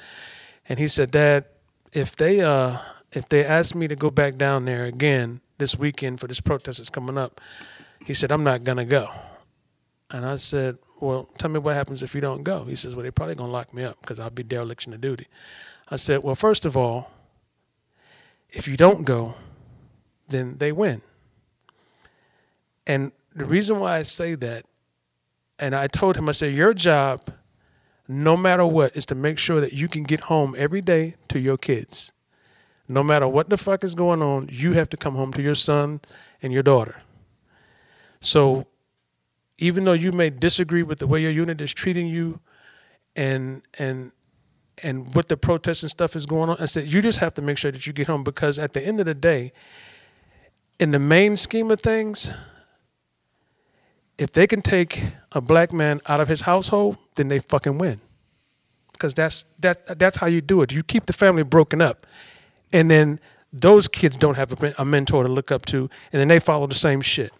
And 0.70 0.80
he 0.80 0.88
said, 0.88 1.12
"Dad, 1.12 1.46
if 1.94 2.16
they 2.16 2.42
uh 2.42 2.78
if 3.12 3.28
they 3.30 3.44
ask 3.44 3.76
me 3.76 3.88
to 3.88 3.96
go 3.96 4.10
back 4.10 4.36
down 4.36 4.66
there 4.66 4.86
again 4.86 5.42
this 5.58 5.78
weekend 5.78 6.20
for 6.20 6.28
this 6.28 6.40
protest 6.40 6.78
that's 6.80 6.90
coming 6.90 7.18
up, 7.18 7.42
he 8.06 8.14
said 8.14 8.32
I'm 8.32 8.44
not 8.44 8.64
gonna 8.64 8.86
go." 8.86 9.10
And 10.12 10.26
I 10.26 10.36
said, 10.36 10.78
"Well, 11.00 11.30
tell 11.38 11.50
me 11.50 11.60
what 11.60 11.76
happens 11.76 12.04
if 12.04 12.14
you 12.14 12.22
don't 12.22 12.44
go." 12.44 12.66
He 12.66 12.76
says, 12.76 12.96
"Well, 12.96 13.04
they're 13.04 13.12
probably 13.12 13.36
gonna 13.36 13.52
lock 13.52 13.74
me 13.74 13.84
up 13.84 14.00
because 14.02 14.20
I'll 14.20 14.30
be 14.30 14.44
dereliction 14.44 14.94
of 14.94 15.02
duty." 15.02 15.28
I 15.92 15.98
said, 15.98 16.24
"Well, 16.24 16.36
first 16.36 16.66
of 16.66 16.76
all." 16.76 17.12
if 18.52 18.68
you 18.68 18.78
don't 18.78 19.04
go, 19.04 19.36
then 20.28 20.58
they 20.58 20.72
win. 20.72 21.02
And 22.86 23.12
the 23.36 23.46
reason 23.46 23.80
why 23.80 23.98
I 23.98 24.02
say 24.02 24.36
that, 24.36 24.66
and 25.58 25.76
I 25.76 25.88
told 25.88 26.18
him, 26.18 26.28
I 26.28 26.34
said, 26.34 26.54
your 26.54 26.74
job, 26.74 27.22
no 28.08 28.36
matter 28.36 28.66
what, 28.66 28.96
is 28.96 29.06
to 29.08 29.16
make 29.16 29.38
sure 29.38 29.62
that 29.62 29.74
you 29.74 29.88
can 29.88 30.04
get 30.04 30.22
home 30.22 30.56
every 30.58 30.82
day 30.82 31.16
to 31.30 31.40
your 31.40 31.58
kids. 31.58 32.12
No 32.88 33.04
matter 33.04 33.28
what 33.28 33.50
the 33.50 33.58
fuck 33.58 33.84
is 33.84 33.96
going 33.96 34.22
on, 34.22 34.50
you 34.52 34.74
have 34.74 34.90
to 34.90 34.98
come 34.98 35.16
home 35.16 35.32
to 35.34 35.42
your 35.42 35.56
son 35.56 36.02
and 36.42 36.52
your 36.52 36.64
daughter. 36.64 37.02
So 38.20 38.68
even 39.58 39.86
though 39.86 39.94
you 39.94 40.12
may 40.12 40.30
disagree 40.30 40.84
with 40.84 41.00
the 41.00 41.08
way 41.08 41.22
your 41.22 41.32
unit 41.32 41.62
is 41.62 41.74
treating 41.74 42.08
you 42.08 42.40
and 43.16 43.62
and 43.78 44.12
and 44.84 45.14
what 45.16 45.30
the 45.30 45.38
protests 45.38 45.84
and 45.84 45.92
stuff 45.92 46.16
is 46.16 46.26
going 46.26 46.50
on. 46.50 46.58
I 46.60 46.66
said, 46.66 46.92
you 46.92 47.02
just 47.02 47.20
have 47.20 47.34
to 47.36 47.42
make 47.42 47.58
sure 47.58 47.72
that 47.72 47.86
you 47.86 47.94
get 47.94 48.08
home 48.08 48.24
because 48.24 48.60
at 48.60 48.74
the 48.74 48.86
end 48.86 49.00
of 49.00 49.06
the 49.06 49.14
day, 49.14 49.54
in 50.80 50.92
the 50.92 51.00
main 51.00 51.36
scheme 51.36 51.70
of 51.72 51.80
things, 51.82 52.32
if 54.18 54.32
they 54.32 54.48
can 54.48 54.62
take 54.62 55.04
a 55.32 55.42
black 55.42 55.74
man 55.74 56.02
out 56.08 56.20
of 56.20 56.28
his 56.28 56.42
household, 56.42 56.98
then 57.16 57.28
they 57.28 57.40
fucking 57.40 57.78
win. 57.78 58.02
Because 58.92 59.14
that's 59.14 59.46
that 59.60 59.98
that's 59.98 60.18
how 60.18 60.28
you 60.28 60.42
do 60.42 60.62
it. 60.62 60.72
You 60.72 60.84
keep 60.84 61.08
the 61.08 61.14
family 61.14 61.44
broken 61.44 61.82
up, 61.82 62.06
and 62.72 62.90
then 62.92 63.20
those 63.52 63.88
kids 63.88 64.16
don't 64.16 64.36
have 64.36 64.64
a, 64.64 64.76
a 64.78 64.86
mentor 64.86 65.24
to 65.24 65.30
look 65.30 65.52
up 65.52 65.66
to, 65.68 65.90
and 66.12 66.20
then 66.20 66.28
they 66.28 66.40
follow 66.40 66.68
the 66.68 66.76
same 66.76 67.02
shit. 67.02 67.34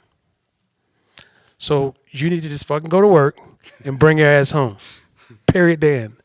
So 1.60 1.94
you 2.10 2.32
need 2.32 2.42
to 2.42 2.50
just 2.50 2.66
fucking 2.66 2.90
go 2.90 3.00
to 3.00 3.08
work 3.08 3.38
and 3.86 4.00
bring 4.00 4.18
your 4.18 4.28
ass 4.28 4.52
home. 4.52 4.78
Period. 5.46 5.80
Dan. 5.80 6.21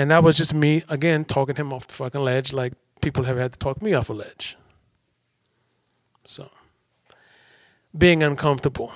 And 0.00 0.10
that 0.10 0.22
was 0.22 0.38
just 0.38 0.54
me 0.54 0.82
again 0.88 1.26
talking 1.26 1.56
him 1.56 1.74
off 1.74 1.86
the 1.86 1.92
fucking 1.92 2.22
ledge, 2.22 2.54
like 2.54 2.72
people 3.02 3.24
have 3.24 3.36
had 3.36 3.52
to 3.52 3.58
talk 3.58 3.82
me 3.82 3.92
off 3.92 4.08
a 4.08 4.14
ledge. 4.14 4.56
So, 6.26 6.48
being 7.98 8.22
uncomfortable, 8.22 8.94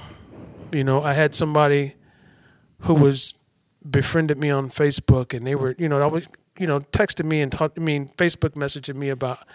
you 0.72 0.82
know, 0.82 1.02
I 1.02 1.12
had 1.12 1.34
somebody 1.34 1.94
who 2.78 2.94
was 2.94 3.34
befriended 3.90 4.38
me 4.38 4.48
on 4.48 4.70
Facebook, 4.70 5.34
and 5.34 5.46
they 5.46 5.54
were, 5.54 5.74
you 5.76 5.90
know, 5.90 6.00
always, 6.00 6.26
you 6.58 6.66
know, 6.66 6.80
texting 6.80 7.26
me 7.26 7.42
and 7.42 7.52
talking, 7.52 7.82
I 7.82 7.84
mean, 7.84 8.08
Facebook 8.16 8.54
messaging 8.54 8.94
me 8.94 9.10
about 9.10 9.46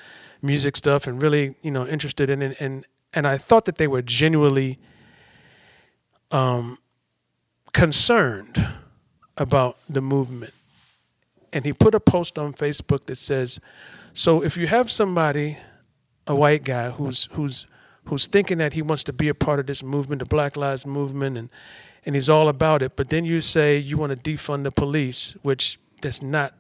music 0.44 0.78
stuff, 0.78 1.08
and 1.08 1.20
really, 1.20 1.56
you 1.64 1.72
know, 1.72 1.88
interested 1.88 2.30
in 2.30 2.44
it, 2.44 2.58
and 2.60 2.86
and 3.12 3.26
I 3.26 3.40
thought 3.40 3.66
that 3.66 3.78
they 3.78 3.88
were 3.88 4.04
genuinely 4.04 4.78
um, 6.30 6.78
concerned 7.74 8.68
about 9.36 9.78
the 9.90 10.02
movement 10.02 10.54
and 11.52 11.66
he 11.66 11.74
put 11.74 11.96
a 11.96 12.00
post 12.00 12.38
on 12.38 12.54
Facebook 12.54 13.06
that 13.06 13.18
says, 13.18 13.60
"So 14.14 14.44
if 14.44 14.58
you 14.58 14.68
have 14.68 14.92
somebody, 14.92 15.58
a 16.28 16.36
white 16.36 16.64
guy 16.64 16.92
who's 16.92 17.28
who's 17.32 17.66
who's 18.06 18.28
thinking 18.28 18.58
that 18.60 18.74
he 18.74 18.82
wants 18.82 19.04
to 19.04 19.14
be 19.14 19.30
a 19.30 19.34
part 19.34 19.60
of 19.60 19.66
this 19.66 19.84
movement, 19.84 20.20
the 20.20 20.26
Black 20.26 20.58
Lives 20.58 20.86
Movement, 20.86 21.38
and 21.38 21.50
and 22.06 22.16
he's 22.16 22.30
all 22.30 22.48
about 22.48 22.82
it, 22.82 22.96
but 22.96 23.10
then 23.10 23.26
you 23.26 23.42
say 23.42 23.78
you 23.78 23.98
want 23.98 24.12
to 24.12 24.32
defund 24.32 24.64
the 24.64 24.72
police, 24.72 25.36
which 25.42 25.80
that's 26.02 26.22
not 26.22 26.54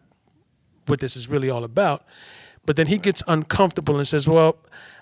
what 0.87 0.99
this 0.99 1.15
is 1.15 1.27
really 1.27 1.49
all 1.49 1.63
about." 1.63 2.03
But 2.65 2.75
then 2.75 2.87
he 2.87 2.97
gets 2.97 3.23
uncomfortable 3.27 3.97
and 3.97 4.07
says, 4.07 4.27
"Well, 4.27 4.57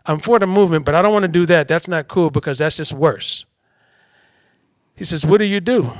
I'm 0.05 0.19
for 0.19 0.39
the 0.39 0.47
movement, 0.47 0.85
but 0.85 0.95
I 0.95 1.01
don't 1.01 1.11
want 1.11 1.23
to 1.23 1.31
do 1.31 1.45
that. 1.47 1.67
That's 1.67 1.87
not 1.87 2.07
cool 2.07 2.29
because 2.29 2.59
that's 2.59 2.77
just 2.77 2.93
worse." 2.93 3.45
He 4.95 5.03
says, 5.03 5.25
"What 5.25 5.39
do 5.39 5.45
you 5.45 5.59
do?" 5.59 5.91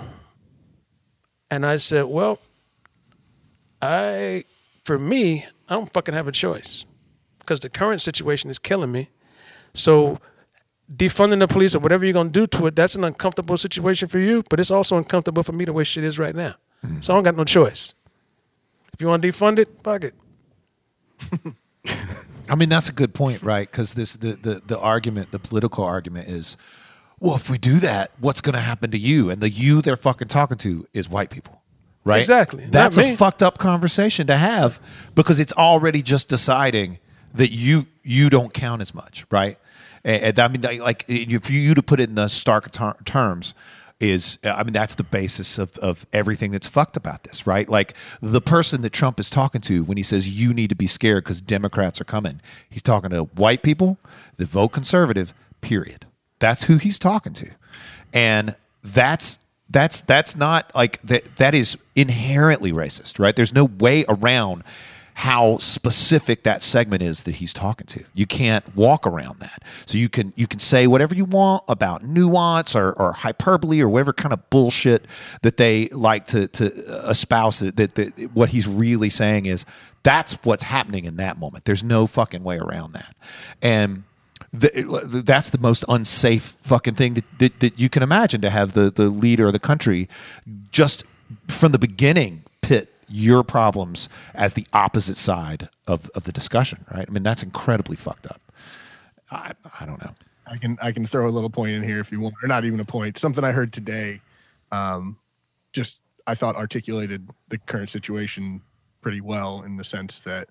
And 1.50 1.66
I 1.66 1.78
said, 1.78 2.06
"Well." 2.06 2.40
I, 3.82 4.46
for 4.84 4.98
me, 4.98 5.46
I 5.70 5.76
don't 5.76 5.92
fucking 5.92 6.14
have 6.14 6.28
a 6.28 6.32
choice 6.32 6.86
because 7.40 7.60
the 7.60 7.70
current 7.70 8.02
situation 8.02 8.50
is 8.50 8.60
killing 8.60 8.92
me. 8.92 9.10
So, 9.74 10.20
defunding 10.94 11.40
the 11.40 11.48
police 11.48 11.76
or 11.76 11.80
whatever 11.80 12.06
you're 12.06 12.14
gonna 12.14 12.30
do 12.30 12.48
to 12.48 12.68
it, 12.68 12.76
that's 12.76 12.96
an 12.96 13.04
uncomfortable 13.04 13.58
situation 13.58 14.08
for 14.08 14.20
you, 14.20 14.44
but 14.50 14.60
it's 14.60 14.72
also 14.72 14.98
uncomfortable 14.98 15.44
for 15.44 15.52
me 15.52 15.66
the 15.66 15.74
way 15.74 15.84
shit 15.84 16.04
is 16.04 16.18
right 16.18 16.36
now. 16.36 16.56
Mm-hmm. 16.86 17.02
So 17.02 17.14
I 17.14 17.18
don't 17.18 17.24
got 17.24 17.36
no 17.36 17.44
choice. 17.44 17.94
If 18.94 19.02
you 19.02 19.08
want 19.08 19.22
to 19.22 19.28
defund 19.28 19.60
it, 19.60 19.70
fuck 19.84 20.04
it. 20.04 20.16
I 22.50 22.56
mean, 22.56 22.70
that's 22.70 22.90
a 22.90 22.94
good 22.94 23.14
point, 23.14 23.44
right? 23.44 23.70
Because 23.70 23.94
this 23.94 24.14
the, 24.14 24.34
the 24.34 24.62
the 24.66 24.80
argument, 24.80 25.32
the 25.32 25.40
political 25.40 25.84
argument 25.84 26.30
is, 26.30 26.58
well, 27.20 27.36
if 27.36 27.50
we 27.50 27.58
do 27.58 27.80
that, 27.80 28.12
what's 28.20 28.42
going 28.42 28.54
to 28.54 28.62
happen 28.62 28.92
to 28.92 28.98
you? 28.98 29.30
And 29.30 29.42
the 29.42 29.50
you 29.50 29.82
they're 29.82 29.96
fucking 29.96 30.30
talking 30.30 30.58
to 30.60 30.88
is 30.94 31.10
white 31.10 31.30
people, 31.30 31.62
right? 32.08 32.20
Exactly. 32.20 32.66
That's 32.70 32.98
a 32.98 33.16
fucked 33.16 33.44
up 33.44 33.58
conversation 33.58 34.28
to 34.28 34.38
have 34.38 34.80
because 35.16 35.40
it's 35.40 35.54
already 35.54 36.02
just 36.02 36.30
deciding 36.30 37.00
that 37.34 37.52
you 37.52 37.88
you 38.04 38.30
don't 38.30 38.54
count 38.54 38.82
as 38.82 38.94
much, 38.94 39.26
right? 39.30 39.58
And, 40.04 40.24
and 40.24 40.40
I 40.40 40.48
mean, 40.48 40.80
like, 40.80 41.06
if 41.08 41.50
you 41.50 41.76
to 41.76 41.84
put 41.84 42.00
it 42.00 42.10
in 42.10 42.16
the 42.16 42.28
stark 42.28 42.72
ter- 42.72 42.96
terms, 43.06 43.54
is 44.00 44.38
I 44.44 44.64
mean 44.64 44.74
that's 44.74 44.96
the 44.96 45.04
basis 45.04 45.58
of, 45.58 45.76
of 45.80 46.06
everything 46.14 46.52
that's 46.52 46.68
fucked 46.68 46.98
about 46.98 47.24
this, 47.24 47.48
right? 47.48 47.68
Like 47.68 47.94
the 48.22 48.42
person 48.42 48.82
that 48.84 48.92
Trump 48.92 49.20
is 49.20 49.30
talking 49.30 49.62
to 49.62 49.84
when 49.84 49.98
he 49.98 50.04
says 50.04 50.40
you 50.40 50.54
need 50.54 50.70
to 50.70 50.76
be 50.76 50.88
scared 50.88 51.24
because 51.24 51.42
Democrats 51.42 52.00
are 52.00 52.06
coming, 52.06 52.40
he's 52.70 52.84
talking 52.84 53.10
to 53.10 53.24
white 53.24 53.64
people 53.64 53.98
that 54.38 54.48
vote 54.48 54.70
conservative. 54.70 55.34
Period. 55.62 56.06
That's 56.40 56.66
who 56.66 56.78
he's 56.78 57.00
talking 57.00 57.34
to, 57.34 57.50
and 58.14 58.56
that's 58.84 59.40
that's 59.70 60.02
that's 60.02 60.36
not 60.36 60.72
like 60.76 61.02
that. 61.04 61.36
That 61.38 61.54
is 61.54 61.78
inherently 61.96 62.72
racist, 62.72 63.20
right? 63.20 63.36
There's 63.36 63.54
no 63.54 63.66
way 63.66 64.06
around 64.08 64.64
how 65.18 65.58
specific 65.58 66.44
that 66.44 66.62
segment 66.62 67.02
is 67.02 67.24
that 67.24 67.36
he's 67.36 67.52
talking 67.52 67.88
to. 67.88 68.04
You 68.14 68.28
can't 68.28 68.76
walk 68.76 69.08
around 69.08 69.40
that. 69.40 69.64
So 69.88 69.98
you 69.98 70.10
can 70.10 70.32
you 70.36 70.46
can 70.46 70.60
say 70.60 70.86
whatever 70.86 71.16
you 71.16 71.26
want 71.26 71.64
about 71.68 72.04
nuance 72.04 72.76
or, 72.76 72.92
or 72.94 73.14
hyperbole 73.14 73.82
or 73.82 73.90
whatever 73.90 74.14
kind 74.14 74.32
of 74.32 74.48
bullshit 74.52 75.06
that 75.42 75.58
they 75.58 75.88
like 75.88 76.28
to 76.28 76.48
to 76.50 76.66
uh, 77.06 77.10
espouse. 77.10 77.60
That, 77.60 77.78
that, 77.78 77.96
that 77.96 78.30
what 78.34 78.50
he's 78.50 78.68
really 78.68 79.10
saying 79.10 79.48
is 79.48 79.66
that's 80.04 80.38
what's 80.44 80.64
happening 80.64 81.06
in 81.06 81.18
that 81.18 81.40
moment. 81.40 81.66
There's 81.66 81.84
no 81.84 82.06
fucking 82.06 82.44
way 82.44 82.60
around 82.60 82.94
that. 82.94 83.16
And 83.62 84.04
the, 84.60 85.22
that's 85.26 85.50
the 85.50 85.58
most 85.58 85.84
unsafe 85.88 86.58
fucking 86.62 86.96
thing 86.96 87.16
that, 87.16 87.40
that, 87.40 87.60
that 87.60 87.80
you 87.80 87.90
can 87.90 88.04
imagine 88.04 88.42
to 88.42 88.50
have 88.50 88.74
the, 88.74 88.90
the 88.90 89.10
leader 89.10 89.48
of 89.48 89.54
the 89.54 89.60
country 89.60 90.08
just 90.72 91.04
from 91.48 91.72
the 91.72 91.80
beginning 91.80 92.44
pit 92.62 92.94
your 93.10 93.44
problems 93.44 94.10
as 94.34 94.54
the 94.54 94.68
opposite 94.74 95.18
side 95.18 95.70
of, 95.88 96.10
of 96.10 96.26
the 96.26 96.32
discussion, 96.32 96.86
right? 96.94 97.06
I 97.08 97.12
mean, 97.12 97.24
that's 97.24 97.44
incredibly 97.44 97.96
fucked 97.96 98.28
up. 98.28 98.42
I, 99.32 99.54
I 99.80 99.86
don't 99.86 100.04
know. 100.04 100.14
I 100.50 100.58
can 100.58 100.78
I 100.82 100.92
can 100.94 101.06
throw 101.06 101.28
a 101.28 101.32
little 101.32 101.50
point 101.50 101.72
in 101.72 101.84
here 101.84 102.00
if 102.00 102.12
you 102.12 102.22
want, 102.22 102.36
or 102.42 102.48
not 102.48 102.64
even 102.64 102.80
a 102.80 102.86
point. 102.86 103.18
Something 103.20 103.44
I 103.44 103.52
heard 103.52 103.74
today, 103.74 104.22
um, 104.72 105.18
just 105.74 106.00
I 106.26 106.36
thought 106.36 106.56
articulated 106.56 107.30
the 107.50 107.58
current 107.58 107.90
situation 107.90 108.62
pretty 109.02 109.22
well 109.22 109.64
in 109.64 109.76
the 109.76 109.84
sense 109.84 110.20
that 110.20 110.48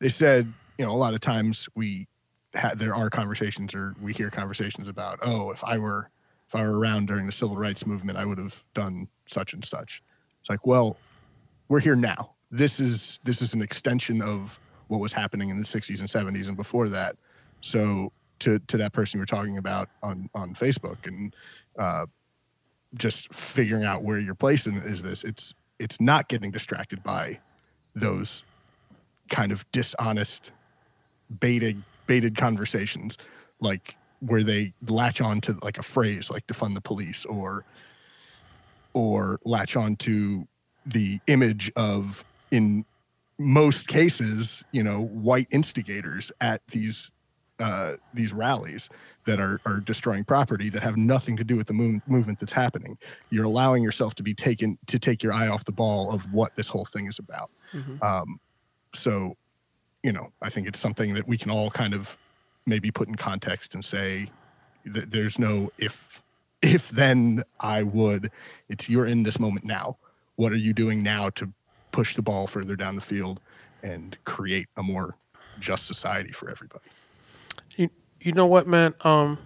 they 0.00 0.08
said, 0.08 0.52
you 0.78 0.84
know, 0.84 0.92
a 0.92 0.96
lot 0.96 1.14
of 1.14 1.20
times 1.20 1.68
we 1.74 2.06
had 2.54 2.78
there 2.78 2.94
are 2.94 3.10
conversations 3.10 3.74
or 3.74 3.94
we 4.00 4.12
hear 4.12 4.30
conversations 4.30 4.88
about, 4.88 5.18
oh, 5.22 5.50
if 5.50 5.62
I 5.64 5.78
were 5.78 6.10
if 6.48 6.54
I 6.54 6.62
were 6.62 6.78
around 6.78 7.06
during 7.06 7.26
the 7.26 7.32
civil 7.32 7.56
rights 7.56 7.86
movement, 7.86 8.18
I 8.18 8.24
would 8.24 8.38
have 8.38 8.62
done 8.74 9.08
such 9.26 9.54
and 9.54 9.64
such. 9.64 10.02
It's 10.40 10.50
like, 10.50 10.66
well, 10.66 10.98
we're 11.68 11.80
here 11.80 11.96
now. 11.96 12.34
This 12.50 12.80
is 12.80 13.18
this 13.24 13.42
is 13.42 13.54
an 13.54 13.62
extension 13.62 14.22
of 14.22 14.58
what 14.88 15.00
was 15.00 15.12
happening 15.12 15.48
in 15.48 15.58
the 15.58 15.64
60s 15.64 16.00
and 16.00 16.08
70s 16.08 16.48
and 16.48 16.56
before 16.56 16.88
that. 16.90 17.16
So 17.60 18.12
to 18.40 18.58
to 18.58 18.76
that 18.76 18.92
person 18.92 19.18
you 19.18 19.22
were 19.22 19.26
talking 19.26 19.58
about 19.58 19.88
on 20.02 20.28
on 20.34 20.54
Facebook 20.54 21.06
and 21.06 21.34
uh, 21.78 22.06
just 22.94 23.32
figuring 23.34 23.84
out 23.84 24.02
where 24.02 24.18
your 24.18 24.34
place 24.34 24.66
in 24.66 24.76
is 24.76 25.02
this. 25.02 25.24
It's 25.24 25.54
it's 25.78 26.00
not 26.00 26.28
getting 26.28 26.50
distracted 26.50 27.02
by 27.02 27.40
those 27.94 28.44
kind 29.28 29.50
of 29.50 29.70
dishonest 29.72 30.52
baited 31.40 31.82
baited 32.06 32.36
conversations 32.36 33.16
like 33.60 33.96
where 34.20 34.42
they 34.42 34.72
latch 34.88 35.20
on 35.20 35.40
to 35.40 35.58
like 35.62 35.78
a 35.78 35.82
phrase 35.82 36.30
like 36.30 36.46
defund 36.46 36.74
the 36.74 36.80
police 36.80 37.24
or 37.24 37.64
or 38.92 39.40
latch 39.44 39.76
on 39.76 39.96
to 39.96 40.46
the 40.86 41.18
image 41.26 41.72
of 41.76 42.24
in 42.50 42.84
most 43.38 43.88
cases 43.88 44.64
you 44.72 44.82
know 44.82 45.02
white 45.06 45.48
instigators 45.50 46.30
at 46.40 46.60
these 46.68 47.12
uh, 47.60 47.94
these 48.12 48.32
rallies 48.32 48.88
that 49.26 49.40
are, 49.40 49.60
are 49.64 49.80
destroying 49.80 50.24
property 50.24 50.68
that 50.68 50.82
have 50.82 50.96
nothing 50.96 51.36
to 51.36 51.44
do 51.44 51.56
with 51.56 51.66
the 51.66 51.72
move, 51.72 52.02
movement 52.06 52.38
that's 52.40 52.52
happening. 52.52 52.98
You're 53.30 53.44
allowing 53.44 53.82
yourself 53.82 54.14
to 54.16 54.22
be 54.22 54.34
taken 54.34 54.78
to 54.86 54.98
take 54.98 55.22
your 55.22 55.32
eye 55.32 55.48
off 55.48 55.64
the 55.64 55.72
ball 55.72 56.10
of 56.10 56.30
what 56.32 56.54
this 56.56 56.68
whole 56.68 56.84
thing 56.84 57.06
is 57.06 57.18
about. 57.18 57.50
Um, 58.02 58.40
so, 58.94 59.36
you 60.04 60.12
know, 60.12 60.30
I 60.42 60.50
think 60.50 60.68
it's 60.68 60.78
something 60.78 61.14
that 61.14 61.26
we 61.26 61.38
can 61.38 61.50
all 61.50 61.70
kind 61.70 61.94
of 61.94 62.16
maybe 62.66 62.90
put 62.90 63.08
in 63.08 63.14
context 63.14 63.74
and 63.74 63.82
say 63.82 64.30
that 64.84 65.10
there's 65.10 65.38
no 65.38 65.72
if 65.78 66.22
if 66.62 66.90
then 66.90 67.42
I 67.58 67.82
would. 67.82 68.30
It's 68.68 68.88
you're 68.88 69.06
in 69.06 69.22
this 69.22 69.40
moment 69.40 69.64
now. 69.64 69.96
What 70.36 70.52
are 70.52 70.56
you 70.56 70.74
doing 70.74 71.02
now 71.02 71.30
to 71.30 71.50
push 71.90 72.14
the 72.14 72.22
ball 72.22 72.46
further 72.46 72.76
down 72.76 72.96
the 72.96 73.00
field 73.00 73.40
and 73.82 74.16
create 74.24 74.68
a 74.76 74.82
more 74.82 75.16
just 75.58 75.86
society 75.86 76.32
for 76.32 76.50
everybody? 76.50 76.84
You, 77.76 77.88
you 78.20 78.32
know 78.32 78.46
what, 78.46 78.66
man? 78.66 78.94
Um, 79.02 79.38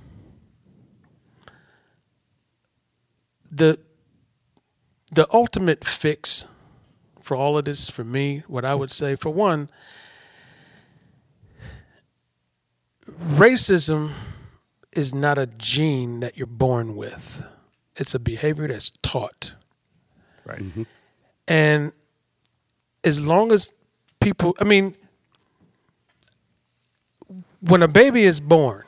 the 3.51 3.79
the 5.13 5.33
ultimate 5.33 5.85
fix 5.85 6.47
for 7.21 7.37
all 7.37 7.57
of 7.57 7.65
this, 7.65 7.89
for 7.89 8.03
me, 8.03 8.43
what 8.49 8.65
I 8.65 8.75
would 8.75 8.91
say, 8.91 9.15
for 9.15 9.31
one, 9.31 9.71
racism 13.39 14.13
is 14.93 15.15
not 15.15 15.39
a 15.39 15.47
gene 15.47 16.21
that 16.21 16.37
you're 16.37 16.47
born 16.47 16.97
with. 16.97 17.45
It's 17.97 18.15
a 18.15 18.19
behavior 18.19 18.69
that's 18.69 18.91
taught. 19.03 19.55
Right. 20.45 20.61
Mm-hmm. 20.61 20.83
And 21.47 21.93
as 23.05 23.21
long 23.21 23.53
as 23.53 23.73
people, 24.21 24.55
I 24.61 24.65
mean, 24.65 24.95
when 27.61 27.83
a 27.83 27.89
baby 27.89 28.25
is 28.25 28.41
born, 28.41 28.85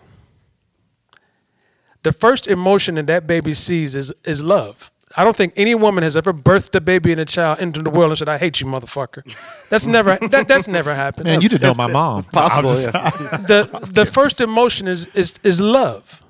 the 2.02 2.12
first 2.12 2.46
emotion 2.46 2.94
that 2.96 3.06
that 3.06 3.26
baby 3.26 3.54
sees 3.54 3.94
is, 3.94 4.12
is 4.24 4.42
love. 4.42 4.90
I 5.16 5.24
don't 5.24 5.34
think 5.34 5.52
any 5.56 5.74
woman 5.74 6.04
has 6.04 6.16
ever 6.16 6.32
birthed 6.32 6.74
a 6.76 6.80
baby 6.80 7.10
and 7.10 7.20
a 7.20 7.24
child 7.24 7.58
into 7.58 7.82
the 7.82 7.90
world 7.90 8.10
and 8.12 8.18
said, 8.18 8.28
"I 8.28 8.38
hate 8.38 8.60
you, 8.60 8.66
motherfucker." 8.66 9.22
That's 9.68 9.86
never 9.86 10.16
that, 10.28 10.46
that's 10.46 10.68
never 10.68 10.94
happened. 10.94 11.24
Man, 11.26 11.40
you 11.40 11.48
didn't 11.48 11.64
know 11.64 11.74
my 11.76 11.92
mom. 11.92 12.22
Possible, 12.32 12.70
just- 12.70 12.86
yeah. 12.94 13.10
the 13.48 13.88
the 13.92 14.06
first 14.06 14.40
emotion 14.40 14.86
is 14.86 15.06
is 15.14 15.34
is 15.42 15.60
love. 15.60 16.22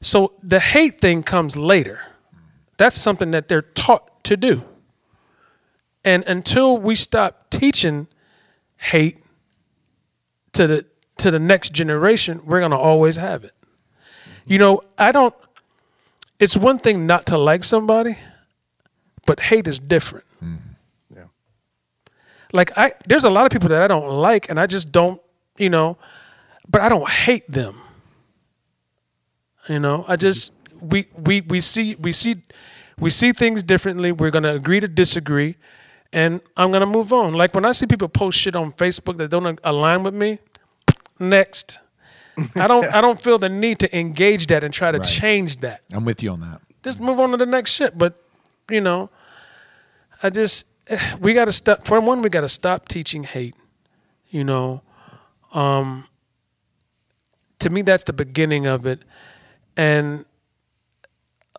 So 0.00 0.34
the 0.42 0.60
hate 0.60 1.00
thing 1.00 1.22
comes 1.22 1.56
later. 1.56 2.00
That's 2.76 2.96
something 2.96 3.32
that 3.32 3.48
they're 3.48 3.62
taught 3.62 4.22
to 4.24 4.36
do. 4.36 4.62
And 6.04 6.24
until 6.26 6.76
we 6.76 6.94
stop 6.94 7.50
teaching 7.50 8.08
hate 8.76 9.18
to 10.52 10.66
the 10.66 10.86
to 11.18 11.30
the 11.30 11.38
next 11.38 11.72
generation, 11.72 12.40
we're 12.44 12.60
gonna 12.60 12.78
always 12.78 13.16
have 13.16 13.42
it. 13.44 13.52
You 14.46 14.58
know, 14.58 14.80
I 14.98 15.12
don't 15.12 15.34
it's 16.42 16.56
one 16.56 16.76
thing 16.76 17.06
not 17.06 17.26
to 17.26 17.38
like 17.38 17.62
somebody, 17.62 18.16
but 19.26 19.38
hate 19.38 19.68
is 19.68 19.78
different. 19.78 20.26
Mm. 20.42 20.58
Yeah. 21.14 21.24
Like 22.52 22.76
I 22.76 22.92
there's 23.06 23.24
a 23.24 23.30
lot 23.30 23.46
of 23.46 23.52
people 23.52 23.68
that 23.68 23.80
I 23.80 23.86
don't 23.86 24.08
like 24.08 24.50
and 24.50 24.58
I 24.58 24.66
just 24.66 24.90
don't, 24.90 25.22
you 25.56 25.70
know, 25.70 25.98
but 26.68 26.80
I 26.80 26.88
don't 26.88 27.08
hate 27.08 27.46
them. 27.46 27.76
You 29.68 29.78
know, 29.78 30.04
I 30.08 30.14
mm-hmm. 30.14 30.20
just 30.20 30.50
we 30.80 31.06
we 31.16 31.42
we 31.42 31.60
see 31.60 31.94
we 31.94 32.10
see 32.10 32.42
we 32.98 33.10
see 33.10 33.32
things 33.32 33.62
differently. 33.62 34.10
We're 34.10 34.32
gonna 34.32 34.54
agree 34.54 34.80
to 34.80 34.88
disagree, 34.88 35.54
and 36.12 36.40
I'm 36.56 36.72
gonna 36.72 36.86
move 36.86 37.12
on. 37.12 37.34
Like 37.34 37.54
when 37.54 37.64
I 37.64 37.70
see 37.70 37.86
people 37.86 38.08
post 38.08 38.36
shit 38.36 38.56
on 38.56 38.72
Facebook 38.72 39.16
that 39.18 39.30
don't 39.30 39.60
align 39.62 40.02
with 40.02 40.14
me, 40.14 40.40
next. 41.20 41.78
I 42.54 42.66
don't 42.66 42.84
I 42.94 43.00
don't 43.00 43.20
feel 43.20 43.38
the 43.38 43.48
need 43.48 43.78
to 43.80 43.98
engage 43.98 44.46
that 44.48 44.64
and 44.64 44.72
try 44.72 44.90
to 44.92 44.98
Right. 44.98 45.06
change 45.08 45.60
that 45.60 45.82
I'm 45.92 46.04
with 46.04 46.22
you 46.22 46.30
on 46.32 46.40
that. 46.40 46.60
just 46.82 47.00
move 47.00 47.20
on 47.20 47.30
to 47.32 47.36
the 47.36 47.46
next 47.46 47.72
shit. 47.72 47.96
But 47.98 48.20
you 48.70 48.80
know, 48.80 49.10
I 50.22 50.30
just 50.30 50.66
we 51.20 51.34
got 51.34 51.44
to 51.46 51.52
stop. 51.52 51.86
For 51.86 52.00
one, 52.00 52.22
we 52.22 52.28
got 52.30 52.40
to 52.42 52.48
stop 52.48 52.88
teaching 52.88 53.24
hate. 53.24 53.54
You 54.30 54.44
know, 54.44 54.82
um, 55.52 56.06
to 57.58 57.70
me, 57.70 57.82
that's 57.82 58.04
the 58.04 58.12
beginning 58.12 58.66
of 58.66 58.86
it. 58.86 59.02
And 59.76 60.24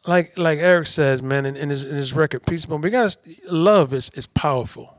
like 0.05 0.37
like 0.37 0.59
Eric 0.59 0.87
says, 0.87 1.21
man, 1.21 1.45
in, 1.45 1.55
in 1.55 1.69
his 1.69 1.83
in 1.83 1.95
his 1.95 2.13
record, 2.13 2.45
peaceable. 2.45 2.77
We 2.79 2.89
got 2.89 3.11
to 3.11 3.35
love 3.49 3.93
is 3.93 4.09
is 4.15 4.25
powerful. 4.27 4.97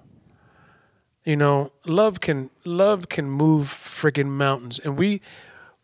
You 1.24 1.36
know, 1.36 1.72
love 1.86 2.20
can 2.20 2.50
love 2.64 3.08
can 3.08 3.28
move 3.30 3.66
freaking 3.68 4.26
mountains, 4.28 4.78
and 4.78 4.98
we. 4.98 5.20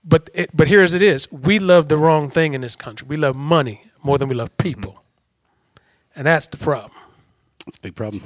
But 0.04 0.30
it, 0.32 0.50
but 0.54 0.68
here 0.68 0.82
as 0.82 0.94
it 0.94 1.02
is, 1.02 1.30
we 1.30 1.58
love 1.58 1.88
the 1.88 1.96
wrong 1.96 2.30
thing 2.30 2.54
in 2.54 2.62
this 2.62 2.74
country. 2.76 3.06
We 3.06 3.16
love 3.16 3.36
money 3.36 3.90
more 4.02 4.16
than 4.18 4.28
we 4.28 4.34
love 4.34 4.56
people, 4.56 5.02
and 6.16 6.26
that's 6.26 6.48
the 6.48 6.56
problem. 6.56 6.92
It's 7.66 7.76
a 7.76 7.80
big 7.80 7.94
problem. 7.94 8.22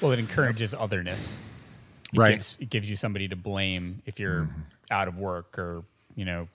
Well, 0.00 0.12
it 0.12 0.18
encourages 0.18 0.74
otherness. 0.74 1.38
It 2.12 2.18
Right. 2.18 2.34
Gives, 2.34 2.58
it 2.60 2.70
gives 2.70 2.88
you 2.90 2.96
somebody 2.96 3.28
to 3.28 3.36
blame 3.36 4.02
if 4.06 4.20
you're 4.20 4.48
out 4.90 5.08
of 5.08 5.18
work 5.18 5.58
or, 5.58 5.82
you 6.14 6.24
know, 6.24 6.48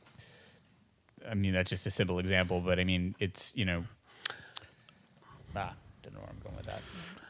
I 1.30 1.36
mean, 1.36 1.54
that's 1.54 1.70
just 1.70 1.86
a 1.86 1.92
simple 1.92 2.20
example, 2.20 2.60
but 2.60 2.80
I 2.80 2.84
mean, 2.84 3.16
it's, 3.20 3.56
you 3.56 3.66
know, 3.66 3.84
ah, 5.56 5.74
don't 6.02 6.14
know 6.14 6.20
where 6.22 6.30
I'm 6.30 6.40
going 6.44 6.56
with 6.56 6.66
that. 6.66 6.82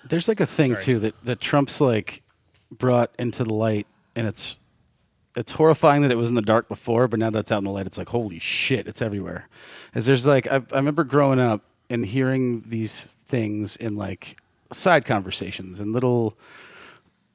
There's 0.07 0.27
like 0.27 0.39
a 0.39 0.45
thing 0.45 0.75
Sorry. 0.75 0.85
too 0.85 0.99
that, 0.99 1.21
that 1.25 1.39
Trump's 1.41 1.81
like 1.81 2.21
brought 2.71 3.11
into 3.19 3.43
the 3.43 3.53
light, 3.53 3.87
and 4.15 4.27
it's 4.27 4.57
it's 5.35 5.53
horrifying 5.53 6.01
that 6.03 6.11
it 6.11 6.17
was 6.17 6.29
in 6.29 6.35
the 6.35 6.41
dark 6.41 6.67
before, 6.67 7.07
but 7.07 7.19
now 7.19 7.29
that 7.29 7.39
it's 7.39 7.51
out 7.51 7.59
in 7.59 7.63
the 7.63 7.71
light, 7.71 7.87
it's 7.87 7.97
like 7.97 8.09
holy 8.09 8.39
shit, 8.39 8.87
it's 8.87 9.01
everywhere. 9.01 9.47
As 9.95 10.05
there's 10.05 10.27
like 10.27 10.47
I, 10.51 10.61
I 10.71 10.75
remember 10.77 11.03
growing 11.03 11.39
up 11.39 11.61
and 11.89 12.05
hearing 12.05 12.63
these 12.67 13.13
things 13.25 13.75
in 13.75 13.95
like 13.95 14.37
side 14.71 15.05
conversations 15.05 15.79
and 15.79 15.93
little 15.93 16.37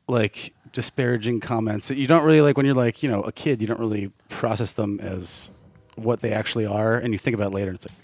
like 0.07 0.55
disparaging 0.73 1.41
comments 1.41 1.89
that 1.89 1.97
you 1.97 2.07
don't 2.07 2.25
really 2.25 2.41
like 2.41 2.57
when 2.57 2.67
you're 2.67 2.75
like 2.75 3.03
you 3.03 3.11
know 3.11 3.23
a 3.23 3.33
kid, 3.33 3.61
you 3.61 3.67
don't 3.67 3.81
really 3.81 4.13
process 4.29 4.73
them 4.73 5.01
as 5.01 5.51
what 5.97 6.21
they 6.21 6.33
actually 6.33 6.67
are, 6.67 6.97
and 6.97 7.13
you 7.13 7.19
think 7.19 7.35
about 7.35 7.49
it 7.49 7.55
later. 7.55 7.73
It's 7.73 7.89
like 7.89 7.99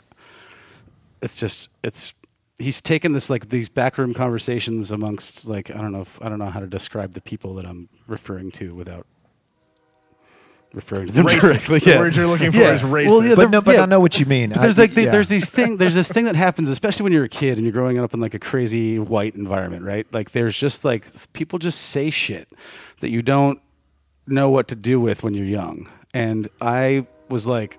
it's 1.22 1.36
just 1.36 1.70
it's 1.82 2.14
he's 2.58 2.80
taken 2.80 3.12
this 3.12 3.30
like 3.30 3.48
these 3.48 3.68
backroom 3.68 4.14
conversations 4.14 4.90
amongst 4.90 5.46
like 5.46 5.70
I 5.70 5.80
don't 5.80 5.92
know 5.92 6.02
if, 6.02 6.22
I 6.22 6.28
don't 6.28 6.38
know 6.38 6.50
how 6.50 6.60
to 6.60 6.66
describe 6.66 7.12
the 7.12 7.20
people 7.20 7.54
that 7.54 7.66
I'm 7.66 7.88
referring 8.06 8.50
to 8.52 8.74
without 8.74 9.06
referring 10.74 11.06
to 11.06 11.12
them 11.12 11.26
Racist. 11.26 11.40
directly. 11.40 11.78
The 11.78 11.90
Yeah. 11.90 11.98
word 12.00 12.16
you're 12.16 12.26
looking 12.26 12.52
for 12.52 12.58
Yeah. 12.58 12.72
is 12.74 12.82
racist. 12.82 13.06
Well, 13.06 13.24
yeah, 13.24 13.34
But 13.36 13.50
no, 13.50 13.60
but 13.60 13.76
yeah. 13.76 13.82
I 13.82 13.86
know 13.86 14.00
what 14.00 14.18
you 14.20 14.26
mean. 14.26 14.50
But 14.50 14.60
there's 14.62 14.78
I- 14.78 14.82
like 14.82 14.94
the, 14.94 15.04
yeah. 15.04 15.10
there's 15.12 15.28
these 15.28 15.48
thing 15.48 15.76
there's 15.78 15.94
this 15.94 16.10
thing 16.10 16.24
that 16.24 16.36
happens 16.36 16.68
especially 16.68 17.04
when 17.04 17.12
you're 17.12 17.24
a 17.24 17.28
kid 17.28 17.56
and 17.58 17.62
you're 17.64 17.72
growing 17.72 17.98
up 17.98 18.12
in 18.12 18.20
like 18.20 18.34
a 18.34 18.38
crazy 18.38 18.98
white 18.98 19.34
environment 19.36 19.84
right 19.84 20.06
like 20.12 20.32
there's 20.32 20.58
just 20.58 20.84
like 20.84 21.06
people 21.32 21.58
just 21.58 21.80
say 21.80 22.10
shit 22.10 22.48
that 23.00 23.10
you 23.10 23.22
don't 23.22 23.60
know 24.26 24.50
what 24.50 24.68
to 24.68 24.74
do 24.74 24.98
with 24.98 25.22
when 25.22 25.34
you're 25.34 25.44
young 25.46 25.86
and 26.12 26.48
i 26.60 27.06
was 27.28 27.46
like 27.46 27.78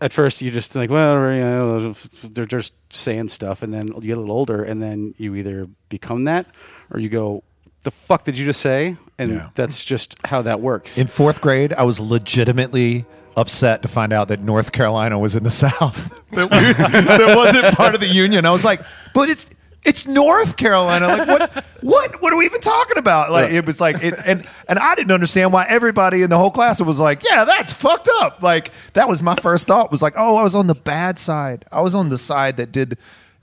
at 0.00 0.12
first 0.12 0.40
you 0.42 0.50
just 0.50 0.72
think 0.72 0.90
well 0.90 1.14
you 1.32 1.40
know, 1.40 1.92
they're 2.24 2.44
just 2.46 2.72
saying 2.90 3.28
stuff 3.28 3.62
and 3.62 3.72
then 3.72 3.88
you 3.88 4.00
get 4.00 4.16
a 4.16 4.20
little 4.20 4.34
older 4.34 4.62
and 4.64 4.82
then 4.82 5.14
you 5.18 5.34
either 5.34 5.68
become 5.88 6.24
that 6.24 6.46
or 6.90 6.98
you 6.98 7.08
go 7.08 7.42
the 7.82 7.90
fuck 7.90 8.24
did 8.24 8.36
you 8.38 8.44
just 8.44 8.60
say 8.60 8.96
and 9.22 9.32
Yeah. 9.32 9.48
that's 9.54 9.84
just 9.84 10.16
how 10.24 10.42
that 10.42 10.60
works 10.60 10.98
In 10.98 11.06
fourth 11.06 11.40
grade, 11.40 11.72
I 11.72 11.84
was 11.84 11.98
legitimately 12.00 13.04
upset 13.36 13.82
to 13.82 13.88
find 13.88 14.12
out 14.12 14.28
that 14.28 14.40
North 14.40 14.72
Carolina 14.72 15.18
was 15.18 15.34
in 15.34 15.42
the 15.44 15.50
South. 15.64 16.24
that, 16.32 16.50
we, 16.50 17.02
that 17.02 17.34
wasn't 17.36 17.74
part 17.76 17.94
of 17.94 18.00
the 18.00 18.08
Union. 18.08 18.44
I 18.46 18.50
was 18.50 18.64
like, 18.64 18.82
but 19.14 19.28
it's 19.28 19.48
it's 19.84 20.06
North 20.06 20.56
Carolina. 20.56 21.08
Like 21.08 21.26
what 21.28 21.64
what 21.82 22.22
what 22.22 22.32
are 22.32 22.36
we 22.36 22.44
even 22.44 22.60
talking 22.60 22.98
about? 22.98 23.32
Like 23.32 23.50
it 23.52 23.66
was 23.66 23.80
like 23.80 23.96
it, 24.04 24.14
and 24.24 24.46
and 24.68 24.78
I 24.78 24.94
didn't 24.94 25.10
understand 25.10 25.52
why 25.52 25.66
everybody 25.68 26.22
in 26.22 26.30
the 26.30 26.38
whole 26.38 26.52
class 26.52 26.80
was 26.80 27.00
like, 27.00 27.24
yeah, 27.28 27.44
that's 27.44 27.72
fucked 27.72 28.08
up. 28.20 28.42
Like 28.44 28.70
that 28.92 29.08
was 29.08 29.22
my 29.22 29.34
first 29.34 29.66
thought 29.66 29.90
was 29.90 30.00
like, 30.02 30.14
oh, 30.16 30.36
I 30.36 30.42
was 30.44 30.54
on 30.54 30.66
the 30.68 30.74
bad 30.76 31.18
side. 31.18 31.64
I 31.72 31.80
was 31.80 31.94
on 31.96 32.10
the 32.10 32.18
side 32.18 32.58
that 32.58 32.70
did 32.70 32.96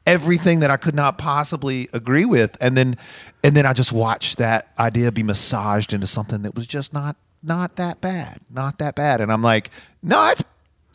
everything 0.09 0.59
that 0.61 0.71
I 0.71 0.77
could 0.77 0.95
not 0.95 1.17
possibly 1.17 1.87
agree 1.93 2.25
with, 2.25 2.57
and 2.59 2.75
then 2.75 2.97
and 3.43 3.55
then 3.55 3.65
I 3.65 3.73
just 3.73 3.93
watched 3.93 4.37
that 4.39 4.71
idea 4.79 5.11
be 5.11 5.23
massaged 5.23 5.93
into 5.93 6.07
something 6.07 6.41
that 6.41 6.55
was 6.55 6.65
just 6.67 6.93
not 6.93 7.15
not 7.43 7.75
that 7.75 8.01
bad, 8.01 8.39
not 8.49 8.79
that 8.79 8.95
bad, 8.95 9.21
and 9.21 9.31
I'm 9.31 9.43
like, 9.43 9.69
no, 10.01 10.29
it's 10.31 10.43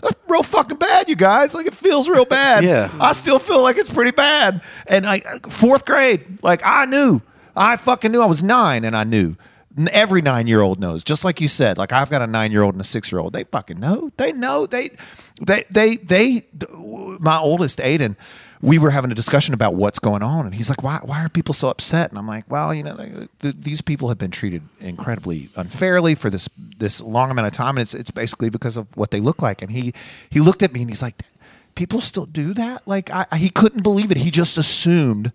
that's 0.02 0.16
real 0.28 0.42
fucking 0.42 0.78
bad, 0.78 1.08
you 1.08 1.16
guys. 1.16 1.54
Like 1.54 1.66
it 1.66 1.74
feels 1.74 2.08
real 2.08 2.24
bad. 2.40 2.64
Yeah. 2.64 2.90
I 3.00 3.12
still 3.12 3.38
feel 3.38 3.62
like 3.62 3.76
it's 3.78 3.90
pretty 3.90 4.10
bad. 4.10 4.60
And 4.86 5.06
I 5.06 5.20
fourth 5.48 5.86
grade, 5.86 6.42
like 6.42 6.60
I 6.64 6.84
knew. 6.86 7.20
I 7.56 7.76
fucking 7.76 8.10
knew 8.10 8.20
I 8.20 8.26
was 8.26 8.42
nine 8.42 8.84
and 8.84 8.96
I 8.96 9.04
knew. 9.04 9.36
Every 9.90 10.22
nine 10.22 10.46
year 10.46 10.60
old 10.60 10.78
knows. 10.78 11.02
Just 11.02 11.24
like 11.24 11.40
you 11.40 11.48
said, 11.48 11.78
like 11.78 11.92
I've 11.92 12.10
got 12.10 12.22
a 12.22 12.26
nine 12.26 12.52
year 12.52 12.62
old 12.62 12.74
and 12.74 12.80
a 12.80 12.84
six 12.84 13.10
year 13.10 13.20
old. 13.20 13.32
They 13.32 13.44
fucking 13.44 13.80
know. 13.80 14.10
They 14.16 14.32
know. 14.32 14.66
They 14.66 14.90
they 15.40 15.64
they 15.70 15.96
they 15.96 16.42
my 17.18 17.38
oldest 17.38 17.78
Aiden, 17.80 18.16
we 18.64 18.78
were 18.78 18.90
having 18.90 19.10
a 19.12 19.14
discussion 19.14 19.52
about 19.54 19.74
what's 19.74 19.98
going 19.98 20.22
on, 20.22 20.46
and 20.46 20.54
he's 20.54 20.68
like, 20.70 20.82
"Why 20.82 20.98
why 21.02 21.22
are 21.24 21.28
people 21.28 21.52
so 21.54 21.68
upset?" 21.68 22.10
And 22.10 22.18
I'm 22.18 22.26
like, 22.26 22.50
"Well, 22.50 22.72
you 22.72 22.82
know, 22.82 22.96
th- 22.96 23.28
th- 23.40 23.54
these 23.60 23.82
people 23.82 24.08
have 24.08 24.18
been 24.18 24.30
treated 24.30 24.62
incredibly 24.80 25.50
unfairly 25.56 26.14
for 26.14 26.30
this 26.30 26.48
this 26.78 27.00
long 27.00 27.30
amount 27.30 27.46
of 27.46 27.52
time, 27.52 27.76
and 27.76 27.80
it's 27.80 27.94
it's 27.94 28.10
basically 28.10 28.48
because 28.50 28.76
of 28.76 28.86
what 28.96 29.10
they 29.10 29.20
look 29.20 29.42
like." 29.42 29.62
And 29.62 29.70
he 29.70 29.92
he 30.30 30.40
looked 30.40 30.62
at 30.62 30.72
me 30.72 30.80
and 30.80 30.90
he's 30.90 31.02
like, 31.02 31.22
"People 31.74 32.00
still 32.00 32.26
do 32.26 32.54
that?" 32.54 32.82
Like 32.86 33.10
I, 33.10 33.26
I- 33.30 33.36
he 33.38 33.50
couldn't 33.50 33.82
believe 33.82 34.10
it. 34.10 34.16
He 34.18 34.30
just 34.30 34.56
assumed 34.58 35.30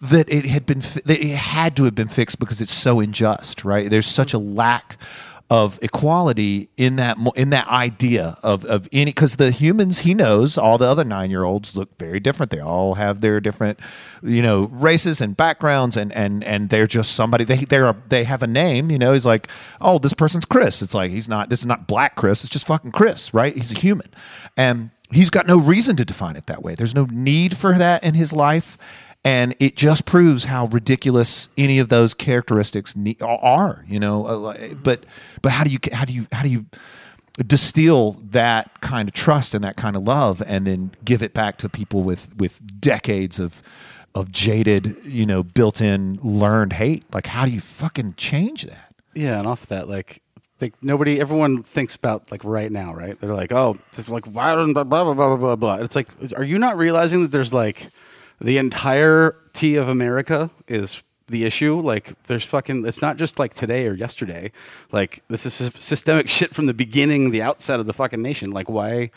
that 0.00 0.28
it 0.32 0.46
had 0.46 0.64
been 0.66 0.80
fi- 0.80 1.02
that 1.04 1.20
it 1.20 1.36
had 1.36 1.76
to 1.76 1.84
have 1.84 1.94
been 1.94 2.08
fixed 2.08 2.38
because 2.40 2.60
it's 2.60 2.72
so 2.72 3.00
unjust, 3.00 3.64
right? 3.64 3.88
There's 3.90 4.06
such 4.06 4.32
a 4.34 4.38
lack 4.38 4.96
of 5.50 5.80
equality 5.82 6.70
in 6.76 6.94
that 6.94 7.18
in 7.34 7.50
that 7.50 7.66
idea 7.66 8.38
of 8.44 8.64
of 8.66 8.88
any 8.92 9.06
because 9.10 9.34
the 9.34 9.50
humans 9.50 10.00
he 10.00 10.14
knows 10.14 10.56
all 10.56 10.78
the 10.78 10.86
other 10.86 11.02
nine 11.02 11.28
year 11.28 11.42
olds 11.42 11.74
look 11.74 11.98
very 11.98 12.20
different. 12.20 12.50
They 12.52 12.60
all 12.60 12.94
have 12.94 13.20
their 13.20 13.40
different 13.40 13.80
you 14.22 14.42
know 14.42 14.68
races 14.68 15.20
and 15.20 15.36
backgrounds 15.36 15.96
and 15.96 16.12
and 16.12 16.44
and 16.44 16.68
they're 16.68 16.86
just 16.86 17.12
somebody 17.16 17.42
they 17.42 17.56
they're 17.56 17.96
they 18.08 18.22
have 18.24 18.44
a 18.44 18.46
name. 18.46 18.92
You 18.92 18.98
know, 18.98 19.12
he's 19.12 19.26
like 19.26 19.48
oh 19.80 19.98
this 19.98 20.14
person's 20.14 20.44
Chris. 20.44 20.82
It's 20.82 20.94
like 20.94 21.10
he's 21.10 21.28
not 21.28 21.50
this 21.50 21.60
is 21.60 21.66
not 21.66 21.88
Black 21.88 22.14
Chris. 22.14 22.44
It's 22.44 22.52
just 22.52 22.66
fucking 22.66 22.92
Chris, 22.92 23.34
right? 23.34 23.54
He's 23.54 23.72
a 23.72 23.78
human 23.78 24.08
and. 24.56 24.90
He's 25.12 25.28
got 25.28 25.48
no 25.48 25.58
reason 25.58 25.96
to 25.96 26.04
define 26.04 26.36
it 26.36 26.46
that 26.46 26.62
way. 26.62 26.76
There's 26.76 26.94
no 26.94 27.04
need 27.06 27.56
for 27.56 27.76
that 27.76 28.04
in 28.04 28.14
his 28.14 28.32
life 28.32 28.78
and 29.24 29.54
it 29.58 29.76
just 29.76 30.06
proves 30.06 30.44
how 30.44 30.66
ridiculous 30.66 31.48
any 31.58 31.78
of 31.78 31.88
those 31.88 32.14
characteristics 32.14 32.94
are 33.20 33.84
you 33.88 34.00
know 34.00 34.26
Uh, 34.26 34.74
but 34.82 35.04
but 35.42 35.52
how 35.52 35.64
do 35.64 35.70
you 35.70 35.78
how 35.92 36.04
do 36.04 36.12
you 36.12 36.26
how 36.32 36.42
do 36.42 36.48
you 36.48 36.66
distill 37.46 38.12
that 38.24 38.80
kind 38.80 39.08
of 39.08 39.14
trust 39.14 39.54
and 39.54 39.64
that 39.64 39.76
kind 39.76 39.96
of 39.96 40.02
love 40.02 40.42
and 40.46 40.66
then 40.66 40.90
give 41.04 41.22
it 41.22 41.32
back 41.32 41.56
to 41.58 41.68
people 41.68 42.02
with 42.02 42.34
with 42.36 42.80
decades 42.80 43.38
of 43.38 43.62
of 44.14 44.30
jaded 44.32 44.96
you 45.04 45.24
know 45.24 45.42
built-in 45.42 46.18
learned 46.22 46.74
hate 46.74 47.04
like 47.14 47.26
how 47.28 47.46
do 47.46 47.52
you 47.52 47.60
fucking 47.60 48.14
change 48.16 48.64
that 48.64 48.94
Yeah, 49.14 49.38
and 49.38 49.46
off 49.46 49.66
that, 49.66 49.88
like, 49.88 50.22
think 50.58 50.74
nobody, 50.82 51.20
everyone 51.20 51.62
thinks 51.64 51.96
about 51.96 52.30
like 52.30 52.44
right 52.44 52.70
now, 52.70 52.94
right? 52.94 53.18
They're 53.18 53.34
like, 53.34 53.50
oh, 53.52 53.76
it's 53.88 54.08
like 54.08 54.24
blah 54.30 54.54
blah 54.54 54.84
blah 54.84 55.14
blah 55.14 55.36
blah 55.36 55.56
blah. 55.56 55.74
It's 55.76 55.96
like, 55.96 56.08
are 56.36 56.44
you 56.44 56.58
not 56.58 56.76
realizing 56.76 57.22
that 57.22 57.32
there's 57.32 57.52
like 57.52 57.88
the 58.40 58.58
entirety 58.58 59.76
of 59.76 59.88
America 59.88 60.50
is 60.68 61.02
the 61.26 61.44
issue? 61.44 61.76
Like, 61.80 62.20
there's 62.24 62.44
fucking. 62.44 62.86
It's 62.86 63.00
not 63.02 63.16
just 63.16 63.38
like 63.38 63.54
today 63.54 63.86
or 63.86 63.94
yesterday. 63.94 64.52
Like, 64.92 65.22
this 65.28 65.46
is 65.46 65.54
systemic 65.74 66.28
shit 66.36 66.54
from 66.54 66.66
the 66.66 66.74
beginning, 66.74 67.30
the 67.30 67.42
outset 67.42 67.80
of 67.80 67.86
the 67.86 67.92
fucking 67.92 68.20
nation. 68.22 68.50
Like, 68.50 68.68
why? 68.68 69.10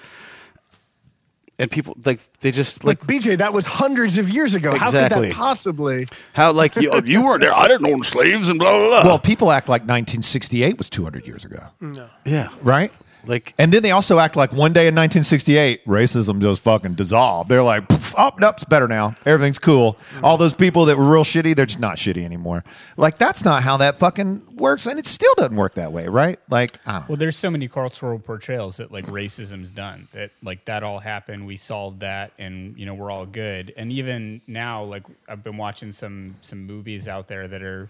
And 1.60 1.70
people 1.70 1.96
like 2.04 2.20
they 2.40 2.50
just 2.50 2.84
Like 2.84 3.08
like 3.08 3.22
BJ, 3.22 3.38
that 3.38 3.54
was 3.54 3.68
hundreds 3.68 4.18
of 4.18 4.28
years 4.28 4.56
ago. 4.56 4.72
How 4.72 4.78
could 4.90 4.96
Exactly. 4.96 5.28
that 5.28 5.36
possibly? 5.36 6.06
how 6.34 6.52
like 6.52 6.76
you, 6.76 7.00
you 7.06 7.24
weren't 7.24 7.42
there. 7.42 7.54
I 7.56 7.68
didn't 7.68 7.86
own 7.94 8.02
slaves 8.04 8.50
and 8.50 8.58
blah 8.58 8.72
blah 8.72 8.88
blah. 8.88 9.06
well 9.06 9.20
people 9.20 9.52
act 9.52 9.70
like 9.70 9.84
1968 9.84 10.80
was 10.80 10.90
200 10.90 11.28
years 11.28 11.46
ago 11.46 11.68
No. 11.80 12.10
yeah, 12.26 12.50
right 12.64 12.92
like 13.26 13.54
And 13.58 13.72
then 13.72 13.84
they 13.84 13.92
also 13.92 14.20
act 14.20 14.36
like 14.36 14.52
one 14.52 14.74
day 14.74 14.88
in 14.88 14.96
1968, 14.96 15.86
racism 15.86 16.42
just 16.42 16.62
fucking 16.62 16.96
dissolved. 16.96 17.50
They're 17.50 17.64
like, 17.64 17.88
"Poof, 17.88 18.14
oh, 18.18 18.32
nope, 18.40 18.56
it's 18.56 18.64
better 18.64 18.88
now. 18.88 19.16
Everything's 19.26 19.60
cool. 19.60 19.98
All 20.22 20.38
those 20.38 20.54
people 20.54 20.86
that 20.86 20.98
were 20.98 21.10
real 21.10 21.24
shitty, 21.24 21.56
they're 21.56 21.66
just 21.66 21.80
not 21.80 21.98
shitty 21.98 22.24
anymore. 22.24 22.64
Like, 22.98 23.18
that's 23.18 23.44
not 23.46 23.64
how 23.64 23.78
that 23.78 24.00
fucking 24.00 24.58
works. 24.58 24.86
And 24.86 25.00
it 25.00 25.06
still 25.06 25.34
doesn't 25.36 25.56
work 25.56 25.76
that 25.76 25.92
way, 25.92 26.08
right? 26.08 26.38
Like, 26.50 26.80
I 26.88 26.92
don't 26.92 27.02
know. 27.02 27.06
Well, 27.10 27.18
there's 27.18 27.38
so 27.38 27.50
many 27.50 27.68
cultural 27.68 28.20
portrayals 28.20 28.78
that 28.78 28.92
like 28.92 29.06
racism's 29.08 29.72
done 29.72 30.08
that 30.14 30.32
like 30.42 30.66
that 30.66 30.84
all 30.84 31.00
happened. 31.00 31.46
We 31.46 31.58
solved 31.58 32.02
that, 32.02 32.32
and 32.38 32.78
you 32.78 32.86
know 32.86 32.94
we're 32.94 33.12
all 33.12 33.26
good. 33.26 33.74
And 33.78 33.92
even 33.92 34.42
now, 34.48 34.84
like 34.84 35.04
I've 35.28 35.44
been 35.44 35.58
watching 35.58 35.92
some 35.92 36.36
some 36.42 36.66
movies 36.66 37.08
out 37.08 37.28
there 37.28 37.48
that 37.48 37.62
are 37.64 37.90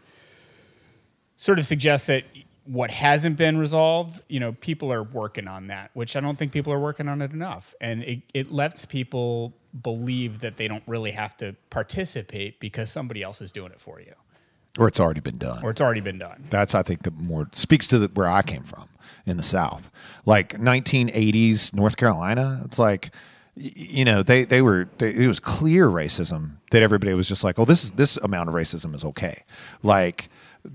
sort 1.36 1.60
of 1.60 1.66
suggest 1.66 2.08
that 2.08 2.24
what 2.66 2.92
hasn't 2.92 3.36
been 3.38 3.58
resolved, 3.58 4.22
you 4.30 4.40
know, 4.40 4.54
people 4.54 4.92
are 4.94 5.04
working 5.04 5.48
on 5.48 5.68
that, 5.68 5.92
which 5.94 6.16
I 6.16 6.22
don't 6.22 6.38
think 6.38 6.52
people 6.54 6.72
are 6.72 6.80
working 6.80 7.10
on 7.10 7.22
it 7.22 7.32
enough. 7.32 7.74
And 7.82 8.04
it, 8.04 8.22
it 8.34 8.52
lets 8.52 8.86
people 8.86 9.54
believe 9.82 10.40
that 10.40 10.56
they 10.58 10.68
don't 10.70 10.84
really 10.88 11.12
have 11.12 11.36
to 11.38 11.56
participate 11.70 12.60
because 12.60 12.90
somebody 12.92 13.22
else 13.22 13.42
is 13.42 13.52
doing 13.52 13.72
it 13.72 13.80
for 13.82 14.00
you, 14.00 14.14
Or 14.80 14.88
it's 14.88 15.00
already 15.00 15.20
been 15.20 15.38
done. 15.38 15.62
or 15.64 15.72
it's 15.72 15.82
already 15.82 16.00
been 16.02 16.20
done. 16.20 16.46
That's 16.50 16.74
I 16.74 16.84
think 16.84 17.04
the 17.04 17.12
more 17.12 17.50
speaks 17.52 17.86
to 17.88 18.00
the, 18.00 18.08
where 18.08 18.28
I 18.28 18.42
came 18.44 18.64
from 18.64 18.88
in 19.26 19.36
the 19.38 19.44
South, 19.44 19.90
like 20.26 20.54
1980s 20.54 21.74
North 21.74 21.98
Carolina. 21.98 22.62
It's 22.66 22.80
like 22.80 23.12
you 23.56 24.04
know 24.06 24.24
they 24.24 24.46
they 24.46 24.62
were 24.62 24.88
they, 24.98 25.14
it 25.14 25.28
was 25.28 25.40
clear 25.40 25.88
racism 25.88 26.58
that 26.72 26.82
everybody 26.82 27.14
was 27.14 27.28
just 27.28 27.44
like, 27.44 27.60
oh, 27.60 27.66
this 27.66 27.84
is 27.84 27.92
this 27.92 28.16
amount 28.18 28.48
of 28.50 28.56
racism 28.56 28.96
is 28.96 29.04
okay, 29.04 29.44
like. 29.82 30.30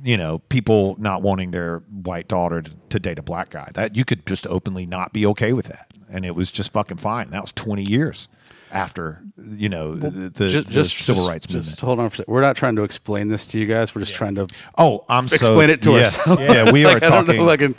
You 0.05 0.17
know, 0.19 0.39
people 0.51 0.97
not 0.99 1.23
wanting 1.23 1.51
their 1.51 1.79
white 2.03 2.29
daughter 2.29 2.61
to, 2.63 2.71
to 2.91 2.99
date 2.99 3.19
a 3.19 3.23
black 3.23 3.51
guy. 3.51 3.71
That 3.75 3.97
you 3.97 4.05
could 4.05 4.27
just 4.27 4.47
openly 4.47 4.85
not 4.85 5.13
be 5.15 5.25
okay 5.27 5.53
with 5.55 5.67
that, 5.67 5.89
and 6.11 6.25
it 6.27 6.35
was 6.35 6.51
just 6.51 6.73
fucking 6.75 6.99
fine. 6.99 7.31
That 7.31 7.41
was 7.43 7.53
20 7.53 7.83
years 7.83 8.29
after 8.71 9.23
you 9.39 9.71
know 9.71 9.95
the, 9.95 10.11
the, 10.29 10.61
the 10.61 10.85
civil 10.85 11.27
rights 11.27 11.47
just 11.47 11.55
movement. 11.71 11.81
hold 11.81 12.01
on 12.01 12.11
for. 12.11 12.23
We're 12.29 12.43
not 12.43 12.55
trying 12.57 12.77
to 12.77 12.83
explain 12.83 13.29
this 13.29 13.47
to 13.47 13.59
you 13.59 13.65
guys. 13.65 13.95
We're 13.95 14.03
just 14.03 14.15
trying 14.15 14.35
to 14.35 14.47
Oh, 14.77 15.05
I'm 15.09 15.27
so 15.27 15.37
explain 15.37 15.71
it 15.71 15.81
to 15.83 15.93
yes. 15.93 16.29
us. 16.29 16.39
Yeah, 16.39 16.71
we 16.71 16.85
are 16.87 16.93
like, 16.93 17.05
I 17.05 17.09
don't 17.09 17.25
talking. 17.25 17.41
know, 17.41 17.47
like, 17.47 17.63
an- 17.63 17.75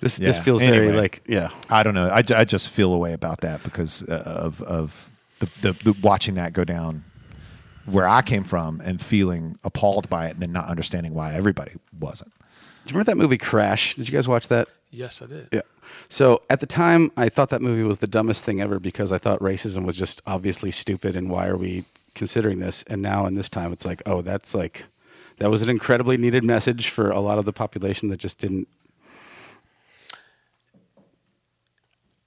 this 0.00 0.18
this 0.18 0.38
Yeah, 0.38 0.42
feels 0.42 0.62
very 0.62 0.90
like 0.92 1.22
yeah. 1.28 1.50
I 1.70 1.84
don't 1.84 1.94
know. 1.94 2.08
I, 2.08 2.24
I 2.34 2.44
just 2.44 2.68
feel 2.70 2.92
a 2.92 2.98
way 2.98 3.12
about 3.12 3.42
that 3.42 3.62
because 3.62 4.02
uh, 4.08 4.20
of 4.26 4.60
of 4.62 5.08
the, 5.38 5.46
the, 5.62 5.92
the 5.92 5.98
watching 6.02 6.34
that 6.34 6.52
go 6.52 6.64
down 6.64 7.04
where 7.86 8.06
I 8.08 8.22
came 8.22 8.44
from 8.44 8.80
and 8.84 9.00
feeling 9.00 9.56
appalled 9.64 10.08
by 10.08 10.26
it 10.26 10.32
and 10.32 10.40
then 10.40 10.52
not 10.52 10.66
understanding 10.66 11.14
why 11.14 11.34
everybody 11.34 11.72
wasn't. 11.98 12.32
Do 12.84 12.92
you 12.92 12.98
remember 12.98 13.12
that 13.12 13.16
movie 13.16 13.38
Crash? 13.38 13.94
Did 13.94 14.08
you 14.08 14.12
guys 14.12 14.28
watch 14.28 14.48
that? 14.48 14.68
Yes, 14.90 15.20
I 15.20 15.26
did. 15.26 15.48
Yeah. 15.52 15.62
So 16.08 16.42
at 16.48 16.60
the 16.60 16.66
time, 16.66 17.10
I 17.16 17.28
thought 17.28 17.50
that 17.50 17.60
movie 17.60 17.82
was 17.82 17.98
the 17.98 18.06
dumbest 18.06 18.44
thing 18.44 18.60
ever 18.60 18.78
because 18.78 19.12
I 19.12 19.18
thought 19.18 19.40
racism 19.40 19.84
was 19.84 19.96
just 19.96 20.22
obviously 20.26 20.70
stupid 20.70 21.16
and 21.16 21.28
why 21.28 21.46
are 21.46 21.56
we 21.56 21.84
considering 22.14 22.60
this? 22.60 22.82
And 22.84 23.02
now 23.02 23.26
in 23.26 23.34
this 23.34 23.48
time, 23.48 23.72
it's 23.72 23.84
like, 23.84 24.02
oh, 24.06 24.22
that's 24.22 24.54
like, 24.54 24.86
that 25.38 25.50
was 25.50 25.62
an 25.62 25.68
incredibly 25.68 26.16
needed 26.16 26.44
message 26.44 26.88
for 26.88 27.10
a 27.10 27.20
lot 27.20 27.38
of 27.38 27.44
the 27.44 27.52
population 27.52 28.08
that 28.08 28.18
just 28.18 28.38
didn't. 28.38 28.68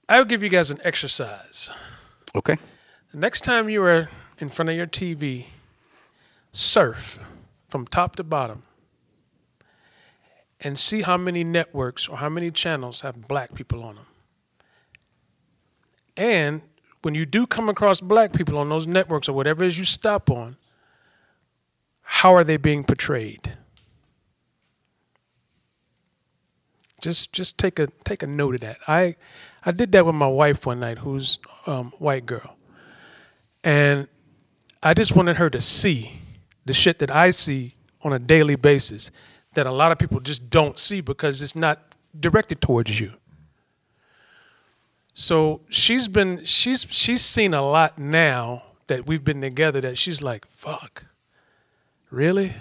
I'll 0.08 0.24
give 0.24 0.42
you 0.42 0.48
guys 0.48 0.70
an 0.70 0.80
exercise. 0.84 1.70
Okay. 2.34 2.56
The 3.12 3.18
next 3.18 3.42
time 3.42 3.68
you 3.68 3.82
are 3.82 4.08
in 4.40 4.48
front 4.48 4.70
of 4.70 4.76
your 4.76 4.86
TV, 4.86 5.46
surf 6.50 7.20
from 7.68 7.86
top 7.86 8.16
to 8.16 8.24
bottom 8.24 8.62
and 10.60 10.78
see 10.78 11.02
how 11.02 11.16
many 11.16 11.44
networks 11.44 12.08
or 12.08 12.18
how 12.18 12.28
many 12.28 12.50
channels 12.50 13.02
have 13.02 13.28
black 13.28 13.54
people 13.54 13.82
on 13.84 13.96
them. 13.96 14.06
And 16.16 16.62
when 17.02 17.14
you 17.14 17.24
do 17.24 17.46
come 17.46 17.68
across 17.68 18.00
black 18.00 18.32
people 18.32 18.58
on 18.58 18.68
those 18.68 18.86
networks 18.86 19.28
or 19.28 19.32
whatever 19.32 19.64
it 19.64 19.68
is 19.68 19.78
you 19.78 19.84
stop 19.84 20.30
on, 20.30 20.56
how 22.02 22.34
are 22.34 22.44
they 22.44 22.56
being 22.56 22.84
portrayed? 22.84 23.56
Just 27.00 27.32
just 27.32 27.56
take 27.56 27.78
a 27.78 27.86
take 28.04 28.22
a 28.22 28.26
note 28.26 28.56
of 28.56 28.60
that. 28.60 28.76
I 28.86 29.16
I 29.64 29.70
did 29.70 29.92
that 29.92 30.04
with 30.04 30.14
my 30.14 30.26
wife 30.26 30.66
one 30.66 30.80
night, 30.80 30.98
who's 30.98 31.38
um, 31.66 31.94
white 31.98 32.26
girl, 32.26 32.56
and 33.64 34.06
I 34.82 34.94
just 34.94 35.14
wanted 35.14 35.36
her 35.36 35.50
to 35.50 35.60
see 35.60 36.20
the 36.64 36.72
shit 36.72 36.98
that 37.00 37.10
I 37.10 37.30
see 37.30 37.74
on 38.02 38.12
a 38.12 38.18
daily 38.18 38.56
basis 38.56 39.10
that 39.54 39.66
a 39.66 39.72
lot 39.72 39.92
of 39.92 39.98
people 39.98 40.20
just 40.20 40.48
don't 40.48 40.78
see 40.78 41.00
because 41.00 41.42
it's 41.42 41.56
not 41.56 41.94
directed 42.18 42.60
towards 42.60 43.00
you. 43.00 43.12
So 45.12 45.60
she's 45.68 46.08
been 46.08 46.44
she's 46.44 46.86
she's 46.88 47.22
seen 47.22 47.52
a 47.52 47.62
lot 47.62 47.98
now 47.98 48.62
that 48.86 49.06
we've 49.06 49.22
been 49.22 49.40
together 49.40 49.80
that 49.82 49.98
she's 49.98 50.22
like, 50.22 50.46
fuck. 50.46 51.04
Really? 52.10 52.54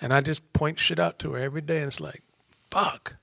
And 0.00 0.12
I 0.12 0.20
just 0.20 0.52
point 0.52 0.78
shit 0.78 1.00
out 1.00 1.18
to 1.20 1.32
her 1.32 1.38
every 1.38 1.62
day 1.62 1.78
and 1.78 1.86
it's 1.86 2.00
like, 2.00 2.22
fuck. 2.70 3.16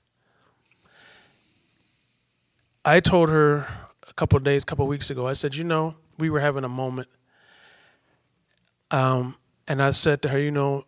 I 2.84 3.00
told 3.00 3.28
her 3.28 3.66
a 4.08 4.12
couple 4.14 4.38
days, 4.40 4.64
a 4.64 4.66
couple 4.66 4.86
weeks 4.86 5.08
ago, 5.10 5.26
I 5.26 5.32
said, 5.32 5.54
you 5.54 5.64
know, 5.64 5.94
we 6.18 6.28
were 6.30 6.40
having 6.40 6.64
a 6.64 6.68
moment. 6.68 7.08
Um, 8.92 9.36
and 9.66 9.82
I 9.82 9.90
said 9.90 10.20
to 10.22 10.28
her, 10.28 10.38
you 10.38 10.50
know, 10.50 10.84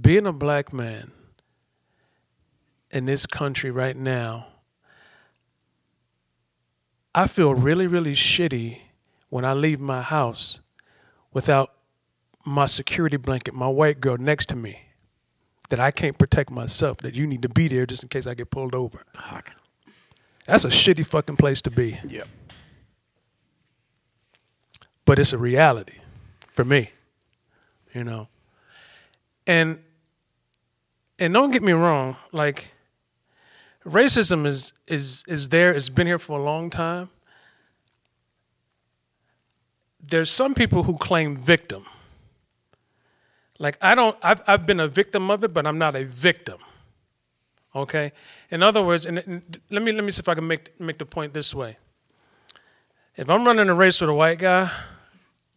being 0.00 0.26
a 0.26 0.32
black 0.32 0.72
man 0.72 1.10
in 2.90 3.04
this 3.04 3.26
country 3.26 3.70
right 3.70 3.96
now, 3.96 4.46
I 7.14 7.26
feel 7.26 7.54
really, 7.54 7.86
really 7.86 8.14
shitty 8.14 8.80
when 9.28 9.44
I 9.44 9.54
leave 9.54 9.80
my 9.80 10.02
house 10.02 10.60
without 11.32 11.72
my 12.44 12.66
security 12.66 13.16
blanket, 13.16 13.52
my 13.52 13.66
white 13.66 14.00
girl 14.00 14.16
next 14.16 14.48
to 14.50 14.56
me, 14.56 14.82
that 15.68 15.80
I 15.80 15.90
can't 15.90 16.16
protect 16.16 16.50
myself, 16.50 16.98
that 16.98 17.16
you 17.16 17.26
need 17.26 17.42
to 17.42 17.48
be 17.48 17.66
there 17.66 17.86
just 17.86 18.04
in 18.04 18.08
case 18.08 18.28
I 18.28 18.34
get 18.34 18.50
pulled 18.50 18.74
over. 18.74 19.02
Fuck. 19.14 19.52
That's 20.46 20.64
a 20.64 20.68
shitty 20.68 21.04
fucking 21.06 21.38
place 21.38 21.60
to 21.62 21.70
be. 21.70 21.98
Yep. 22.06 22.28
But 25.04 25.18
it's 25.18 25.32
a 25.32 25.38
reality 25.38 25.98
for 26.56 26.64
me, 26.64 26.90
you 27.94 28.02
know. 28.02 28.28
And 29.46 29.78
and 31.18 31.32
don't 31.32 31.50
get 31.50 31.62
me 31.62 31.72
wrong, 31.72 32.16
like 32.32 32.72
racism 33.84 34.46
is 34.46 34.72
is 34.86 35.22
is 35.28 35.50
there, 35.50 35.72
it's 35.72 35.90
been 35.90 36.06
here 36.06 36.18
for 36.18 36.40
a 36.40 36.42
long 36.42 36.70
time. 36.70 37.10
There's 40.00 40.30
some 40.30 40.54
people 40.54 40.84
who 40.84 40.96
claim 40.96 41.36
victim. 41.36 41.84
Like 43.58 43.76
I 43.82 43.94
don't 43.94 44.16
I've 44.22 44.42
I've 44.46 44.66
been 44.66 44.80
a 44.80 44.88
victim 44.88 45.30
of 45.30 45.44
it, 45.44 45.52
but 45.52 45.66
I'm 45.66 45.78
not 45.78 45.94
a 45.94 46.04
victim. 46.04 46.58
Okay? 47.74 48.12
In 48.50 48.62
other 48.62 48.82
words, 48.82 49.04
and, 49.04 49.18
and 49.18 49.60
let 49.70 49.82
me 49.82 49.92
let 49.92 50.02
me 50.02 50.10
see 50.10 50.20
if 50.20 50.28
I 50.28 50.34
can 50.34 50.46
make 50.46 50.80
make 50.80 50.96
the 50.96 51.04
point 51.04 51.34
this 51.34 51.54
way. 51.54 51.76
If 53.14 53.28
I'm 53.28 53.44
running 53.44 53.68
a 53.68 53.74
race 53.74 54.00
with 54.00 54.08
a 54.08 54.14
white 54.14 54.38
guy 54.38 54.70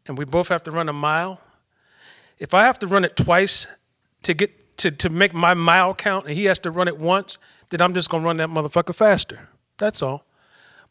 and 0.10 0.18
we 0.18 0.26
both 0.26 0.50
have 0.50 0.64
to 0.64 0.72
run 0.72 0.90
a 0.90 0.94
mile, 0.94 1.40
if 2.40 2.54
I 2.56 2.64
have 2.64 2.80
to 2.80 2.88
run 2.88 3.06
it 3.06 3.16
twice 3.16 3.68
to 4.24 4.34
get 4.34 4.78
to, 4.78 4.90
to 4.90 5.10
make 5.10 5.34
my 5.34 5.54
mile 5.54 5.94
count 5.94 6.26
and 6.26 6.34
he 6.34 6.46
has 6.46 6.58
to 6.60 6.72
run 6.72 6.88
it 6.88 6.98
once, 6.98 7.38
then 7.70 7.80
I'm 7.80 7.94
just 7.94 8.10
gonna 8.10 8.26
run 8.26 8.38
that 8.38 8.50
motherfucker 8.50 8.96
faster. 8.96 9.48
That's 9.78 10.02
all. 10.02 10.26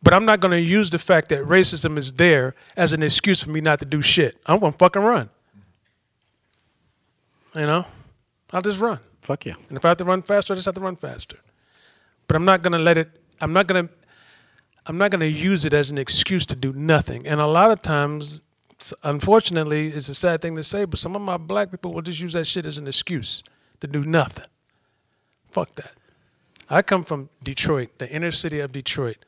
But 0.03 0.15
I'm 0.15 0.25
not 0.25 0.41
gonna 0.41 0.59
use 0.59 0.91
the 0.91 0.99
fact 0.99 1.31
that 1.31 1.43
racism 1.45 1.99
is 1.99 2.13
there 2.13 2.55
as 2.77 2.93
an 2.93 3.03
excuse 3.03 3.43
for 3.43 3.51
me 3.51 3.61
not 3.61 3.81
to 3.81 3.85
do 3.85 4.01
shit. 4.01 4.39
I'm 4.47 4.61
gonna 4.61 4.73
fucking 4.73 5.03
run. 5.03 5.31
You 7.57 7.67
know? 7.67 7.87
I'll 8.53 8.63
just 8.63 8.79
run. 8.79 9.01
Fuck 9.23 9.47
yeah. 9.47 9.55
And 9.69 9.77
if 9.77 9.85
I 9.85 9.89
have 9.89 9.97
to 9.97 10.05
run 10.05 10.23
faster, 10.23 10.53
I 10.53 10.57
just 10.57 10.67
have 10.67 10.77
to 10.77 10.81
run 10.81 10.97
faster. 10.97 11.39
But 12.29 12.37
I'm 12.37 12.45
not 12.45 12.63
gonna 12.63 12.79
let 12.79 12.97
it 12.97 13.11
I'm 13.41 13.53
not 13.53 13.67
gonna 13.67 13.89
I'm 14.87 14.97
not 14.97 15.11
gonna 15.11 15.25
use 15.25 15.65
it 15.65 15.73
as 15.73 15.91
an 15.91 15.99
excuse 15.99 16.47
to 16.47 16.55
do 16.55 16.73
nothing. 16.73 17.27
And 17.27 17.41
a 17.41 17.47
lot 17.47 17.73
of 17.73 17.83
times 17.83 18.43
unfortunately, 19.03 19.89
it's 19.89 20.09
a 20.09 20.15
sad 20.15 20.41
thing 20.41 20.57
to 20.57 20.63
say, 20.63 20.85
but 20.85 20.99
some 20.99 21.17
of 21.17 21.23
my 21.23 21.37
black 21.37 21.71
people 21.71 21.93
will 21.93 22.03
just 22.03 22.21
use 22.21 22.33
that 22.35 22.47
shit 22.47 22.67
as 22.67 22.79
an 22.79 22.87
excuse 22.87 23.43
to 23.81 23.87
do 23.87 24.05
nothing. 24.05 24.47
Fuck 25.51 25.73
that. 25.73 25.93
I 26.71 26.83
come 26.83 27.03
from 27.03 27.31
Detroit, 27.43 27.99
the 27.99 28.11
inner 28.11 28.31
city 28.31 28.61
of 28.61 28.73
Detroit. 28.73 29.25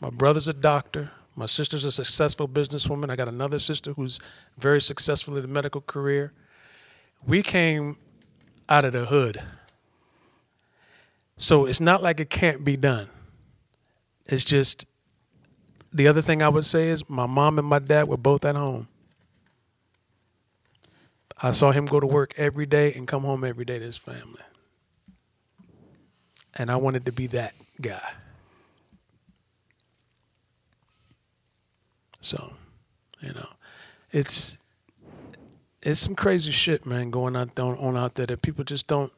My 0.00 0.10
brother's 0.10 0.48
a 0.48 0.52
doctor. 0.52 1.10
My 1.34 1.46
sister's 1.46 1.84
a 1.84 1.90
successful 1.90 2.46
businesswoman. 2.46 3.10
I 3.10 3.16
got 3.16 3.28
another 3.28 3.58
sister 3.58 3.92
who's 3.94 4.20
very 4.58 4.80
successful 4.80 5.36
in 5.36 5.42
the 5.42 5.48
medical 5.48 5.80
career. 5.80 6.32
We 7.26 7.42
came 7.42 7.96
out 8.68 8.84
of 8.84 8.92
the 8.92 9.06
hood. 9.06 9.42
So 11.36 11.66
it's 11.66 11.80
not 11.80 12.02
like 12.02 12.20
it 12.20 12.30
can't 12.30 12.64
be 12.64 12.76
done. 12.76 13.08
It's 14.26 14.44
just 14.44 14.86
the 15.94 16.08
other 16.08 16.20
thing 16.20 16.42
I 16.42 16.48
would 16.48 16.64
say 16.64 16.88
is 16.88 17.08
my 17.08 17.26
mom 17.26 17.58
and 17.58 17.66
my 17.66 17.78
dad 17.78 18.08
were 18.08 18.16
both 18.16 18.44
at 18.44 18.56
home. 18.56 18.88
I 21.40 21.52
saw 21.52 21.70
him 21.70 21.86
go 21.86 22.00
to 22.00 22.06
work 22.06 22.34
every 22.36 22.66
day 22.66 22.92
and 22.92 23.06
come 23.06 23.22
home 23.22 23.44
every 23.44 23.64
day 23.64 23.78
to 23.78 23.84
his 23.84 23.96
family. 23.96 24.42
And 26.54 26.70
I 26.70 26.76
wanted 26.76 27.06
to 27.06 27.12
be 27.12 27.28
that 27.28 27.54
guy. 27.80 28.12
So, 32.20 32.54
you 33.20 33.32
know, 33.32 33.48
it's 34.10 34.58
it's 35.82 36.00
some 36.00 36.14
crazy 36.14 36.50
shit, 36.50 36.86
man, 36.86 37.10
going 37.10 37.36
on, 37.36 37.50
on 37.58 37.96
out 37.96 38.14
there 38.14 38.26
that 38.26 38.40
people 38.42 38.64
just 38.64 38.86
don't 38.86 39.12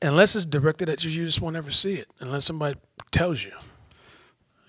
unless 0.00 0.34
it's 0.34 0.46
directed 0.46 0.88
at 0.88 1.04
you, 1.04 1.10
you 1.10 1.24
just 1.24 1.40
won't 1.40 1.56
ever 1.56 1.70
see 1.70 1.94
it. 1.94 2.08
Unless 2.20 2.46
somebody 2.46 2.78
tells 3.10 3.44
you. 3.44 3.52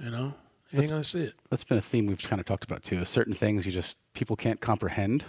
You 0.03 0.11
know? 0.11 0.33
You 0.71 0.81
ain't 0.81 0.89
gonna 0.89 1.03
see 1.03 1.21
it. 1.21 1.33
That's 1.49 1.63
been 1.63 1.77
a 1.77 1.81
theme 1.81 2.07
we've 2.07 2.21
kind 2.21 2.39
of 2.39 2.45
talked 2.45 2.63
about 2.65 2.83
too. 2.83 3.05
Certain 3.05 3.33
things 3.33 3.65
you 3.65 3.71
just 3.71 3.99
people 4.13 4.35
can't 4.35 4.59
comprehend, 4.59 5.25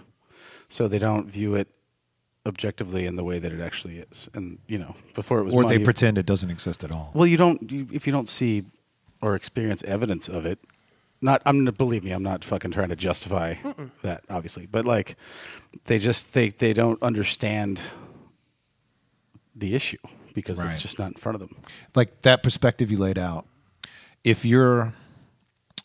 so 0.69 0.89
they 0.89 0.99
don't 0.99 1.31
view 1.31 1.55
it 1.55 1.69
objectively 2.47 3.07
in 3.07 3.17
the 3.17 3.25
way 3.25 3.39
that 3.39 3.53
it 3.53 3.61
actually 3.61 3.99
is. 3.99 4.29
And 4.35 4.59
you 4.67 4.79
know, 4.79 4.97
before 5.15 5.39
it 5.41 5.45
was 5.45 5.55
or 5.55 5.63
money, 5.63 5.77
they 5.79 5.85
pretend 5.85 6.19
it 6.19 6.27
doesn't 6.27 6.51
exist 6.51 6.83
at 6.83 6.95
all. 6.95 7.11
Well, 7.15 7.27
you 7.27 7.37
don't 7.37 7.71
you, 7.71 7.87
if 7.93 8.07
you 8.07 8.13
don't 8.13 8.29
see 8.29 8.65
or 9.21 9.35
experience 9.35 9.83
evidence 9.85 10.29
of 10.29 10.45
it. 10.47 10.59
Not, 11.23 11.41
I'm 11.47 11.65
believe 11.65 12.05
me, 12.05 12.11
I'm 12.11 12.23
not 12.23 12.45
fucking 12.45 12.73
trying 12.73 12.91
to 12.91 12.97
justify 12.97 13.55
that, 14.03 14.25
obviously, 14.29 14.67
but 14.67 14.85
like, 14.85 15.17
they 15.85 15.99
just 15.99 16.35
they 16.35 16.51
they 16.51 16.75
don't 16.75 17.03
understand 17.03 17.81
the 19.57 19.75
issue 19.75 19.97
because 20.35 20.59
Right. 20.59 20.67
it's 20.67 20.83
just 20.83 20.99
not 20.99 21.09
in 21.09 21.15
front 21.15 21.41
of 21.41 21.49
them. 21.49 21.57
like 21.95 22.21
that 22.23 22.43
perspective 22.43 22.91
you 22.91 22.99
laid 22.99 23.17
out, 23.19 23.47
if 24.25 24.45
you're 24.45 24.95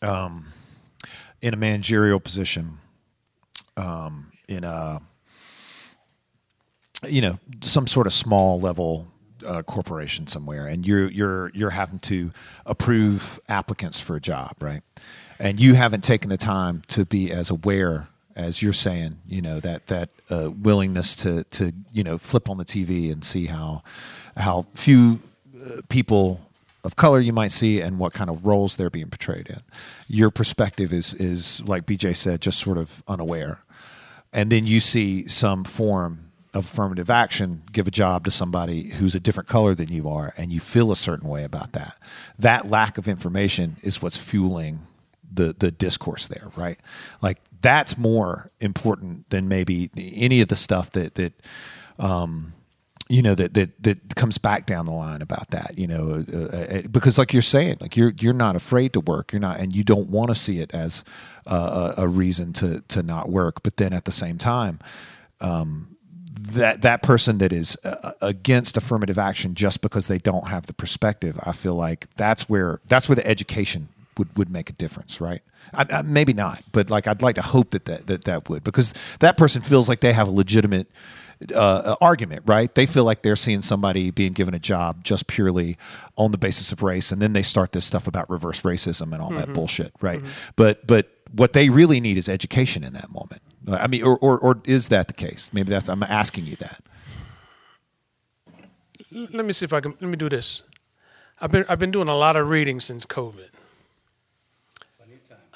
um, 0.01 0.45
in 1.41 1.53
a 1.53 1.57
managerial 1.57 2.19
position, 2.19 2.79
um, 3.77 4.31
in 4.47 4.63
a 4.63 5.01
you 7.07 7.21
know 7.21 7.39
some 7.61 7.87
sort 7.87 8.07
of 8.07 8.13
small 8.13 8.59
level 8.59 9.07
uh, 9.45 9.61
corporation 9.63 10.25
somewhere, 10.27 10.67
and 10.67 10.87
you're 10.87 11.09
you're 11.11 11.51
you're 11.53 11.69
having 11.71 11.99
to 11.99 12.31
approve 12.65 13.39
applicants 13.47 13.99
for 13.99 14.15
a 14.15 14.21
job, 14.21 14.55
right? 14.61 14.81
And 15.37 15.59
you 15.59 15.75
haven't 15.75 16.03
taken 16.03 16.29
the 16.29 16.37
time 16.37 16.81
to 16.87 17.05
be 17.05 17.31
as 17.31 17.49
aware 17.49 18.09
as 18.35 18.61
you're 18.61 18.73
saying, 18.73 19.19
you 19.27 19.41
know 19.41 19.59
that 19.59 19.87
that 19.87 20.09
uh, 20.29 20.51
willingness 20.51 21.15
to 21.17 21.43
to 21.45 21.73
you 21.91 22.03
know 22.03 22.17
flip 22.17 22.49
on 22.49 22.57
the 22.57 22.65
TV 22.65 23.11
and 23.11 23.23
see 23.23 23.47
how 23.47 23.83
how 24.37 24.65
few 24.73 25.21
uh, 25.65 25.81
people 25.89 26.41
of 26.83 26.95
color 26.95 27.19
you 27.19 27.33
might 27.33 27.51
see 27.51 27.81
and 27.81 27.99
what 27.99 28.13
kind 28.13 28.29
of 28.29 28.45
roles 28.45 28.75
they're 28.75 28.89
being 28.89 29.09
portrayed 29.09 29.47
in. 29.49 29.61
Your 30.07 30.31
perspective 30.31 30.93
is 30.93 31.13
is 31.13 31.61
like 31.63 31.85
BJ 31.85 32.15
said, 32.15 32.41
just 32.41 32.59
sort 32.59 32.77
of 32.77 33.03
unaware, 33.07 33.63
and 34.33 34.51
then 34.51 34.65
you 34.65 34.79
see 34.79 35.27
some 35.27 35.63
form 35.63 36.31
of 36.53 36.65
affirmative 36.65 37.09
action 37.09 37.61
give 37.71 37.87
a 37.87 37.91
job 37.91 38.25
to 38.25 38.31
somebody 38.31 38.89
who's 38.89 39.13
a 39.13 39.19
different 39.19 39.47
color 39.47 39.75
than 39.75 39.89
you 39.89 40.09
are, 40.09 40.33
and 40.37 40.51
you 40.51 40.59
feel 40.59 40.91
a 40.91 40.95
certain 40.95 41.27
way 41.27 41.43
about 41.43 41.73
that. 41.73 41.95
That 42.37 42.69
lack 42.69 42.97
of 42.97 43.07
information 43.07 43.77
is 43.81 44.01
what's 44.01 44.17
fueling 44.17 44.87
the 45.31 45.55
the 45.57 45.71
discourse 45.71 46.27
there, 46.27 46.49
right? 46.55 46.77
Like 47.21 47.39
that's 47.61 47.97
more 47.97 48.51
important 48.59 49.29
than 49.29 49.47
maybe 49.47 49.89
any 49.97 50.41
of 50.41 50.47
the 50.47 50.55
stuff 50.55 50.91
that 50.91 51.15
that 51.15 51.33
um, 51.99 52.53
you 53.09 53.23
know 53.23 53.33
that 53.33 53.55
that 53.55 53.83
that 53.83 54.15
comes 54.15 54.37
back 54.37 54.67
down 54.67 54.85
the 54.85 54.91
line 54.91 55.21
about 55.21 55.49
that. 55.49 55.77
You 55.77 55.87
know, 55.87 56.23
uh, 56.31 56.37
uh, 56.37 56.81
because 56.89 57.17
like 57.17 57.33
you're 57.33 57.41
saying, 57.41 57.77
like 57.81 57.97
you're 57.97 58.13
you're 58.19 58.33
not 58.33 58.55
afraid 58.55 58.93
to 58.93 58.99
work. 58.99 59.33
You're 59.33 59.41
not, 59.41 59.59
and 59.59 59.75
you 59.75 59.83
don't 59.83 60.09
want 60.09 60.29
to 60.29 60.35
see 60.35 60.59
it 60.59 60.73
as 60.73 61.03
uh, 61.47 61.93
a, 61.97 62.03
a 62.03 62.07
reason 62.07 62.53
to 62.53 62.81
to 62.81 63.01
not 63.03 63.29
work. 63.29 63.63
But 63.63 63.77
then 63.77 63.91
at 63.93 64.05
the 64.05 64.11
same 64.11 64.37
time. 64.37 64.79
Um, 65.41 65.95
that 66.41 66.81
that 66.83 67.03
person 67.03 67.37
that 67.39 67.51
is 67.51 67.77
uh, 67.83 68.13
against 68.21 68.77
affirmative 68.77 69.19
action 69.19 69.55
just 69.55 69.81
because 69.81 70.07
they 70.07 70.17
don't 70.17 70.47
have 70.47 70.67
the 70.67 70.73
perspective, 70.73 71.37
I 71.43 71.51
feel 71.51 71.75
like 71.75 72.09
that's 72.15 72.47
where 72.47 72.79
that's 72.87 73.09
where 73.09 73.17
the 73.17 73.27
education 73.27 73.89
would, 74.17 74.37
would 74.37 74.49
make 74.49 74.69
a 74.69 74.73
difference, 74.73 75.19
right? 75.19 75.41
I, 75.73 75.85
I, 75.91 76.01
maybe 76.01 76.33
not, 76.33 76.63
but 76.71 76.89
like 76.89 77.07
I'd 77.07 77.21
like 77.21 77.35
to 77.35 77.41
hope 77.41 77.71
that 77.71 77.85
that, 77.85 78.07
that 78.07 78.23
that 78.23 78.49
would 78.49 78.63
because 78.63 78.93
that 79.19 79.37
person 79.37 79.61
feels 79.61 79.89
like 79.89 79.99
they 79.99 80.13
have 80.13 80.27
a 80.27 80.31
legitimate 80.31 80.87
Uh, 81.55 81.55
uh, 81.55 81.95
argument, 82.01 82.43
right? 82.45 82.75
They 82.75 82.85
feel 82.85 83.05
like 83.05 83.21
they're 83.21 83.37
seeing 83.37 83.61
somebody 83.61 84.11
being 84.11 84.33
given 84.33 84.53
a 84.53 84.59
job 84.59 85.05
just 85.05 85.25
purely 85.27 85.77
on 86.17 86.33
the 86.33 86.37
basis 86.37 86.73
of 86.73 86.83
race, 86.83 87.13
and 87.13 87.21
then 87.21 87.31
they 87.31 87.43
start 87.43 87.71
this 87.71 87.85
stuff 87.85 88.07
about 88.07 88.29
reverse 88.29 88.63
racism 88.63 89.13
and 89.13 89.21
all 89.21 89.29
that 89.29 89.45
mm-hmm. 89.45 89.53
bullshit, 89.53 89.93
right? 90.01 90.19
Mm-hmm. 90.19 90.51
But 90.57 90.85
but 90.85 91.09
what 91.31 91.53
they 91.53 91.69
really 91.69 92.01
need 92.01 92.17
is 92.17 92.27
education 92.27 92.83
in 92.83 92.91
that 92.91 93.09
moment. 93.09 93.41
I 93.69 93.87
mean, 93.87 94.03
or, 94.03 94.17
or 94.17 94.37
or 94.37 94.61
is 94.65 94.89
that 94.89 95.07
the 95.07 95.13
case? 95.13 95.51
Maybe 95.53 95.69
that's 95.69 95.87
I'm 95.87 96.03
asking 96.03 96.45
you 96.45 96.57
that. 96.57 96.83
Let 99.11 99.45
me 99.45 99.53
see 99.53 99.63
if 99.63 99.71
I 99.71 99.79
can. 99.79 99.91
Let 100.01 100.09
me 100.09 100.17
do 100.17 100.27
this. 100.27 100.63
I've 101.39 101.51
been 101.51 101.63
I've 101.69 101.79
been 101.79 101.91
doing 101.91 102.09
a 102.09 102.15
lot 102.15 102.35
of 102.35 102.49
reading 102.49 102.81
since 102.81 103.05
COVID. 103.05 103.49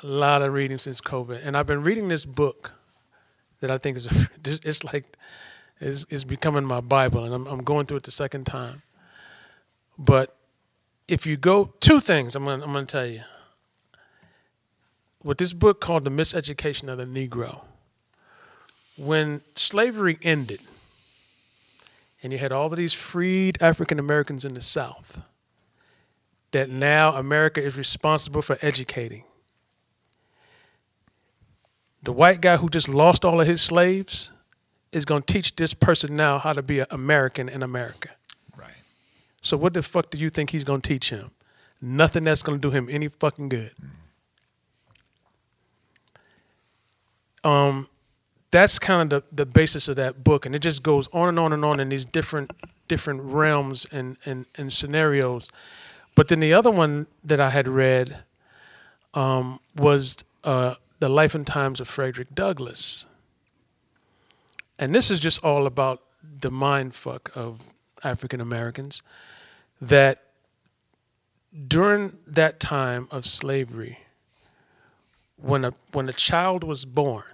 A 0.02 0.08
lot 0.08 0.42
of 0.42 0.54
reading 0.54 0.78
since 0.78 1.02
COVID, 1.02 1.46
and 1.46 1.58
I've 1.58 1.68
been 1.68 1.84
reading 1.84 2.08
this 2.08 2.24
book 2.24 2.72
that 3.60 3.70
I 3.70 3.78
think 3.78 3.98
is 3.98 4.08
it's 4.46 4.86
like 4.86 5.18
it's, 5.84 6.06
it's 6.10 6.24
becoming 6.26 6.66
my 6.66 6.82
Bible, 6.82 7.26
and 7.26 7.34
I'm 7.34 7.48
I'm 7.48 7.60
going 7.60 7.86
through 7.88 7.98
it 7.98 8.04
the 8.04 8.12
second 8.12 8.46
time. 8.46 8.84
But 9.98 10.36
if 11.08 11.26
you 11.28 11.38
go 11.38 11.74
two 11.82 12.00
things, 12.00 12.36
I'm 12.36 12.46
gonna 12.46 12.64
I'm 12.64 12.74
gonna 12.74 12.86
tell 12.88 13.06
you. 13.08 13.22
with 15.24 15.38
this 15.38 15.54
book 15.54 15.82
called 15.82 16.04
The 16.04 16.12
Miseducation 16.12 16.90
of 16.90 16.98
the 16.98 17.06
Negro. 17.06 17.62
When 18.98 19.42
slavery 19.56 20.20
ended, 20.22 20.62
and 22.24 22.34
you 22.34 22.40
had 22.40 22.52
all 22.52 22.68
of 22.68 22.78
these 22.78 22.94
freed 22.94 23.58
African 23.62 24.00
Americans 24.00 24.46
in 24.46 24.54
the 24.54 24.62
South, 24.62 25.24
that 26.52 26.70
now 26.70 27.16
America 27.16 27.64
is 27.64 27.78
responsible 27.78 28.42
for 28.42 28.58
educating. 28.62 29.24
The 32.04 32.14
white 32.14 32.42
guy 32.42 32.58
who 32.58 32.70
just 32.70 32.90
lost 32.90 33.26
all 33.26 33.42
of 33.42 33.48
his 33.48 33.62
slaves 33.62 34.32
is 34.94 35.06
going 35.06 35.24
to 35.24 35.34
teach 35.34 35.56
this 35.56 35.74
person 35.74 36.16
now 36.16 36.38
how 36.38 36.54
to 36.54 36.62
be 36.62 36.80
an 36.80 36.88
American 36.92 37.50
in 37.50 37.64
America. 37.64 38.10
Right. 38.56 38.72
So 39.42 39.58
what 39.58 39.74
the 39.74 39.82
fuck 39.82 40.10
do 40.10 40.18
you 40.18 40.30
think 40.30 40.52
he's 40.52 40.64
going 40.64 40.82
to 40.82 40.88
teach 40.88 41.10
him? 41.10 41.32
Nothing 41.82 42.24
that's 42.24 42.44
going 42.44 42.60
to 42.60 42.70
do 42.70 42.72
him 42.72 42.88
any 42.90 43.08
fucking 43.10 43.50
good. 43.50 43.72
Um, 47.44 47.88
that's 48.52 48.80
kind 48.80 49.12
of 49.12 49.24
the, 49.30 49.36
the 49.36 49.46
basis 49.46 49.90
of 49.90 49.96
that 49.98 50.24
book, 50.24 50.46
and 50.46 50.56
it 50.56 50.60
just 50.60 50.84
goes 50.84 51.10
on 51.12 51.28
and 51.28 51.40
on 51.40 51.52
and 51.52 51.66
on 51.66 51.80
in 51.80 51.90
these 51.90 52.06
different 52.06 52.52
different 52.88 53.22
realms 53.22 53.86
and 53.92 54.18
and, 54.26 54.46
and 54.58 54.72
scenarios. 54.72 55.50
But 56.16 56.28
then 56.28 56.40
the 56.40 56.54
other 56.54 56.72
one 56.72 57.08
that 57.24 57.40
I 57.40 57.50
had 57.50 57.68
read 57.68 58.24
um, 59.14 59.60
was 59.76 60.18
uh, 60.44 60.76
the 61.00 61.10
Life 61.10 61.36
and 61.36 61.46
Times 61.46 61.80
of 61.80 61.88
Frederick 61.88 62.34
Douglass, 62.36 63.08
and 64.80 64.94
this 64.94 65.12
is 65.12 65.20
just 65.20 65.44
all 65.44 65.66
about 65.66 66.02
the 66.22 66.52
mind 66.52 66.94
fuck 66.94 67.32
of 67.36 67.74
African 68.04 68.42
Americans 68.42 69.02
that 69.82 70.24
during 71.68 72.18
that 72.26 72.60
time 72.60 73.08
of 73.12 73.26
slavery, 73.26 74.00
when 75.36 75.66
a 75.66 75.74
when 75.92 76.08
a 76.10 76.14
child 76.14 76.64
was 76.64 76.86
born, 76.86 77.26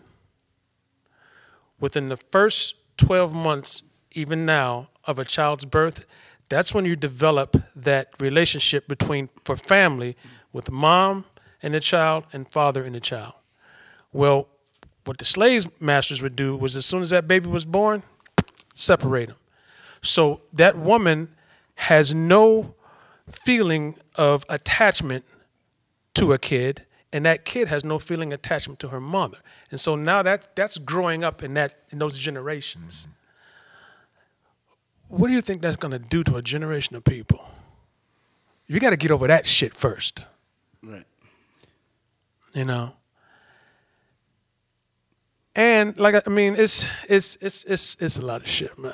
within 1.79 2.09
the 2.09 2.17
first 2.17 2.75
12 2.97 3.33
months, 3.33 3.83
even 4.11 4.45
now, 4.45 4.89
of 5.05 5.19
a 5.19 5.25
child's 5.25 5.65
birth, 5.65 6.05
that's 6.49 6.73
when 6.73 6.85
you 6.85 6.95
develop 6.95 7.55
that 7.75 8.09
relationship 8.19 8.87
between 8.87 9.29
for 9.45 9.55
family 9.55 10.17
with 10.51 10.71
mom 10.71 11.25
and 11.61 11.73
the 11.73 11.79
child 11.79 12.25
and 12.33 12.51
father 12.51 12.83
and 12.83 12.95
the 12.95 12.99
child. 12.99 13.33
Well, 14.11 14.49
what 15.09 15.17
the 15.17 15.25
slave 15.25 15.65
masters 15.81 16.21
would 16.21 16.35
do 16.35 16.55
was 16.55 16.75
as 16.75 16.85
soon 16.85 17.01
as 17.01 17.09
that 17.09 17.27
baby 17.27 17.49
was 17.49 17.65
born, 17.65 18.03
separate 18.75 19.29
them. 19.29 19.37
So 20.03 20.43
that 20.53 20.77
woman 20.77 21.29
has 21.73 22.13
no 22.13 22.75
feeling 23.27 23.95
of 24.13 24.45
attachment 24.49 25.25
to 26.13 26.31
a 26.31 26.37
kid 26.37 26.85
and 27.11 27.25
that 27.25 27.43
kid 27.43 27.69
has 27.69 27.83
no 27.83 27.97
feeling 27.97 28.31
attachment 28.31 28.79
to 28.81 28.89
her 28.89 29.01
mother. 29.01 29.39
And 29.71 29.81
so 29.81 29.95
now 29.95 30.21
that 30.21 30.55
that's 30.55 30.77
growing 30.77 31.23
up 31.23 31.41
in 31.41 31.55
that 31.55 31.73
in 31.89 31.97
those 31.97 32.19
generations. 32.19 33.07
Mm-hmm. 35.07 35.17
What 35.17 35.29
do 35.29 35.33
you 35.33 35.41
think 35.41 35.63
that's 35.63 35.77
going 35.77 35.91
to 35.91 35.97
do 35.97 36.23
to 36.25 36.35
a 36.35 36.43
generation 36.43 36.95
of 36.95 37.03
people? 37.03 37.43
You 38.67 38.79
got 38.79 38.91
to 38.91 38.97
get 38.97 39.09
over 39.09 39.25
that 39.25 39.47
shit 39.47 39.75
first. 39.75 40.27
Right. 40.83 41.07
you 42.53 42.65
know 42.65 42.93
and 45.55 45.97
like 45.97 46.27
i 46.27 46.29
mean 46.29 46.55
it's 46.55 46.89
it's 47.07 47.37
it's 47.41 47.63
it's 47.65 47.95
it's 47.99 48.17
a 48.17 48.21
lot 48.25 48.41
of 48.41 48.47
shit 48.47 48.77
man 48.77 48.93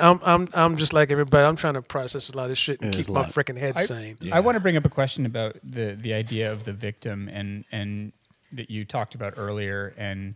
I'm 0.00 0.20
I'm 0.24 0.48
I'm 0.54 0.76
just 0.76 0.92
like 0.94 1.10
everybody. 1.10 1.44
I'm 1.44 1.56
trying 1.56 1.74
to 1.74 1.82
process 1.82 2.30
a 2.30 2.36
lot 2.36 2.50
of 2.50 2.56
shit 2.56 2.80
and 2.80 2.94
It 2.94 3.00
is 3.00 3.06
keep 3.06 3.10
a 3.10 3.18
my 3.18 3.20
lot. 3.22 3.30
freaking 3.30 3.58
head 3.58 3.74
I, 3.76 3.82
sane. 3.82 4.16
I 4.32 4.40
want 4.40 4.54
to 4.54 4.60
bring 4.60 4.76
up 4.76 4.86
a 4.86 4.88
question 4.88 5.26
about 5.26 5.56
the 5.62 5.98
the 6.00 6.14
idea 6.14 6.50
of 6.50 6.64
the 6.64 6.72
victim 6.72 7.28
and 7.28 7.64
and 7.72 8.12
that 8.52 8.70
you 8.70 8.84
talked 8.86 9.14
about 9.16 9.34
earlier 9.36 9.92
and 9.98 10.34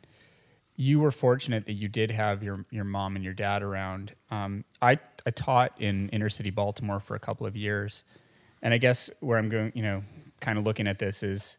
you 0.74 1.00
were 1.00 1.12
fortunate 1.12 1.64
that 1.66 1.72
you 1.74 1.88
did 1.88 2.10
have 2.10 2.42
your 2.42 2.66
your 2.70 2.84
mom 2.84 3.14
and 3.16 3.24
your 3.24 3.32
dad 3.32 3.62
around. 3.62 4.12
Um, 4.30 4.64
I 4.82 4.98
I 5.26 5.30
taught 5.30 5.72
in 5.78 6.10
inner 6.10 6.28
city 6.28 6.50
Baltimore 6.50 7.00
for 7.00 7.14
a 7.14 7.20
couple 7.20 7.46
of 7.46 7.56
years, 7.56 8.04
and 8.62 8.74
I 8.74 8.78
guess 8.78 9.10
where 9.20 9.38
I'm 9.38 9.48
going, 9.48 9.72
you 9.74 9.82
know, 9.82 10.02
kind 10.40 10.58
of 10.58 10.64
looking 10.64 10.86
at 10.86 10.98
this 10.98 11.22
is, 11.22 11.56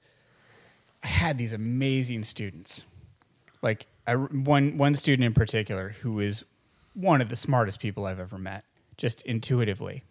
I 1.04 1.08
had 1.08 1.38
these 1.38 1.54
amazing 1.54 2.24
students, 2.24 2.86
like 3.62 3.88
I, 4.06 4.16
one 4.16 4.78
one 4.78 4.96
student 4.96 5.26
in 5.26 5.34
particular 5.34 5.90
who 5.90 6.20
is 6.20 6.46
one 6.94 7.22
of 7.22 7.30
the 7.30 7.36
smartest 7.36 7.80
people 7.80 8.06
I've 8.06 8.20
ever 8.20 8.38
met, 8.38 8.64
just 8.98 9.24
intuitively 9.24 10.04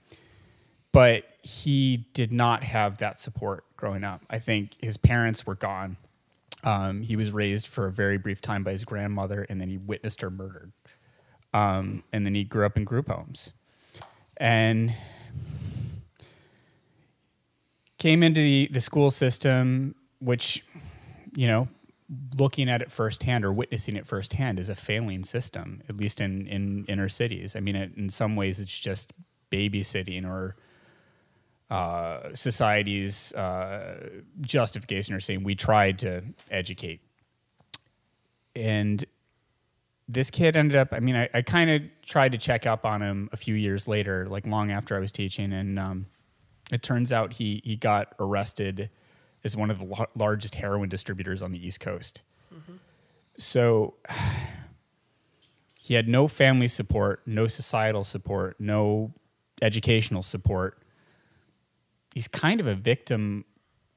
but 0.97 1.25
he 1.43 2.07
did 2.15 2.33
not 2.33 2.65
have 2.65 2.97
that 2.97 3.21
support 3.21 3.65
growing 3.77 4.03
up. 4.03 4.23
I 4.31 4.39
think 4.39 4.77
his 4.81 4.97
parents 4.97 5.45
were 5.45 5.55
gone. 5.55 5.99
Um, 6.65 7.03
he 7.03 7.17
was 7.17 7.33
raised 7.33 7.67
for 7.67 7.87
a 7.87 7.93
very 7.93 8.17
brief 8.17 8.41
time 8.41 8.65
by 8.65 8.71
his 8.71 8.87
grandmother, 8.87 9.45
and 9.51 9.61
then 9.61 9.69
he 9.69 9.77
witnessed 9.77 10.23
her 10.23 10.31
murdered. 10.31 10.73
Um, 11.53 12.03
and 12.15 12.25
then 12.25 12.35
he 12.35 12.45
grew 12.45 12.65
up 12.65 12.79
in 12.79 12.85
group 12.85 13.09
homes, 13.09 13.53
and 14.39 14.95
came 17.99 18.23
into 18.23 18.41
the, 18.41 18.71
the 18.73 18.81
school 18.81 19.11
system, 19.11 19.97
which, 20.21 20.65
you 21.35 21.47
know, 21.47 21.69
looking 22.39 22.69
at 22.69 22.83
it 22.83 22.91
firsthand 22.91 23.45
or 23.45 23.53
witnessing 23.53 23.97
it 23.97 24.07
firsthand 24.07 24.59
is 24.59 24.69
a 24.69 24.75
failing 24.75 25.25
system, 25.25 25.83
at 25.89 25.97
least 25.97 26.21
in, 26.21 26.47
in 26.47 26.85
inner 26.87 27.09
cities. 27.09 27.57
I 27.57 27.61
mean, 27.61 27.77
it, 27.77 27.93
in 27.97 28.09
some 28.11 28.37
ways, 28.37 28.61
it's 28.61 28.79
just 28.79 29.13
babysitting 29.51 30.29
or 30.29 30.57
uh, 31.71 32.29
society's 32.35 33.35
uh, 33.35 34.09
justification 34.41 35.15
or 35.15 35.21
saying 35.21 35.43
we 35.43 35.55
tried 35.55 35.99
to 36.01 36.23
educate. 36.51 37.01
And 38.55 39.05
this 40.09 40.31
kid 40.31 40.57
ended 40.57 40.77
up, 40.77 40.93
I 40.93 41.01
mean, 41.01 41.17
I, 41.17 41.29
I 41.35 41.43
kind 41.43 41.71
of 41.71 41.83
tried 42.03 42.33
to 42.33 42.39
check 42.39 42.67
up 42.67 42.87
on 42.87 43.03
him 43.03 43.29
a 43.33 43.37
few 43.37 43.55
years 43.55 43.89
later, 43.89 44.27
like 44.29 44.47
long 44.47 44.71
after 44.71 44.97
I 44.97 45.01
was 45.01 45.11
teaching. 45.11 45.53
And 45.53 45.79
um, 45.79 46.07
it 46.73 46.83
turns 46.83 47.13
out 47.13 47.33
he, 47.33 47.61
he 47.65 47.77
got 47.77 48.15
arrested 48.21 48.91
as 49.47 49.57
one 49.57 49.71
of 49.71 49.79
the 49.79 49.87
lar- 49.87 50.09
largest 50.15 50.57
heroin 50.57 50.91
distributors 50.91 51.41
on 51.41 51.53
the 51.53 51.67
East 51.67 51.81
Coast. 51.81 52.23
Mm-hmm. 52.55 52.75
So 53.39 53.95
he 55.81 55.95
had 55.95 56.09
no 56.09 56.29
family 56.29 56.69
support, 56.69 57.23
no 57.25 57.47
societal 57.47 58.05
support, 58.05 58.57
no 58.59 59.15
educational 59.63 60.23
support. 60.23 60.83
He's 62.15 62.29
kind 62.29 62.61
of 62.61 62.67
a 62.67 62.75
victim 62.75 63.45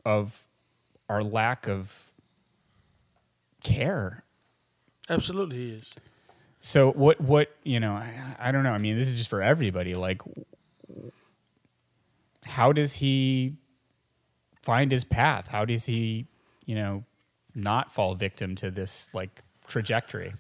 of 0.06 0.48
our 1.10 1.24
lack 1.24 1.68
of 1.68 2.14
care. 3.62 4.24
Absolutely, 5.10 5.58
he 5.58 5.70
is. 5.72 5.96
So 6.60 6.92
what 6.92 7.20
what 7.22 7.56
you 7.64 7.80
know 7.80 7.94
I, 7.94 8.14
I 8.38 8.52
don't 8.52 8.64
know. 8.64 8.72
I 8.72 8.78
mean, 8.78 8.98
this 8.98 9.08
is 9.08 9.18
just 9.18 9.30
for 9.30 9.42
everybody. 9.42 9.94
Like, 9.94 10.22
how 12.46 12.74
does 12.74 12.94
he 12.94 13.56
find 14.72 14.92
his 14.92 15.04
path? 15.04 15.48
How 15.56 15.66
does 15.66 15.86
he 15.86 16.26
you 16.66 16.76
know 16.76 17.04
not 17.56 17.92
fall 17.92 18.14
victim 18.16 18.56
to 18.62 18.70
this 18.72 19.10
like 19.14 19.34
trajectory? 19.68 20.34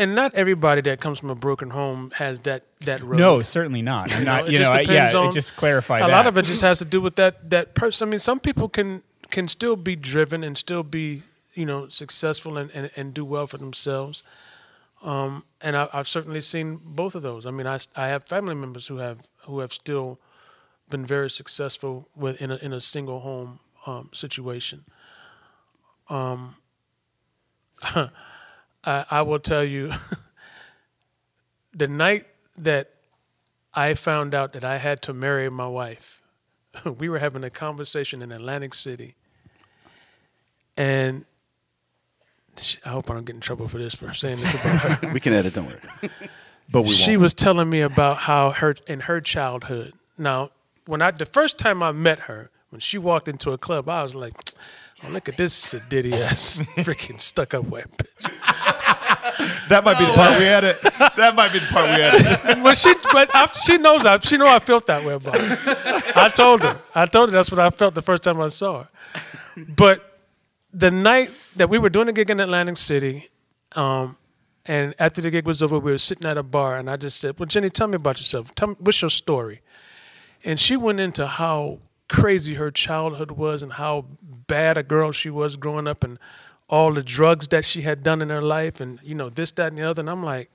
And 0.00 0.14
not 0.14 0.32
everybody 0.34 0.80
that 0.82 1.00
comes 1.00 1.18
from 1.18 1.28
a 1.30 1.34
broken 1.34 1.70
home 1.70 2.12
has 2.14 2.42
that 2.42 2.62
that 2.86 3.00
road. 3.02 3.18
No, 3.18 3.42
certainly 3.42 3.82
not. 3.82 4.12
I'm 4.14 4.24
not. 4.24 4.50
You 4.50 4.60
know, 4.60 4.70
I- 4.70 4.80
yeah. 4.82 5.10
on- 5.14 5.26
it 5.26 5.32
just 5.32 5.56
clarify 5.56 5.98
a 5.98 6.02
that. 6.06 6.10
lot 6.16 6.26
of 6.28 6.38
it 6.38 6.44
just 6.44 6.62
has 6.62 6.78
to 6.78 6.84
do 6.84 7.00
with 7.00 7.16
that 7.16 7.50
that 7.50 7.74
person. 7.74 8.08
I 8.08 8.10
mean, 8.12 8.20
some 8.20 8.38
people 8.40 8.68
can 8.68 9.02
can 9.30 9.48
still 9.48 9.76
be 9.76 9.94
driven 9.96 10.44
and 10.44 10.56
still 10.56 10.84
be 10.84 11.22
you 11.54 11.66
know 11.66 11.88
successful 11.88 12.56
and 12.58 12.70
and, 12.76 12.90
and 12.96 13.12
do 13.12 13.24
well 13.24 13.46
for 13.46 13.58
themselves. 13.58 14.22
Um, 15.02 15.44
and 15.60 15.76
I, 15.76 15.88
I've 15.92 16.08
certainly 16.08 16.40
seen 16.40 16.78
both 16.84 17.14
of 17.14 17.22
those. 17.22 17.44
I 17.44 17.50
mean, 17.50 17.66
I 17.66 17.78
I 17.96 18.06
have 18.08 18.22
family 18.24 18.54
members 18.54 18.86
who 18.90 18.98
have 18.98 19.18
who 19.46 19.58
have 19.60 19.72
still 19.72 20.18
been 20.88 21.04
very 21.04 21.30
successful 21.30 22.08
with 22.16 22.40
in 22.40 22.50
a 22.50 22.56
in 22.56 22.72
a 22.72 22.80
single 22.80 23.20
home 23.20 23.60
um, 23.86 24.10
situation. 24.12 24.84
Um, 26.08 26.56
I, 27.82 28.10
I 28.84 29.22
will 29.22 29.38
tell 29.38 29.64
you, 29.64 29.92
the 31.74 31.88
night 31.88 32.24
that 32.56 32.90
I 33.74 33.94
found 33.94 34.34
out 34.34 34.52
that 34.54 34.64
I 34.64 34.78
had 34.78 35.02
to 35.02 35.12
marry 35.12 35.48
my 35.50 35.66
wife, 35.66 36.22
we 36.98 37.08
were 37.08 37.18
having 37.18 37.44
a 37.44 37.50
conversation 37.50 38.22
in 38.22 38.32
Atlantic 38.32 38.74
City, 38.74 39.14
and 40.76 41.24
she, 42.56 42.78
I 42.84 42.90
hope 42.90 43.10
I 43.10 43.14
don't 43.14 43.24
get 43.24 43.34
in 43.34 43.40
trouble 43.40 43.68
for 43.68 43.78
this 43.78 43.94
for 43.94 44.12
saying 44.12 44.40
this 44.40 44.54
about 44.54 44.80
her. 44.80 45.12
We 45.12 45.20
can 45.20 45.32
edit, 45.32 45.54
don't 45.54 45.66
worry. 45.66 46.10
But 46.70 46.82
we 46.82 46.90
she 46.92 47.12
won't. 47.12 47.22
was 47.22 47.34
telling 47.34 47.68
me 47.68 47.80
about 47.80 48.18
how 48.18 48.50
her 48.50 48.74
in 48.86 49.00
her 49.00 49.20
childhood. 49.20 49.94
Now, 50.18 50.50
when 50.88 51.02
I 51.02 51.10
the 51.10 51.26
first 51.26 51.58
time 51.58 51.82
I 51.82 51.92
met 51.92 52.20
her, 52.20 52.50
when 52.70 52.80
she 52.80 52.96
walked 52.96 53.28
into 53.28 53.52
a 53.52 53.58
club, 53.58 53.90
I 53.90 54.02
was 54.02 54.14
like, 54.14 54.32
"Oh, 55.04 55.08
look 55.10 55.28
at 55.28 55.36
this 55.36 55.52
sedity 55.54 56.14
ass, 56.14 56.62
freaking 56.78 57.20
stuck 57.20 57.52
up 57.52 57.64
white 57.66 57.90
bitch." 57.98 58.22
that 59.68 59.84
might 59.84 59.98
be 59.98 60.06
the 60.06 60.12
part 60.12 60.38
we 60.38 60.46
edit. 60.46 60.80
That 61.16 61.34
might 61.36 61.52
be 61.52 61.58
the 61.58 61.66
part 61.66 61.84
we 61.94 62.02
edit. 62.02 62.62
But 62.62 62.76
she, 62.82 62.94
but 63.12 63.28
I, 63.34 63.46
she 63.52 63.76
knows 63.76 64.06
I, 64.06 64.18
she 64.20 64.38
know 64.38 64.46
I 64.46 64.60
felt 64.60 64.86
that 64.86 65.04
way 65.04 65.12
about 65.12 65.36
her. 65.36 66.12
I 66.16 66.30
told 66.30 66.62
her, 66.62 66.80
I 66.94 67.04
told 67.04 67.28
her 67.28 67.32
that's 67.32 67.50
what 67.50 67.60
I 67.60 67.68
felt 67.68 67.94
the 67.94 68.02
first 68.02 68.22
time 68.22 68.40
I 68.40 68.46
saw 68.46 68.84
her. 68.84 68.88
But 69.76 70.20
the 70.72 70.90
night 70.90 71.30
that 71.56 71.68
we 71.68 71.78
were 71.78 71.90
doing 71.90 72.08
a 72.08 72.12
gig 72.14 72.30
in 72.30 72.40
Atlantic 72.40 72.78
City, 72.78 73.28
um, 73.76 74.16
and 74.64 74.94
after 74.98 75.20
the 75.20 75.30
gig 75.30 75.44
was 75.46 75.60
over, 75.60 75.78
we 75.78 75.92
were 75.92 75.98
sitting 75.98 76.26
at 76.26 76.38
a 76.38 76.42
bar, 76.42 76.76
and 76.76 76.88
I 76.88 76.96
just 76.96 77.20
said, 77.20 77.38
"Well, 77.38 77.46
Jenny, 77.46 77.68
tell 77.68 77.88
me 77.88 77.96
about 77.96 78.18
yourself. 78.18 78.54
Tell 78.54 78.68
me 78.68 78.76
what's 78.78 79.02
your 79.02 79.10
story." 79.10 79.60
And 80.48 80.58
she 80.58 80.76
went 80.76 80.98
into 80.98 81.26
how 81.26 81.80
crazy 82.08 82.54
her 82.54 82.70
childhood 82.70 83.32
was 83.32 83.62
and 83.62 83.74
how 83.74 84.06
bad 84.46 84.78
a 84.78 84.82
girl 84.82 85.12
she 85.12 85.28
was 85.28 85.56
growing 85.56 85.86
up, 85.86 86.02
and 86.02 86.18
all 86.68 86.94
the 86.94 87.02
drugs 87.02 87.48
that 87.48 87.66
she 87.66 87.82
had 87.82 88.02
done 88.02 88.22
in 88.22 88.30
her 88.30 88.40
life, 88.40 88.80
and 88.80 88.98
you 89.02 89.14
know 89.14 89.28
this, 89.28 89.52
that, 89.52 89.68
and 89.68 89.78
the 89.78 89.82
other. 89.82 90.00
And 90.00 90.08
I'm 90.08 90.24
like, 90.24 90.50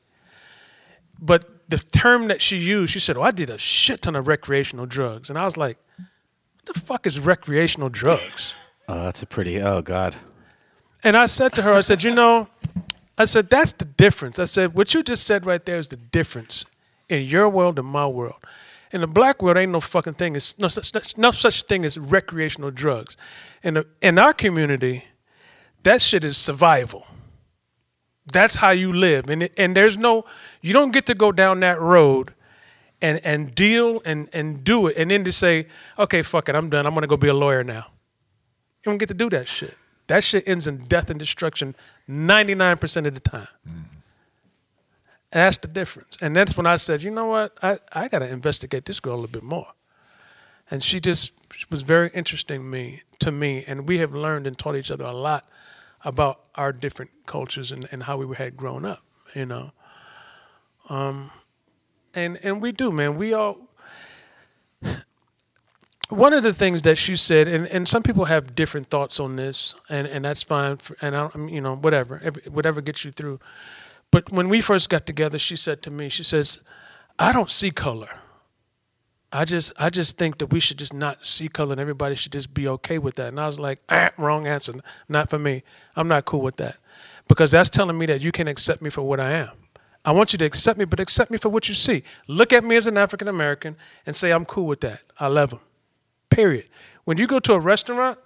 but 1.20 1.70
the 1.70 1.78
term 1.78 2.28
that 2.30 2.42
she 2.42 2.58
used, 2.58 2.92
she 2.92 3.00
said, 3.00 3.18
"Oh, 3.18 3.22
I 3.22 3.30
did 3.30 3.52
a 3.52 3.58
shit 3.60 4.02
ton 4.02 4.16
of 4.16 4.28
recreational 4.28 4.88
drugs," 4.88 5.30
and 5.30 5.38
I 5.38 5.46
was 5.46 5.58
like, 5.58 5.78
"What 5.98 6.74
the 6.74 6.80
fuck 6.80 7.06
is 7.06 7.20
recreational 7.20 7.90
drugs?" 7.90 8.56
Oh, 8.88 9.04
that's 9.04 9.22
a 9.22 9.28
pretty. 9.28 9.62
Oh 9.62 9.84
God. 9.84 10.16
And 11.04 11.16
I 11.16 11.28
said 11.28 11.54
to 11.54 11.62
her, 11.62 11.74
I 11.74 11.82
said, 11.82 12.02
you 12.02 12.16
know, 12.16 12.48
I 13.18 13.26
said, 13.26 13.50
that's 13.50 13.74
the 13.74 13.86
difference. 13.86 14.40
I 14.40 14.46
said, 14.46 14.74
what 14.74 14.94
you 14.94 15.04
just 15.04 15.26
said 15.26 15.46
right 15.46 15.64
there 15.64 15.78
is 15.78 15.90
the 15.90 15.98
difference 15.98 16.64
in 17.10 17.24
your 17.24 17.50
world 17.50 17.78
and 17.78 17.88
my 17.88 18.08
world. 18.08 18.42
In 18.94 19.02
the 19.02 19.08
black 19.08 19.42
world, 19.42 19.58
ain't 19.58 19.72
no 19.72 19.80
fucking 19.80 20.14
thing. 20.14 20.36
It's 20.36 20.58
no 20.60 20.68
such, 20.68 21.18
no 21.18 21.32
such 21.32 21.64
thing 21.64 21.84
as 21.84 21.98
recreational 21.98 22.72
drugs. 22.72 23.18
In, 23.64 23.74
the, 23.74 23.88
in 24.02 24.20
our 24.20 24.34
community, 24.34 25.06
that 25.82 26.02
shit 26.02 26.24
is 26.24 26.38
survival. 26.38 27.06
That's 28.32 28.56
how 28.56 28.70
you 28.70 28.94
live. 28.94 29.30
And, 29.30 29.50
and 29.58 29.76
there's 29.76 29.98
no, 29.98 30.26
you 30.62 30.74
don't 30.74 30.92
get 30.92 31.06
to 31.08 31.16
go 31.16 31.32
down 31.32 31.60
that 31.62 31.82
road 31.82 32.34
and, 33.02 33.20
and 33.26 33.54
deal 33.54 34.02
and, 34.06 34.30
and 34.32 34.64
do 34.64 34.88
it 34.88 34.96
and 34.98 35.12
then 35.12 35.24
to 35.26 35.32
say, 35.32 35.68
okay, 36.00 36.22
fuck 36.22 36.48
it, 36.48 36.56
I'm 36.56 36.70
done. 36.70 36.86
I'm 36.86 36.94
going 36.94 37.02
to 37.02 37.08
go 37.08 37.18
be 37.18 37.28
a 37.28 37.34
lawyer 37.34 37.64
now. 37.64 37.88
You 38.86 38.92
don't 38.92 38.98
get 38.98 39.10
to 39.10 39.14
do 39.14 39.30
that 39.32 39.48
shit. 39.48 39.78
That 40.08 40.24
shit 40.24 40.48
ends 40.48 40.68
in 40.68 40.86
death 40.86 41.10
and 41.10 41.20
destruction 41.20 41.76
99% 42.10 43.08
of 43.08 43.14
the 43.14 43.20
time. 43.20 43.48
And 43.66 43.86
that's 45.42 45.58
the 45.58 45.68
difference. 45.68 46.18
And 46.22 46.36
that's 46.36 46.56
when 46.56 46.66
I 46.66 46.76
said, 46.76 47.02
you 47.02 47.12
know 47.12 47.26
what? 47.26 47.58
I, 47.62 47.80
I 47.92 48.08
got 48.08 48.20
to 48.20 48.30
investigate 48.30 48.86
this 48.86 49.00
girl 49.00 49.16
a 49.16 49.16
little 49.16 49.32
bit 49.32 49.44
more. 49.44 49.68
And 50.70 50.84
she 50.84 51.00
just 51.00 51.34
was 51.70 51.82
very 51.84 52.10
interesting 52.14 52.62
to 52.62 52.66
me, 52.66 53.02
to 53.20 53.32
me. 53.32 53.64
And 53.68 53.88
we 53.88 53.98
have 54.00 54.14
learned 54.14 54.48
and 54.48 54.58
taught 54.58 54.76
each 54.76 54.92
other 54.92 55.06
a 55.06 55.12
lot 55.12 55.48
about 56.04 56.42
our 56.56 56.72
different 56.72 57.12
cultures 57.26 57.72
and, 57.72 57.88
and 57.92 58.04
how 58.04 58.18
we 58.18 58.36
had 58.36 58.58
grown 58.58 58.86
up, 58.86 59.04
you 59.34 59.46
know. 59.46 59.72
Um, 60.90 61.32
and 62.14 62.38
and 62.44 62.62
we 62.62 62.72
do, 62.72 62.92
man. 62.92 63.16
We 63.16 63.34
all 63.34 63.70
one 66.10 66.34
of 66.34 66.44
the 66.44 66.54
things 66.54 66.84
that 66.84 66.98
she 66.98 67.16
said, 67.16 67.48
and, 67.48 67.66
and 67.68 67.88
some 67.88 68.04
people 68.04 68.26
have 68.26 68.56
different 68.56 68.88
thoughts 68.88 69.20
on 69.20 69.36
this, 69.36 69.76
and, 69.90 70.06
and 70.06 70.26
that's 70.26 70.44
fine. 70.44 70.78
For, 70.78 70.96
and 71.02 71.16
I, 71.16 71.30
you 71.48 71.62
know, 71.62 71.76
whatever, 71.76 72.22
every, 72.24 72.44
whatever 72.44 72.82
gets 72.82 73.04
you 73.04 73.12
through. 73.12 73.40
But 74.14 74.32
when 74.32 74.48
we 74.48 74.62
first 74.62 74.92
got 74.92 75.08
together, 75.08 75.40
she 75.40 75.56
said 75.56 75.82
to 75.82 75.90
me, 75.90 76.08
she 76.08 76.22
says, 76.22 76.60
"I 77.18 77.32
don't 77.32 77.50
see 77.50 77.72
color. 77.72 78.20
I 79.32 79.44
just, 79.44 79.74
I 79.80 79.90
just 79.90 80.20
think 80.20 80.38
that 80.38 80.54
we 80.54 80.60
should 80.60 80.78
just 80.78 80.94
not 80.94 81.26
see 81.26 81.48
color, 81.48 81.72
and 81.72 81.82
everybody 81.82 82.14
should 82.14 82.32
just 82.32 82.54
be 82.54 82.68
okay 82.68 83.00
with 83.00 83.16
that." 83.16 83.30
And 83.30 83.40
I 83.40 83.48
was 83.48 83.60
like, 83.60 83.80
ah, 83.90 84.12
"Wrong 84.20 84.46
answer. 84.46 84.74
Not 85.10 85.32
for 85.32 85.40
me. 85.40 85.64
I'm 85.96 86.08
not 86.08 86.26
cool 86.26 86.42
with 86.42 86.58
that, 86.58 86.78
because 87.28 87.50
that's 87.50 87.72
telling 87.72 87.98
me 87.98 88.06
that 88.06 88.22
you 88.22 88.32
can 88.32 88.48
accept 88.48 88.84
me 88.84 88.92
for 88.92 89.02
what 89.02 89.20
I 89.20 89.32
am." 89.32 89.50
I 90.06 90.12
want 90.12 90.32
you 90.32 90.38
to 90.38 90.46
accept 90.46 90.78
me, 90.78 90.86
but 90.86 91.00
accept 91.00 91.32
me 91.32 91.38
for 91.40 91.50
what 91.50 91.68
you 91.68 91.74
see. 91.74 92.04
Look 92.28 92.54
at 92.54 92.64
me 92.64 92.76
as 92.76 92.86
an 92.86 93.00
African 93.00 93.28
American 93.28 93.78
and 94.06 94.16
say, 94.16 94.32
I'm 94.32 94.44
cool 94.46 94.68
with 94.68 94.82
that. 94.82 95.00
I 95.18 95.28
love 95.28 95.52
them. 95.52 95.62
Period. 96.30 96.68
When 97.06 97.18
you 97.18 97.26
go 97.26 97.40
to 97.40 97.54
a 97.54 97.60
restaurant, 97.60 98.20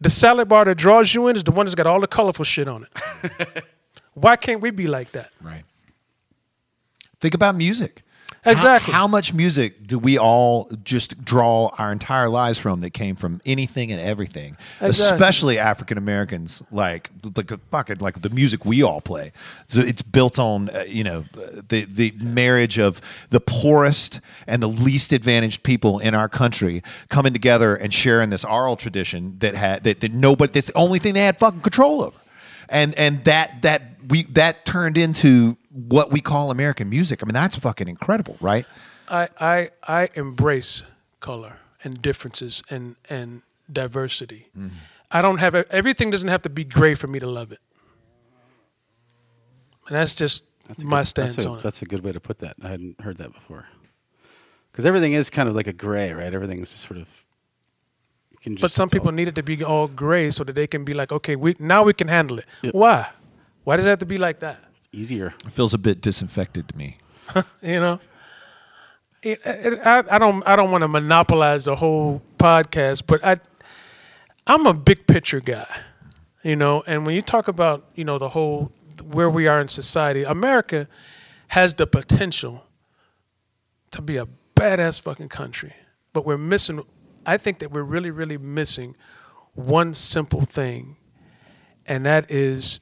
the 0.00 0.08
salad 0.08 0.48
bar 0.48 0.64
that 0.64 0.76
draws 0.76 1.12
you 1.12 1.28
in 1.28 1.36
is 1.36 1.44
the 1.44 1.52
one 1.52 1.66
that's 1.66 1.74
got 1.74 1.86
all 1.86 2.00
the 2.00 2.06
colorful 2.06 2.46
shit 2.46 2.68
on 2.68 2.86
it. 2.86 3.64
Why 4.14 4.36
can't 4.36 4.60
we 4.60 4.70
be 4.70 4.86
like 4.86 5.12
that? 5.12 5.30
Right. 5.40 5.64
Think 7.20 7.34
about 7.34 7.54
music. 7.54 8.02
Exactly. 8.44 8.92
How, 8.92 9.02
how, 9.02 9.06
much 9.06 9.32
music 9.32 9.86
do 9.86 10.00
we 10.00 10.18
all 10.18 10.68
just 10.82 11.24
draw 11.24 11.70
our 11.78 11.92
entire 11.92 12.28
lives 12.28 12.58
from 12.58 12.80
that 12.80 12.90
came 12.90 13.14
from 13.14 13.40
anything 13.46 13.92
and 13.92 14.00
everything, 14.00 14.56
exactly. 14.80 14.88
especially 14.88 15.58
African 15.58 15.96
Americans? 15.96 16.60
Like, 16.72 17.10
like 17.36 17.52
fucking 17.70 17.98
like 17.98 18.20
the 18.20 18.30
music 18.30 18.64
we 18.64 18.82
all 18.82 19.00
play. 19.00 19.30
So 19.68 19.80
it's 19.80 20.02
built 20.02 20.40
on 20.40 20.70
uh, 20.70 20.82
you 20.88 21.04
know 21.04 21.24
the 21.68 21.84
the 21.84 22.12
marriage 22.18 22.80
of 22.80 23.00
the 23.30 23.38
poorest 23.38 24.20
and 24.48 24.60
the 24.60 24.68
least 24.68 25.12
advantaged 25.12 25.62
people 25.62 26.00
in 26.00 26.12
our 26.12 26.28
country 26.28 26.82
coming 27.08 27.32
together 27.32 27.76
and 27.76 27.94
sharing 27.94 28.30
this 28.30 28.44
oral 28.44 28.74
tradition 28.74 29.36
that 29.38 29.54
had 29.54 29.84
that, 29.84 30.00
that 30.00 30.12
nobody. 30.12 30.52
That's 30.52 30.66
the 30.66 30.76
only 30.76 30.98
thing 30.98 31.14
they 31.14 31.24
had 31.24 31.38
fucking 31.38 31.60
control 31.60 32.02
over, 32.02 32.18
and 32.68 32.92
and 32.96 33.22
that 33.22 33.62
that 33.62 33.91
we 34.08 34.24
that 34.24 34.64
turned 34.64 34.98
into 34.98 35.56
what 35.70 36.10
we 36.10 36.20
call 36.20 36.50
American 36.50 36.88
music. 36.88 37.22
I 37.22 37.26
mean, 37.26 37.34
that's 37.34 37.56
fucking 37.56 37.88
incredible, 37.88 38.36
right? 38.40 38.66
I 39.08 39.28
I, 39.40 39.70
I 39.86 40.08
embrace 40.14 40.84
color 41.20 41.58
and 41.84 42.00
differences 42.00 42.62
and 42.70 42.96
and 43.08 43.42
diversity. 43.72 44.48
Mm-hmm. 44.56 44.76
I 45.10 45.20
don't 45.20 45.38
have 45.38 45.54
everything 45.54 46.10
doesn't 46.10 46.28
have 46.28 46.42
to 46.42 46.50
be 46.50 46.64
gray 46.64 46.94
for 46.94 47.06
me 47.06 47.18
to 47.18 47.26
love 47.26 47.52
it. 47.52 47.60
And 49.88 49.96
that's 49.96 50.14
just 50.14 50.44
that's 50.68 50.84
my 50.84 51.00
good, 51.00 51.06
stance 51.06 51.36
that's 51.36 51.46
a, 51.46 51.50
on 51.50 51.58
it. 51.58 51.62
That's 51.62 51.82
a 51.82 51.84
good 51.84 52.02
way 52.02 52.12
to 52.12 52.20
put 52.20 52.38
that. 52.38 52.54
I 52.62 52.68
hadn't 52.68 53.00
heard 53.00 53.18
that 53.18 53.32
before. 53.32 53.66
Because 54.70 54.86
everything 54.86 55.12
is 55.12 55.28
kind 55.28 55.48
of 55.48 55.54
like 55.54 55.66
a 55.66 55.72
gray, 55.72 56.12
right? 56.12 56.32
Everything's 56.32 56.70
just 56.70 56.86
sort 56.86 56.98
of. 56.98 57.24
but 58.60 58.70
some 58.70 58.88
people 58.88 59.08
all, 59.08 59.12
need 59.12 59.28
it 59.28 59.34
to 59.34 59.42
be 59.42 59.62
all 59.62 59.86
gray 59.86 60.30
so 60.30 60.44
that 60.44 60.54
they 60.54 60.66
can 60.66 60.84
be 60.84 60.94
like, 60.94 61.12
okay, 61.12 61.36
we 61.36 61.56
now 61.58 61.82
we 61.82 61.92
can 61.92 62.08
handle 62.08 62.38
it. 62.38 62.46
Yep. 62.62 62.74
Why? 62.74 63.10
Why 63.64 63.76
does 63.76 63.86
it 63.86 63.90
have 63.90 64.00
to 64.00 64.06
be 64.06 64.18
like 64.18 64.40
that? 64.40 64.58
It's 64.76 64.88
easier. 64.92 65.34
It 65.44 65.52
feels 65.52 65.74
a 65.74 65.78
bit 65.78 66.00
disinfected 66.00 66.68
to 66.68 66.76
me. 66.76 66.96
you 67.62 67.80
know, 67.80 68.00
it, 69.22 69.40
it, 69.44 69.80
I, 69.86 70.02
I 70.10 70.18
don't 70.18 70.42
I 70.46 70.56
don't 70.56 70.70
want 70.70 70.82
to 70.82 70.88
monopolize 70.88 71.66
the 71.66 71.76
whole 71.76 72.22
podcast, 72.38 73.04
but 73.06 73.24
I 73.24 73.36
I'm 74.46 74.66
a 74.66 74.74
big 74.74 75.06
picture 75.06 75.40
guy, 75.40 75.66
you 76.42 76.56
know. 76.56 76.82
And 76.86 77.06
when 77.06 77.14
you 77.14 77.22
talk 77.22 77.48
about 77.48 77.86
you 77.94 78.04
know 78.04 78.18
the 78.18 78.30
whole 78.30 78.72
where 79.12 79.30
we 79.30 79.46
are 79.46 79.60
in 79.60 79.68
society, 79.68 80.24
America 80.24 80.88
has 81.48 81.74
the 81.74 81.86
potential 81.86 82.64
to 83.92 84.02
be 84.02 84.16
a 84.16 84.26
badass 84.56 85.00
fucking 85.00 85.28
country, 85.28 85.74
but 86.12 86.26
we're 86.26 86.38
missing. 86.38 86.82
I 87.24 87.36
think 87.36 87.60
that 87.60 87.70
we're 87.70 87.82
really 87.84 88.10
really 88.10 88.38
missing 88.38 88.96
one 89.54 89.94
simple 89.94 90.40
thing, 90.40 90.96
and 91.86 92.04
that 92.06 92.28
is 92.28 92.80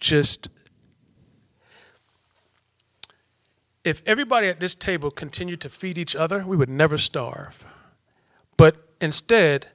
just 0.00 0.48
if 3.84 4.02
everybody 4.06 4.48
at 4.48 4.60
this 4.60 4.74
table 4.74 5.10
continued 5.10 5.60
to 5.62 5.68
feed 5.68 5.96
each 5.96 6.14
other, 6.14 6.44
we 6.46 6.56
would 6.56 6.68
never 6.68 6.98
starve. 6.98 7.66
But 8.56 8.76
instead, 9.00 9.68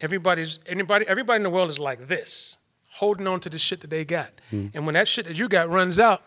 everybody's 0.00 0.58
anybody 0.66 1.06
everybody 1.06 1.36
in 1.36 1.42
the 1.42 1.50
world 1.50 1.68
is 1.68 1.78
like 1.78 2.08
this, 2.08 2.58
holding 2.92 3.26
on 3.26 3.40
to 3.40 3.50
the 3.50 3.58
shit 3.58 3.80
that 3.80 3.90
they 3.90 4.04
got. 4.04 4.32
Mm. 4.52 4.70
And 4.74 4.86
when 4.86 4.94
that 4.94 5.06
shit 5.06 5.26
that 5.26 5.38
you 5.38 5.48
got 5.48 5.68
runs 5.68 6.00
out, 6.00 6.22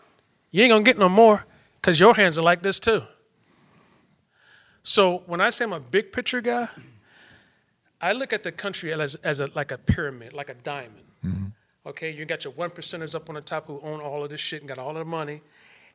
you 0.50 0.62
ain't 0.62 0.70
gonna 0.70 0.84
get 0.84 0.98
no 0.98 1.08
more 1.08 1.44
because 1.80 2.00
your 2.00 2.14
hands 2.14 2.38
are 2.38 2.42
like 2.42 2.62
this 2.62 2.80
too. 2.80 3.02
So 4.82 5.22
when 5.26 5.40
I 5.40 5.50
say 5.50 5.64
I'm 5.64 5.74
a 5.74 5.80
big 5.80 6.12
picture 6.12 6.40
guy, 6.40 6.68
I 8.00 8.12
look 8.12 8.32
at 8.32 8.42
the 8.42 8.52
country 8.52 8.92
as, 8.92 9.16
as 9.16 9.40
a, 9.40 9.48
like 9.54 9.70
a 9.70 9.76
pyramid, 9.76 10.32
like 10.32 10.48
a 10.48 10.54
diamond. 10.54 11.04
Mm-hmm. 11.24 11.46
Okay, 11.88 12.12
you 12.12 12.26
got 12.26 12.44
your 12.44 12.52
one 12.52 12.68
percenters 12.68 13.14
up 13.14 13.30
on 13.30 13.34
the 13.34 13.40
top 13.40 13.66
who 13.66 13.80
own 13.80 14.00
all 14.02 14.22
of 14.22 14.28
this 14.28 14.40
shit 14.40 14.60
and 14.60 14.68
got 14.68 14.78
all 14.78 14.90
of 14.90 14.96
the 14.96 15.04
money. 15.06 15.40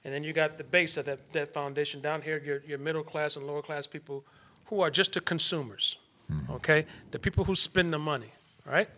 And 0.04 0.12
then 0.12 0.24
you 0.24 0.34
got 0.34 0.58
the 0.58 0.64
base 0.64 0.98
of 0.98 1.06
that, 1.06 1.32
that 1.34 1.54
foundation 1.54 2.02
down 2.02 2.24
here, 2.24 2.42
your, 2.44 2.64
your 2.68 2.80
middle 2.80 3.04
class 3.04 3.36
and 3.38 3.46
lower 3.46 3.62
class 3.62 3.86
people 3.86 4.26
who 4.66 4.82
are 4.82 4.90
just 4.90 5.14
the 5.14 5.22
consumers, 5.22 5.98
mm-hmm. 6.32 6.52
okay? 6.54 6.86
The 7.12 7.20
people 7.20 7.46
who 7.46 7.54
spend 7.54 7.94
the 7.94 8.00
money, 8.00 8.32
right? 8.66 8.90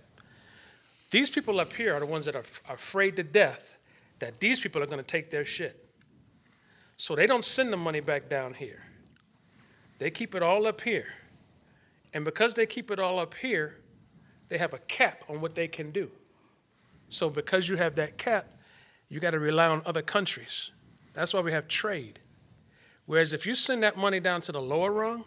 These 1.12 1.30
people 1.30 1.60
up 1.60 1.74
here 1.74 1.94
are 1.94 2.00
the 2.00 2.06
ones 2.06 2.26
that 2.26 2.36
are, 2.36 2.40
f- 2.40 2.62
are 2.68 2.76
afraid 2.76 3.18
to 3.18 3.24
death 3.24 3.76
that 4.20 4.40
these 4.40 4.62
people 4.62 4.82
are 4.82 4.88
going 4.88 4.98
to 4.98 5.04
take 5.04 5.30
their 5.30 5.46
shit. 5.46 5.86
So 6.96 7.14
they 7.14 7.28
don't 7.28 7.44
send 7.44 7.74
the 7.74 7.78
money 7.78 8.00
back 8.00 8.30
down 8.30 8.54
here. 8.54 8.84
They 10.00 10.12
keep 10.12 10.34
it 10.34 10.42
all 10.42 10.66
up 10.66 10.80
here. 10.80 11.08
And 12.14 12.24
because 12.24 12.54
they 12.54 12.66
keep 12.66 12.90
it 12.90 13.00
all 13.00 13.20
up 13.20 13.34
here, 13.34 13.80
they 14.48 14.58
have 14.58 14.74
a 14.74 14.78
cap 14.78 15.26
on 15.28 15.42
what 15.42 15.56
they 15.56 15.68
can 15.68 15.92
do. 15.92 16.10
So 17.10 17.30
because 17.30 17.70
you 17.70 17.78
have 17.78 17.96
that 17.96 18.18
cap, 18.18 18.48
you 19.10 19.20
got 19.20 19.32
to 19.32 19.40
rely 19.40 19.68
on 19.68 19.82
other 19.86 20.02
countries 20.02 20.72
that's 21.16 21.34
why 21.34 21.40
we 21.40 21.54
have 21.54 21.68
trade. 21.68 22.20
Whereas 23.06 23.34
if 23.34 23.48
you 23.48 23.56
send 23.56 23.82
that 23.84 23.98
money 23.98 24.20
down 24.20 24.42
to 24.42 24.52
the 24.52 24.62
lower 24.62 24.92
rung 24.92 25.24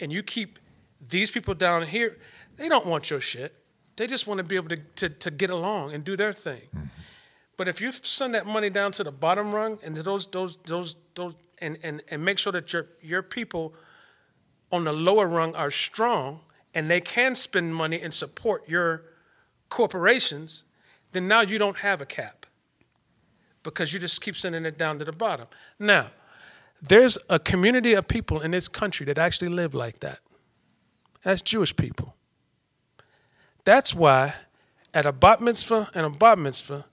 and 0.00 0.12
you 0.12 0.22
keep 0.22 0.58
these 1.00 1.30
people 1.30 1.54
down 1.54 1.86
here, 1.86 2.18
they 2.56 2.68
don't 2.68 2.86
want 2.86 3.08
your 3.08 3.20
shit. 3.20 3.54
They 3.96 4.06
just 4.06 4.26
want 4.26 4.38
to 4.38 4.44
be 4.44 4.56
able 4.56 4.70
to, 4.70 4.76
to, 4.76 5.08
to 5.08 5.30
get 5.30 5.50
along 5.50 5.94
and 5.94 6.04
do 6.04 6.16
their 6.16 6.32
thing. 6.32 6.62
Mm-hmm. 6.74 6.86
But 7.56 7.68
if 7.68 7.80
you 7.80 7.92
send 7.92 8.34
that 8.34 8.46
money 8.46 8.70
down 8.70 8.92
to 8.92 9.04
the 9.04 9.12
bottom 9.12 9.54
rung 9.54 9.78
and 9.82 9.94
those 9.94 10.26
those 10.28 10.56
those 10.64 10.96
those 11.14 11.36
and, 11.60 11.78
and, 11.82 12.02
and 12.10 12.24
make 12.24 12.38
sure 12.38 12.52
that 12.52 12.72
your 12.72 12.86
your 13.02 13.22
people 13.22 13.74
on 14.72 14.84
the 14.84 14.92
lower 14.92 15.26
rung 15.26 15.54
are 15.54 15.70
strong 15.70 16.40
and 16.74 16.90
they 16.90 17.02
can 17.02 17.34
spend 17.34 17.74
money 17.74 18.00
and 18.00 18.14
support 18.14 18.66
your 18.66 19.02
corporations, 19.68 20.64
then 21.12 21.28
now 21.28 21.40
you 21.40 21.58
don't 21.58 21.78
have 21.78 22.00
a 22.00 22.06
cap 22.06 22.46
because 23.62 23.92
you 23.92 23.98
just 23.98 24.20
keep 24.20 24.36
sending 24.36 24.64
it 24.64 24.78
down 24.78 24.98
to 24.98 25.04
the 25.04 25.12
bottom. 25.12 25.46
Now, 25.78 26.10
there's 26.82 27.18
a 27.28 27.38
community 27.38 27.92
of 27.92 28.08
people 28.08 28.40
in 28.40 28.52
this 28.52 28.68
country 28.68 29.04
that 29.06 29.18
actually 29.18 29.48
live 29.48 29.74
like 29.74 30.00
that. 30.00 30.20
That's 31.22 31.42
Jewish 31.42 31.76
people. 31.76 32.14
That's 33.64 33.94
why 33.94 34.34
at 34.94 35.06
a 35.06 35.12
bar 35.12 35.38
mitzvah 35.40 35.90
and 35.94 36.06
a 36.06 36.10
bat 36.10 36.38
mitzvah, 36.38 36.86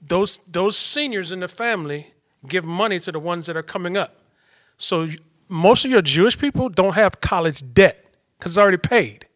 those, 0.00 0.38
those 0.48 0.76
seniors 0.76 1.32
in 1.32 1.40
the 1.40 1.48
family 1.48 2.14
give 2.46 2.64
money 2.64 2.98
to 3.00 3.12
the 3.12 3.18
ones 3.18 3.46
that 3.46 3.56
are 3.56 3.62
coming 3.62 3.96
up. 3.96 4.16
So 4.78 5.08
most 5.48 5.84
of 5.84 5.90
your 5.90 6.02
Jewish 6.02 6.38
people 6.38 6.68
don't 6.68 6.94
have 6.94 7.20
college 7.20 7.74
debt 7.74 8.04
because 8.38 8.52
it's 8.52 8.58
already 8.58 8.78
paid. 8.78 9.26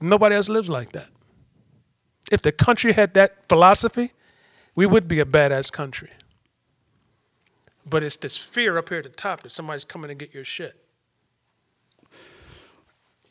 Nobody 0.00 0.34
else 0.34 0.48
lives 0.48 0.68
like 0.68 0.92
that. 0.92 1.08
If 2.32 2.40
the 2.40 2.50
country 2.50 2.94
had 2.94 3.12
that 3.12 3.46
philosophy, 3.46 4.12
we 4.74 4.86
would 4.86 5.06
be 5.06 5.20
a 5.20 5.26
badass 5.26 5.70
country. 5.70 6.08
But 7.84 8.02
it's 8.02 8.16
this 8.16 8.38
fear 8.38 8.78
up 8.78 8.88
here 8.88 8.98
at 8.98 9.04
the 9.04 9.10
top 9.10 9.42
that 9.42 9.52
somebody's 9.52 9.84
coming 9.84 10.08
to 10.08 10.14
get 10.14 10.32
your 10.32 10.42
shit. 10.42 10.82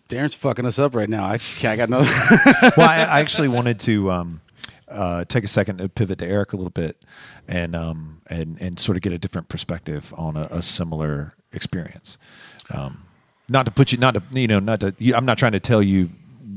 Darren's 0.08 0.36
fucking 0.36 0.68
us 0.68 0.78
up 0.78 0.94
right 0.94 1.10
now. 1.10 1.26
I 1.26 1.38
just 1.38 1.58
can't. 1.58 1.74
I 1.74 1.78
got 1.78 1.90
no. 1.90 2.00
well, 2.78 2.88
I, 2.88 3.08
I 3.10 3.20
actually 3.22 3.48
wanted 3.48 3.80
to 3.82 4.12
um, 4.12 4.42
uh, 4.88 5.26
take 5.26 5.46
a 5.46 5.48
second 5.48 5.80
to 5.80 5.90
pivot 5.90 6.20
to 6.20 6.28
Eric 6.28 6.54
a 6.54 6.58
little 6.58 6.70
bit 6.70 7.04
and 7.48 7.76
um, 7.76 8.22
and 8.28 8.62
and 8.62 8.78
sort 8.78 8.98
of 8.98 9.02
get 9.02 9.14
a 9.14 9.18
different 9.18 9.50
perspective 9.50 10.14
on 10.16 10.38
a, 10.38 10.48
a 10.52 10.62
similar 10.62 11.34
experience. 11.54 12.20
Um, 12.72 13.06
not 13.50 13.66
to 13.66 13.72
put 13.72 13.94
you, 13.94 13.98
not 13.98 14.14
to 14.14 14.22
you 14.32 14.48
know, 14.48 14.60
not 14.60 14.82
to. 14.82 14.94
You, 15.00 15.16
I'm 15.16 15.26
not 15.26 15.40
trying 15.40 15.54
to 15.54 15.60
tell 15.60 15.82
you 15.82 16.10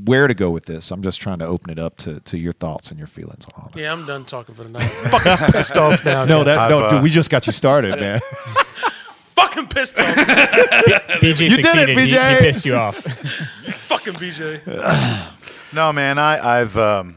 where 0.05 0.27
to 0.27 0.33
go 0.33 0.49
with 0.51 0.65
this. 0.65 0.91
I'm 0.91 1.01
just 1.01 1.21
trying 1.21 1.39
to 1.39 1.45
open 1.45 1.69
it 1.69 1.79
up 1.79 1.97
to, 1.97 2.19
to 2.21 2.37
your 2.37 2.53
thoughts 2.53 2.89
and 2.91 2.97
your 2.97 3.07
feelings 3.07 3.45
on 3.53 3.61
all 3.63 3.69
that. 3.73 3.79
Yeah, 3.79 3.91
I'm 3.91 4.05
done 4.05 4.25
talking 4.25 4.55
for 4.55 4.63
the 4.63 4.69
night. 4.69 4.81
fucking 5.11 5.51
pissed 5.51 5.77
off 5.77 6.03
now. 6.05 6.25
No, 6.25 6.37
man. 6.37 6.45
that 6.45 6.69
no, 6.69 6.77
I've, 6.79 6.83
uh, 6.83 6.89
dude, 6.89 7.03
we 7.03 7.09
just 7.09 7.29
got 7.29 7.47
you 7.47 7.53
started, 7.53 7.99
man. 7.99 8.19
fucking 9.35 9.67
pissed 9.67 9.99
off. 9.99 10.05
BJ 10.15 11.23
You 11.23 11.33
did 11.33 11.41
it, 11.41 11.63
succeeded. 11.63 11.89
He- 11.97 12.05
He, 12.07 12.11
BJ. 12.15 12.39
pissed 12.39 12.65
you 12.65 12.75
off. 12.75 12.95
fucking 12.97 14.13
BJ. 14.13 15.73
No, 15.73 15.91
man, 15.91 16.17
I, 16.17 16.61
I've 16.61 16.77
um, 16.77 17.15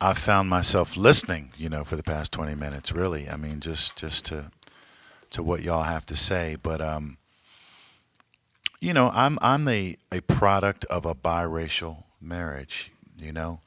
I've 0.00 0.18
found 0.18 0.48
myself 0.48 0.96
listening, 0.96 1.52
you 1.56 1.68
know, 1.68 1.84
for 1.84 1.96
the 1.96 2.02
past 2.02 2.32
twenty 2.32 2.54
minutes. 2.54 2.92
Really, 2.92 3.28
I 3.28 3.36
mean, 3.36 3.60
just 3.60 3.96
just 3.96 4.26
to 4.26 4.50
to 5.30 5.42
what 5.42 5.62
y'all 5.62 5.84
have 5.84 6.04
to 6.06 6.16
say. 6.16 6.56
But 6.60 6.80
um, 6.80 7.16
you 8.80 8.92
know, 8.92 9.10
I'm 9.14 9.38
I'm 9.40 9.68
a 9.68 9.96
a 10.10 10.20
product 10.22 10.84
of 10.86 11.06
a 11.06 11.14
biracial 11.14 12.04
marriage. 12.20 12.90
You 13.18 13.32
know, 13.32 13.60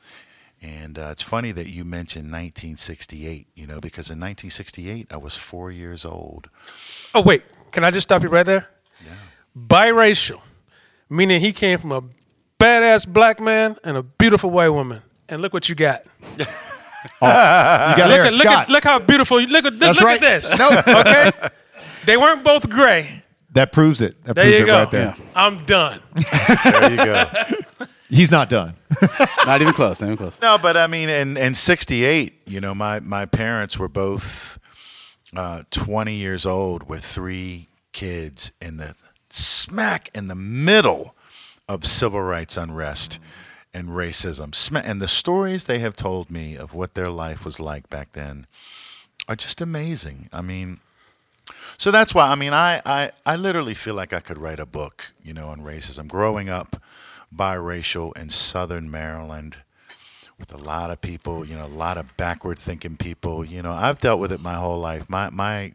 and 0.62 1.00
uh, 1.00 1.10
it's 1.12 1.24
funny 1.24 1.52
that 1.54 1.68
you 1.68 1.84
mentioned 1.84 2.26
1968. 2.26 3.48
You 3.56 3.66
know, 3.68 3.80
because 3.80 4.10
in 4.10 4.20
1968 4.20 5.08
I 5.12 5.18
was 5.18 5.36
four 5.36 5.72
years 5.72 6.06
old. 6.06 6.50
Oh 7.16 7.22
wait, 7.22 7.44
can 7.72 7.84
I 7.84 7.92
just 7.92 8.08
stop 8.08 8.22
you 8.22 8.30
right 8.30 8.46
there? 8.46 8.68
Yeah. 9.04 9.12
Biracial, 9.58 10.42
meaning 11.10 11.40
he 11.42 11.52
came 11.52 11.80
from 11.80 11.92
a 11.92 12.02
badass 12.60 13.08
black 13.08 13.40
man 13.42 13.78
and 13.84 13.98
a 13.98 14.04
beautiful 14.04 14.50
white 14.52 14.70
woman. 14.70 15.02
And 15.28 15.42
look 15.42 15.54
what 15.54 15.68
you 15.70 15.76
got. 15.76 16.02
You 17.22 17.28
got 17.28 17.98
Look 17.98 18.10
Eric 18.12 18.26
at, 18.28 18.34
look 18.34 18.42
Scott. 18.44 18.64
at 18.64 18.70
look 18.70 18.84
how 18.84 19.00
beautiful. 19.00 19.40
Look 19.42 19.64
at 19.64 19.80
That's 19.80 20.00
look 20.02 20.06
right. 20.06 20.22
at 20.22 20.42
this. 20.42 20.60
okay, 20.62 21.32
they 22.06 22.18
weren't 22.18 22.44
both 22.44 22.70
gray. 22.70 23.22
that 23.54 23.72
proves 23.72 24.02
it. 24.02 24.16
That 24.26 24.36
There 24.36 24.44
proves 24.44 24.60
you 24.60 24.66
it 24.66 24.68
go. 24.68 24.80
right 24.80 24.92
there. 24.92 25.16
I'm 25.34 25.64
done. 25.64 26.02
There 26.66 26.92
you 26.92 26.98
go. 26.98 27.26
He's 28.10 28.32
not 28.32 28.50
done. 28.50 28.76
not 29.46 29.62
even 29.62 29.74
close. 29.74 30.02
Not 30.02 30.08
even 30.08 30.18
close. 30.18 30.42
No, 30.42 30.58
but 30.58 30.76
I 30.76 30.88
mean, 30.88 31.10
in 31.10 31.38
in 31.38 31.54
'68, 31.54 32.42
you 32.48 32.60
know, 32.60 32.74
my 32.74 33.00
my 33.00 33.26
parents 33.26 33.78
were 33.78 33.88
both 33.88 34.58
uh, 35.36 35.64
20 35.70 36.14
years 36.14 36.46
old 36.46 36.90
with 36.90 37.04
three 37.04 37.68
kids 37.92 38.52
in 38.62 38.78
the 38.78 38.96
smack 39.30 40.10
in 40.16 40.28
the 40.28 40.36
middle 40.36 41.16
of 41.68 41.86
civil 41.86 42.22
rights 42.22 42.58
unrest 42.58 43.20
and 43.74 43.90
racism. 43.90 44.82
And 44.84 45.02
the 45.02 45.08
stories 45.08 45.66
they 45.66 45.80
have 45.80 45.96
told 45.96 46.32
me 46.32 46.56
of 46.56 46.74
what 46.74 46.96
their 46.96 47.10
life 47.10 47.46
was 47.46 47.60
like 47.60 47.90
back 47.90 48.14
then 48.14 48.48
are 49.28 49.36
just 49.36 49.62
amazing. 49.62 50.30
I 50.34 50.42
mean, 50.42 50.80
so 51.78 51.92
that's 51.92 52.16
why 52.16 52.28
I 52.28 52.36
mean 52.36 52.54
I, 52.54 52.82
I, 52.86 53.12
I 53.26 53.36
literally 53.36 53.76
feel 53.76 53.94
like 53.94 54.14
I 54.14 54.20
could 54.20 54.40
write 54.40 54.60
a 54.60 54.66
book, 54.66 55.14
you 55.24 55.34
know, 55.34 55.50
on 55.50 55.60
racism. 55.62 56.08
Growing 56.08 56.50
up 56.50 56.82
biracial 57.36 58.16
in 58.18 58.30
southern 58.30 58.90
Maryland 58.90 59.58
with 60.38 60.54
a 60.54 60.58
lot 60.58 60.90
of 60.90 61.02
people, 61.02 61.46
you 61.46 61.56
know, 61.56 61.66
a 61.66 61.68
lot 61.68 61.98
of 61.98 62.16
backward 62.18 62.58
thinking 62.58 62.96
people. 62.98 63.44
You 63.46 63.62
know, 63.62 63.72
I've 63.72 64.00
dealt 64.00 64.20
with 64.20 64.32
it 64.32 64.40
my 64.42 64.56
whole 64.56 64.80
life. 64.80 65.10
My 65.10 65.30
my 65.30 65.74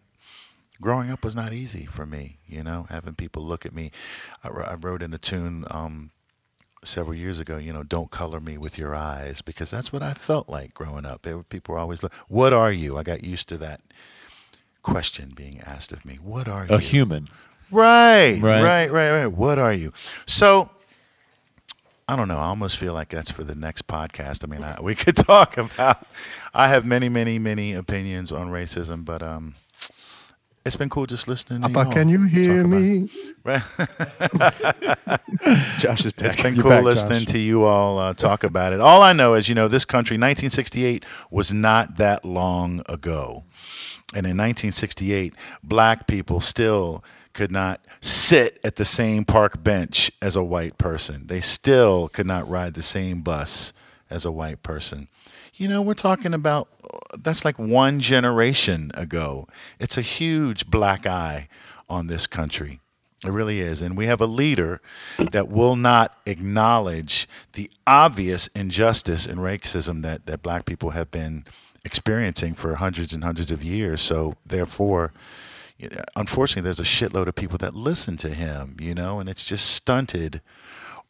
growing 0.81 1.11
up 1.11 1.25
was 1.25 1.37
not 1.37 1.53
easy 1.53 1.85
for 1.87 2.05
me, 2.07 2.39
you 2.47 2.63
know, 2.63 2.87
having 2.91 3.15
people 3.15 3.43
look 3.45 3.65
at 3.65 3.75
me. 3.75 3.91
I, 4.43 4.49
I 4.49 4.75
wrote 4.75 5.03
in 5.03 5.15
a 5.15 5.19
tune 5.19 5.65
um, 5.71 6.11
several 6.83 7.15
years 7.15 7.41
ago, 7.41 7.57
you 7.57 7.73
know, 7.73 7.83
don't 7.83 8.11
color 8.11 8.41
me 8.41 8.59
with 8.59 8.79
your 8.79 8.95
eyes 8.95 9.41
because 9.43 9.71
that's 9.71 9.93
what 9.93 10.03
I 10.03 10.13
felt 10.15 10.49
like 10.49 10.75
growing 10.75 11.07
up. 11.07 11.23
There 11.23 11.37
were 11.37 11.43
people 11.45 11.75
were 11.75 11.81
always 11.81 12.03
like, 12.03 12.13
"What 12.29 12.53
are 12.53 12.73
you?" 12.73 12.97
I 12.97 13.03
got 13.03 13.23
used 13.23 13.49
to 13.51 13.59
that 13.59 13.81
question 14.83 15.33
being 15.35 15.61
asked 15.61 15.93
of 15.93 16.05
me. 16.05 16.15
What 16.17 16.49
are 16.49 16.67
you? 16.67 16.75
A 16.75 16.79
human. 16.79 17.29
Right, 17.71 18.39
Right. 18.41 18.63
right, 18.63 18.93
right, 18.93 19.11
right, 19.11 19.27
What 19.27 19.59
are 19.59 19.73
you? 19.73 19.93
So, 20.27 20.71
I 22.07 22.17
don't 22.17 22.29
know. 22.29 22.37
I 22.37 22.45
almost 22.45 22.77
feel 22.77 22.93
like 22.93 23.09
that's 23.09 23.31
for 23.31 23.45
the 23.45 23.55
next 23.55 23.87
podcast. 23.87 24.45
I 24.45 24.49
mean, 24.49 24.63
I, 24.63 24.79
we 24.81 24.95
could 25.03 25.17
talk 25.17 25.57
about. 25.57 26.07
I 26.53 26.69
have 26.69 26.85
many, 26.85 27.09
many, 27.09 27.39
many 27.39 27.73
opinions 27.73 28.31
on 28.31 28.49
racism, 28.51 29.07
but 29.07 29.23
um, 29.23 29.55
it's 30.67 30.77
been 30.77 30.91
cool 30.91 31.07
just 31.07 31.29
listening. 31.29 31.63
To 31.63 31.69
Papa, 31.71 31.85
y'all 31.85 31.93
can 31.93 32.09
you 32.11 32.25
hear 32.25 32.61
about- 32.61 32.71
me? 32.71 33.09
Josh 35.79 36.07
is 36.07 36.13
back. 36.13 36.33
It's 36.35 36.43
been 36.43 36.55
You're 36.55 36.63
cool 36.63 36.71
back, 36.73 36.85
listening 36.85 37.21
Josh. 37.21 37.33
to 37.33 37.39
you 37.39 37.65
all 37.65 37.99
uh, 37.99 38.15
talk 38.15 38.45
about 38.45 38.73
it. 38.73 38.81
All 38.81 39.03
I 39.03 39.13
know 39.13 39.35
is, 39.35 39.49
you 39.49 39.55
know, 39.55 39.69
this 39.69 39.85
country, 39.85 40.15
1968 40.17 41.05
was 41.31 41.53
not 41.53 41.97
that 41.97 42.25
long 42.25 42.83
ago. 42.87 43.45
And 44.15 44.27
in 44.27 44.37
1968, 44.37 45.35
black 45.63 46.07
people 46.07 46.41
still 46.41 47.03
could 47.33 47.51
not 47.51 47.81
sit 48.05 48.61
at 48.65 48.77
the 48.77 48.85
same 48.85 49.25
park 49.25 49.63
bench 49.63 50.11
as 50.21 50.37
a 50.37 50.43
white 50.43 50.79
person. 50.79 51.27
They 51.27 51.41
still 51.41 52.09
could 52.09 52.27
not 52.27 52.49
ride 52.49 52.75
the 52.75 52.83
same 52.83 53.23
bus 53.23 53.73
as 54.11 54.25
a 54.25 54.31
white 54.31 54.63
person. 54.63 55.09
You 55.55 55.69
know, 55.69 55.83
we're 55.83 55.95
talking 55.95 56.35
about 56.35 56.69
that's 57.17 57.45
like 57.45 57.59
one 57.59 58.01
generation 58.01 58.91
ago. 58.95 59.49
It's 59.79 59.97
a 59.97 60.03
huge 60.03 60.67
black 60.67 61.07
eye 61.07 61.49
on 61.89 62.07
this 62.07 62.27
country. 62.27 62.81
It 63.25 63.31
really 63.31 63.61
is. 63.61 63.81
And 63.81 63.97
we 63.97 64.07
have 64.07 64.21
a 64.21 64.27
leader 64.27 64.81
that 65.19 65.49
will 65.49 65.77
not 65.77 66.19
acknowledge 66.27 67.27
the 67.55 67.71
obvious 67.87 68.49
injustice 68.49 69.27
and 69.27 69.39
racism 69.39 70.03
that, 70.03 70.27
that 70.27 70.43
black 70.43 70.67
people 70.67 70.91
have 70.91 71.11
been 71.11 71.45
experiencing 71.85 72.55
for 72.55 72.75
hundreds 72.75 73.13
and 73.13 73.25
hundreds 73.25 73.51
of 73.51 73.63
years. 73.65 74.03
So, 74.03 74.35
therefore, 74.45 75.13
unfortunately, 76.17 76.63
there's 76.63 76.81
a 76.81 76.83
shitload 76.83 77.27
of 77.27 77.35
people 77.35 77.59
that 77.59 77.75
listen 77.75 78.17
to 78.19 78.31
him, 78.31 78.77
you 78.81 78.95
know, 78.95 79.21
and 79.21 79.29
it's 79.29 79.45
just 79.45 79.67
stunted 79.71 80.41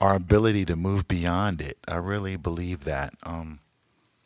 our 0.01 0.15
ability 0.16 0.65
to 0.66 0.77
move 0.77 1.07
beyond 1.09 1.61
it. 1.61 1.78
I 1.86 1.97
really 1.97 2.36
believe 2.36 2.85
that. 2.85 3.15
Um, 3.23 3.61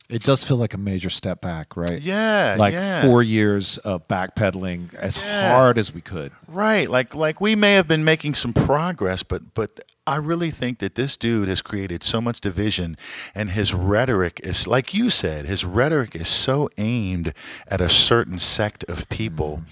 It 0.08 0.22
does 0.22 0.42
feel 0.42 0.56
like 0.56 0.72
a 0.72 0.78
major 0.78 1.10
step 1.10 1.42
back, 1.42 1.76
right? 1.76 2.00
Yeah, 2.00 2.56
Like 2.58 2.72
yeah. 2.72 3.02
four 3.02 3.22
years 3.22 3.76
of 3.78 4.08
backpedaling 4.08 4.94
as 4.94 5.18
Yeah. 5.18 5.54
hard 5.54 5.76
as 5.76 5.92
we 5.92 6.00
could. 6.00 6.32
Right. 6.46 6.88
Like 6.88 7.14
like 7.14 7.42
we 7.42 7.54
may 7.54 7.74
have 7.74 7.86
been 7.86 8.04
making 8.04 8.34
some 8.34 8.54
progress, 8.54 9.22
but 9.22 9.52
but 9.52 9.80
I 10.06 10.16
really 10.16 10.50
think 10.50 10.78
that 10.78 10.94
this 10.94 11.18
dude 11.18 11.48
has 11.48 11.60
created 11.60 12.02
so 12.02 12.22
much 12.22 12.40
division 12.40 12.96
and 13.34 13.50
his 13.50 13.74
rhetoric 13.74 14.40
is 14.42 14.66
like 14.66 14.94
you 14.94 15.10
said, 15.10 15.44
his 15.44 15.62
rhetoric 15.66 16.16
is 16.16 16.28
so 16.28 16.70
aimed 16.78 17.34
at 17.70 17.82
a 17.82 17.90
certain 17.90 18.38
sect 18.38 18.84
of 18.88 19.06
people 19.10 19.62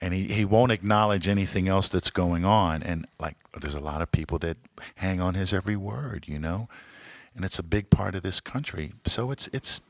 and 0.00 0.14
he, 0.14 0.24
he 0.28 0.44
won't 0.44 0.72
acknowledge 0.72 1.28
anything 1.28 1.68
else 1.68 1.88
that's 1.88 2.10
going 2.10 2.44
on. 2.44 2.82
And 2.82 3.06
like 3.18 3.36
there's 3.60 3.74
a 3.74 3.80
lot 3.80 4.02
of 4.02 4.10
people 4.10 4.38
that 4.38 4.56
hang 4.96 5.20
on 5.20 5.34
his 5.34 5.52
every 5.52 5.76
word, 5.76 6.26
you 6.26 6.38
know? 6.38 6.68
And 7.34 7.44
it's 7.44 7.58
a 7.58 7.62
big 7.62 7.90
part 7.90 8.14
of 8.14 8.22
this 8.22 8.40
country. 8.40 8.92
So 9.06 9.30
it's 9.30 9.48
it's 9.52 9.80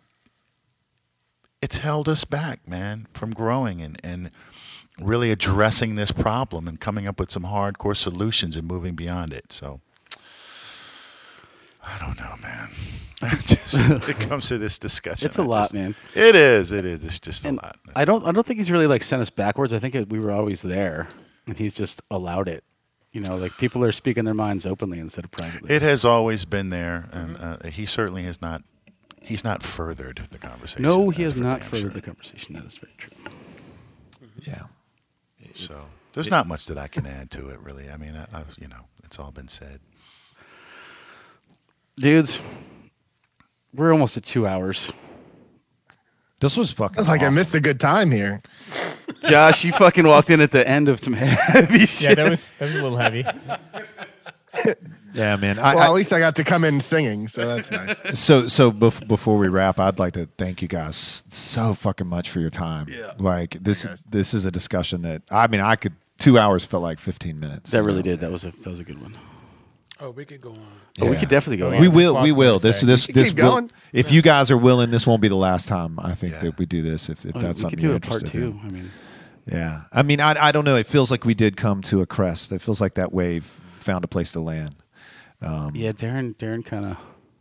it's 1.62 1.78
held 1.78 2.08
us 2.08 2.24
back, 2.24 2.66
man, 2.66 3.06
from 3.12 3.32
growing 3.32 3.82
and, 3.82 4.00
and 4.02 4.30
really 5.00 5.30
addressing 5.30 5.94
this 5.94 6.10
problem 6.10 6.66
and 6.66 6.80
coming 6.80 7.06
up 7.06 7.20
with 7.20 7.30
some 7.30 7.44
hardcore 7.44 7.96
solutions 7.96 8.56
and 8.56 8.66
moving 8.66 8.94
beyond 8.94 9.32
it. 9.32 9.52
So 9.52 9.80
I 11.90 11.98
don't 12.06 12.18
know, 12.20 12.34
man. 12.42 12.68
just, 13.44 13.74
it 14.08 14.16
comes 14.28 14.48
to 14.48 14.56
this 14.56 14.78
discussion. 14.78 15.26
It's 15.26 15.38
a 15.38 15.42
I 15.42 15.44
lot, 15.44 15.62
just- 15.64 15.74
man. 15.74 15.94
It 16.14 16.34
is. 16.34 16.72
It 16.72 16.84
is. 16.86 17.04
It's 17.04 17.20
just 17.20 17.44
And 17.44 17.58
a 17.58 17.62
lot. 17.62 17.76
I 17.94 18.04
don't. 18.04 18.26
I 18.26 18.32
don't 18.32 18.46
think 18.46 18.58
he's 18.58 18.70
really 18.72 18.86
like 18.86 19.02
sent 19.02 19.20
us 19.20 19.28
backwards. 19.30 19.72
I 19.74 19.78
think 19.78 19.94
it, 19.94 20.08
we 20.08 20.18
were 20.18 20.30
always 20.30 20.62
there, 20.62 21.08
and 21.46 21.58
he's 21.58 21.74
just 21.74 22.00
allowed 22.10 22.48
it. 22.48 22.64
You 23.12 23.20
know, 23.22 23.36
like 23.36 23.56
people 23.58 23.84
are 23.84 23.92
speaking 23.92 24.24
their 24.24 24.34
minds 24.34 24.64
openly 24.64 24.98
instead 25.00 25.24
of 25.24 25.32
privately. 25.32 25.74
It 25.74 25.82
has 25.82 26.04
always 26.04 26.44
been 26.46 26.70
there, 26.70 27.08
and 27.12 27.36
uh, 27.36 27.68
he 27.68 27.84
certainly 27.84 28.22
has 28.22 28.40
not. 28.40 28.62
He's 29.20 29.44
not 29.44 29.62
furthered 29.62 30.22
the 30.30 30.38
conversation. 30.38 30.82
no, 30.82 31.10
he 31.10 31.22
has 31.24 31.36
not 31.36 31.62
furthered 31.62 31.80
sure. 31.80 31.90
the 31.90 32.00
conversation. 32.00 32.54
That 32.54 32.64
is 32.64 32.78
very 32.78 32.94
true. 32.96 33.12
Yeah. 34.46 34.62
So 35.54 35.76
there's 36.14 36.30
not 36.30 36.46
much 36.46 36.66
that 36.66 36.78
I 36.78 36.86
can 36.88 37.06
add 37.06 37.30
to 37.32 37.50
it, 37.50 37.60
really. 37.60 37.90
I 37.90 37.96
mean, 37.98 38.14
I, 38.16 38.38
I've 38.38 38.56
you 38.58 38.68
know, 38.68 38.86
it's 39.04 39.18
all 39.18 39.30
been 39.30 39.48
said. 39.48 39.80
Dudes, 42.00 42.42
we're 43.74 43.92
almost 43.92 44.16
at 44.16 44.24
two 44.24 44.46
hours. 44.46 44.92
This 46.40 46.56
was 46.56 46.70
fucking. 46.70 46.98
It's 46.98 47.08
like 47.08 47.22
I 47.22 47.28
missed 47.28 47.54
a 47.54 47.60
good 47.60 47.78
time 47.78 48.10
here. 48.10 48.40
Josh, 49.28 49.64
you 49.64 49.72
fucking 49.72 50.06
walked 50.06 50.30
in 50.30 50.40
at 50.40 50.50
the 50.50 50.66
end 50.66 50.88
of 50.88 50.98
some 50.98 51.12
heavy 51.14 51.80
shit. 51.86 52.10
Yeah, 52.10 52.14
that 52.14 52.30
was 52.30 52.52
that 52.52 52.66
was 52.66 52.76
a 52.76 52.82
little 52.82 52.96
heavy. 52.96 53.24
Yeah, 55.12 55.36
man. 55.36 55.58
I, 55.58 55.74
Well, 55.74 55.84
at 55.84 55.90
I, 55.90 55.92
least 55.92 56.12
I 56.12 56.18
got 56.20 56.36
to 56.36 56.44
come 56.44 56.64
in 56.64 56.80
singing, 56.80 57.28
so 57.28 57.46
that's 57.46 57.70
nice. 57.70 57.96
so 58.18 58.46
so 58.46 58.70
bef- 58.70 59.06
before 59.06 59.36
we 59.36 59.48
wrap, 59.48 59.78
I'd 59.78 59.98
like 59.98 60.14
to 60.14 60.28
thank 60.38 60.62
you 60.62 60.68
guys 60.68 61.24
so 61.28 61.74
fucking 61.74 62.06
much 62.06 62.30
for 62.30 62.40
your 62.40 62.50
time. 62.50 62.86
Yeah. 62.88 63.12
Like 63.18 63.58
this 63.60 63.84
guys. 63.84 64.02
this 64.08 64.34
is 64.34 64.46
a 64.46 64.50
discussion 64.50 65.02
that 65.02 65.22
I 65.30 65.46
mean 65.48 65.60
I 65.60 65.76
could 65.76 65.94
two 66.18 66.38
hours 66.38 66.64
felt 66.64 66.82
like 66.82 66.98
fifteen 66.98 67.40
minutes. 67.40 67.70
That 67.70 67.82
really 67.82 68.00
oh, 68.00 68.02
did. 68.02 68.20
That 68.20 68.30
was 68.30 68.44
a 68.44 68.52
that 68.52 68.66
was 68.66 68.80
a 68.80 68.84
good 68.84 69.00
one. 69.00 69.14
Oh, 70.02 70.10
we 70.10 70.24
could 70.24 70.40
go 70.40 70.50
on. 70.50 70.58
Oh, 71.00 71.06
we 71.06 71.12
Yeah. 71.12 71.18
could 71.20 71.28
definitely 71.28 71.58
go. 71.58 71.72
On. 71.72 71.80
We 71.80 71.88
will. 71.88 72.20
We 72.22 72.32
will. 72.32 72.52
gonna 72.52 72.62
This 72.62 72.80
say. 72.80 72.86
this 72.86 73.06
We 73.08 73.12
this 73.14 73.28
keep 73.30 73.38
will. 73.38 73.50
going. 73.50 73.70
If 73.92 74.10
you 74.10 74.22
guys 74.22 74.50
are 74.50 74.56
willing, 74.56 74.90
this 74.90 75.06
won't 75.06 75.20
be 75.20 75.28
the 75.28 75.36
last 75.36 75.68
time. 75.68 75.98
I 76.00 76.14
think 76.14 76.32
Yeah. 76.34 76.40
that 76.40 76.58
we 76.58 76.64
do 76.66 76.80
this. 76.82 77.08
If, 77.10 77.24
if 77.26 77.36
Oh, 77.36 77.40
that's 77.40 77.58
we 77.58 77.62
something 77.62 77.76
could 77.76 77.80
do 77.82 77.86
you're 77.88 77.96
a 77.96 78.00
part 78.00 78.22
interested 78.22 78.38
two. 78.40 78.50
in. 78.50 78.60
I 78.64 78.68
mean, 78.70 78.90
Yeah. 79.46 79.82
I 79.92 80.02
mean, 80.02 80.20
I 80.20 80.36
I 80.48 80.52
don't 80.52 80.64
know. 80.64 80.76
It 80.76 80.86
feels 80.86 81.10
like 81.10 81.24
we 81.26 81.34
did 81.34 81.56
come 81.56 81.82
to 81.82 82.00
a 82.00 82.06
crest. 82.06 82.50
It 82.52 82.60
feels 82.62 82.80
like 82.80 82.94
that 82.94 83.12
wave 83.12 83.60
found 83.80 84.04
a 84.04 84.08
place 84.08 84.32
to 84.32 84.40
land. 84.40 84.76
yeah, 85.42 85.92
Darren. 85.92 86.34
Darren 86.36 86.64
kind 86.64 86.84
of. 86.86 86.96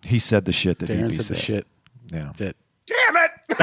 He 0.05 0.19
said 0.19 0.43
the 0.45 0.51
shit 0.53 0.79
that 0.79 0.89
Darren 0.89 1.03
need 1.03 1.11
to 1.11 1.17
be 1.17 1.23
said 1.23 1.35
the 1.35 1.39
shit 1.41 1.67
Yeah. 2.11 2.31
that. 2.37 2.55
Damn 2.87 3.17
it! 3.17 3.31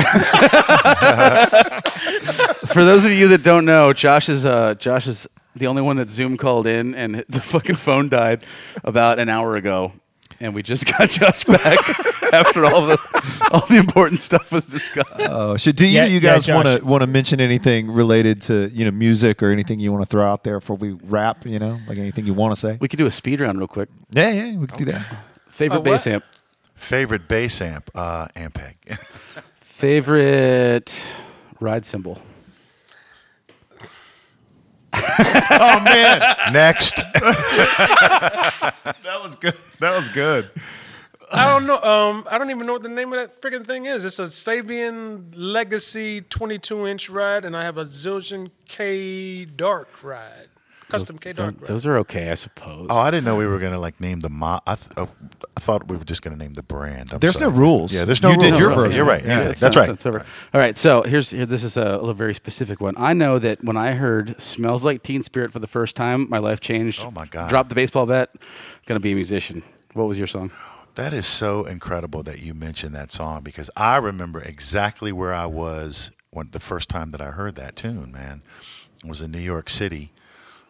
For 2.68 2.84
those 2.84 3.04
of 3.04 3.10
you 3.12 3.28
that 3.28 3.42
don't 3.42 3.64
know, 3.64 3.92
Josh 3.92 4.28
is 4.28 4.44
uh, 4.46 4.74
Josh 4.74 5.06
is 5.08 5.26
the 5.56 5.66
only 5.66 5.82
one 5.82 5.96
that 5.96 6.10
Zoom 6.10 6.36
called 6.36 6.66
in, 6.66 6.94
and 6.94 7.16
the 7.28 7.40
fucking 7.40 7.76
phone 7.76 8.08
died 8.08 8.44
about 8.84 9.18
an 9.18 9.28
hour 9.28 9.56
ago, 9.56 9.92
and 10.40 10.54
we 10.54 10.62
just 10.62 10.86
got 10.98 11.08
Josh 11.10 11.44
back 11.44 11.78
after 12.32 12.64
all 12.64 12.86
the 12.86 12.98
all 13.52 13.66
the 13.68 13.78
important 13.78 14.20
stuff 14.20 14.52
was 14.52 14.66
discussed. 14.66 15.20
Oh, 15.20 15.56
should 15.56 15.76
do 15.76 15.86
you, 15.86 15.96
Yeah, 15.96 16.04
you 16.06 16.14
yeah, 16.20 16.32
guys 16.34 16.48
want 16.48 16.66
to 16.68 16.84
want 16.84 17.02
to 17.02 17.06
mention 17.06 17.40
anything 17.40 17.90
related 17.90 18.40
to 18.42 18.68
you 18.72 18.84
know 18.84 18.90
music 18.90 19.42
or 19.42 19.50
anything 19.50 19.80
you 19.80 19.92
want 19.92 20.02
to 20.02 20.08
throw 20.08 20.24
out 20.24 20.44
there 20.44 20.58
before 20.60 20.76
we 20.76 20.92
wrap? 20.92 21.46
You 21.46 21.58
know, 21.58 21.78
like 21.88 21.98
anything 21.98 22.26
you 22.26 22.34
want 22.34 22.52
to 22.54 22.60
say? 22.60 22.76
We 22.80 22.88
could 22.88 22.98
do 22.98 23.06
a 23.06 23.10
speed 23.10 23.40
round 23.40 23.58
real 23.58 23.68
quick. 23.68 23.88
Yeah, 24.10 24.30
yeah, 24.30 24.56
we 24.56 24.66
can 24.66 24.84
do 24.84 24.92
that. 24.92 25.02
Favorite 25.48 25.78
Uh, 25.80 25.82
bass 25.82 26.06
amp. 26.06 26.24
Favorite 26.74 27.26
bass 27.28 27.62
amp, 27.62 27.88
uh, 27.94 28.26
Ampeg. 28.36 28.74
Favorite 29.54 31.22
ride 31.60 31.84
cymbal. 31.86 32.20
Oh 35.50 35.80
man, 35.80 36.20
Next, 36.52 36.96
that 36.96 38.72
was 39.22 39.36
good. 39.36 39.54
That 39.80 39.94
was 39.96 40.08
good. 40.08 40.50
I 41.32 41.46
don't 41.48 41.66
know. 41.66 41.80
Um, 41.82 42.24
I 42.30 42.38
don't 42.38 42.50
even 42.50 42.66
know 42.66 42.72
what 42.74 42.82
the 42.82 42.88
name 42.88 43.12
of 43.12 43.18
that 43.18 43.40
freaking 43.40 43.66
thing 43.66 43.86
is. 43.86 44.04
It's 44.04 44.18
a 44.18 44.24
Sabian 44.24 45.32
Legacy 45.34 46.20
22 46.20 46.86
inch 46.86 47.10
ride, 47.10 47.44
and 47.44 47.56
I 47.56 47.64
have 47.64 47.78
a 47.78 47.84
Zildjian 47.84 48.50
K 48.68 49.44
Dark 49.44 50.04
ride, 50.04 50.48
custom 50.88 51.18
K 51.18 51.30
Those, 51.30 51.36
Dark 51.36 51.60
ride. 51.60 51.66
those 51.68 51.86
are 51.86 51.96
okay, 51.98 52.30
I 52.30 52.34
suppose. 52.34 52.88
oh, 52.90 52.98
I 52.98 53.10
didn't 53.10 53.24
know 53.24 53.36
we 53.36 53.46
were 53.46 53.58
gonna 53.58 53.78
like 53.78 54.00
name 54.00 54.20
the 54.20 54.28
mo- 54.30 54.60
I, 54.66 54.74
th- 54.76 54.90
oh, 54.96 55.08
I 55.56 55.60
thought 55.60 55.88
we 55.88 55.96
were 55.96 56.04
just 56.04 56.22
gonna 56.22 56.36
name 56.36 56.54
the 56.54 56.62
brand. 56.62 57.12
I'm 57.12 57.18
There's 57.18 57.40
no 57.40 57.48
rules. 57.48 57.92
Yeah, 57.94 58.04
there's 58.04 58.22
no. 58.22 58.30
You 58.30 58.36
did 58.36 58.50
rules. 58.50 58.60
your 58.60 58.70
Okay, 58.72 58.80
version. 58.82 58.96
You're 58.98 59.06
right. 59.06 59.24
Yeah, 59.24 59.36
you 59.38 59.42
did. 59.44 59.50
It's 59.52 59.60
That's 59.60 59.76
right. 59.76 59.88
it's 59.88 60.06
over. 60.06 60.24
All 60.54 60.60
right, 60.60 60.76
so 60.76 61.02
here's 61.02 61.30
here. 61.30 61.46
This 61.46 61.64
is 61.64 61.76
a, 61.76 61.96
little 61.98 62.14
very 62.14 62.34
specific 62.34 62.80
one. 62.80 62.94
I 62.96 63.12
know 63.12 63.38
that 63.38 63.62
when 63.64 63.76
I 63.76 63.92
heard 63.92 64.40
"Smells 64.40 64.84
Like 64.84 65.02
Teen 65.02 65.22
Spirit" 65.22 65.52
for 65.52 65.58
the 65.58 65.66
first 65.66 65.96
time, 65.96 66.28
my 66.30 66.38
life 66.38 66.60
changed. 66.60 67.02
Oh, 67.04 67.10
my 67.10 67.26
God. 67.26 67.48
Drop 67.48 67.68
the 67.68 67.74
baseball 67.74 68.06
bat. 68.06 68.30
Gonna 68.86 69.00
be 69.00 69.12
a 69.12 69.14
musician. 69.16 69.62
What 69.94 70.06
was 70.08 70.18
your 70.18 70.26
song? 70.26 70.50
That 70.94 71.12
is 71.12 71.26
so 71.26 71.64
incredible 71.66 72.22
that 72.22 72.38
you 72.40 72.54
mentioned 72.54 72.94
that 72.94 73.12
song 73.12 73.42
because 73.42 73.70
I 73.76 73.96
remember 73.96 74.40
exactly 74.40 75.12
where 75.12 75.34
I 75.34 75.44
was 75.46 76.10
when 76.30 76.48
the 76.52 76.60
first 76.60 76.88
time 76.88 77.10
that 77.10 77.20
I 77.20 77.32
heard 77.32 77.54
that 77.56 77.76
tune. 77.76 78.12
Man, 78.12 78.40
it 79.04 79.08
was 79.08 79.20
in 79.20 79.30
New 79.30 79.38
York 79.38 79.68
City, 79.68 80.10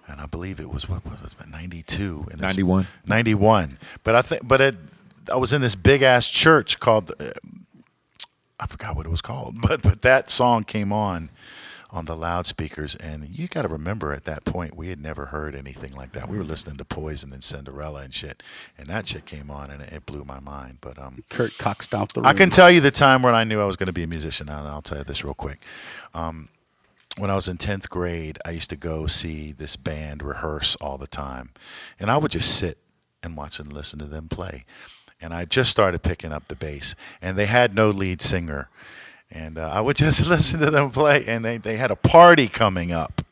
and 0.06 0.20
I 0.20 0.26
believe 0.26 0.60
it 0.60 0.70
was 0.70 0.88
what, 0.88 1.04
what 1.04 1.22
was 1.22 1.34
it, 1.38 1.48
ninety 1.50 1.82
two, 1.82 2.26
91. 2.38 2.86
ninety 3.06 3.34
one. 3.34 3.78
But 4.04 4.14
I 4.14 4.22
think, 4.22 4.46
but 4.46 4.60
it, 4.60 4.76
I 5.32 5.36
was 5.36 5.52
in 5.52 5.62
this 5.62 5.74
big 5.74 6.02
ass 6.02 6.30
church 6.30 6.80
called. 6.80 7.12
Uh, 7.18 7.32
I 8.58 8.66
forgot 8.66 8.96
what 8.96 9.04
it 9.04 9.10
was 9.10 9.20
called, 9.20 9.60
but 9.62 9.82
but 9.82 10.02
that 10.02 10.30
song 10.30 10.64
came 10.64 10.92
on 10.92 11.30
on 11.90 12.04
the 12.06 12.16
loudspeakers, 12.16 12.94
and 12.96 13.28
you 13.28 13.48
got 13.48 13.62
to 13.62 13.68
remember 13.68 14.12
at 14.12 14.24
that 14.24 14.44
point 14.44 14.76
we 14.76 14.88
had 14.88 15.00
never 15.00 15.26
heard 15.26 15.54
anything 15.54 15.94
like 15.94 16.12
that. 16.12 16.28
We 16.28 16.36
were 16.36 16.44
listening 16.44 16.76
to 16.76 16.84
Poison 16.84 17.32
and 17.32 17.42
Cinderella 17.42 18.00
and 18.02 18.12
shit, 18.12 18.42
and 18.76 18.88
that 18.88 19.08
shit 19.08 19.24
came 19.24 19.50
on, 19.50 19.70
and 19.70 19.82
it, 19.82 19.92
it 19.92 20.06
blew 20.06 20.24
my 20.24 20.40
mind. 20.40 20.78
But 20.80 20.98
um, 20.98 21.24
Kurt 21.30 21.56
Cock 21.58 21.82
stomped 21.82 22.14
the 22.14 22.20
room. 22.20 22.26
I 22.26 22.34
can 22.34 22.50
tell 22.50 22.70
you 22.70 22.80
the 22.80 22.90
time 22.90 23.22
when 23.22 23.34
I 23.34 23.44
knew 23.44 23.60
I 23.60 23.64
was 23.64 23.76
going 23.76 23.86
to 23.86 23.92
be 23.92 24.02
a 24.02 24.08
musician, 24.08 24.48
and 24.48 24.66
I'll 24.68 24.82
tell 24.82 24.98
you 24.98 25.04
this 25.04 25.24
real 25.24 25.34
quick. 25.34 25.60
Um, 26.14 26.48
when 27.18 27.30
I 27.30 27.34
was 27.34 27.48
in 27.48 27.56
10th 27.56 27.88
grade, 27.88 28.38
I 28.44 28.50
used 28.50 28.70
to 28.70 28.76
go 28.76 29.06
see 29.06 29.52
this 29.52 29.76
band 29.76 30.22
rehearse 30.22 30.76
all 30.76 30.98
the 30.98 31.06
time. 31.06 31.50
And 31.98 32.10
I 32.10 32.18
would 32.18 32.30
just 32.30 32.54
sit 32.54 32.78
and 33.22 33.36
watch 33.36 33.58
and 33.58 33.72
listen 33.72 33.98
to 34.00 34.04
them 34.04 34.28
play. 34.28 34.64
And 35.20 35.32
I 35.32 35.46
just 35.46 35.70
started 35.70 36.02
picking 36.02 36.32
up 36.32 36.48
the 36.48 36.56
bass, 36.56 36.94
and 37.22 37.38
they 37.38 37.46
had 37.46 37.74
no 37.74 37.88
lead 37.88 38.20
singer. 38.20 38.68
And 39.30 39.56
uh, 39.56 39.70
I 39.72 39.80
would 39.80 39.96
just 40.06 40.26
listen 40.26 40.60
to 40.60 40.70
them 40.70 40.90
play, 40.90 41.24
and 41.26 41.44
they, 41.44 41.56
they 41.56 41.76
had 41.78 41.90
a 41.90 41.96
party 41.96 42.48
coming 42.48 42.92
up, 42.92 43.22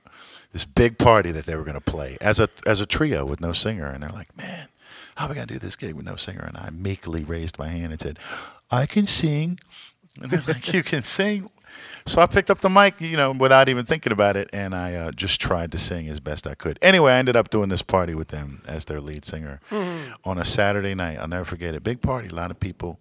this 0.52 0.64
big 0.64 0.98
party 0.98 1.30
that 1.30 1.44
they 1.44 1.54
were 1.54 1.64
going 1.64 1.74
to 1.74 1.80
play 1.80 2.16
as 2.20 2.40
a, 2.40 2.48
as 2.66 2.80
a 2.80 2.86
trio 2.86 3.26
with 3.26 3.40
no 3.40 3.52
singer. 3.52 3.86
And 3.86 4.02
they're 4.02 4.10
like, 4.10 4.34
man, 4.36 4.68
how 5.16 5.26
are 5.26 5.28
we 5.28 5.34
going 5.34 5.46
to 5.46 5.54
do 5.54 5.60
this 5.60 5.76
gig 5.76 5.94
with 5.94 6.06
no 6.06 6.16
singer? 6.16 6.44
And 6.46 6.56
I 6.56 6.70
meekly 6.70 7.22
raised 7.22 7.58
my 7.58 7.68
hand 7.68 7.92
and 7.92 8.00
said, 8.00 8.18
I 8.70 8.86
can 8.86 9.06
sing. 9.06 9.60
And 10.22 10.30
they're 10.30 10.42
like, 10.46 10.72
you 10.72 10.82
can 10.82 11.02
sing? 11.02 11.50
So 12.06 12.20
I 12.20 12.26
picked 12.26 12.50
up 12.50 12.58
the 12.58 12.68
mic, 12.68 13.00
you 13.00 13.16
know, 13.16 13.32
without 13.32 13.70
even 13.70 13.86
thinking 13.86 14.12
about 14.12 14.36
it, 14.36 14.50
and 14.52 14.74
I 14.74 14.94
uh, 14.94 15.10
just 15.12 15.40
tried 15.40 15.72
to 15.72 15.78
sing 15.78 16.06
as 16.10 16.20
best 16.20 16.46
I 16.46 16.54
could. 16.54 16.78
Anyway, 16.82 17.10
I 17.10 17.16
ended 17.16 17.34
up 17.34 17.48
doing 17.48 17.70
this 17.70 17.80
party 17.80 18.14
with 18.14 18.28
them 18.28 18.60
as 18.66 18.84
their 18.84 19.00
lead 19.00 19.24
singer 19.24 19.58
on 20.22 20.36
a 20.36 20.44
Saturday 20.44 20.94
night. 20.94 21.18
I'll 21.18 21.28
never 21.28 21.46
forget 21.46 21.74
it. 21.74 21.82
Big 21.82 22.02
party, 22.02 22.28
a 22.28 22.34
lot 22.34 22.50
of 22.50 22.60
people. 22.60 23.00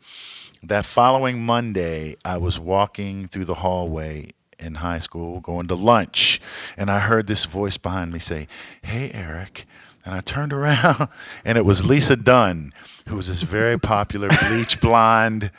That 0.63 0.85
following 0.85 1.43
Monday, 1.45 2.15
I 2.23 2.38
was 2.38 2.61
walking 2.61 3.27
through 3.27 3.43
the 3.43 3.55
hallway 3.55 4.30
in 4.57 4.75
high 4.75 4.99
school 4.99 5.41
going 5.41 5.67
to 5.67 5.75
lunch, 5.75 6.39
and 6.77 6.89
I 6.89 6.99
heard 6.99 7.27
this 7.27 7.43
voice 7.43 7.77
behind 7.77 8.13
me 8.13 8.19
say, 8.19 8.47
Hey, 8.84 9.11
Eric. 9.13 9.65
And 10.05 10.15
I 10.15 10.21
turned 10.21 10.53
around, 10.53 11.09
and 11.43 11.57
it 11.57 11.65
was 11.65 11.85
Lisa 11.85 12.15
Dunn, 12.15 12.73
who 13.07 13.15
was 13.17 13.27
this 13.27 13.41
very 13.41 13.80
popular 13.80 14.30
bleach 14.49 14.80
blonde 14.80 15.51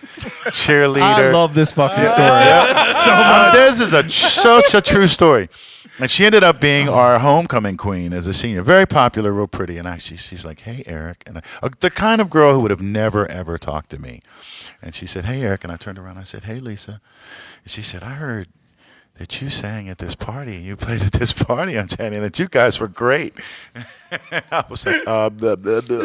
cheerleader. 0.46 1.00
I 1.00 1.30
love 1.32 1.54
this 1.54 1.72
fucking 1.72 2.06
story. 2.06 2.84
so 2.86 3.10
much. 3.10 3.54
This 3.54 3.80
is 3.80 3.92
a 3.92 4.08
such 4.08 4.74
a 4.74 4.80
true 4.80 5.06
story. 5.06 5.48
And 6.00 6.10
she 6.10 6.26
ended 6.26 6.42
up 6.42 6.60
being 6.60 6.88
our 6.88 7.20
homecoming 7.20 7.76
queen 7.76 8.12
as 8.12 8.26
a 8.26 8.32
senior. 8.32 8.62
Very 8.62 8.86
popular, 8.86 9.32
real 9.32 9.46
pretty. 9.46 9.78
And 9.78 9.86
I, 9.86 9.98
she, 9.98 10.16
she's 10.16 10.44
like, 10.44 10.60
hey, 10.60 10.82
Eric. 10.86 11.22
And 11.26 11.38
I, 11.38 11.42
uh, 11.62 11.68
the 11.78 11.90
kind 11.90 12.20
of 12.20 12.30
girl 12.30 12.52
who 12.52 12.60
would 12.60 12.72
have 12.72 12.82
never, 12.82 13.30
ever 13.30 13.58
talked 13.58 13.90
to 13.90 14.00
me. 14.00 14.20
And 14.82 14.92
she 14.92 15.06
said, 15.06 15.24
hey, 15.24 15.42
Eric. 15.42 15.62
And 15.62 15.72
I 15.72 15.76
turned 15.76 15.98
around 15.98 16.12
and 16.12 16.20
I 16.20 16.24
said, 16.24 16.44
hey, 16.44 16.58
Lisa. 16.58 17.00
And 17.62 17.70
she 17.70 17.80
said, 17.80 18.02
I 18.02 18.14
heard 18.14 18.48
that 19.18 19.40
you 19.40 19.48
sang 19.48 19.88
at 19.88 19.98
this 19.98 20.14
party 20.16 20.56
and 20.56 20.64
you 20.64 20.76
played 20.76 21.00
at 21.02 21.12
this 21.12 21.32
party 21.32 21.78
on 21.78 21.86
Channing, 21.86 22.14
and 22.14 22.24
that 22.24 22.38
you 22.38 22.48
guys 22.48 22.80
were 22.80 22.88
great. 22.88 23.32
I 24.50 24.64
was 24.68 24.84
like, 24.86 25.02
uh, 25.06 25.30
blah, 25.30 25.56
blah, 25.56 25.80
blah, 25.80 26.00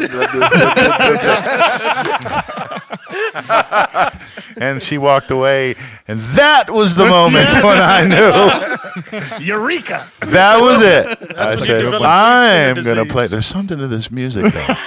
and 4.56 4.82
she 4.82 4.98
walked 4.98 5.30
away, 5.30 5.74
and 6.08 6.20
that 6.20 6.70
was 6.70 6.96
the 6.96 7.06
moment 7.06 7.48
when 7.64 7.78
I 7.80 9.38
knew 9.38 9.44
Eureka! 9.44 10.06
that 10.20 10.60
was 10.60 10.82
it. 10.82 11.38
I 11.38 11.56
said, 11.56 11.84
I'm 11.86 12.82
going 12.82 12.96
to 12.96 13.04
play. 13.06 13.26
There's 13.26 13.46
something 13.46 13.78
to 13.78 13.88
this 13.88 14.10
music, 14.10 14.52
though. 14.52 14.74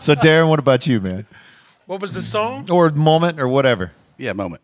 So, 0.00 0.14
Darren, 0.16 0.48
what 0.48 0.58
about 0.58 0.88
you, 0.88 1.00
man? 1.00 1.24
What 1.86 2.00
was 2.00 2.12
the 2.14 2.22
song? 2.22 2.68
Or 2.68 2.90
moment 2.90 3.38
or 3.38 3.46
whatever. 3.46 3.92
Yeah, 4.18 4.32
moment. 4.32 4.60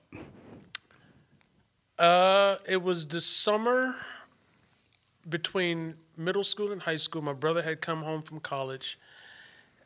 Uh, 2.01 2.57
it 2.67 2.83
was 2.83 3.07
the 3.07 3.21
summer 3.21 3.95
between 5.29 5.95
middle 6.17 6.43
school 6.43 6.73
and 6.73 6.81
high 6.81 6.97
school. 6.97 7.21
My 7.21 7.35
brother 7.35 7.61
had 7.61 7.83
come 7.83 8.03
home 8.05 8.23
from 8.23 8.41
college, 8.41 8.99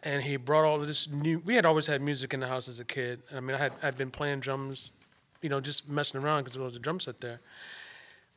and 0.01 0.23
he 0.23 0.37
brought 0.37 0.65
all 0.65 0.79
this 0.79 1.11
new. 1.11 1.41
We 1.41 1.57
had 1.57 1.67
always 1.67 1.89
had 1.89 2.01
music 2.01 2.33
in 2.33 2.39
the 2.39 2.47
house 2.47 2.69
as 2.69 2.79
a 2.79 2.85
kid. 2.85 3.25
I 3.35 3.41
mean, 3.41 3.57
I 3.57 3.59
had 3.59 3.73
I'd 3.83 3.99
been 3.99 4.13
playing 4.13 4.41
drums, 4.41 4.93
you 5.43 5.49
know, 5.49 5.61
just 5.61 5.89
messing 5.89 6.23
around 6.23 6.43
because 6.43 6.55
there 6.55 6.63
was 6.63 6.77
a 6.77 6.79
drum 6.79 7.01
set 7.01 7.21
there. 7.21 7.41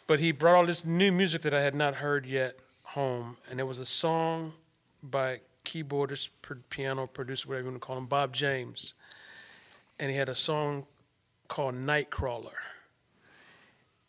But 0.08 0.22
he 0.22 0.32
brought 0.32 0.56
all 0.56 0.66
this 0.66 0.84
new 0.84 1.12
music 1.12 1.44
that 1.44 1.54
I 1.54 1.62
had 1.62 1.76
not 1.76 1.95
heard 1.95 2.26
yet 2.26 2.58
home, 2.82 3.38
and 3.48 3.60
it 3.60 3.68
was 3.68 3.78
a 3.78 3.86
song 3.86 4.54
by 5.04 5.41
keyboardist, 5.66 6.32
piano 6.72 7.06
producer, 7.06 7.48
whatever 7.48 7.66
you 7.66 7.72
want 7.74 7.84
to 7.84 7.86
call 7.86 7.98
him, 7.99 8.08
Bob 8.08 8.34
James, 8.34 8.95
and 9.99 10.10
he 10.10 10.18
had 10.18 10.30
a 10.30 10.36
song 10.36 10.88
called 11.48 11.76
Nightcrawler. 11.76 12.56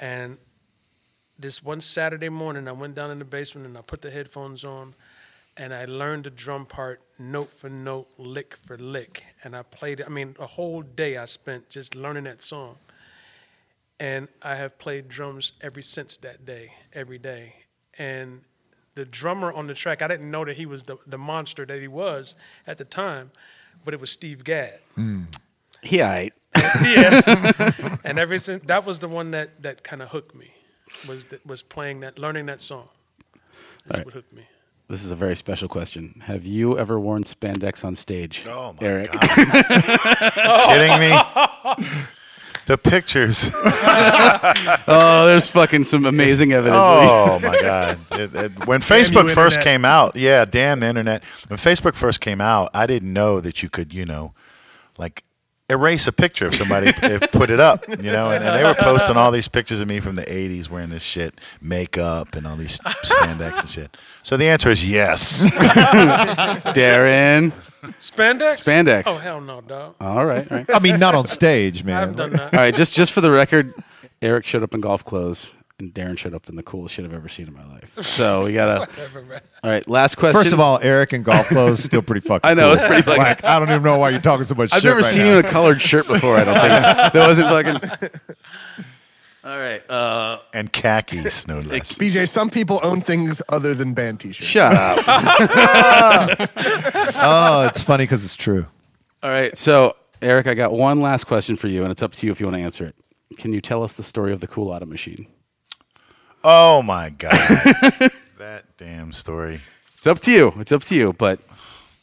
And 0.01 0.39
this 1.39 1.63
one 1.63 1.81
Saturday 1.81 2.29
morning, 2.29 2.69
I 2.69 2.73
went 2.73 2.95
down 2.95 3.11
in 3.11 3.19
the 3.19 3.25
basement 3.25 3.67
and 3.67 3.77
I 3.79 3.83
put 3.83 4.01
the 4.01 4.11
headphones 4.11 4.65
on, 4.65 4.95
and 5.57 5.75
I 5.75 5.85
learned 5.87 6.25
the 6.25 6.31
drum 6.31 6.67
part 6.67 7.01
note 7.19 7.53
for 7.53 7.69
note, 7.69 8.09
lick 8.17 8.57
for 8.57 8.77
lick, 8.79 9.25
and 9.43 9.57
I 9.57 9.63
played 9.63 10.01
it. 10.01 10.07
I 10.07 10.11
mean, 10.11 10.37
a 10.39 10.47
whole 10.47 10.83
day 10.83 11.17
I 11.17 11.25
spent 11.27 11.69
just 11.71 11.95
learning 11.95 12.25
that 12.25 12.43
song, 12.43 12.77
and 14.01 14.29
I 14.43 14.55
have 14.55 14.79
played 14.79 15.09
drums 15.09 15.53
ever 15.61 15.83
since 15.83 16.17
that 16.19 16.45
day, 16.47 16.73
every 16.93 17.19
day. 17.19 17.55
And 17.99 18.43
the 18.95 19.05
drummer 19.05 19.53
on 19.53 19.67
the 19.67 19.75
track, 19.75 20.03
I 20.03 20.09
didn't 20.09 20.31
know 20.31 20.45
that 20.45 20.57
he 20.57 20.67
was 20.67 20.85
the, 20.85 20.97
the 21.07 21.19
monster 21.19 21.65
that 21.67 21.81
he 21.81 21.89
was 21.89 22.35
at 22.67 22.79
the 22.79 22.85
time, 22.85 23.31
but 23.85 23.95
it 23.95 24.01
was 24.01 24.11
Steve 24.11 24.45
Gadd. 24.45 24.81
Hmm. 24.95 25.25
He 25.83 25.99
aight. 25.99 26.33
yeah. 26.85 27.97
and 28.05 28.19
ever 28.19 28.39
since 28.39 28.63
that 28.65 28.85
was 28.87 28.99
the 28.99 29.09
one 29.09 29.31
that 29.33 29.63
that 29.63 29.83
kind 29.85 30.03
of 30.03 30.09
hooked 30.11 30.35
me, 30.35 30.53
was 31.09 31.25
that, 31.27 31.45
was 31.47 31.63
playing 31.63 32.01
that, 32.01 32.19
learning 32.19 32.47
that 32.47 32.61
song. 32.61 32.89
That's 33.87 33.99
Right. 33.99 34.05
what 34.07 34.15
hooked 34.15 34.33
me. 34.33 34.43
This 34.89 35.05
is 35.05 35.11
a 35.11 35.17
very 35.17 35.37
special 35.37 35.69
question. 35.69 36.23
Have 36.25 36.47
you 36.47 36.79
ever 36.79 36.99
worn 36.99 37.23
spandex 37.25 37.85
on 37.85 37.95
stage, 37.97 38.45
Oh 38.49 38.75
my 38.81 38.87
Eric? 38.87 39.13
god! 39.13 39.21
Kidding 40.69 40.99
me? 41.01 41.97
The 42.67 42.77
pictures. 42.79 43.51
oh, 43.55 45.25
there's 45.27 45.49
fucking 45.51 45.85
some 45.85 46.05
amazing 46.07 46.53
evidence. 46.53 46.79
Oh 46.81 47.39
my 47.43 47.61
god! 47.61 47.99
It- 48.13 48.35
it- 48.35 48.67
when 48.67 48.81
Facebook 48.81 49.29
first 49.31 49.57
internet. 49.57 49.65
came 49.65 49.85
out, 49.85 50.17
yeah, 50.17 50.45
damn 50.45 50.83
internet. 50.83 51.25
When 51.49 51.59
Facebook 51.59 51.95
first 51.95 52.21
came 52.21 52.41
out, 52.41 52.71
I 52.75 52.87
didn't 52.87 53.13
know 53.13 53.41
that 53.41 53.63
you 53.63 53.69
could, 53.71 53.93
you 53.95 54.05
know, 54.05 54.33
like 54.99 55.23
erase 55.71 56.07
a 56.07 56.13
picture 56.13 56.47
if 56.47 56.55
somebody 56.55 56.93
put 57.33 57.51
it 57.51 57.61
up, 57.61 57.89
you 57.89 58.11
know. 58.11 58.31
And, 58.31 58.45
and 58.45 58.57
they 58.57 58.65
were 58.65 58.75
posting 58.75 59.17
all 59.17 59.31
these 59.31 59.49
pictures 59.49 59.81
of 59.81 59.89
me 59.89 60.01
from 60.01 60.15
the 60.15 60.23
'80s 60.23 60.69
wearing 60.69 60.91
this 60.91 61.03
shit, 61.03 61.41
makeup, 61.61 62.37
and 62.37 62.47
all 62.47 62.57
these 62.57 62.79
spandex 62.81 63.61
and 63.61 63.69
shit. 63.69 63.97
So 64.23 64.37
the 64.37 64.47
answer 64.47 64.71
is 64.71 64.85
yes. 64.85 65.45
Darren. 66.75 67.53
Spandex? 68.01 68.63
Spandex. 68.63 69.05
Oh 69.07 69.19
hell 69.19 69.41
no, 69.41 69.61
dog. 69.61 69.95
All 70.01 70.25
right, 70.25 70.51
all 70.51 70.59
right. 70.59 70.67
I 70.75 70.79
mean, 70.81 70.99
not 70.99 71.15
on 71.15 71.27
stage, 71.27 71.85
man. 71.85 71.97
I've 72.03 72.17
done 72.17 72.31
that. 72.31 72.55
All 72.55 72.61
right, 72.61 72.75
just 72.75 72.95
just 72.95 73.13
for 73.13 73.21
the 73.21 73.31
record, 73.31 73.73
Eric 74.21 74.47
showed 74.47 74.63
up 74.63 74.75
in 74.75 74.81
golf 74.81 75.05
clothes, 75.05 75.55
and 75.79 75.95
Darren 75.95 76.19
showed 76.19 76.35
up 76.35 76.49
in 76.49 76.57
the 76.57 76.63
coolest 76.63 76.95
shit 76.95 77.05
I've 77.05 77.13
ever 77.15 77.29
seen 77.29 77.47
in 77.47 77.55
my 77.55 77.65
life. 77.67 77.97
So 78.09 78.45
we 78.45 78.53
gotta. 78.53 78.81
Whatever, 78.91 79.23
man. 79.23 79.41
All 79.63 79.71
right, 79.71 79.87
last 79.89 80.17
question. 80.17 80.41
First 80.41 80.53
of 80.53 80.59
all, 80.61 80.79
Eric 80.83 81.13
in 81.13 81.23
golf 81.23 81.49
clothes 81.49 81.85
still 81.85 82.03
pretty 82.03 82.27
fucking. 82.27 82.49
I 82.49 82.55
know 82.55 82.69
cool. 82.69 82.73
it's 82.73 82.83
pretty 82.83 83.03
fucking. 83.03 83.23
Like, 83.23 83.45
I 83.45 83.59
don't 83.61 83.69
even 83.69 83.83
know 83.83 83.99
why 83.99 84.11
you're 84.11 84.21
talking 84.21 84.45
so 84.45 84.55
much. 84.57 84.73
I've 84.73 84.81
shit 84.81 84.89
never 84.89 85.01
right 85.01 85.05
seen 85.07 85.23
now. 85.23 85.33
you 85.35 85.39
in 85.39 85.45
a 85.45 85.49
colored 85.49 85.81
shirt 85.81 86.09
before. 86.09 86.37
I 86.37 86.45
don't 86.45 86.55
think 86.59 86.69
that 87.13 87.15
wasn't 87.15 87.49
fucking. 87.49 88.11
All 89.45 89.59
right, 89.59 89.89
uh, 89.89 90.41
and 90.53 90.73
khakis, 90.73 91.47
no 91.47 91.61
less. 91.61 91.95
BJ, 91.95 92.29
some 92.29 92.51
people 92.51 92.81
own 92.83 93.01
things 93.01 93.41
other 93.49 93.73
than 93.75 93.95
band 93.95 94.21
T-shirts. 94.21 94.47
shut 94.47 94.75
up. 94.75 94.99
Oh, 97.21 97.67
it's 97.67 97.81
funny 97.81 98.03
because 98.05 98.25
it's 98.25 98.37
true. 98.37 98.67
All 99.23 99.31
right, 99.31 99.57
so 99.57 99.97
Eric, 100.21 100.49
I 100.49 100.55
got 100.55 100.73
one 100.73 101.01
last 101.01 101.25
question 101.25 101.57
for 101.57 101.69
you, 101.69 101.83
and 101.83 101.93
it's 101.93 102.03
up 102.03 102.13
to 102.15 102.27
you 102.27 102.33
if 102.33 102.41
you 102.41 102.47
want 102.47 102.57
to 102.57 102.63
answer 102.63 102.87
it. 102.87 102.95
Can 103.39 103.53
you 103.53 103.61
tell 103.61 103.83
us 103.85 103.95
the 103.95 104.03
story 104.03 104.33
of 104.33 104.41
the 104.41 104.47
colada 104.49 104.87
machine? 104.87 105.27
Oh 106.45 106.83
my 106.83 107.11
god! 107.11 107.31
that 108.39 108.65
damn 108.77 109.13
story. 109.13 109.61
It's 109.97 110.07
up 110.07 110.21
to 110.21 110.31
you. 110.31 110.53
It's 110.59 110.73
up 110.73 110.83
to 110.83 110.95
you, 110.95 111.13
but 111.13 111.41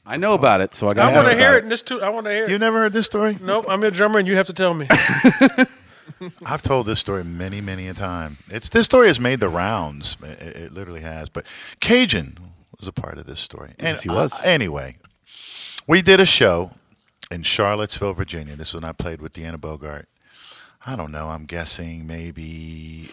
I 0.06 0.18
know 0.18 0.34
about 0.34 0.62
it, 0.62 0.76
so 0.76 0.90
I 0.90 0.94
got 0.94 1.10
I 1.12 1.16
want 1.16 1.26
to 1.28 1.34
hear 1.36 1.48
about 1.50 1.58
it. 1.58 1.64
And 1.64 1.72
this 1.72 1.82
too. 1.82 2.02
I 2.02 2.10
want 2.10 2.26
to 2.26 2.32
hear 2.32 2.48
You 2.50 2.56
it. 2.56 2.60
never 2.60 2.80
heard 2.80 2.94
this 2.94 3.06
story? 3.06 3.38
Nope. 3.42 3.66
I'm 3.70 3.82
a 3.84 3.92
drummer, 3.92 4.20
and 4.20 4.28
you 4.28 4.36
have 4.36 4.48
to 4.48 4.54
tell 4.54 4.74
me. 4.74 4.88
I've 6.46 6.62
told 6.62 6.86
this 6.86 7.00
story 7.00 7.24
many, 7.24 7.62
many 7.62 7.88
a 7.88 7.94
time. 7.94 8.38
It's 8.50 8.70
this 8.70 8.86
story 8.86 9.08
has 9.08 9.20
made 9.20 9.40
the 9.40 9.50
rounds. 9.50 10.18
It, 10.22 10.56
it 10.58 10.74
literally 10.74 11.02
has. 11.02 11.30
But 11.30 11.46
Cajun 11.80 12.38
was 12.80 12.88
a 12.88 12.92
part 12.94 13.18
of 13.18 13.26
this 13.26 13.40
story. 13.40 13.70
And 13.80 13.88
Yes, 13.90 14.04
he 14.04 14.10
was. 14.10 14.34
uh, 14.34 14.46
anyway, 14.46 14.98
we 15.88 16.02
did 16.02 16.20
a 16.20 16.26
show 16.26 16.72
in 17.32 17.42
Charlottesville, 17.44 18.14
Virginia. 18.14 18.56
This 18.56 18.70
is 18.70 18.74
when 18.76 18.84
I 18.84 18.92
played 18.92 19.20
with 19.22 19.34
Deanna 19.34 19.60
Bogart. 19.60 20.08
I 20.86 20.96
don't 20.96 21.12
know. 21.12 21.30
I'm 21.30 21.46
guessing 21.46 22.06
maybe 22.06 23.10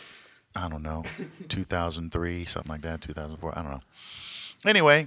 I 0.55 0.69
don't 0.69 0.83
know, 0.83 1.05
2003, 1.49 2.45
something 2.45 2.70
like 2.70 2.83
that, 2.83 3.01
2004. 3.01 3.59
I 3.59 3.62
don't 3.62 3.70
know. 3.70 3.81
Anyway, 4.66 5.07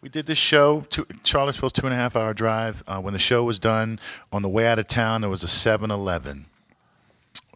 we 0.00 0.08
did 0.08 0.26
this 0.26 0.38
show. 0.38 0.82
Two, 0.90 1.06
Charlottesville's 1.24 1.72
two 1.72 1.86
and 1.86 1.92
a 1.92 1.96
half 1.96 2.14
hour 2.14 2.34
drive. 2.34 2.84
Uh, 2.86 3.00
when 3.00 3.12
the 3.12 3.18
show 3.18 3.42
was 3.42 3.58
done, 3.58 3.98
on 4.32 4.42
the 4.42 4.48
way 4.48 4.66
out 4.66 4.78
of 4.78 4.86
town, 4.86 5.22
there 5.22 5.30
was 5.30 5.42
a 5.42 5.46
7-Eleven 5.46 6.46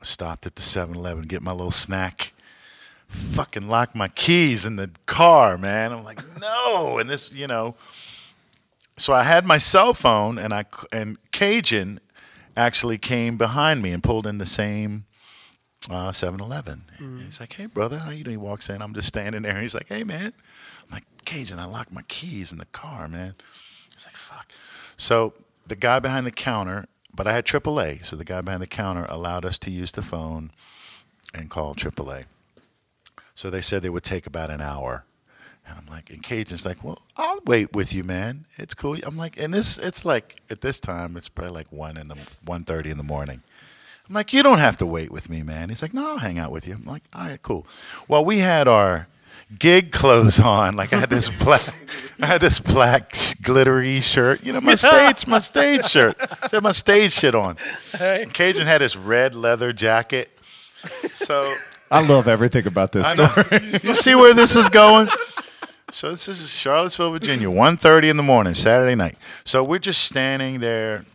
stopped 0.02 0.46
at 0.46 0.56
the 0.56 0.62
7-Eleven, 0.62 1.24
get 1.24 1.42
my 1.42 1.52
little 1.52 1.70
snack. 1.70 2.32
Fucking 3.08 3.68
locked 3.68 3.94
my 3.94 4.08
keys 4.08 4.66
in 4.66 4.76
the 4.76 4.90
car, 5.06 5.56
man. 5.56 5.92
I'm 5.92 6.04
like, 6.04 6.20
no. 6.40 6.98
And 6.98 7.08
this, 7.08 7.32
you 7.32 7.46
know. 7.46 7.74
So 8.98 9.12
I 9.12 9.22
had 9.22 9.46
my 9.46 9.56
cell 9.56 9.94
phone, 9.94 10.38
and 10.38 10.52
I 10.52 10.64
and 10.92 11.16
Cajun 11.30 12.00
actually 12.56 12.98
came 12.98 13.38
behind 13.38 13.80
me 13.80 13.92
and 13.92 14.02
pulled 14.02 14.26
in 14.26 14.38
the 14.38 14.46
same 14.46 15.04
uh, 15.90 16.10
7-Eleven. 16.10 16.82
He's 17.24 17.40
like, 17.40 17.52
hey, 17.54 17.66
brother, 17.66 17.98
how 17.98 18.10
you 18.10 18.24
doing? 18.24 18.34
He 18.34 18.36
walks 18.36 18.68
in. 18.68 18.82
I'm 18.82 18.94
just 18.94 19.08
standing 19.08 19.42
there. 19.42 19.60
He's 19.60 19.74
like, 19.74 19.88
hey, 19.88 20.04
man. 20.04 20.32
I'm 20.86 20.92
like, 20.92 21.04
Cajun, 21.24 21.58
I 21.58 21.64
locked 21.66 21.92
my 21.92 22.02
keys 22.02 22.52
in 22.52 22.58
the 22.58 22.66
car, 22.66 23.08
man. 23.08 23.34
He's 23.94 24.06
like, 24.06 24.16
fuck. 24.16 24.50
So 24.96 25.34
the 25.66 25.76
guy 25.76 25.98
behind 25.98 26.26
the 26.26 26.30
counter, 26.30 26.86
but 27.14 27.26
I 27.26 27.32
had 27.32 27.44
AAA, 27.44 28.04
so 28.04 28.16
the 28.16 28.24
guy 28.24 28.40
behind 28.40 28.62
the 28.62 28.66
counter 28.66 29.06
allowed 29.08 29.44
us 29.44 29.58
to 29.60 29.70
use 29.70 29.92
the 29.92 30.02
phone 30.02 30.50
and 31.34 31.50
call 31.50 31.74
AAA. 31.74 32.24
So 33.34 33.50
they 33.50 33.60
said 33.60 33.82
they 33.82 33.90
would 33.90 34.02
take 34.02 34.26
about 34.26 34.50
an 34.50 34.60
hour. 34.60 35.04
And 35.66 35.76
I'm 35.78 35.86
like, 35.86 36.10
and 36.10 36.22
Cajun's 36.22 36.64
like, 36.64 36.82
well, 36.82 37.02
I'll 37.16 37.40
wait 37.44 37.74
with 37.74 37.92
you, 37.92 38.02
man. 38.02 38.46
It's 38.56 38.72
cool. 38.74 38.96
I'm 39.04 39.16
like, 39.18 39.38
and 39.38 39.52
this, 39.52 39.78
it's 39.78 40.04
like 40.04 40.40
at 40.48 40.60
this 40.62 40.80
time, 40.80 41.16
it's 41.16 41.28
probably 41.28 41.52
like 41.52 41.70
one 41.70 41.96
in 41.98 42.08
the 42.08 42.14
one 42.44 42.64
thirty 42.64 42.90
in 42.90 42.96
the 42.96 43.04
morning. 43.04 43.42
I'm 44.08 44.14
like, 44.14 44.32
you 44.32 44.42
don't 44.42 44.58
have 44.58 44.78
to 44.78 44.86
wait 44.86 45.10
with 45.10 45.28
me, 45.28 45.42
man. 45.42 45.68
He's 45.68 45.82
like, 45.82 45.92
no, 45.92 46.12
I'll 46.12 46.18
hang 46.18 46.38
out 46.38 46.50
with 46.50 46.66
you. 46.66 46.74
I'm 46.74 46.84
like, 46.84 47.02
all 47.14 47.26
right, 47.26 47.42
cool. 47.42 47.66
Well, 48.08 48.24
we 48.24 48.38
had 48.38 48.66
our 48.66 49.06
gig 49.58 49.92
clothes 49.92 50.40
on. 50.40 50.76
Like 50.76 50.92
I 50.92 51.00
had 51.00 51.10
this 51.10 51.28
black, 51.44 51.60
I 52.20 52.26
had 52.26 52.40
this 52.40 52.58
black 52.58 53.12
glittery 53.42 54.00
shirt. 54.00 54.42
You 54.44 54.54
know, 54.54 54.60
my 54.60 54.74
stage, 54.74 55.26
my 55.26 55.38
stage 55.38 55.84
shirt. 55.84 56.16
I 56.42 56.48
had 56.50 56.62
my 56.62 56.72
stage 56.72 57.12
shit 57.12 57.34
on. 57.34 57.56
And 58.00 58.32
Cajun 58.32 58.66
had 58.66 58.80
his 58.80 58.96
red 58.96 59.34
leather 59.34 59.72
jacket. 59.74 60.30
So 61.12 61.54
I 61.90 62.06
love 62.06 62.28
everything 62.28 62.66
about 62.66 62.92
this 62.92 63.06
story. 63.08 63.44
you 63.82 63.94
see 63.94 64.14
where 64.14 64.32
this 64.32 64.56
is 64.56 64.68
going? 64.68 65.08
So 65.90 66.10
this 66.10 66.28
is 66.28 66.50
Charlottesville, 66.50 67.12
Virginia, 67.12 67.48
1.30 67.48 68.10
in 68.10 68.16
the 68.18 68.22
morning, 68.22 68.52
Saturday 68.52 68.94
night. 68.94 69.16
So 69.44 69.64
we're 69.64 69.78
just 69.78 70.02
standing 70.02 70.60
there 70.60 71.06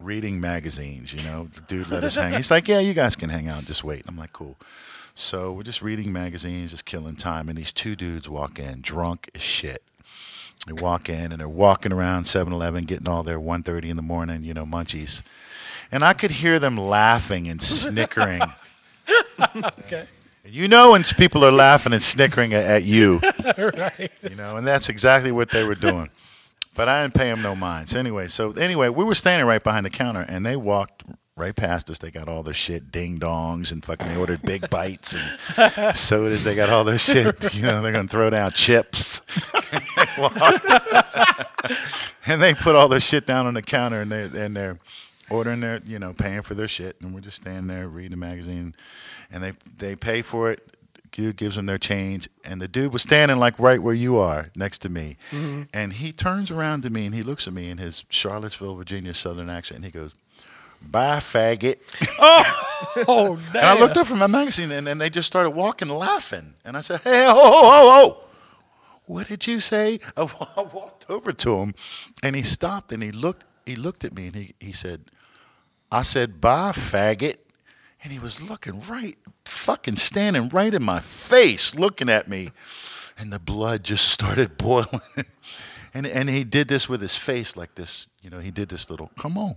reading 0.00 0.40
magazines, 0.40 1.12
you 1.12 1.22
know. 1.22 1.48
The 1.52 1.60
dude 1.62 1.90
let 1.90 2.04
us 2.04 2.14
hang. 2.14 2.34
He's 2.34 2.50
like, 2.50 2.68
yeah, 2.68 2.78
you 2.78 2.94
guys 2.94 3.16
can 3.16 3.30
hang 3.30 3.48
out. 3.48 3.64
Just 3.64 3.82
wait. 3.82 4.04
I'm 4.06 4.16
like, 4.16 4.32
cool. 4.32 4.56
So 5.14 5.52
we're 5.52 5.64
just 5.64 5.82
reading 5.82 6.12
magazines, 6.12 6.70
just 6.70 6.84
killing 6.84 7.16
time. 7.16 7.48
And 7.48 7.58
these 7.58 7.72
two 7.72 7.96
dudes 7.96 8.28
walk 8.28 8.60
in, 8.60 8.80
drunk 8.80 9.28
as 9.34 9.42
shit. 9.42 9.82
They 10.66 10.72
walk 10.72 11.08
in 11.08 11.32
and 11.32 11.40
they're 11.40 11.48
walking 11.48 11.92
around 11.92 12.24
7-Eleven, 12.24 12.84
getting 12.84 13.08
all 13.08 13.24
their 13.24 13.40
1.30 13.40 13.86
in 13.86 13.96
the 13.96 14.02
morning, 14.02 14.44
you 14.44 14.54
know, 14.54 14.64
munchies. 14.64 15.22
And 15.90 16.04
I 16.04 16.12
could 16.12 16.30
hear 16.30 16.60
them 16.60 16.76
laughing 16.76 17.48
and 17.48 17.60
snickering. 17.60 18.42
okay. 19.56 20.06
You 20.44 20.68
know 20.68 20.92
when 20.92 21.02
people 21.02 21.44
are 21.44 21.52
laughing 21.52 21.92
and 21.92 22.02
snickering 22.02 22.54
at, 22.54 22.64
at 22.64 22.84
you. 22.84 23.20
You 24.22 24.34
know, 24.36 24.56
and 24.56 24.66
that's 24.66 24.88
exactly 24.88 25.32
what 25.32 25.50
they 25.50 25.64
were 25.64 25.74
doing. 25.74 26.10
But 26.78 26.88
I 26.88 27.02
didn't 27.02 27.14
pay 27.14 27.24
them 27.24 27.42
no 27.42 27.56
mind. 27.56 27.88
So 27.88 27.98
anyway, 27.98 28.28
so 28.28 28.52
anyway, 28.52 28.88
we 28.88 29.02
were 29.02 29.16
standing 29.16 29.48
right 29.48 29.60
behind 29.60 29.84
the 29.84 29.90
counter, 29.90 30.20
and 30.20 30.46
they 30.46 30.54
walked 30.54 31.02
right 31.36 31.54
past 31.54 31.90
us. 31.90 31.98
They 31.98 32.12
got 32.12 32.28
all 32.28 32.44
their 32.44 32.54
shit, 32.54 32.92
ding 32.92 33.18
dongs, 33.18 33.72
and 33.72 33.84
fucking 33.84 34.06
they 34.06 34.16
ordered 34.16 34.42
big 34.42 34.70
bites 34.76 35.12
and 35.12 35.96
sodas. 35.96 36.44
They 36.44 36.54
got 36.54 36.70
all 36.70 36.84
their 36.84 36.96
shit. 36.96 37.52
You 37.52 37.62
know, 37.62 37.82
they're 37.82 37.90
gonna 37.90 38.06
throw 38.06 38.30
down 38.30 38.52
chips. 38.52 39.22
and 42.26 42.40
they 42.40 42.54
put 42.54 42.76
all 42.76 42.86
their 42.86 43.00
shit 43.00 43.26
down 43.26 43.46
on 43.46 43.54
the 43.54 43.62
counter, 43.62 44.00
and 44.00 44.12
they're 44.12 44.44
and 44.44 44.54
they're 44.54 44.78
ordering 45.30 45.58
their, 45.58 45.80
you 45.84 45.98
know, 45.98 46.12
paying 46.12 46.42
for 46.42 46.54
their 46.54 46.68
shit, 46.68 46.94
and 47.00 47.12
we're 47.12 47.22
just 47.22 47.38
standing 47.38 47.66
there 47.66 47.88
reading 47.88 48.12
the 48.12 48.18
magazine, 48.18 48.76
and 49.32 49.42
they 49.42 49.52
they 49.78 49.96
pay 49.96 50.22
for 50.22 50.52
it. 50.52 50.76
Dude 51.10 51.36
gives 51.36 51.56
them 51.56 51.66
their 51.66 51.78
change, 51.78 52.28
and 52.44 52.60
the 52.60 52.68
dude 52.68 52.92
was 52.92 53.02
standing 53.02 53.38
like 53.38 53.58
right 53.58 53.82
where 53.82 53.94
you 53.94 54.18
are, 54.18 54.50
next 54.56 54.80
to 54.80 54.88
me, 54.88 55.16
mm-hmm. 55.30 55.62
and 55.72 55.94
he 55.94 56.12
turns 56.12 56.50
around 56.50 56.82
to 56.82 56.90
me 56.90 57.06
and 57.06 57.14
he 57.14 57.22
looks 57.22 57.46
at 57.46 57.52
me 57.52 57.70
in 57.70 57.78
his 57.78 58.04
Charlottesville, 58.08 58.74
Virginia 58.76 59.14
Southern 59.14 59.50
accent, 59.50 59.76
and 59.76 59.84
he 59.84 59.90
goes, 59.90 60.14
"Bye, 60.82 61.18
faggot." 61.18 61.78
Oh, 63.08 63.36
damn. 63.52 63.56
And 63.56 63.66
I 63.66 63.78
looked 63.78 63.96
up 63.96 64.06
from 64.06 64.20
my 64.20 64.28
magazine, 64.28 64.70
and, 64.70 64.88
and 64.88 65.00
they 65.00 65.10
just 65.10 65.26
started 65.26 65.50
walking, 65.50 65.88
laughing. 65.88 66.54
And 66.64 66.76
I 66.76 66.80
said, 66.80 67.00
"Hey, 67.00 67.24
ho, 67.26 67.34
ho, 67.34 67.62
ho, 67.62 67.90
ho! 67.90 68.28
what 69.08 69.28
did 69.28 69.46
you 69.46 69.58
say? 69.58 69.98
I 70.16 70.22
I 70.56 70.62
walked 70.62 71.06
over 71.08 71.32
to 71.32 71.56
him, 71.56 71.74
and 72.22 72.36
he 72.36 72.42
stopped 72.42 72.92
and 72.92 73.02
he 73.02 73.10
looked. 73.10 73.44
He 73.66 73.74
looked 73.74 74.04
at 74.04 74.14
me 74.14 74.26
and 74.26 74.36
he 74.36 74.54
he 74.60 74.72
said, 74.72 75.10
"I 75.90 76.02
said 76.02 76.40
bye, 76.40 76.72
faggot." 76.72 77.36
And 78.04 78.12
he 78.12 78.20
was 78.20 78.40
looking 78.40 78.80
right, 78.82 79.18
fucking 79.68 79.96
standing 79.96 80.48
right 80.48 80.72
in 80.72 80.82
my 80.82 80.98
face, 80.98 81.74
looking 81.74 82.08
at 82.08 82.26
me, 82.26 82.52
and 83.18 83.30
the 83.30 83.38
blood 83.38 83.84
just 83.84 84.08
started 84.16 84.56
boiling. 84.56 85.02
and 85.92 86.06
and 86.06 86.30
he 86.30 86.42
did 86.42 86.68
this 86.68 86.88
with 86.88 87.02
his 87.02 87.16
face 87.16 87.54
like 87.54 87.74
this, 87.74 88.08
you 88.22 88.30
know. 88.30 88.38
He 88.38 88.50
did 88.50 88.70
this 88.70 88.88
little, 88.88 89.10
"Come 89.18 89.36
on," 89.36 89.56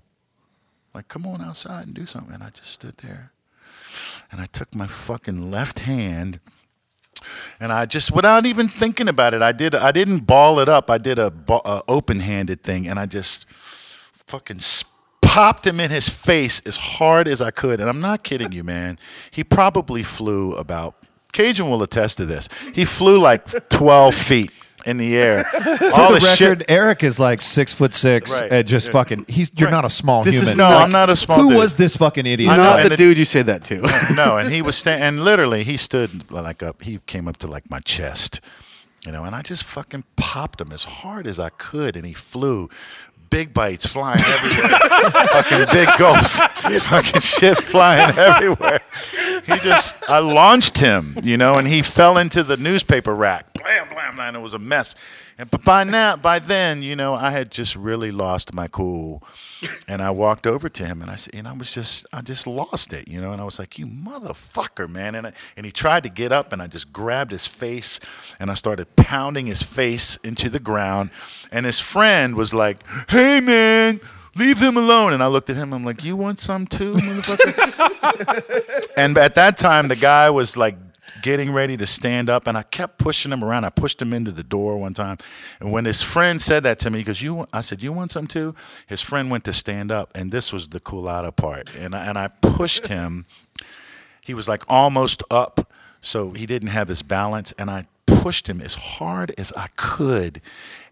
like, 0.94 1.08
"Come 1.08 1.26
on 1.26 1.42
outside 1.42 1.86
and 1.86 1.96
do 1.96 2.06
something." 2.06 2.34
And 2.34 2.44
I 2.44 2.50
just 2.50 2.72
stood 2.72 2.98
there, 2.98 3.32
and 4.30 4.42
I 4.42 4.48
took 4.48 4.76
my 4.76 4.88
fucking 4.88 5.50
left 5.50 5.80
hand 5.80 6.42
and 7.60 7.72
I 7.72 7.86
just 7.86 8.12
without 8.12 8.46
even 8.46 8.68
thinking 8.68 9.08
about 9.08 9.34
it, 9.34 9.42
I 9.42 9.52
did. 9.52 9.76
I 9.76 9.92
didn't 9.92 10.26
ball 10.26 10.60
it 10.60 10.68
up. 10.68 10.90
I 10.90 10.98
did 10.98 11.20
a, 11.20 11.32
a 11.48 11.84
open-handed 11.88 12.64
thing, 12.64 12.88
and 12.88 13.00
I 13.00 13.06
just 13.06 13.48
fucking 13.50 14.60
popped 15.34 15.66
him 15.66 15.80
in 15.80 15.90
his 15.92 16.10
face 16.10 16.62
as 16.66 16.76
hard 16.78 17.28
as 17.28 17.42
I 17.42 17.52
could. 17.52 17.80
And 17.80 17.90
I'm 17.90 18.00
not 18.02 18.24
kidding 18.24 18.52
you, 18.52 18.64
man. 18.64 19.00
He 19.32 19.44
probably 19.44 20.04
flew 20.04 20.54
about. 20.56 20.96
Cajun 21.32 21.70
will 21.70 21.82
attest 21.84 22.18
to 22.18 22.26
this. 22.26 22.50
He 22.76 22.84
flew 22.84 23.18
like 23.20 23.46
12 23.70 24.14
feet 24.14 24.52
in 24.86 24.98
the 24.98 25.16
air. 25.16 25.46
All 25.54 26.08
For 26.10 26.14
the 26.14 26.20
shit- 26.36 26.50
record, 26.50 26.66
Eric 26.68 27.04
is 27.04 27.18
like 27.20 27.42
six 27.42 27.74
foot 27.74 27.94
six 27.94 28.30
Right. 28.42 28.52
and 28.52 28.68
just 28.68 28.88
Yeah. 28.88 28.92
fucking. 28.94 29.26
He's 29.30 29.52
you're 29.56 29.70
Right. 29.70 29.76
not 29.76 29.86
a 29.86 29.90
small 29.90 30.24
This 30.24 30.36
is 30.42 30.50
human. 30.54 30.58
No, 30.58 30.70
Like, 30.76 30.84
I'm 30.86 30.92
not 30.92 31.10
a 31.10 31.16
small 31.16 31.38
Who 31.40 31.50
dude. 31.52 31.60
was 31.60 31.76
this 31.76 31.96
fucking 31.96 32.26
idiot? 32.26 32.52
I 32.52 32.58
know, 32.58 32.64
Not 32.64 32.80
and 32.82 32.90
the 32.90 32.94
it- 32.96 32.98
dude 32.98 33.18
you 33.18 33.26
said 33.26 33.46
that 33.46 33.64
to. 33.66 33.78
no, 34.16 34.38
and 34.38 34.52
he 34.52 34.62
was 34.62 34.76
sta- 34.82 35.00
and 35.00 35.24
literally 35.24 35.64
he 35.64 35.78
stood 35.78 36.30
like 36.32 36.62
up. 36.62 36.82
He 36.84 37.00
came 37.06 37.28
up 37.30 37.38
to 37.38 37.48
like 37.48 37.70
my 37.70 37.80
chest, 37.80 38.42
you 39.06 39.12
know, 39.14 39.24
and 39.24 39.34
I 39.36 39.42
just 39.44 39.64
fucking 39.64 40.04
popped 40.18 40.60
him 40.60 40.72
as 40.74 40.84
hard 40.84 41.26
as 41.28 41.40
I 41.40 41.50
could, 41.50 41.96
and 41.96 42.06
he 42.06 42.14
flew. 42.14 42.68
Big 43.32 43.54
bites 43.54 43.86
flying 43.86 44.20
everywhere, 44.20 44.78
fucking 45.28 45.66
big 45.72 45.88
gulps, 45.98 46.38
fucking 46.84 47.22
shit 47.22 47.58
flying 47.58 48.16
everywhere. 48.18 48.82
He 49.48 49.58
just, 49.60 49.96
I 50.10 50.20
launched 50.20 50.78
him, 50.78 51.18
you 51.24 51.38
know, 51.38 51.56
and 51.56 51.66
he 51.66 51.82
fell 51.82 52.18
into 52.18 52.44
the 52.44 52.58
newspaper 52.58 53.16
rack. 53.16 53.46
Blam, 53.54 53.88
blam, 53.88 54.16
blam. 54.16 54.36
It 54.36 54.42
was 54.42 54.54
a 54.54 54.60
mess. 54.60 54.96
And 55.42 55.50
but 55.50 55.64
by 55.64 55.84
now, 55.84 56.16
by 56.18 56.38
then, 56.38 56.84
you 56.84 56.96
know, 56.96 57.16
I 57.16 57.32
had 57.32 57.50
just 57.50 57.76
really 57.76 58.12
lost 58.12 58.54
my 58.54 58.68
cool. 58.68 59.24
And 59.88 60.00
I 60.00 60.12
walked 60.12 60.46
over 60.46 60.70
to 60.70 60.86
him 60.86 61.02
and 61.02 61.10
I 61.10 61.16
said, 61.16 61.34
and 61.34 61.48
I 61.48 61.54
was 61.54 61.74
just, 61.74 62.06
I 62.14 62.22
just 62.22 62.46
lost 62.46 62.94
it, 62.94 63.08
you 63.08 63.20
know. 63.20 63.32
And 63.32 63.42
I 63.42 63.44
was 63.44 63.58
like, 63.58 63.80
you 63.80 63.88
motherfucker, 63.88 64.88
man. 64.88 65.16
And, 65.16 65.26
I, 65.26 65.34
and 65.58 65.66
he 65.66 65.72
tried 65.72 66.04
to 66.04 66.10
get 66.10 66.32
up 66.32 66.54
and 66.54 66.62
I 66.62 66.68
just 66.68 66.94
grabbed 66.94 67.32
his 67.32 67.48
face 67.48 68.00
and 68.40 68.52
I 68.52 68.54
started 68.54 68.96
pounding 68.96 69.48
his 69.48 69.64
face 69.64 70.16
into 70.18 70.48
the 70.48 70.60
ground. 70.60 71.10
And 71.52 71.66
his 71.66 71.80
friend 71.80 72.36
was 72.36 72.54
like, 72.54 72.86
hey, 73.10 73.40
man. 73.40 74.00
Leave 74.36 74.62
him 74.62 74.78
alone. 74.78 75.12
And 75.12 75.24
I 75.24 75.28
looked 75.28 75.50
at 75.50 75.56
him. 75.56 75.74
I'm 75.74 75.84
like, 75.84 76.04
you 76.04 76.16
want 76.16 76.40
some 76.40 76.68
too, 76.68 76.94
motherfucker? 76.94 78.86
and 78.98 79.18
at 79.18 79.34
that 79.36 79.58
time, 79.58 79.88
the 79.88 79.96
guy 79.96 80.30
was 80.30 80.56
like 80.56 80.76
getting 81.22 81.52
ready 81.52 81.78
to 81.78 81.86
stand 81.86 82.30
up, 82.30 82.48
and 82.48 82.58
I 82.58 82.64
kept 82.64 82.98
pushing 82.98 83.32
him 83.32 83.44
around. 83.44 83.66
I 83.66 83.70
pushed 83.70 84.02
him 84.02 84.14
into 84.14 84.32
the 84.32 84.44
door 84.44 84.78
one 84.78 84.94
time, 84.94 85.18
and 85.60 85.72
when 85.72 85.86
his 85.86 86.02
friend 86.02 86.42
said 86.42 86.64
that 86.64 86.80
to 86.80 86.90
me, 86.90 87.00
because 87.00 87.22
you, 87.22 87.46
I 87.54 87.62
said, 87.62 87.82
"You 87.82 87.92
want 87.94 88.12
some 88.12 88.28
too?" 88.28 88.56
His 88.88 89.02
friend 89.02 89.32
went 89.32 89.44
to 89.46 89.54
stand 89.54 89.92
up, 89.92 90.12
and 90.16 90.32
this 90.32 90.52
was 90.52 90.70
the 90.70 90.80
colada 90.80 91.32
part, 91.32 91.74
and 91.76 91.96
I, 91.96 92.06
and 92.06 92.18
I 92.18 92.28
pushed 92.28 92.88
him. 92.88 93.26
He 94.22 94.34
was 94.34 94.48
like 94.48 94.64
almost 94.68 95.24
up, 95.32 95.72
so 96.02 96.32
he 96.32 96.46
didn't 96.46 96.70
have 96.70 96.88
his 96.88 97.02
balance, 97.02 97.54
and 97.58 97.70
I 97.70 97.88
pushed 98.22 98.48
him 98.48 98.62
as 98.62 98.76
hard 98.76 99.34
as 99.38 99.52
I 99.54 99.68
could. 99.76 100.42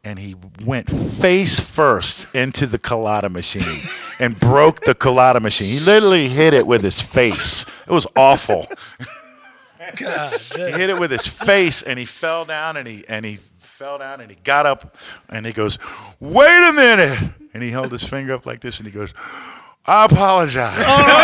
And 0.04 0.18
he 0.18 0.36
went 0.66 0.90
face 0.90 1.60
first 1.60 2.34
into 2.34 2.66
the 2.66 2.80
colada 2.80 3.30
machine 3.30 3.82
and 4.20 4.40
broke 4.40 4.82
the 4.82 4.96
colada 4.96 5.40
machine. 5.40 5.68
He 5.68 5.80
literally 5.80 6.30
hit 6.30 6.54
it 6.54 6.66
with 6.66 6.84
his 6.84 7.02
face. 7.02 7.66
It 7.86 7.92
was 7.92 8.08
awful. 8.16 8.68
He 10.56 10.62
hit 10.72 10.90
it 10.90 11.00
with 11.00 11.12
his 11.12 11.26
face 11.26 11.82
and 11.82 11.98
he 12.00 12.06
fell 12.06 12.46
down 12.46 12.78
and 12.78 12.88
he 12.88 13.04
and 13.08 13.26
he 13.26 13.38
fell 13.58 13.98
down 13.98 14.22
and 14.22 14.30
he 14.30 14.38
got 14.44 14.66
up 14.66 14.96
and 15.30 15.46
he 15.46 15.52
goes, 15.54 15.78
Wait 16.20 16.70
a 16.70 16.74
minute. 16.74 17.18
And 17.54 17.64
he 17.64 17.70
held 17.72 17.92
his 17.92 18.04
finger 18.04 18.34
up 18.34 18.46
like 18.46 18.62
this 18.62 18.78
and 18.80 18.86
he 18.88 18.92
goes, 18.92 19.14
I 19.86 20.06
apologize. 20.06 20.76
Oh. 20.78 21.16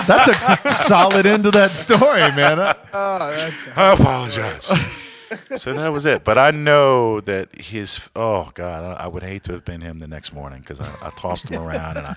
That's 0.06 0.28
a 0.28 0.68
solid 0.68 1.26
end 1.26 1.44
to 1.44 1.50
that 1.52 1.70
story, 1.70 2.20
man. 2.32 2.58
I 3.76 3.92
apologize. 3.92 4.70
So 5.56 5.72
that 5.74 5.88
was 5.92 6.06
it. 6.06 6.24
But 6.24 6.38
I 6.38 6.50
know 6.50 7.20
that 7.20 7.54
his, 7.54 8.10
oh 8.16 8.50
God, 8.54 8.96
I, 8.98 9.04
I 9.04 9.06
would 9.06 9.22
hate 9.22 9.44
to 9.44 9.52
have 9.52 9.64
been 9.64 9.80
him 9.80 9.98
the 9.98 10.08
next 10.08 10.32
morning 10.32 10.60
because 10.60 10.80
I, 10.80 10.88
I 11.02 11.10
tossed 11.10 11.48
him 11.48 11.62
around 11.62 11.98
and 11.98 12.06
I, 12.06 12.16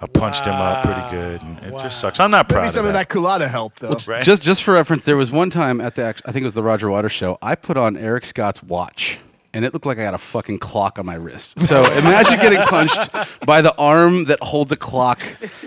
I 0.00 0.06
punched 0.06 0.46
him 0.46 0.54
up 0.54 0.84
pretty 0.84 1.10
good. 1.10 1.42
And 1.42 1.58
it 1.58 1.78
just 1.78 2.00
sucks. 2.00 2.18
I'm 2.20 2.30
not 2.30 2.48
proud 2.48 2.60
of 2.60 2.64
it. 2.64 2.66
Maybe 2.66 2.74
some 2.74 2.86
of 2.86 2.92
that. 2.92 3.08
that 3.08 3.08
colada 3.08 3.48
helped 3.48 3.80
though. 3.80 3.90
right? 4.06 4.24
Just 4.24 4.42
just 4.42 4.62
for 4.62 4.74
reference, 4.74 5.04
there 5.04 5.16
was 5.16 5.30
one 5.32 5.50
time 5.50 5.80
at 5.80 5.94
the 5.96 6.06
I 6.06 6.32
think 6.32 6.42
it 6.42 6.44
was 6.44 6.54
the 6.54 6.62
Roger 6.62 6.88
Waters 6.88 7.12
show. 7.12 7.38
I 7.42 7.54
put 7.54 7.76
on 7.76 7.96
Eric 7.96 8.24
Scott's 8.24 8.62
watch, 8.62 9.18
and 9.52 9.64
it 9.64 9.72
looked 9.74 9.86
like 9.86 9.98
I 9.98 10.02
had 10.02 10.14
a 10.14 10.18
fucking 10.18 10.58
clock 10.58 10.98
on 10.98 11.06
my 11.06 11.14
wrist. 11.14 11.58
So 11.60 11.84
imagine 11.98 12.38
getting 12.40 12.62
punched 12.62 13.10
by 13.46 13.60
the 13.62 13.74
arm 13.76 14.24
that 14.24 14.38
holds 14.40 14.72
a 14.72 14.76
clock 14.76 15.22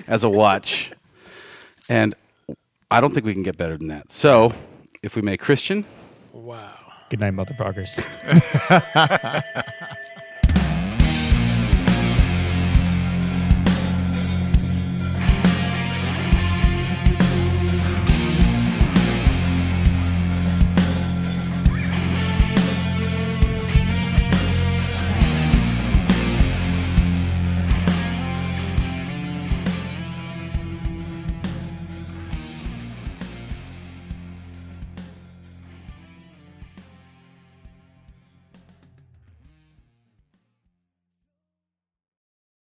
as 0.07 0.23
a 0.23 0.29
watch. 0.29 0.91
And 1.87 2.15
I 2.91 3.01
don't 3.01 3.13
think 3.13 3.25
we 3.25 3.33
can 3.33 3.43
get 3.43 3.57
better 3.57 3.77
than 3.77 3.87
that. 3.87 4.11
So 4.11 4.53
if 5.03 5.15
we 5.15 5.21
make 5.21 5.39
Christian, 5.39 5.85
Wow. 6.31 6.78
Good 7.09 7.19
night, 7.21 7.33
motherfuckers. 7.33 7.97